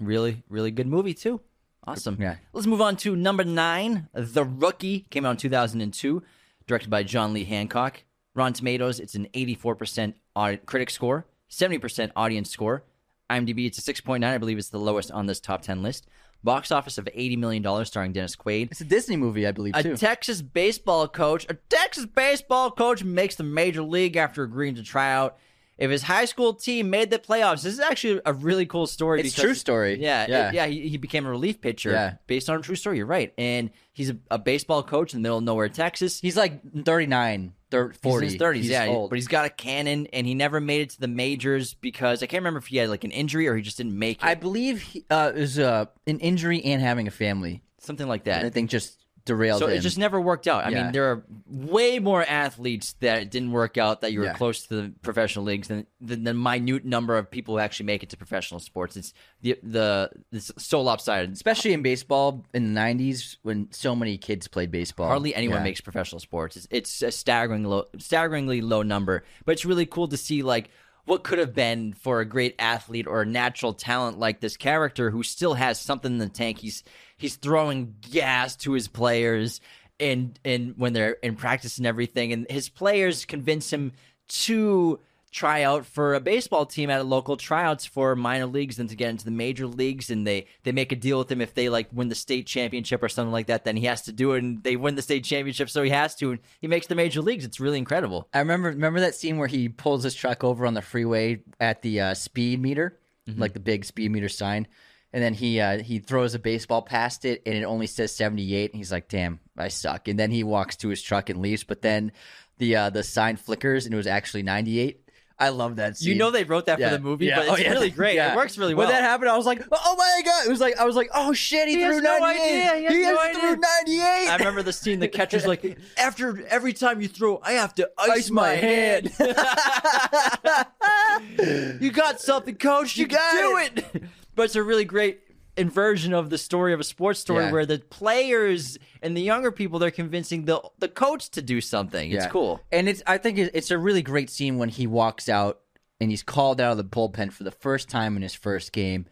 Really, 0.00 0.42
really 0.48 0.70
good 0.70 0.86
movie 0.86 1.14
too. 1.14 1.40
Awesome. 1.86 2.16
Yeah. 2.18 2.36
Let's 2.52 2.66
move 2.66 2.80
on 2.80 2.96
to 2.98 3.14
number 3.14 3.44
nine. 3.44 4.08
The 4.14 4.44
Rookie 4.44 5.00
came 5.10 5.24
out 5.26 5.32
in 5.32 5.36
2002, 5.36 6.22
directed 6.66 6.88
by 6.90 7.02
John 7.02 7.32
Lee 7.34 7.44
Hancock. 7.44 8.02
Rotten 8.34 8.54
Tomatoes, 8.54 8.98
it's 8.98 9.14
an 9.14 9.28
84% 9.34 10.14
aud- 10.34 10.66
critic 10.66 10.90
score, 10.90 11.26
70% 11.50 12.10
audience 12.16 12.50
score. 12.50 12.82
IMDb, 13.30 13.66
it's 13.66 13.78
a 13.78 13.82
6.9. 13.92 14.24
I 14.24 14.38
believe 14.38 14.58
it's 14.58 14.70
the 14.70 14.78
lowest 14.78 15.10
on 15.12 15.26
this 15.26 15.38
top 15.40 15.62
10 15.62 15.82
list. 15.82 16.06
Box 16.44 16.70
office 16.70 16.98
of 16.98 17.06
$80 17.06 17.38
million, 17.38 17.84
starring 17.84 18.12
Dennis 18.12 18.36
Quaid. 18.36 18.70
It's 18.70 18.80
a 18.80 18.84
Disney 18.84 19.16
movie, 19.16 19.46
I 19.46 19.52
believe 19.52 19.74
A. 19.74 19.96
Texas 19.96 20.42
baseball 20.42 21.08
coach, 21.08 21.46
a 21.48 21.54
Texas 21.54 22.06
baseball 22.06 22.70
coach 22.70 23.02
makes 23.02 23.34
the 23.34 23.44
major 23.44 23.82
league 23.82 24.16
after 24.16 24.42
agreeing 24.42 24.74
to 24.76 24.82
try 24.82 25.12
out. 25.12 25.38
If 25.76 25.90
his 25.90 26.02
high 26.02 26.24
school 26.26 26.54
team 26.54 26.88
made 26.90 27.10
the 27.10 27.18
playoffs, 27.18 27.62
this 27.62 27.72
is 27.74 27.80
actually 27.80 28.20
a 28.24 28.32
really 28.32 28.64
cool 28.64 28.86
story. 28.86 29.20
It's 29.20 29.30
because- 29.30 29.42
true 29.42 29.54
story. 29.54 30.00
Yeah, 30.00 30.26
Yeah. 30.28 30.48
it- 30.48 30.54
yeah. 30.54 30.66
He, 30.66 30.88
he 30.90 30.96
became 30.98 31.26
a 31.26 31.30
relief 31.30 31.60
pitcher 31.60 31.90
Yeah. 31.90 32.14
based 32.28 32.48
on 32.48 32.58
a 32.58 32.62
true 32.62 32.76
story. 32.76 32.98
You're 32.98 33.06
right, 33.06 33.32
and 33.36 33.70
he's 33.92 34.10
a, 34.10 34.16
a 34.30 34.38
baseball 34.38 34.82
coach 34.84 35.14
in 35.14 35.18
the 35.20 35.22
middle 35.22 35.38
of 35.38 35.44
nowhere, 35.44 35.68
Texas. 35.68 36.20
He's 36.20 36.36
like 36.36 36.60
39, 36.84 37.54
thir- 37.72 37.92
40. 37.92 38.26
He's 38.26 38.34
in 38.34 38.38
his 38.38 38.42
30s, 38.48 38.56
He's 38.62 38.68
yeah. 38.70 38.86
old. 38.86 39.10
But 39.10 39.16
he's 39.16 39.26
got 39.28 39.46
a 39.46 39.50
cannon, 39.50 40.06
and 40.12 40.26
he 40.26 40.34
never 40.34 40.60
made 40.60 40.82
it 40.82 40.90
to 40.90 41.00
the 41.00 41.08
majors 41.08 41.74
because 41.74 42.22
I 42.22 42.26
can't 42.26 42.40
remember 42.42 42.58
if 42.58 42.68
he 42.68 42.76
had 42.76 42.88
like 42.88 43.02
an 43.04 43.10
injury 43.10 43.48
or 43.48 43.56
he 43.56 43.62
just 43.62 43.76
didn't 43.76 43.98
make 43.98 44.18
it. 44.18 44.24
I 44.24 44.34
believe 44.36 44.80
he, 44.82 45.04
uh, 45.10 45.32
it 45.34 45.40
was 45.40 45.58
uh, 45.58 45.86
an 46.06 46.20
injury 46.20 46.64
and 46.64 46.80
having 46.82 47.08
a 47.08 47.12
family. 47.12 47.62
Something 47.78 48.06
like 48.08 48.24
that. 48.24 48.40
I 48.40 48.42
that. 48.44 48.54
think 48.54 48.70
just 48.70 49.03
derailed 49.24 49.60
So 49.60 49.66
him. 49.68 49.74
it 49.78 49.80
just 49.80 49.96
never 49.98 50.20
worked 50.20 50.46
out. 50.46 50.64
I 50.66 50.70
Yeah. 50.70 50.82
mean, 50.84 50.92
there 50.92 51.10
are 51.10 51.24
way 51.46 51.98
more 51.98 52.22
athletes 52.24 52.94
that 53.00 53.22
it 53.22 53.30
didn't 53.30 53.52
work 53.52 53.78
out 53.78 54.02
that 54.02 54.12
you 54.12 54.18
were 54.20 54.26
Yeah. 54.26 54.32
close 54.34 54.66
to 54.66 54.74
the 54.82 54.92
professional 55.02 55.44
leagues 55.46 55.68
than, 55.68 55.86
than 56.00 56.24
the 56.24 56.34
minute 56.34 56.84
number 56.84 57.16
of 57.16 57.30
people 57.30 57.54
who 57.54 57.58
actually 57.58 57.86
make 57.86 58.02
it 58.02 58.10
to 58.10 58.16
professional 58.16 58.60
sports. 58.60 58.96
It's 58.96 59.14
the 59.40 59.58
the 59.62 60.10
it's 60.30 60.52
so 60.58 60.80
lopsided. 60.82 61.32
especially 61.32 61.72
in 61.72 61.82
baseball 61.82 62.44
in 62.52 62.74
the 62.74 62.80
90s 62.80 63.38
when 63.42 63.68
so 63.72 63.96
many 63.96 64.18
kids 64.18 64.46
played 64.46 64.70
baseball. 64.70 65.08
Hardly 65.08 65.34
anyone 65.34 65.58
Yeah. 65.58 65.64
makes 65.64 65.80
professional 65.80 66.20
sports. 66.20 66.56
It's, 66.56 66.66
it's 66.70 67.02
a 67.02 67.10
staggering 67.10 67.64
low, 67.64 67.86
staggeringly 67.98 68.60
low 68.60 68.82
number. 68.82 69.24
But 69.46 69.52
it's 69.52 69.64
really 69.64 69.86
cool 69.86 70.08
to 70.08 70.16
see 70.16 70.42
like 70.42 70.70
what 71.04 71.24
could 71.24 71.38
have 71.38 71.54
been 71.54 71.92
for 71.92 72.20
a 72.20 72.24
great 72.24 72.54
athlete 72.58 73.06
or 73.06 73.22
a 73.22 73.26
natural 73.26 73.74
talent 73.74 74.18
like 74.18 74.40
this 74.40 74.56
character 74.56 75.10
who 75.10 75.22
still 75.22 75.54
has 75.54 75.78
something 75.80 76.12
in 76.12 76.18
the 76.18 76.28
tank. 76.28 76.58
He's 76.58 76.82
he's 77.16 77.36
throwing 77.36 77.94
gas 78.10 78.56
to 78.56 78.72
his 78.72 78.88
players 78.88 79.60
and 80.00 80.38
and 80.44 80.74
when 80.76 80.92
they're 80.92 81.16
in 81.22 81.36
practice 81.36 81.78
and 81.78 81.86
everything, 81.86 82.32
and 82.32 82.46
his 82.50 82.68
players 82.68 83.24
convince 83.24 83.72
him 83.72 83.92
to 84.26 84.98
try 85.34 85.64
out 85.64 85.84
for 85.84 86.14
a 86.14 86.20
baseball 86.20 86.64
team 86.64 86.88
at 86.90 87.00
a 87.00 87.02
local 87.02 87.36
tryouts 87.36 87.84
for 87.84 88.14
minor 88.14 88.46
leagues 88.46 88.78
and 88.78 88.88
to 88.88 88.94
get 88.94 89.10
into 89.10 89.24
the 89.24 89.32
major 89.32 89.66
leagues 89.66 90.08
and 90.08 90.24
they 90.24 90.46
they 90.62 90.70
make 90.70 90.92
a 90.92 90.96
deal 90.96 91.18
with 91.18 91.32
him 91.32 91.40
if 91.40 91.52
they 91.54 91.68
like 91.68 91.88
win 91.92 92.08
the 92.08 92.14
state 92.14 92.46
championship 92.46 93.02
or 93.02 93.08
something 93.08 93.32
like 93.32 93.48
that 93.48 93.64
then 93.64 93.76
he 93.76 93.86
has 93.86 94.02
to 94.02 94.12
do 94.12 94.32
it 94.34 94.44
and 94.44 94.62
they 94.62 94.76
win 94.76 94.94
the 94.94 95.02
state 95.02 95.24
championship 95.24 95.68
so 95.68 95.82
he 95.82 95.90
has 95.90 96.14
to 96.14 96.30
and 96.30 96.38
he 96.60 96.68
makes 96.68 96.86
the 96.86 96.94
major 96.94 97.20
leagues 97.20 97.44
it's 97.44 97.58
really 97.58 97.78
incredible 97.78 98.28
I 98.32 98.38
remember 98.38 98.68
remember 98.68 99.00
that 99.00 99.16
scene 99.16 99.36
where 99.36 99.48
he 99.48 99.68
pulls 99.68 100.04
his 100.04 100.14
truck 100.14 100.44
over 100.44 100.66
on 100.66 100.74
the 100.74 100.82
freeway 100.82 101.42
at 101.58 101.82
the 101.82 102.00
uh, 102.00 102.14
speed 102.14 102.62
meter, 102.62 102.98
Mm-hmm. 103.28 103.40
like 103.40 103.54
the 103.54 103.60
big 103.60 103.86
speed 103.86 104.10
meter 104.12 104.28
sign, 104.28 104.68
and 105.10 105.22
then 105.22 105.32
he 105.32 105.58
uh, 105.58 105.78
he 105.82 105.98
throws 105.98 106.34
a 106.34 106.38
baseball 106.38 106.82
past 106.82 107.24
it, 107.24 107.40
and 107.46 107.54
it 107.54 107.64
only 107.64 107.86
says 107.86 108.14
seventy 108.14 108.54
eight, 108.54 108.70
and 108.70 108.76
he's 108.76 108.92
like, 108.92 109.08
"Damn, 109.08 109.40
I 109.56 109.68
suck." 109.68 110.08
And 110.08 110.18
then 110.18 110.30
he 110.30 110.44
walks 110.44 110.76
to 110.76 110.88
his 110.90 111.00
truck 111.00 111.30
and 111.30 111.40
leaves, 111.40 111.64
but 111.64 111.80
then 111.80 112.12
the 112.58 112.76
uh, 112.76 112.90
the 112.90 113.02
sign 113.02 113.36
flickers, 113.36 113.86
and 113.86 113.94
it 113.94 113.96
was 113.96 114.06
actually 114.06 114.42
ninety 114.42 114.78
eight. 114.78 115.03
I 115.38 115.48
love 115.48 115.76
that 115.76 115.96
scene. 115.96 116.10
you 116.10 116.14
know 116.14 116.30
they 116.30 116.44
wrote 116.44 116.66
that 116.66 116.78
Yeah. 116.78 116.90
for 116.90 116.96
the 116.96 117.02
movie 117.02 117.26
Yeah. 117.26 117.36
but 117.36 117.42
it's 117.48 117.52
Oh, 117.52 117.56
yeah. 117.56 117.70
really 117.72 117.90
great 118.00 118.18
it 118.18 118.36
works 118.36 118.56
really 118.56 118.74
well 118.74 118.86
When 118.86 118.94
that 118.94 119.02
happened, 119.02 119.30
I 119.30 119.36
was 119.36 119.46
like, 119.46 119.62
"Oh 119.72 119.96
my 119.98 120.22
god!" 120.24 120.46
It 120.46 120.50
was 120.50 120.60
like 120.60 120.76
I 120.78 120.84
was 120.84 120.94
like, 120.94 121.10
"Oh 121.12 121.32
shit, 121.32 121.66
he, 121.68 121.74
He 121.76 121.84
threw 121.84 122.00
no 122.00 122.18
98. 122.18 122.70
idea. 122.70 122.90
He 122.90 123.02
has 123.02 123.14
no 123.14 123.18
has 123.18 123.28
idea. 123.30 123.40
threw 123.40 123.56
ninety 123.56 123.94
eight. 124.00 124.28
I 124.30 124.36
remember 124.38 124.62
the 124.62 124.72
scene. 124.72 125.00
The 125.00 125.08
catcher's 125.08 125.46
like, 125.46 125.76
after 125.98 126.46
every 126.46 126.72
time 126.72 127.00
you 127.00 127.08
throw, 127.08 127.40
I 127.42 127.52
have 127.52 127.74
to 127.76 127.90
ice, 127.98 128.10
Ice 128.10 128.30
my 128.30 128.50
hand. 128.50 129.10
you 131.80 131.90
got 131.90 132.20
something, 132.20 132.56
coach. 132.56 132.96
You, 132.96 133.02
You 133.02 133.08
got 133.08 133.32
do 133.32 133.56
it. 133.58 134.02
but 134.34 134.44
it's 134.44 134.56
a 134.56 134.62
really 134.62 134.84
great 134.84 135.20
inversion 135.56 136.12
of 136.12 136.30
the 136.30 136.38
story 136.38 136.72
of 136.72 136.80
a 136.80 136.84
sports 136.84 137.20
story 137.20 137.44
Yeah. 137.44 137.52
where 137.52 137.66
the 137.66 137.78
players 137.78 138.78
and 139.02 139.16
the 139.16 139.20
younger 139.22 139.52
people 139.52 139.78
they're 139.78 139.90
convincing 139.90 140.44
the 140.46 140.60
the 140.78 140.88
coach 140.88 141.30
to 141.30 141.42
do 141.42 141.60
something. 141.60 142.10
It's 142.10 142.24
Yeah. 142.24 142.30
cool. 142.30 142.60
And 142.72 142.88
it's 142.88 143.02
I 143.06 143.18
think 143.18 143.38
it's 143.38 143.70
a 143.70 143.78
really 143.78 144.02
great 144.02 144.30
scene 144.30 144.58
when 144.58 144.68
he 144.68 144.86
walks 144.86 145.28
out 145.28 145.60
and 146.00 146.10
he's 146.10 146.22
called 146.22 146.60
out 146.60 146.72
of 146.72 146.76
the 146.76 146.84
bullpen 146.84 147.32
for 147.32 147.44
the 147.44 147.50
first 147.52 147.88
time 147.88 148.16
in 148.16 148.22
his 148.22 148.34
first 148.34 148.72
game. 148.72 149.06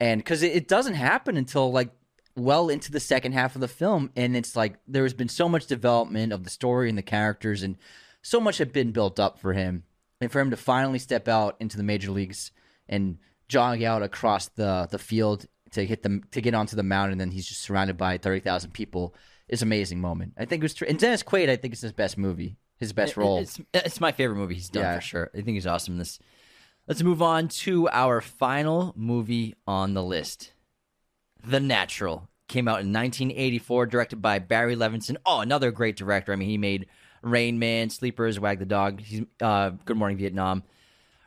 And 0.00 0.20
because 0.20 0.42
it, 0.42 0.52
it 0.52 0.68
doesn't 0.68 0.94
happen 0.94 1.36
until 1.36 1.72
like 1.72 1.90
well 2.36 2.68
into 2.68 2.90
the 2.90 3.00
second 3.00 3.32
half 3.32 3.54
of 3.54 3.60
the 3.60 3.68
film. 3.68 4.10
And 4.16 4.36
it's 4.36 4.54
like 4.56 4.74
there's 4.86 5.14
been 5.14 5.28
so 5.28 5.48
much 5.48 5.66
development 5.66 6.32
of 6.32 6.44
the 6.44 6.50
story 6.50 6.88
and 6.88 6.98
the 6.98 7.02
characters, 7.02 7.62
and 7.62 7.76
so 8.22 8.40
much 8.40 8.58
had 8.58 8.72
been 8.72 8.90
built 8.90 9.18
up 9.20 9.38
for 9.38 9.52
him. 9.52 9.84
And 10.20 10.30
for 10.32 10.40
him 10.40 10.50
to 10.50 10.56
finally 10.56 10.98
step 10.98 11.28
out 11.28 11.56
into 11.60 11.76
the 11.76 11.82
major 11.82 12.10
leagues 12.10 12.50
and 12.88 13.18
jog 13.48 13.82
out 13.82 14.02
across 14.02 14.48
the, 14.48 14.88
the 14.90 14.98
field 14.98 15.46
to 15.74 15.84
hit 15.86 16.02
them 16.02 16.24
to 16.32 16.40
get 16.40 16.54
onto 16.54 16.74
the 16.76 16.82
mound, 16.82 17.12
and 17.12 17.20
then 17.20 17.30
he's 17.30 17.46
just 17.46 17.60
surrounded 17.62 17.96
by 17.96 18.18
thirty 18.18 18.40
thousand 18.40 18.72
people 18.72 19.14
is 19.48 19.60
an 19.62 19.68
amazing 19.68 20.00
moment. 20.00 20.32
I 20.38 20.46
think 20.46 20.62
it 20.62 20.64
was 20.64 20.74
tr- 20.74 20.84
and 20.86 20.98
Dennis 20.98 21.22
Quaid. 21.22 21.48
I 21.50 21.56
think 21.56 21.72
it's 21.74 21.82
his 21.82 21.92
best 21.92 22.16
movie, 22.18 22.56
his 22.78 22.92
best 22.92 23.16
role. 23.16 23.38
It's 23.40 23.60
it's 23.72 24.00
my 24.00 24.10
favorite 24.12 24.36
movie 24.36 24.54
he's 24.54 24.70
done 24.70 24.82
Yeah. 24.82 24.94
for 24.96 25.00
sure. 25.02 25.30
I 25.34 25.38
think 25.42 25.54
he's 25.54 25.66
awesome 25.66 25.94
in 25.94 25.98
this. 25.98 26.18
Let's 26.88 27.02
move 27.02 27.22
on 27.22 27.48
to 27.48 27.88
our 27.90 28.20
final 28.20 28.92
movie 28.96 29.54
on 29.66 29.94
the 29.94 30.02
list. 30.02 30.52
The 31.46 31.60
Natural 31.60 32.28
came 32.48 32.68
out 32.68 32.80
in 32.80 32.92
1984, 32.92 33.86
directed 33.86 34.16
by 34.22 34.38
Barry 34.38 34.76
Levinson. 34.76 35.16
Oh, 35.24 35.40
another 35.40 35.70
great 35.70 35.96
director. 35.96 36.32
I 36.32 36.36
mean, 36.36 36.48
he 36.48 36.58
made 36.58 36.86
Rain 37.22 37.58
Man, 37.58 37.88
Sleepers, 37.90 38.38
Wag 38.38 38.58
the 38.58 38.66
Dog, 38.66 39.00
he's, 39.00 39.22
uh, 39.40 39.70
Good 39.86 39.96
Morning 39.96 40.18
Vietnam. 40.18 40.62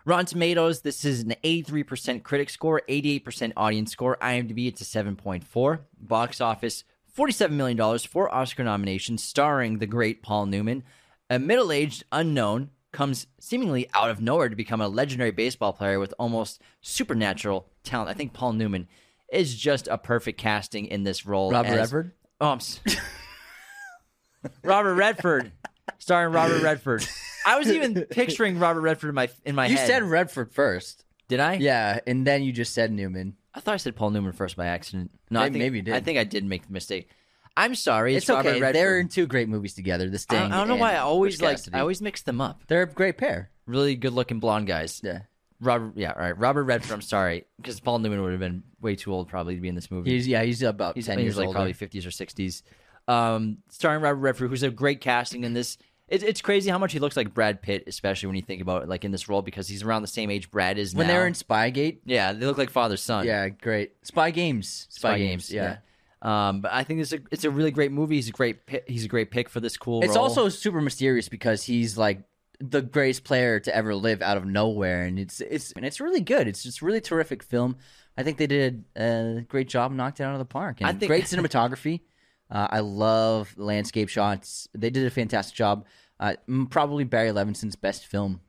Rotten 0.07 0.25
Tomatoes, 0.25 0.83
this 0.83 1.03
is 1.03 1.23
an 1.23 1.35
83% 1.43 2.23
critic 2.23 2.49
score, 2.49 2.81
88% 2.87 3.51
audience 3.57 3.91
score. 3.91 4.17
IMDb, 4.21 4.69
it's 4.69 4.79
a 4.79 4.85
7.4. 4.85 5.79
Box 5.99 6.39
office, 6.39 6.85
$47 7.17 7.51
million, 7.51 7.99
four 7.99 8.33
Oscar 8.33 8.63
nominations, 8.63 9.21
starring 9.21 9.79
the 9.79 9.85
great 9.85 10.23
Paul 10.23 10.45
Newman. 10.45 10.83
A 11.29 11.37
middle 11.37 11.73
aged 11.73 12.05
unknown 12.13 12.69
comes 12.93 13.27
seemingly 13.41 13.89
out 13.93 14.09
of 14.09 14.21
nowhere 14.21 14.47
to 14.47 14.55
become 14.55 14.79
a 14.79 14.87
legendary 14.87 15.31
baseball 15.31 15.73
player 15.73 15.99
with 15.99 16.13
almost 16.17 16.61
supernatural 16.79 17.67
talent. 17.83 18.09
I 18.09 18.13
think 18.13 18.31
Paul 18.31 18.53
Newman 18.53 18.87
is 19.33 19.57
just 19.57 19.89
a 19.89 19.97
perfect 19.97 20.39
casting 20.39 20.85
in 20.85 21.03
this 21.03 21.25
role. 21.25 21.51
Robert 21.51 21.67
as- 21.73 21.89
Everett? 21.89 22.11
Oh, 22.39 22.51
I'm 22.51 22.59
s- 22.59 22.79
Robert 24.63 24.95
Redford, 24.95 25.51
starring 25.99 26.31
Robert 26.31 26.61
Redford. 26.63 27.05
I 27.47 27.57
was 27.57 27.71
even 27.71 28.05
picturing 28.11 28.59
Robert 28.59 28.81
Redford 28.81 29.09
in 29.09 29.15
my 29.15 29.29
in 29.45 29.55
my 29.55 29.67
You 29.67 29.77
head. 29.77 29.87
said 29.87 30.03
Redford 30.03 30.51
first. 30.51 31.05
Did 31.27 31.39
I? 31.39 31.53
Yeah, 31.55 31.99
and 32.07 32.25
then 32.27 32.43
you 32.43 32.51
just 32.51 32.73
said 32.73 32.91
Newman. 32.91 33.35
I 33.53 33.59
thought 33.59 33.73
I 33.73 33.77
said 33.77 33.95
Paul 33.95 34.11
Newman 34.11 34.31
first 34.33 34.55
by 34.55 34.67
accident. 34.67 35.11
No, 35.29 35.39
I 35.39 35.43
Maybe- 35.43 35.53
think, 35.53 35.63
maybe 35.63 35.77
you 35.77 35.83
did. 35.83 35.93
I 35.95 35.99
think 35.99 36.17
I 36.19 36.23
did 36.23 36.45
make 36.45 36.67
the 36.67 36.73
mistake. 36.73 37.09
I'm 37.55 37.73
sorry. 37.73 38.15
It's, 38.15 38.25
It's, 38.25 38.29
Robert 38.29 38.49
okay. 38.49 38.59
Redford. 38.61 38.75
They're 38.75 38.99
in 38.99 39.07
two 39.09 39.25
great 39.25 39.49
movies 39.49 39.73
together. 39.73 40.07
The 40.09 40.15
I, 40.15 40.17
Sting. 40.17 40.39
I 40.51 40.57
don't 40.57 40.67
know 40.67 40.75
why 40.75 40.93
I 40.93 40.99
always 40.99 41.37
Butch 41.37 41.43
like 41.43 41.57
Cassidy. 41.57 41.75
I 41.75 41.79
always 41.79 42.01
mix 42.01 42.21
them 42.21 42.39
up. 42.39 42.61
They're 42.67 42.83
a 42.83 42.87
great 42.87 43.17
pair. 43.17 43.49
Really 43.65 43.95
good 43.95 44.13
looking 44.13 44.39
blonde 44.39 44.67
guys. 44.67 45.01
Yeah. 45.03 45.21
Robert, 45.59 45.93
yeah, 45.95 46.11
all 46.13 46.21
right. 46.21 46.37
Robert 46.37 46.65
Redford. 46.65 46.91
I'm 46.91 47.01
sorry 47.01 47.45
because 47.57 47.79
Paul 47.79 47.97
Newman 47.97 48.21
would 48.21 48.29
have 48.31 48.39
been 48.39 48.61
way 48.79 48.95
too 48.95 49.11
old 49.11 49.27
probably 49.27 49.55
to 49.55 49.61
be 49.61 49.69
in 49.69 49.73
this 49.75 49.89
movie. 49.89 50.11
He's 50.11 50.27
yeah. 50.27 50.43
He's 50.43 50.61
about 50.61 50.93
He's, 50.95 51.07
ten 51.07 51.17
he's 51.17 51.25
years 51.25 51.37
like 51.37 51.47
older. 51.47 51.57
probably 51.57 51.73
50s 51.73 52.05
or 52.05 52.11
60s. 52.11 52.61
Um, 53.07 53.57
starring 53.69 54.01
Robert 54.03 54.19
Redford, 54.19 54.49
who's 54.51 54.61
a 54.63 54.69
great 54.69 55.01
casting 55.01 55.43
in 55.43 55.53
this. 55.53 55.79
It, 56.07 56.23
it's 56.23 56.41
crazy 56.41 56.69
how 56.69 56.77
much 56.77 56.93
he 56.93 56.99
looks 56.99 57.17
like 57.17 57.33
Brad 57.33 57.61
Pitt, 57.61 57.83
especially 57.87 58.27
when 58.27 58.35
you 58.37 58.41
think 58.41 58.61
about 58.61 58.83
it, 58.83 58.89
like 58.89 59.03
in 59.03 59.11
this 59.11 59.27
role 59.27 59.41
because 59.41 59.67
he's 59.67 59.83
around 59.83 60.03
the 60.03 60.07
same 60.07 60.29
age 60.31 60.49
Brad 60.49 60.77
is 60.77 60.95
when 60.95 61.07
now. 61.07 61.13
they 61.13 61.19
were 61.19 61.27
in 61.27 61.33
Spygate. 61.33 61.97
yeah, 62.05 62.31
they 62.33 62.45
look 62.45 62.57
like 62.57 62.69
father 62.69 62.95
son. 62.97 63.25
Yeah, 63.25 63.49
great. 63.49 63.93
Spy 64.03 64.31
Games. 64.31 64.87
Spy, 64.89 65.09
Spy 65.09 65.17
Games. 65.17 65.51
Yeah. 65.51 65.77
Um, 66.21 66.61
but 66.61 66.71
I 66.73 66.83
think 66.83 67.01
it's 67.01 67.13
a 67.13 67.19
it's 67.31 67.43
a 67.43 67.51
really 67.51 67.71
great 67.71 67.91
movie. 67.91 68.15
He's 68.15 68.29
a 68.29 68.31
great 68.31 68.65
pi- 68.65 68.81
he's 68.87 69.05
a 69.05 69.07
great 69.07 69.31
pick 69.31 69.49
for 69.49 69.59
this 69.59 69.77
cool. 69.77 70.01
It's 70.03 70.15
role. 70.15 70.23
also 70.23 70.49
super 70.49 70.81
mysterious 70.81 71.29
because 71.29 71.63
he's 71.63 71.97
like 71.97 72.21
the 72.59 72.81
greatest 72.81 73.23
player 73.23 73.59
to 73.59 73.75
ever 73.75 73.93
live 73.93 74.21
out 74.23 74.35
of 74.37 74.43
nowhere, 74.45 75.03
and 75.03 75.19
it's 75.19 75.41
it's 75.41 75.73
and 75.73 75.85
it's 75.85 75.99
really 75.99 76.21
good. 76.21 76.47
It's 76.47 76.63
just 76.63 76.81
really 76.81 77.01
terrific 77.01 77.43
film. 77.43 77.77
I 78.17 78.23
think 78.23 78.39
they 78.39 78.47
did 78.47 78.83
a 78.95 79.45
great 79.47 79.67
job, 79.67 79.91
knocked 79.91 80.19
it 80.19 80.23
out 80.23 80.33
of 80.33 80.39
the 80.39 80.45
park. 80.45 80.77
And 80.79 80.87
I 80.89 80.93
think- 80.93 81.07
great 81.09 81.25
cinematography. 81.25 82.01
Uh, 82.49 82.67
I 82.69 82.79
love 82.79 83.53
landscape 83.57 84.09
shots. 84.09 84.67
They 84.73 84.89
did 84.89 85.05
a 85.05 85.09
fantastic 85.09 85.55
job. 85.55 85.85
Uh, 86.19 86.35
probably 86.69 87.03
Barry 87.03 87.31
Levinson's 87.31 87.75
best 87.75 88.05
film. 88.05 88.41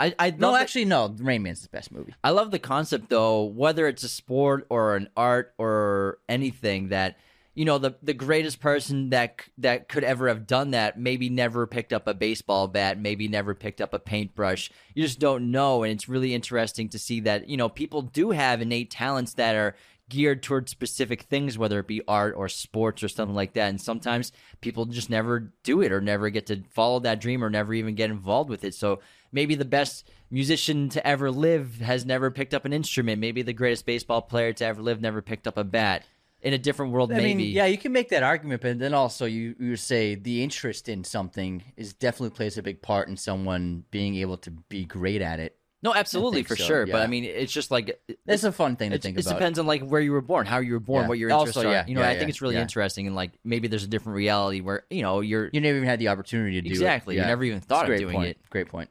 I 0.00 0.14
I 0.18 0.30
No, 0.30 0.52
the- 0.52 0.58
actually, 0.58 0.86
no. 0.86 1.14
Rain 1.18 1.42
Man's 1.42 1.60
his 1.60 1.68
best 1.68 1.92
movie. 1.92 2.14
I 2.24 2.30
love 2.30 2.50
the 2.50 2.58
concept 2.58 3.10
though, 3.10 3.44
whether 3.44 3.86
it's 3.86 4.02
a 4.02 4.08
sport 4.08 4.66
or 4.68 4.96
an 4.96 5.08
art 5.16 5.54
or 5.58 6.18
anything 6.28 6.88
that 6.88 7.16
you 7.54 7.64
know 7.64 7.78
the 7.78 7.94
the 8.02 8.14
greatest 8.14 8.58
person 8.58 9.10
that 9.10 9.42
that 9.58 9.88
could 9.88 10.02
ever 10.02 10.26
have 10.26 10.48
done 10.48 10.72
that 10.72 10.98
maybe 10.98 11.28
never 11.28 11.68
picked 11.68 11.92
up 11.92 12.08
a 12.08 12.14
baseball 12.14 12.66
bat, 12.66 12.98
maybe 12.98 13.28
never 13.28 13.54
picked 13.54 13.80
up 13.80 13.94
a 13.94 14.00
paintbrush. 14.00 14.72
You 14.94 15.04
just 15.04 15.20
don't 15.20 15.52
know 15.52 15.84
and 15.84 15.92
it's 15.92 16.08
really 16.08 16.34
interesting 16.34 16.88
to 16.88 16.98
see 16.98 17.20
that, 17.20 17.48
you 17.48 17.56
know, 17.56 17.68
people 17.68 18.02
do 18.02 18.30
have 18.32 18.60
innate 18.60 18.90
talents 18.90 19.34
that 19.34 19.54
are 19.54 19.76
geared 20.08 20.42
towards 20.42 20.70
specific 20.70 21.22
things 21.22 21.56
whether 21.56 21.78
it 21.78 21.86
be 21.86 22.02
art 22.06 22.34
or 22.36 22.48
sports 22.48 23.02
or 23.02 23.08
something 23.08 23.34
like 23.34 23.54
that. 23.54 23.68
And 23.68 23.80
sometimes 23.80 24.32
people 24.60 24.84
just 24.84 25.10
never 25.10 25.52
do 25.62 25.80
it 25.80 25.92
or 25.92 26.00
never 26.00 26.30
get 26.30 26.46
to 26.46 26.62
follow 26.70 27.00
that 27.00 27.20
dream 27.20 27.42
or 27.42 27.50
never 27.50 27.72
even 27.74 27.94
get 27.94 28.10
involved 28.10 28.50
with 28.50 28.64
it. 28.64 28.74
So 28.74 29.00
maybe 29.32 29.54
the 29.54 29.64
best 29.64 30.08
musician 30.30 30.88
to 30.90 31.06
ever 31.06 31.30
live 31.30 31.80
has 31.80 32.04
never 32.04 32.30
picked 32.30 32.54
up 32.54 32.64
an 32.64 32.72
instrument. 32.72 33.20
Maybe 33.20 33.42
the 33.42 33.52
greatest 33.52 33.86
baseball 33.86 34.22
player 34.22 34.52
to 34.52 34.64
ever 34.64 34.82
live 34.82 35.00
never 35.00 35.22
picked 35.22 35.46
up 35.46 35.56
a 35.56 35.64
bat. 35.64 36.04
In 36.42 36.52
a 36.52 36.58
different 36.58 36.92
world 36.92 37.10
I 37.10 37.16
maybe. 37.16 37.34
mean, 37.36 37.54
yeah, 37.54 37.64
you 37.64 37.78
can 37.78 37.90
make 37.90 38.10
that 38.10 38.22
argument, 38.22 38.60
but 38.60 38.78
then 38.78 38.92
also 38.92 39.24
you 39.24 39.56
you 39.58 39.76
say 39.76 40.14
the 40.14 40.42
interest 40.42 40.90
in 40.90 41.02
something 41.02 41.62
is 41.74 41.94
definitely 41.94 42.36
plays 42.36 42.58
a 42.58 42.62
big 42.62 42.82
part 42.82 43.08
in 43.08 43.16
someone 43.16 43.84
being 43.90 44.16
able 44.16 44.36
to 44.36 44.50
be 44.50 44.84
great 44.84 45.22
at 45.22 45.40
it. 45.40 45.56
No 45.84 45.94
absolutely 45.94 46.42
for 46.42 46.56
so, 46.56 46.64
sure 46.64 46.86
but 46.86 46.96
yeah. 46.98 47.04
i 47.04 47.06
mean 47.06 47.22
it's 47.24 47.52
just 47.52 47.70
like 47.70 47.90
it, 48.08 48.18
That's 48.26 48.42
a 48.42 48.50
fun 48.50 48.74
thing 48.76 48.90
to 48.90 48.96
it, 48.96 49.02
think 49.02 49.18
it 49.18 49.26
depends 49.26 49.58
on 49.58 49.66
like 49.66 49.86
where 49.86 50.00
you 50.00 50.10
were 50.10 50.20
born 50.22 50.46
how 50.46 50.58
you 50.58 50.72
were 50.72 50.80
born 50.80 51.02
Yeah. 51.04 51.08
what 51.08 51.18
your 51.18 51.32
Also, 51.32 51.60
are 51.68 51.70
yeah, 51.72 51.84
you 51.86 51.94
know 51.94 52.00
yeah, 52.00 52.08
i 52.08 52.12
yeah, 52.12 52.18
think 52.18 52.30
it's 52.30 52.40
really 52.42 52.56
yeah. 52.56 52.62
interesting 52.62 53.06
and 53.06 53.14
like 53.14 53.30
maybe 53.44 53.68
there's 53.68 53.84
a 53.84 53.88
different 53.88 54.16
reality 54.16 54.60
where 54.60 54.82
you 54.90 55.02
know 55.02 55.20
you're 55.20 55.50
You 55.52 55.60
never 55.60 55.76
even 55.76 55.88
had 55.88 55.98
the 56.00 56.08
opportunity 56.08 56.56
to 56.56 56.62
do 56.62 56.68
it. 56.70 56.72
Exactly. 56.72 57.14
You 57.16 57.20
Yeah. 57.20 57.26
never 57.28 57.44
even 57.44 57.58
It's 57.58 57.66
thought 57.66 57.84
of 57.84 57.88
great 57.88 58.00
doing 58.00 58.16
point. 58.16 58.28
it. 58.30 58.38
Great 58.50 58.68
point. 58.68 58.88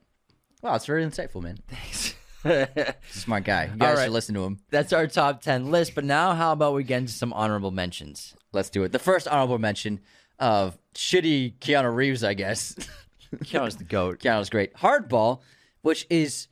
Wow, 0.62 0.76
it's 0.76 0.86
very 0.86 1.04
insightful, 1.04 1.42
man. 1.44 1.58
Thanks. 1.68 2.16
He's 2.44 2.52
a 2.52 2.96
smart 3.10 3.44
guy. 3.46 3.66
You 3.66 3.78
guys 3.78 3.98
right. 3.98 4.04
should 4.06 4.14
listen 4.14 4.36
to 4.36 4.44
him. 4.44 4.60
That's 4.70 4.94
our 4.94 5.08
top 5.08 5.42
10 5.42 5.72
list. 5.72 5.96
But 5.96 6.04
now, 6.06 6.34
how 6.36 6.52
about 6.52 6.74
we 6.74 6.84
get 6.84 7.00
into 7.00 7.12
some 7.14 7.34
honorable 7.34 7.72
mentions? 7.72 8.34
Let's 8.54 8.70
do 8.70 8.84
it. 8.84 8.92
The 8.92 9.00
first 9.00 9.28
honorable 9.28 9.60
mention 9.60 10.00
of 10.40 10.78
shitty 10.94 11.56
Keanu 11.60 11.94
Reeves, 11.94 12.24
I 12.24 12.34
guess. 12.34 12.76
Keanu's 13.44 13.78
the 13.78 13.84
GOAT. 13.84 14.20
Keanu's 14.20 14.50
great. 14.50 14.74
Hardball, 14.76 15.40
which 15.82 16.06
is 16.10 16.48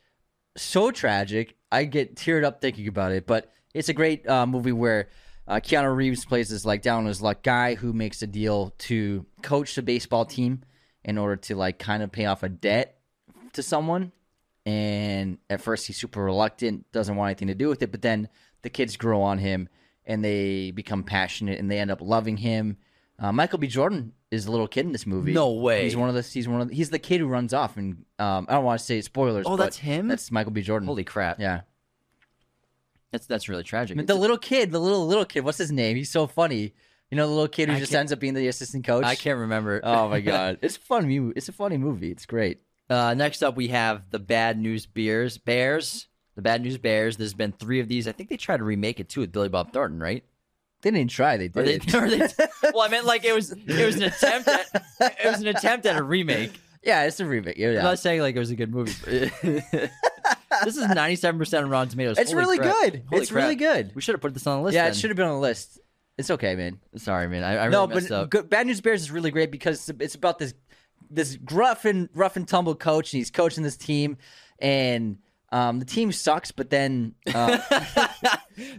so 0.57 0.91
tragic. 0.91 1.55
I 1.71 1.85
get 1.85 2.15
teared 2.15 2.43
up 2.43 2.61
thinking 2.61 2.87
about 2.87 3.11
it, 3.11 3.25
but 3.25 3.51
it's 3.73 3.89
a 3.89 3.93
great 3.93 4.27
uh, 4.27 4.45
movie 4.45 4.71
where 4.71 5.09
uh, 5.47 5.55
Keanu 5.55 5.95
Reeves 5.95 6.25
plays 6.25 6.49
this 6.49 6.65
like 6.65 6.81
down 6.81 7.05
his 7.05 7.21
luck 7.21 7.43
guy 7.43 7.75
who 7.75 7.93
makes 7.93 8.21
a 8.21 8.27
deal 8.27 8.73
to 8.79 9.25
coach 9.41 9.75
the 9.75 9.81
baseball 9.81 10.25
team 10.25 10.63
in 11.03 11.17
order 11.17 11.35
to 11.35 11.55
like 11.55 11.79
kind 11.79 12.03
of 12.03 12.11
pay 12.11 12.25
off 12.25 12.43
a 12.43 12.49
debt 12.49 12.99
to 13.53 13.63
someone. 13.63 14.11
And 14.65 15.39
at 15.49 15.61
first 15.61 15.87
he's 15.87 15.97
super 15.97 16.23
reluctant, 16.23 16.91
doesn't 16.91 17.15
want 17.15 17.29
anything 17.29 17.47
to 17.47 17.55
do 17.55 17.67
with 17.67 17.81
it, 17.81 17.91
but 17.91 18.01
then 18.01 18.29
the 18.61 18.69
kids 18.69 18.95
grow 18.95 19.21
on 19.21 19.39
him 19.39 19.69
and 20.05 20.23
they 20.23 20.71
become 20.71 21.03
passionate 21.03 21.59
and 21.59 21.71
they 21.71 21.79
end 21.79 21.91
up 21.91 22.01
loving 22.01 22.37
him. 22.37 22.77
Uh, 23.21 23.31
Michael 23.31 23.59
B. 23.59 23.67
Jordan 23.67 24.13
is 24.31 24.47
a 24.47 24.51
little 24.51 24.67
kid 24.67 24.85
in 24.87 24.91
this 24.93 25.05
movie. 25.05 25.31
No 25.31 25.51
way. 25.51 25.83
He's 25.83 25.95
one 25.95 26.09
of 26.09 26.15
the. 26.15 26.21
He's 26.23 26.47
one 26.47 26.61
of. 26.61 26.69
The, 26.69 26.73
he's 26.75 26.89
the 26.89 26.97
kid 26.99 27.19
who 27.19 27.27
runs 27.27 27.53
off, 27.53 27.77
and 27.77 28.03
um, 28.17 28.47
I 28.49 28.55
don't 28.55 28.63
want 28.63 28.79
to 28.79 28.85
say 28.85 28.99
spoilers. 29.01 29.45
Oh, 29.45 29.51
but 29.55 29.63
that's 29.65 29.77
him? 29.77 30.07
That's 30.07 30.31
Michael 30.31 30.51
B. 30.51 30.61
Jordan. 30.61 30.87
Holy 30.87 31.03
crap. 31.03 31.39
yeah. 31.39 31.61
That's 33.11 33.27
that's 33.27 33.49
really 33.49 33.63
tragic. 33.63 34.07
The 34.07 34.15
little 34.15 34.37
kid, 34.37 34.71
the 34.71 34.79
little 34.79 35.05
little 35.05 35.25
kid. 35.25 35.41
What's 35.41 35.57
his 35.57 35.71
name? 35.71 35.97
He's 35.97 36.09
so 36.09 36.27
funny. 36.27 36.73
You 37.09 37.17
know, 37.17 37.27
the 37.27 37.33
little 37.33 37.49
kid 37.49 37.67
who 37.69 37.75
I 37.75 37.79
just 37.79 37.93
ends 37.93 38.13
up 38.13 38.19
being 38.19 38.33
the 38.33 38.47
assistant 38.47 38.85
coach. 38.85 39.03
I 39.03 39.15
can't 39.15 39.39
remember. 39.39 39.81
Oh 39.83 40.07
my 40.07 40.21
god, 40.21 40.59
it's 40.61 40.77
a 40.77 40.79
fun. 40.79 41.07
mu- 41.07 41.33
It's 41.35 41.49
a 41.49 41.53
funny 41.53 41.77
movie. 41.77 42.09
It's 42.09 42.25
great. 42.25 42.61
Uh, 42.89 43.13
next 43.13 43.43
up, 43.43 43.55
we 43.57 43.67
have 43.67 44.03
the 44.11 44.19
Bad 44.19 44.57
News 44.57 44.85
Bears. 44.85 45.37
Bears. 45.37 46.07
The 46.35 46.41
Bad 46.41 46.61
News 46.61 46.77
Bears. 46.77 47.17
There's 47.17 47.33
been 47.33 47.51
three 47.51 47.81
of 47.81 47.89
these. 47.89 48.07
I 48.07 48.13
think 48.13 48.29
they 48.29 48.37
tried 48.37 48.57
to 48.57 48.63
remake 48.63 49.01
it 49.01 49.09
too 49.09 49.19
with 49.21 49.31
Billy 49.33 49.49
Bob 49.49 49.73
Thornton, 49.73 49.99
right? 49.99 50.23
They 50.81 50.91
didn't 50.91 51.11
try. 51.11 51.37
They 51.37 51.47
did. 51.47 51.57
Or 51.93 52.07
they, 52.09 52.19
or 52.21 52.27
they- 52.27 52.45
well, 52.73 52.81
I 52.81 52.87
meant 52.87 53.05
like 53.05 53.23
it 53.25 53.33
was 53.33 53.51
it 53.51 53.85
was 53.85 53.95
an 53.97 54.03
attempt 54.03 54.47
at 54.47 54.83
it 54.99 55.25
was 55.29 55.41
an 55.41 55.47
attempt 55.47 55.85
at 55.85 55.97
a 55.97 56.03
remake. 56.03 56.59
yeah, 56.83 57.03
it's 57.03 57.19
a 57.19 57.25
remake. 57.25 57.57
Yeah, 57.57 57.69
I'm 57.69 57.83
not 57.83 57.99
saying 57.99 58.21
like 58.21 58.35
it 58.35 58.39
was 58.39 58.51
a 58.51 58.55
good 58.55 58.71
movie. 58.71 58.91
this 60.63 60.77
is 60.77 60.87
97 60.87 61.37
percent 61.39 61.65
on 61.65 61.69
Rotten 61.69 61.89
Tomatoes. 61.89 62.17
it's 62.17 62.31
Holy 62.31 62.43
really 62.43 62.57
crap. 62.57 62.75
good. 62.81 63.03
Holy 63.09 63.21
it's 63.21 63.31
crap. 63.31 63.43
really 63.43 63.55
good. 63.55 63.91
We 63.95 64.01
should 64.01 64.13
have 64.13 64.21
put 64.21 64.33
this 64.33 64.47
on 64.47 64.59
the 64.59 64.63
list. 64.65 64.75
Yeah, 64.75 64.83
then. 64.83 64.91
it 64.91 64.95
should 64.95 65.09
have 65.09 65.17
been 65.17 65.27
on 65.27 65.35
the 65.35 65.39
list. 65.41 65.79
It's 66.17 66.29
okay, 66.29 66.55
man. 66.55 66.79
Sorry, 66.97 67.27
man. 67.27 67.43
I, 67.43 67.53
I 67.53 67.65
really 67.65 67.71
no, 67.71 67.87
but 67.87 68.29
good, 68.29 68.49
Bad 68.49 68.67
News 68.67 68.81
Bears 68.81 69.01
is 69.01 69.11
really 69.11 69.31
great 69.31 69.49
because 69.49 69.89
it's, 69.89 70.01
it's 70.01 70.15
about 70.15 70.39
this 70.39 70.53
this 71.09 71.37
rough 71.51 71.85
and 71.85 72.09
rough 72.13 72.35
and 72.35 72.47
tumble 72.47 72.75
coach, 72.75 73.13
and 73.13 73.19
he's 73.19 73.31
coaching 73.31 73.63
this 73.63 73.77
team, 73.77 74.17
and 74.59 75.17
um, 75.51 75.79
the 75.79 75.85
team 75.85 76.11
sucks. 76.11 76.51
But 76.51 76.69
then, 76.69 77.15
uh, 77.33 77.57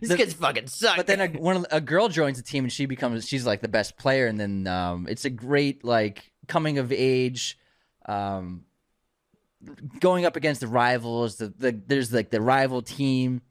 These 0.01 0.15
kids 0.15 0.33
fucking 0.35 0.67
suck. 0.69 0.97
but 0.97 1.07
then 1.07 1.21
a, 1.21 1.29
one 1.29 1.63
the- 1.63 1.77
a 1.77 1.81
girl 1.81 2.09
joins 2.09 2.37
the 2.37 2.43
team, 2.43 2.65
and 2.65 2.73
she 2.73 2.87
becomes 2.87 3.27
she's 3.29 3.47
like 3.47 3.61
the 3.61 3.69
best 3.69 3.97
player, 3.97 4.27
and 4.27 4.39
then 4.39 4.67
um, 4.67 5.07
it's 5.09 5.25
a 5.25 5.31
great 5.31 5.85
like 5.85 6.31
coming 6.49 6.79
of 6.79 6.93
age. 6.93 7.59
Um, 8.07 8.65
going 10.01 10.27
up 10.27 10.37
against 10.37 10.61
the 10.61 10.67
rivals, 10.67 11.37
the, 11.37 11.53
the 11.57 11.81
there's 11.87 12.13
like 12.13 12.31
the 12.31 12.41
rival 12.41 12.83
team. 12.83 13.43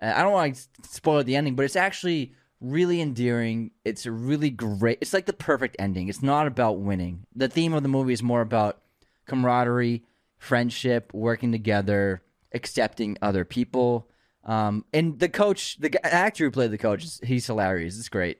Uh, 0.00 0.12
I 0.14 0.22
don't 0.22 0.32
want 0.32 0.56
to 0.56 0.88
spoil 0.88 1.22
the 1.24 1.36
ending, 1.36 1.54
but 1.54 1.64
it's 1.64 1.76
actually 1.76 2.32
really 2.60 3.00
endearing. 3.00 3.70
It's 3.84 4.06
a 4.06 4.12
really 4.12 4.50
great. 4.50 4.98
It's 5.00 5.14
like 5.14 5.26
the 5.26 5.32
perfect 5.32 5.76
ending. 5.78 6.08
It's 6.08 6.22
not 6.22 6.46
about 6.46 6.78
winning. 6.80 7.26
The 7.34 7.48
theme 7.48 7.72
of 7.72 7.82
the 7.82 7.88
movie 7.88 8.12
is 8.12 8.22
more 8.22 8.40
about 8.40 8.80
camaraderie, 9.26 10.04
friendship, 10.36 11.12
working 11.14 11.52
together, 11.52 12.22
accepting 12.52 13.16
other 13.22 13.44
people. 13.44 14.08
Um, 14.44 14.84
and 14.92 15.18
the 15.18 15.28
coach, 15.28 15.78
the 15.78 16.04
actor 16.04 16.44
who 16.44 16.50
played 16.50 16.70
the 16.70 16.78
coach, 16.78 17.06
he's 17.22 17.46
hilarious. 17.46 17.98
It's 17.98 18.08
great. 18.08 18.38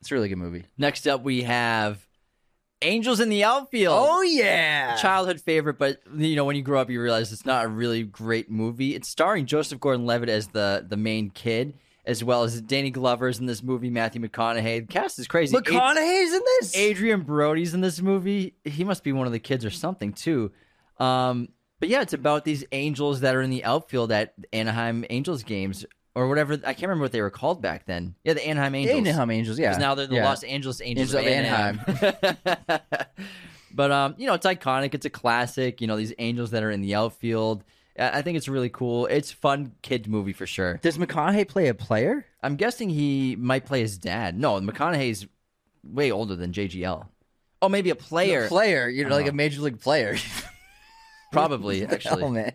It's 0.00 0.10
a 0.10 0.14
really 0.14 0.28
good 0.28 0.38
movie. 0.38 0.64
Next 0.78 1.06
up, 1.06 1.22
we 1.22 1.42
have 1.42 2.06
Angels 2.82 3.20
in 3.20 3.28
the 3.28 3.44
Outfield. 3.44 3.94
Oh, 3.98 4.22
yeah, 4.22 4.96
childhood 4.96 5.40
favorite, 5.40 5.76
but 5.78 6.00
you 6.16 6.36
know 6.36 6.44
when 6.44 6.56
you 6.56 6.62
grow 6.62 6.80
up, 6.80 6.88
you 6.88 7.02
realize 7.02 7.32
it's 7.32 7.44
not 7.44 7.64
a 7.66 7.68
really 7.68 8.04
great 8.04 8.50
movie. 8.50 8.94
It's 8.94 9.08
starring 9.08 9.44
Joseph 9.44 9.80
Gordon-Levitt 9.80 10.28
as 10.30 10.48
the 10.48 10.86
the 10.88 10.96
main 10.96 11.28
kid, 11.30 11.74
as 12.06 12.24
well 12.24 12.44
as 12.44 12.60
Danny 12.62 12.90
Glover's 12.90 13.38
in 13.38 13.44
this 13.46 13.62
movie. 13.62 13.90
Matthew 13.90 14.22
McConaughey. 14.22 14.86
The 14.86 14.92
cast 14.92 15.18
is 15.18 15.26
crazy. 15.28 15.54
Ad- 15.54 15.64
McConaughey's 15.64 16.32
in 16.32 16.42
this. 16.60 16.78
Adrien 16.78 17.20
Brody's 17.22 17.74
in 17.74 17.82
this 17.82 18.00
movie. 18.00 18.54
He 18.64 18.84
must 18.84 19.04
be 19.04 19.12
one 19.12 19.26
of 19.26 19.32
the 19.32 19.38
kids 19.40 19.64
or 19.64 19.70
something 19.70 20.14
too. 20.14 20.50
Um, 20.98 21.48
but 21.80 21.88
yeah, 21.88 22.02
it's 22.02 22.12
about 22.12 22.44
these 22.44 22.64
Angels 22.72 23.20
that 23.20 23.34
are 23.34 23.42
in 23.42 23.50
the 23.50 23.64
outfield 23.64 24.12
at 24.12 24.34
Anaheim 24.52 25.04
Angels 25.10 25.42
games 25.42 25.84
or 26.14 26.28
whatever. 26.28 26.54
I 26.54 26.74
can't 26.74 26.82
remember 26.82 27.02
what 27.02 27.12
they 27.12 27.22
were 27.22 27.30
called 27.30 27.60
back 27.62 27.86
then. 27.86 28.14
Yeah, 28.24 28.34
the 28.34 28.46
Anaheim 28.46 28.74
Angels. 28.74 28.98
Anaheim 28.98 29.30
Angels, 29.30 29.58
yeah. 29.58 29.72
'Cause 29.72 29.80
now 29.80 29.94
they're 29.94 30.06
the 30.06 30.16
Yeah. 30.16 30.24
Los 30.26 30.42
Angeles 30.44 30.80
Angels, 30.80 31.14
Angels 31.14 31.26
of 31.26 31.32
Anaheim. 31.32 32.80
but 33.74 33.90
um, 33.90 34.14
you 34.18 34.26
know, 34.26 34.34
it's 34.34 34.46
iconic. 34.46 34.94
It's 34.94 35.06
a 35.06 35.10
classic. 35.10 35.80
You 35.80 35.86
know, 35.86 35.96
these 35.96 36.12
Angels 36.18 36.50
that 36.52 36.62
are 36.62 36.70
in 36.70 36.80
the 36.82 36.94
outfield. 36.94 37.64
I 37.98 38.18
I 38.18 38.22
think 38.22 38.36
it's 38.36 38.48
really 38.48 38.68
cool. 38.70 39.06
It's 39.06 39.30
fun 39.30 39.72
kid 39.82 40.08
movie 40.08 40.32
for 40.32 40.46
sure. 40.46 40.78
Does 40.82 40.98
McConaughey 40.98 41.48
play 41.48 41.68
a 41.68 41.74
player? 41.74 42.26
I'm 42.42 42.56
guessing 42.56 42.88
he 42.90 43.36
might 43.36 43.66
play 43.66 43.80
his 43.80 43.98
dad. 43.98 44.38
No, 44.38 44.60
McConaughey's 44.60 45.26
way 45.84 46.10
older 46.10 46.36
than 46.36 46.52
JGL. 46.52 47.06
Oh, 47.62 47.68
maybe 47.68 47.90
a 47.90 47.94
player. 47.94 48.44
A 48.44 48.48
player, 48.48 48.88
you 48.88 49.04
know, 49.04 49.14
like 49.14 49.26
a 49.28 49.32
major 49.32 49.60
league 49.60 49.80
player. 49.80 50.16
Probably, 51.30 51.84
actually. 51.86 52.52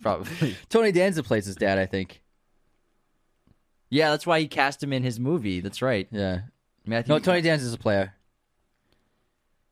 Probably. 0.00 0.56
Tony 0.68 0.92
Danza 0.92 1.22
plays 1.22 1.46
his 1.46 1.56
dad, 1.56 1.78
I 1.78 1.86
think. 1.86 2.22
Yeah, 3.90 4.10
that's 4.10 4.26
why 4.26 4.40
he 4.40 4.48
cast 4.48 4.82
him 4.82 4.92
in 4.92 5.02
his 5.02 5.18
movie. 5.18 5.60
That's 5.60 5.80
right. 5.80 6.08
Yeah. 6.10 6.40
Matthew. 6.84 7.14
No, 7.14 7.18
Tony 7.18 7.40
Danza's 7.40 7.72
a 7.72 7.78
player. 7.78 8.14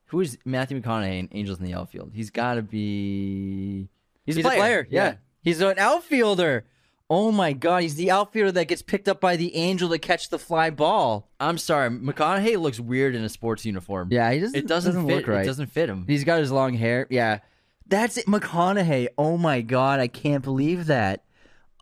Who 0.06 0.20
is 0.20 0.38
Matthew 0.44 0.80
McConaughey 0.80 1.18
in 1.18 1.28
Angels 1.32 1.58
in 1.58 1.64
the 1.64 1.74
Outfield? 1.74 2.12
He's 2.14 2.30
got 2.30 2.54
to 2.54 2.62
be. 2.62 3.88
He's, 4.24 4.38
a 4.38 4.42
player. 4.42 4.86
Yeah. 4.90 5.16
he's 5.42 5.60
an 5.60 5.78
outfielder. 5.78 6.64
Oh 7.08 7.30
my 7.30 7.52
god, 7.52 7.82
he's 7.82 7.94
the 7.94 8.10
outfielder 8.10 8.52
that 8.52 8.66
gets 8.66 8.82
picked 8.82 9.08
up 9.08 9.20
by 9.20 9.36
the 9.36 9.54
angel 9.54 9.88
to 9.90 9.98
catch 9.98 10.28
the 10.28 10.40
fly 10.40 10.70
ball. 10.70 11.30
I'm 11.38 11.56
sorry, 11.56 11.88
McConaughey 11.90 12.60
looks 12.60 12.80
weird 12.80 13.14
in 13.14 13.22
a 13.22 13.28
sports 13.28 13.64
uniform. 13.64 14.08
Yeah, 14.10 14.32
he 14.32 14.40
doesn't. 14.40 14.56
it 14.58 14.66
doesn't, 14.66 15.06
fit. 15.06 15.14
look 15.14 15.28
right. 15.28 15.42
It 15.42 15.46
doesn't 15.46 15.68
fit 15.68 15.88
him. 15.88 16.04
He's 16.08 16.24
got 16.24 16.40
his 16.40 16.50
long 16.50 16.74
hair. 16.74 17.06
Yeah, 17.08 17.38
that's 17.88 18.16
it. 18.16 18.26
McConaughey. 18.26 19.08
Oh 19.18 19.36
my 19.36 19.60
god, 19.60 20.00
I 20.00 20.08
can't 20.08 20.42
believe 20.44 20.86
that. 20.86 21.24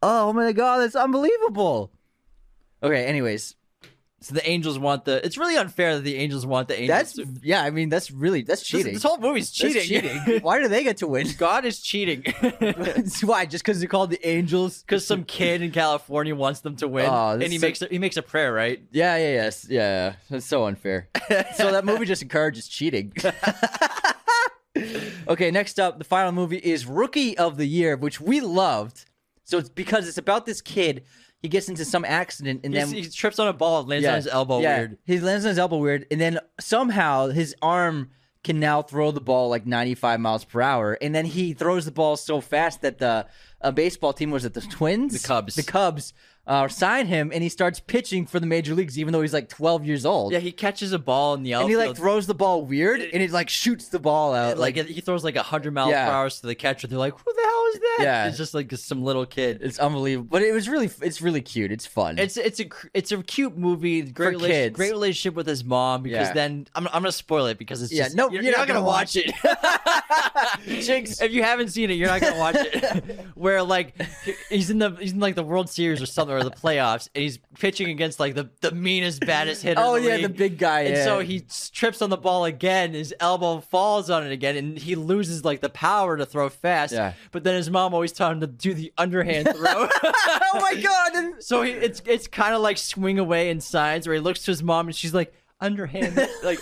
Oh 0.02 0.32
my 0.32 0.52
god, 0.52 0.78
that's 0.78 0.96
unbelievable. 0.96 1.90
Okay. 2.82 3.06
Anyways, 3.06 3.54
So 4.20 4.34
the 4.34 4.46
Angels 4.48 4.78
want 4.78 5.06
the. 5.06 5.24
It's 5.24 5.38
really 5.38 5.56
unfair 5.56 5.94
that 5.96 6.02
the 6.02 6.16
Angels 6.16 6.44
want 6.44 6.68
the 6.68 6.78
Angels. 6.78 6.88
that's 6.88 7.12
to- 7.14 7.26
yeah. 7.42 7.62
I 7.62 7.70
mean, 7.70 7.88
that's 7.88 8.10
really 8.10 8.42
that's 8.42 8.62
cheating. 8.62 8.92
this 8.92 9.02
whole 9.02 9.16
movie's 9.18 9.50
cheating. 9.50 9.82
cheating. 9.82 10.40
Why 10.42 10.60
do 10.60 10.68
they 10.68 10.82
get 10.82 10.98
to 10.98 11.06
win? 11.06 11.26
God 11.38 11.64
is 11.64 11.80
cheating. 11.80 12.22
Why? 13.22 13.46
Just 13.46 13.64
because 13.64 13.80
they're 13.80 13.88
called 13.88 14.10
the 14.10 14.26
Angels? 14.26 14.82
Because 14.82 15.06
some 15.06 15.24
kid 15.24 15.62
in 15.62 15.70
California 15.72 16.34
wants 16.34 16.60
them 16.60 16.76
to 16.76 16.88
win, 16.88 17.06
Oh, 17.08 17.30
and 17.32 17.42
he 17.44 17.56
is 17.56 17.62
makes 17.62 17.80
a, 17.82 17.86
he 17.86 17.98
makes 17.98 18.16
a 18.18 18.22
prayer, 18.22 18.52
right? 18.52 18.82
Yeah, 18.92 19.16
yeah, 19.16 19.32
yes, 19.32 19.66
yeah, 19.70 19.80
yeah. 19.80 20.14
That's 20.28 20.44
so 20.46 20.64
unfair. 20.66 21.08
so 21.56 21.72
that 21.72 21.84
movie 21.86 22.04
just 22.04 22.20
encourages 22.22 22.68
cheating. 22.68 23.12
Okay, 25.28 25.50
next 25.50 25.78
up, 25.80 25.98
the 25.98 26.04
final 26.04 26.32
movie 26.32 26.58
is 26.58 26.86
Rookie 26.86 27.36
of 27.38 27.56
the 27.56 27.66
Year, 27.66 27.96
which 27.96 28.20
we 28.20 28.40
loved. 28.40 29.04
So 29.44 29.58
it's 29.58 29.68
because 29.68 30.08
it's 30.08 30.18
about 30.18 30.46
this 30.46 30.60
kid. 30.60 31.04
He 31.40 31.48
gets 31.48 31.68
into 31.68 31.84
some 31.84 32.04
accident 32.06 32.62
and 32.64 32.72
He's- 32.72 32.88
then 32.90 33.02
he 33.02 33.08
trips 33.10 33.38
on 33.38 33.48
a 33.48 33.52
ball 33.52 33.80
and 33.80 33.88
lands 33.88 34.06
on 34.06 34.14
his 34.16 34.26
elbow 34.26 34.60
yeah, 34.60 34.78
weird. 34.78 34.98
He 35.04 35.20
lands 35.20 35.44
on 35.44 35.50
his 35.50 35.58
elbow 35.58 35.76
weird, 35.78 36.06
and 36.10 36.18
then 36.20 36.38
somehow 36.58 37.28
his 37.28 37.54
arm 37.60 38.10
can 38.42 38.60
now 38.60 38.82
throw 38.82 39.10
the 39.10 39.20
ball 39.20 39.48
like 39.48 39.66
95 39.66 40.20
miles 40.20 40.44
per 40.44 40.60
hour, 40.62 40.98
and 41.02 41.14
then 41.14 41.24
he 41.26 41.52
throws 41.52 41.84
the 41.84 41.90
ball 41.90 42.16
so 42.16 42.40
fast 42.40 42.80
that 42.82 42.98
the 42.98 43.26
uh, 43.60 43.70
baseball 43.70 44.12
team 44.14 44.30
was 44.30 44.44
it 44.44 44.54
the 44.54 44.60
Twins, 44.62 45.20
The 45.20 45.26
Cubs. 45.26 45.54
the 45.54 45.62
Cubs. 45.62 46.12
Uh, 46.46 46.68
sign 46.68 47.06
him 47.06 47.30
and 47.32 47.42
he 47.42 47.48
starts 47.48 47.80
pitching 47.80 48.26
for 48.26 48.38
the 48.38 48.46
major 48.46 48.74
leagues, 48.74 48.98
even 48.98 49.12
though 49.14 49.22
he's 49.22 49.32
like 49.32 49.48
12 49.48 49.86
years 49.86 50.04
old. 50.04 50.30
Yeah, 50.30 50.40
he 50.40 50.52
catches 50.52 50.92
a 50.92 50.98
ball 50.98 51.32
in 51.32 51.42
the 51.42 51.54
outfield, 51.54 51.70
and 51.70 51.80
he 51.80 51.86
like 51.88 51.96
throws 51.96 52.26
the 52.26 52.34
ball 52.34 52.66
weird, 52.66 53.00
and 53.00 53.22
it 53.22 53.30
like 53.30 53.48
shoots 53.48 53.88
the 53.88 53.98
ball 53.98 54.34
out. 54.34 54.58
like 54.58 54.76
Like, 54.76 54.86
he 54.86 55.00
throws 55.00 55.24
like 55.24 55.36
hundred 55.38 55.72
miles 55.72 55.90
Yeah. 55.92 56.06
per 56.06 56.12
hour 56.12 56.28
to 56.28 56.46
the 56.46 56.54
catcher. 56.54 56.86
They're 56.86 56.98
like, 56.98 57.14
"Who 57.18 57.32
the 57.34 57.42
hell 57.42 57.64
is 57.72 57.80
that?" 57.80 57.96
Yeah. 58.00 58.26
it's 58.28 58.36
just 58.36 58.52
like 58.52 58.70
some 58.76 59.02
little 59.02 59.24
kid. 59.24 59.60
it's 59.62 59.78
unbelievable, 59.78 60.28
but 60.30 60.42
it 60.42 60.52
was 60.52 60.68
really, 60.68 60.90
it's 61.00 61.22
really 61.22 61.40
cute. 61.40 61.72
It's 61.72 61.86
fun. 61.86 62.18
It's 62.18 62.36
it's 62.36 62.60
a 62.60 62.66
it's 62.92 63.10
a 63.10 63.22
cute 63.22 63.56
movie. 63.56 64.02
Great 64.02 64.38
kids. 64.38 64.76
great 64.76 64.90
relationship 64.90 65.34
with 65.34 65.46
his 65.46 65.64
mom. 65.64 66.02
Because 66.02 66.28
Yeah. 66.28 66.34
then 66.34 66.66
I'm 66.74 66.86
I'm 66.88 66.92
gonna 67.04 67.12
spoil 67.12 67.46
it 67.46 67.56
because 67.56 67.80
it's 67.82 67.90
Yeah, 67.92 68.04
just, 68.04 68.16
no, 68.16 68.24
you're, 68.24 68.42
you're 68.42 68.42
you're 68.42 68.52
not 68.52 68.68
not 68.68 68.68
gonna 68.68 68.80
gonna 68.80 68.86
watch 68.86 69.16
it. 69.16 69.32
Jinx. 70.84 71.20
if 71.22 71.32
you 71.32 71.42
haven't 71.42 71.68
seen 71.68 71.90
it, 71.90 71.94
you're 71.94 72.08
not 72.08 72.20
gonna 72.20 72.38
watch 72.38 72.56
it. 72.58 73.20
Where 73.34 73.62
like 73.62 73.94
he's 74.50 74.70
in 74.70 74.78
the 74.78 74.90
he's 74.90 75.12
in 75.12 75.20
like 75.20 75.34
the 75.34 75.42
World 75.42 75.68
Series 75.70 76.02
or 76.02 76.06
something 76.06 76.33
or 76.36 76.42
the 76.42 76.50
playoffs, 76.50 77.08
and 77.14 77.22
he's 77.22 77.38
pitching 77.58 77.88
against 77.90 78.20
like 78.20 78.34
the 78.34 78.50
the 78.60 78.72
meanest 78.72 79.24
baddest 79.24 79.62
hitter. 79.62 79.80
Oh, 79.80 79.94
in 79.94 80.00
oh 80.00 80.02
the 80.02 80.08
yeah, 80.08 80.16
league. 80.16 80.22
the 80.24 80.28
big 80.28 80.58
guy. 80.58 80.82
And 80.82 80.96
yeah. 80.96 81.04
so 81.04 81.20
he 81.20 81.44
trips 81.72 82.02
on 82.02 82.10
the 82.10 82.16
ball 82.16 82.44
again. 82.44 82.92
His 82.92 83.14
elbow 83.20 83.60
falls 83.60 84.10
on 84.10 84.26
it 84.26 84.32
again, 84.32 84.56
and 84.56 84.78
he 84.78 84.94
loses 84.94 85.44
like 85.44 85.60
the 85.60 85.68
power 85.68 86.16
to 86.16 86.26
throw 86.26 86.48
fast. 86.48 86.92
Yeah. 86.92 87.14
But 87.32 87.44
then 87.44 87.54
his 87.54 87.70
mom 87.70 87.94
always 87.94 88.12
taught 88.12 88.32
him 88.32 88.40
to 88.40 88.46
do 88.46 88.74
the 88.74 88.92
underhand 88.98 89.48
throw. 89.54 89.88
oh 90.02 90.60
my 90.60 90.74
god! 90.80 91.34
so 91.42 91.62
he, 91.62 91.72
it's 91.72 92.02
it's 92.06 92.26
kind 92.26 92.54
of 92.54 92.60
like 92.62 92.78
swing 92.78 93.18
away 93.18 93.50
in 93.50 93.60
signs, 93.60 94.06
where 94.06 94.14
he 94.14 94.20
looks 94.20 94.44
to 94.44 94.50
his 94.50 94.62
mom 94.62 94.86
and 94.86 94.96
she's 94.96 95.14
like 95.14 95.32
underhand, 95.60 96.16
like. 96.42 96.60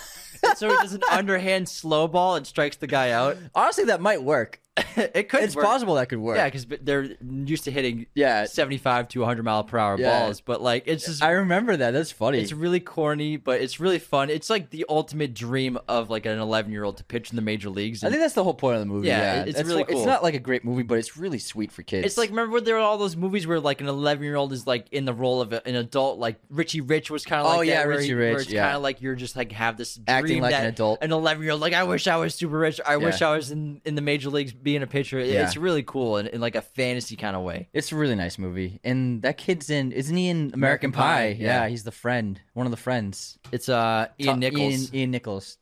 so 0.55 0.69
he 0.69 0.75
does 0.75 0.93
an 0.93 1.01
underhand 1.09 1.69
slow 1.69 2.07
ball 2.07 2.35
and 2.35 2.45
strikes 2.45 2.75
the 2.77 2.87
guy 2.87 3.11
out. 3.11 3.37
Honestly, 3.55 3.85
that 3.85 4.01
might 4.01 4.21
work. 4.21 4.59
it 4.95 5.29
could. 5.29 5.43
It's 5.43 5.55
work. 5.55 5.65
possible 5.65 5.95
that 5.95 6.09
could 6.09 6.17
work. 6.17 6.35
Yeah, 6.37 6.45
because 6.45 6.65
they're 6.81 7.09
used 7.23 7.65
to 7.65 7.71
hitting 7.71 8.07
Yeah. 8.15 8.45
75 8.45 9.07
to 9.09 9.19
100 9.19 9.43
mile 9.43 9.63
per 9.63 9.77
hour 9.77 9.99
Yeah. 9.99 10.21
balls, 10.21 10.41
but 10.41 10.61
like 10.63 10.83
it's 10.87 11.05
just 11.05 11.21
I 11.21 11.31
remember 11.31 11.77
that. 11.77 11.91
That's 11.91 12.11
funny. 12.11 12.39
it's 12.39 12.51
really 12.53 12.79
corny, 12.79 13.37
but 13.37 13.61
it's 13.61 13.79
really 13.79 13.99
fun. 13.99 14.31
It's 14.31 14.49
like 14.49 14.71
the 14.71 14.85
ultimate 14.89 15.35
dream 15.35 15.77
of 15.87 16.09
like 16.09 16.25
an 16.25 16.39
11 16.39 16.71
year 16.71 16.83
old 16.83 16.97
to 16.97 17.03
pitch 17.03 17.29
in 17.29 17.35
the 17.35 17.43
major 17.43 17.69
leagues. 17.69 18.03
I 18.03 18.09
think 18.09 18.21
that's 18.21 18.33
the 18.33 18.43
whole 18.43 18.55
point 18.55 18.75
of 18.75 18.79
the 18.79 18.87
movie. 18.87 19.09
Yeah, 19.09 19.19
Yeah, 19.35 19.43
it's 19.43 19.57
That's 19.57 19.67
really 19.69 19.83
why- 19.83 19.89
It's 19.95 20.05
not 20.07 20.23
like 20.23 20.33
a 20.33 20.39
great 20.39 20.65
movie, 20.65 20.81
but 20.83 20.97
it's 20.97 21.15
really 21.17 21.39
sweet 21.39 21.71
for 21.71 21.83
kids. 21.83 22.05
it's 22.07 22.17
like 22.17 22.31
remember 22.31 22.59
there 22.59 22.75
were 22.75 22.81
all 22.81 22.97
those 22.97 23.15
movies 23.15 23.45
where 23.45 23.59
like 23.59 23.79
an 23.79 23.87
11 23.87 24.23
year 24.23 24.35
old 24.35 24.51
is 24.53 24.65
like 24.65 24.87
in 24.91 25.05
the 25.05 25.13
role 25.13 25.39
of 25.41 25.53
a- 25.53 25.67
an 25.67 25.75
adult, 25.75 26.17
like 26.17 26.37
Richie 26.49 26.81
Rich 26.81 27.11
was 27.11 27.25
kind 27.25 27.41
of 27.41 27.45
oh, 27.45 27.49
like 27.49 27.59
Oh, 27.59 27.61
yeah, 27.61 27.83
Richie 27.83 28.07
he- 28.07 28.13
Rich, 28.13 28.33
where 28.33 28.41
it's 28.41 28.49
yeah. 28.51 28.63
kind 28.65 28.75
of 28.77 28.81
like 28.81 29.01
you're 29.03 29.13
just 29.15 29.35
like 29.35 29.51
have 29.51 29.77
this 29.77 29.99
Acting 30.07 30.25
dream 30.27 30.41
like 30.43 30.53
an 30.55 30.63
that 30.63 30.69
adult. 30.69 31.03
An 31.03 31.11
11 31.11 31.43
year 31.43 31.51
old 31.51 31.61
like 31.61 31.73
I 31.73 31.83
wish 31.83 32.07
I 32.07 32.15
was 32.17 32.33
super 32.33 32.57
rich. 32.57 32.81
I 32.83 32.97
wish 32.97 33.21
I 33.21 33.35
was 33.35 33.51
in 33.51 33.79
in 33.85 33.93
the 33.93 34.01
major 34.01 34.31
leagues 34.31 34.51
being 34.63 34.81
a 34.81 34.87
pitcher. 34.87 35.19
Yeah. 35.19 35.45
It's 35.45 35.57
really 35.57 35.83
cool 35.83 36.17
in, 36.17 36.27
in 36.27 36.41
like 36.41 36.55
a 36.55 36.61
fantasy 36.61 37.15
kind 37.15 37.35
of 37.35 37.43
way. 37.43 37.67
it's 37.73 37.91
a 37.91 37.95
really 37.95 38.15
nice 38.15 38.37
movie, 38.39 38.79
and 38.83 39.21
that 39.23 39.37
kid's 39.37 39.69
in. 39.69 39.91
Isn't 39.91 40.15
he 40.15 40.29
in 40.29 40.37
American, 40.37 40.59
American 40.59 40.91
Pie? 40.93 41.03
Pie, 41.03 41.27
Yeah. 41.39 41.63
yeah. 41.63 41.67
he's 41.67 41.83
the 41.83 41.91
friend, 41.91 42.39
one 42.53 42.65
of 42.65 42.71
the 42.71 42.77
friends. 42.77 43.37
It's 43.51 43.69
uh 43.69 44.07
Ian 44.19 44.39
Nicholas, 44.39 44.85
Ian, 44.93 44.95
Ian 44.95 45.11
Nicholas. 45.11 45.57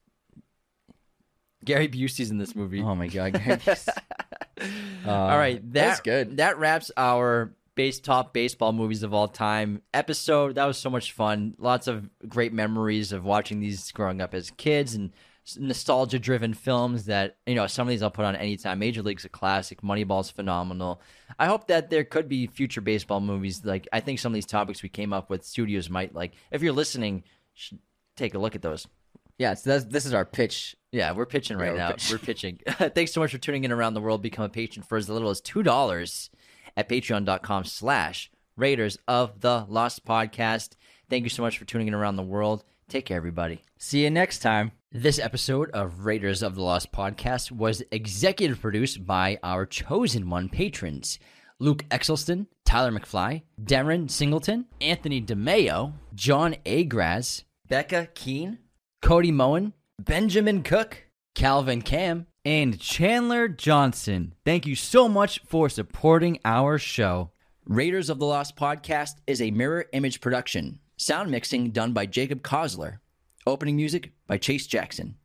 Gary 1.63 1.87
Busey's 1.87 2.31
in 2.31 2.37
this 2.37 2.55
movie. 2.55 2.81
Oh 2.81 2.95
my 2.95 3.07
god. 3.07 3.33
Gary. 3.43 3.59
Uh, 5.05 5.11
All 5.11 5.37
right, 5.37 5.61
that, 5.73 5.85
that's 5.87 5.99
good. 6.01 6.37
That 6.37 6.57
wraps 6.59 6.91
our 6.95 7.53
base 7.73 7.99
top 7.99 8.33
baseball 8.33 8.73
movies 8.73 9.01
of 9.03 9.13
all 9.13 9.27
time 9.27 9.81
episode. 9.93 10.55
That 10.55 10.65
was 10.65 10.77
so 10.77 10.89
much 10.89 11.13
fun. 11.13 11.55
Lots 11.57 11.87
of 11.87 12.09
great 12.27 12.53
memories 12.53 13.11
of 13.11 13.23
watching 13.23 13.59
these 13.59 13.91
growing 13.91 14.21
up 14.21 14.33
as 14.33 14.51
kids 14.51 14.93
and 14.93 15.11
nostalgia 15.57 16.19
driven 16.19 16.53
films 16.53 17.05
that 17.05 17.38
you 17.45 17.55
know 17.55 17.68
some 17.68 17.88
of 17.88 17.89
these 17.89 18.03
I'll 18.03 18.11
put 18.11 18.26
on 18.26 18.35
anytime. 18.35 18.80
Major 18.80 19.01
League's 19.01 19.26
a 19.26 19.30
classic. 19.30 19.81
Moneyball's 19.81 20.30
phenomenal. 20.30 21.01
I 21.39 21.47
hope 21.47 21.68
that 21.68 21.89
there 21.89 22.03
could 22.03 22.30
be 22.30 22.47
future 22.47 22.81
baseball 22.81 23.19
movies. 23.19 23.65
Like 23.65 23.88
I 23.91 23.99
think 23.99 24.19
some 24.19 24.31
of 24.31 24.35
these 24.35 24.45
topics 24.45 24.84
we 24.84 24.89
came 24.89 25.13
up 25.13 25.30
with, 25.30 25.43
studios 25.43 25.89
might 25.89 26.13
like. 26.13 26.34
If 26.51 26.61
you're 26.61 26.73
listening, 26.73 27.23
should 27.53 27.80
take 28.15 28.34
a 28.34 28.39
look 28.39 28.55
at 28.55 28.61
those. 28.61 28.88
Yeah. 29.38 29.55
So 29.55 29.72
that's, 29.72 29.85
this 29.85 30.05
is 30.05 30.13
our 30.13 30.26
pitch. 30.26 30.76
Yeah, 30.91 31.13
we're 31.13 31.26
pitching 31.26 31.57
right 31.57 31.72
we're 31.72 31.77
now. 31.77 31.91
pitching. 31.91 32.13
We're 32.13 32.19
pitching. 32.19 32.59
Thanks 32.95 33.11
so 33.11 33.22
much 33.22 33.31
for 33.31 33.38
tuning 33.38 33.63
in 33.63 33.72
around 33.72 33.93
the 33.95 34.01
world. 34.01 34.22
Become 34.22 34.45
a 34.45 34.49
patron 34.49 34.84
for 34.84 34.97
as 34.97 35.09
little 35.09 35.30
as 35.30 35.41
two 35.41 35.63
dollars 35.63 36.30
at 36.77 36.88
patreon.com 36.88 37.63
slash 37.65 38.30
Raiders 38.55 38.97
of 39.07 39.41
the 39.41 39.65
Lost 39.68 40.05
Podcast. 40.05 40.76
Thank 41.09 41.23
you 41.23 41.30
so 41.30 41.41
much 41.41 41.57
for 41.57 41.65
tuning 41.65 41.88
in 41.88 41.93
around 41.93 42.15
the 42.15 42.23
world. 42.23 42.63
Take 42.91 43.05
care, 43.05 43.15
everybody. 43.15 43.61
See 43.77 44.03
you 44.03 44.09
next 44.09 44.39
time. 44.39 44.73
This 44.91 45.18
episode 45.18 45.69
of 45.72 46.05
Raiders 46.05 46.43
of 46.43 46.55
the 46.55 46.61
Lost 46.61 46.91
Podcast 46.91 47.49
was 47.49 47.81
executive 47.89 48.59
produced 48.59 49.07
by 49.07 49.39
our 49.41 49.65
chosen 49.65 50.30
one 50.30 50.49
patrons 50.49 51.18
Luke 51.57 51.85
Exelston, 51.88 52.47
Tyler 52.65 52.91
McFly, 52.91 53.43
Darren 53.63 54.11
Singleton, 54.11 54.65
Anthony 54.81 55.22
DeMeo, 55.22 55.93
John 56.13 56.57
Agraz, 56.65 57.45
Becca 57.69 58.09
Keene, 58.13 58.57
Cody 59.01 59.31
Moen, 59.31 59.72
Benjamin 59.97 60.61
Cook, 60.61 61.05
Calvin 61.34 61.84
Cam, 61.84 62.27
and 62.43 62.77
Chandler 62.77 63.47
Johnson. 63.47 64.34
Thank 64.43 64.65
you 64.65 64.76
so 64.76 65.07
much 65.07 65.39
for 65.45 65.69
supporting 65.69 66.39
our 66.43 66.77
show. 66.77 67.31
Raiders 67.65 68.09
of 68.09 68.19
the 68.19 68.26
Lost 68.26 68.57
Podcast 68.57 69.11
is 69.27 69.41
a 69.41 69.51
mirror 69.51 69.85
image 69.93 70.19
production. 70.19 70.80
Sound 71.03 71.31
mixing 71.31 71.71
done 71.71 71.93
by 71.93 72.05
Jacob 72.05 72.43
Kosler. 72.43 72.99
Opening 73.47 73.75
music 73.75 74.11
by 74.27 74.37
Chase 74.37 74.67
Jackson. 74.67 75.15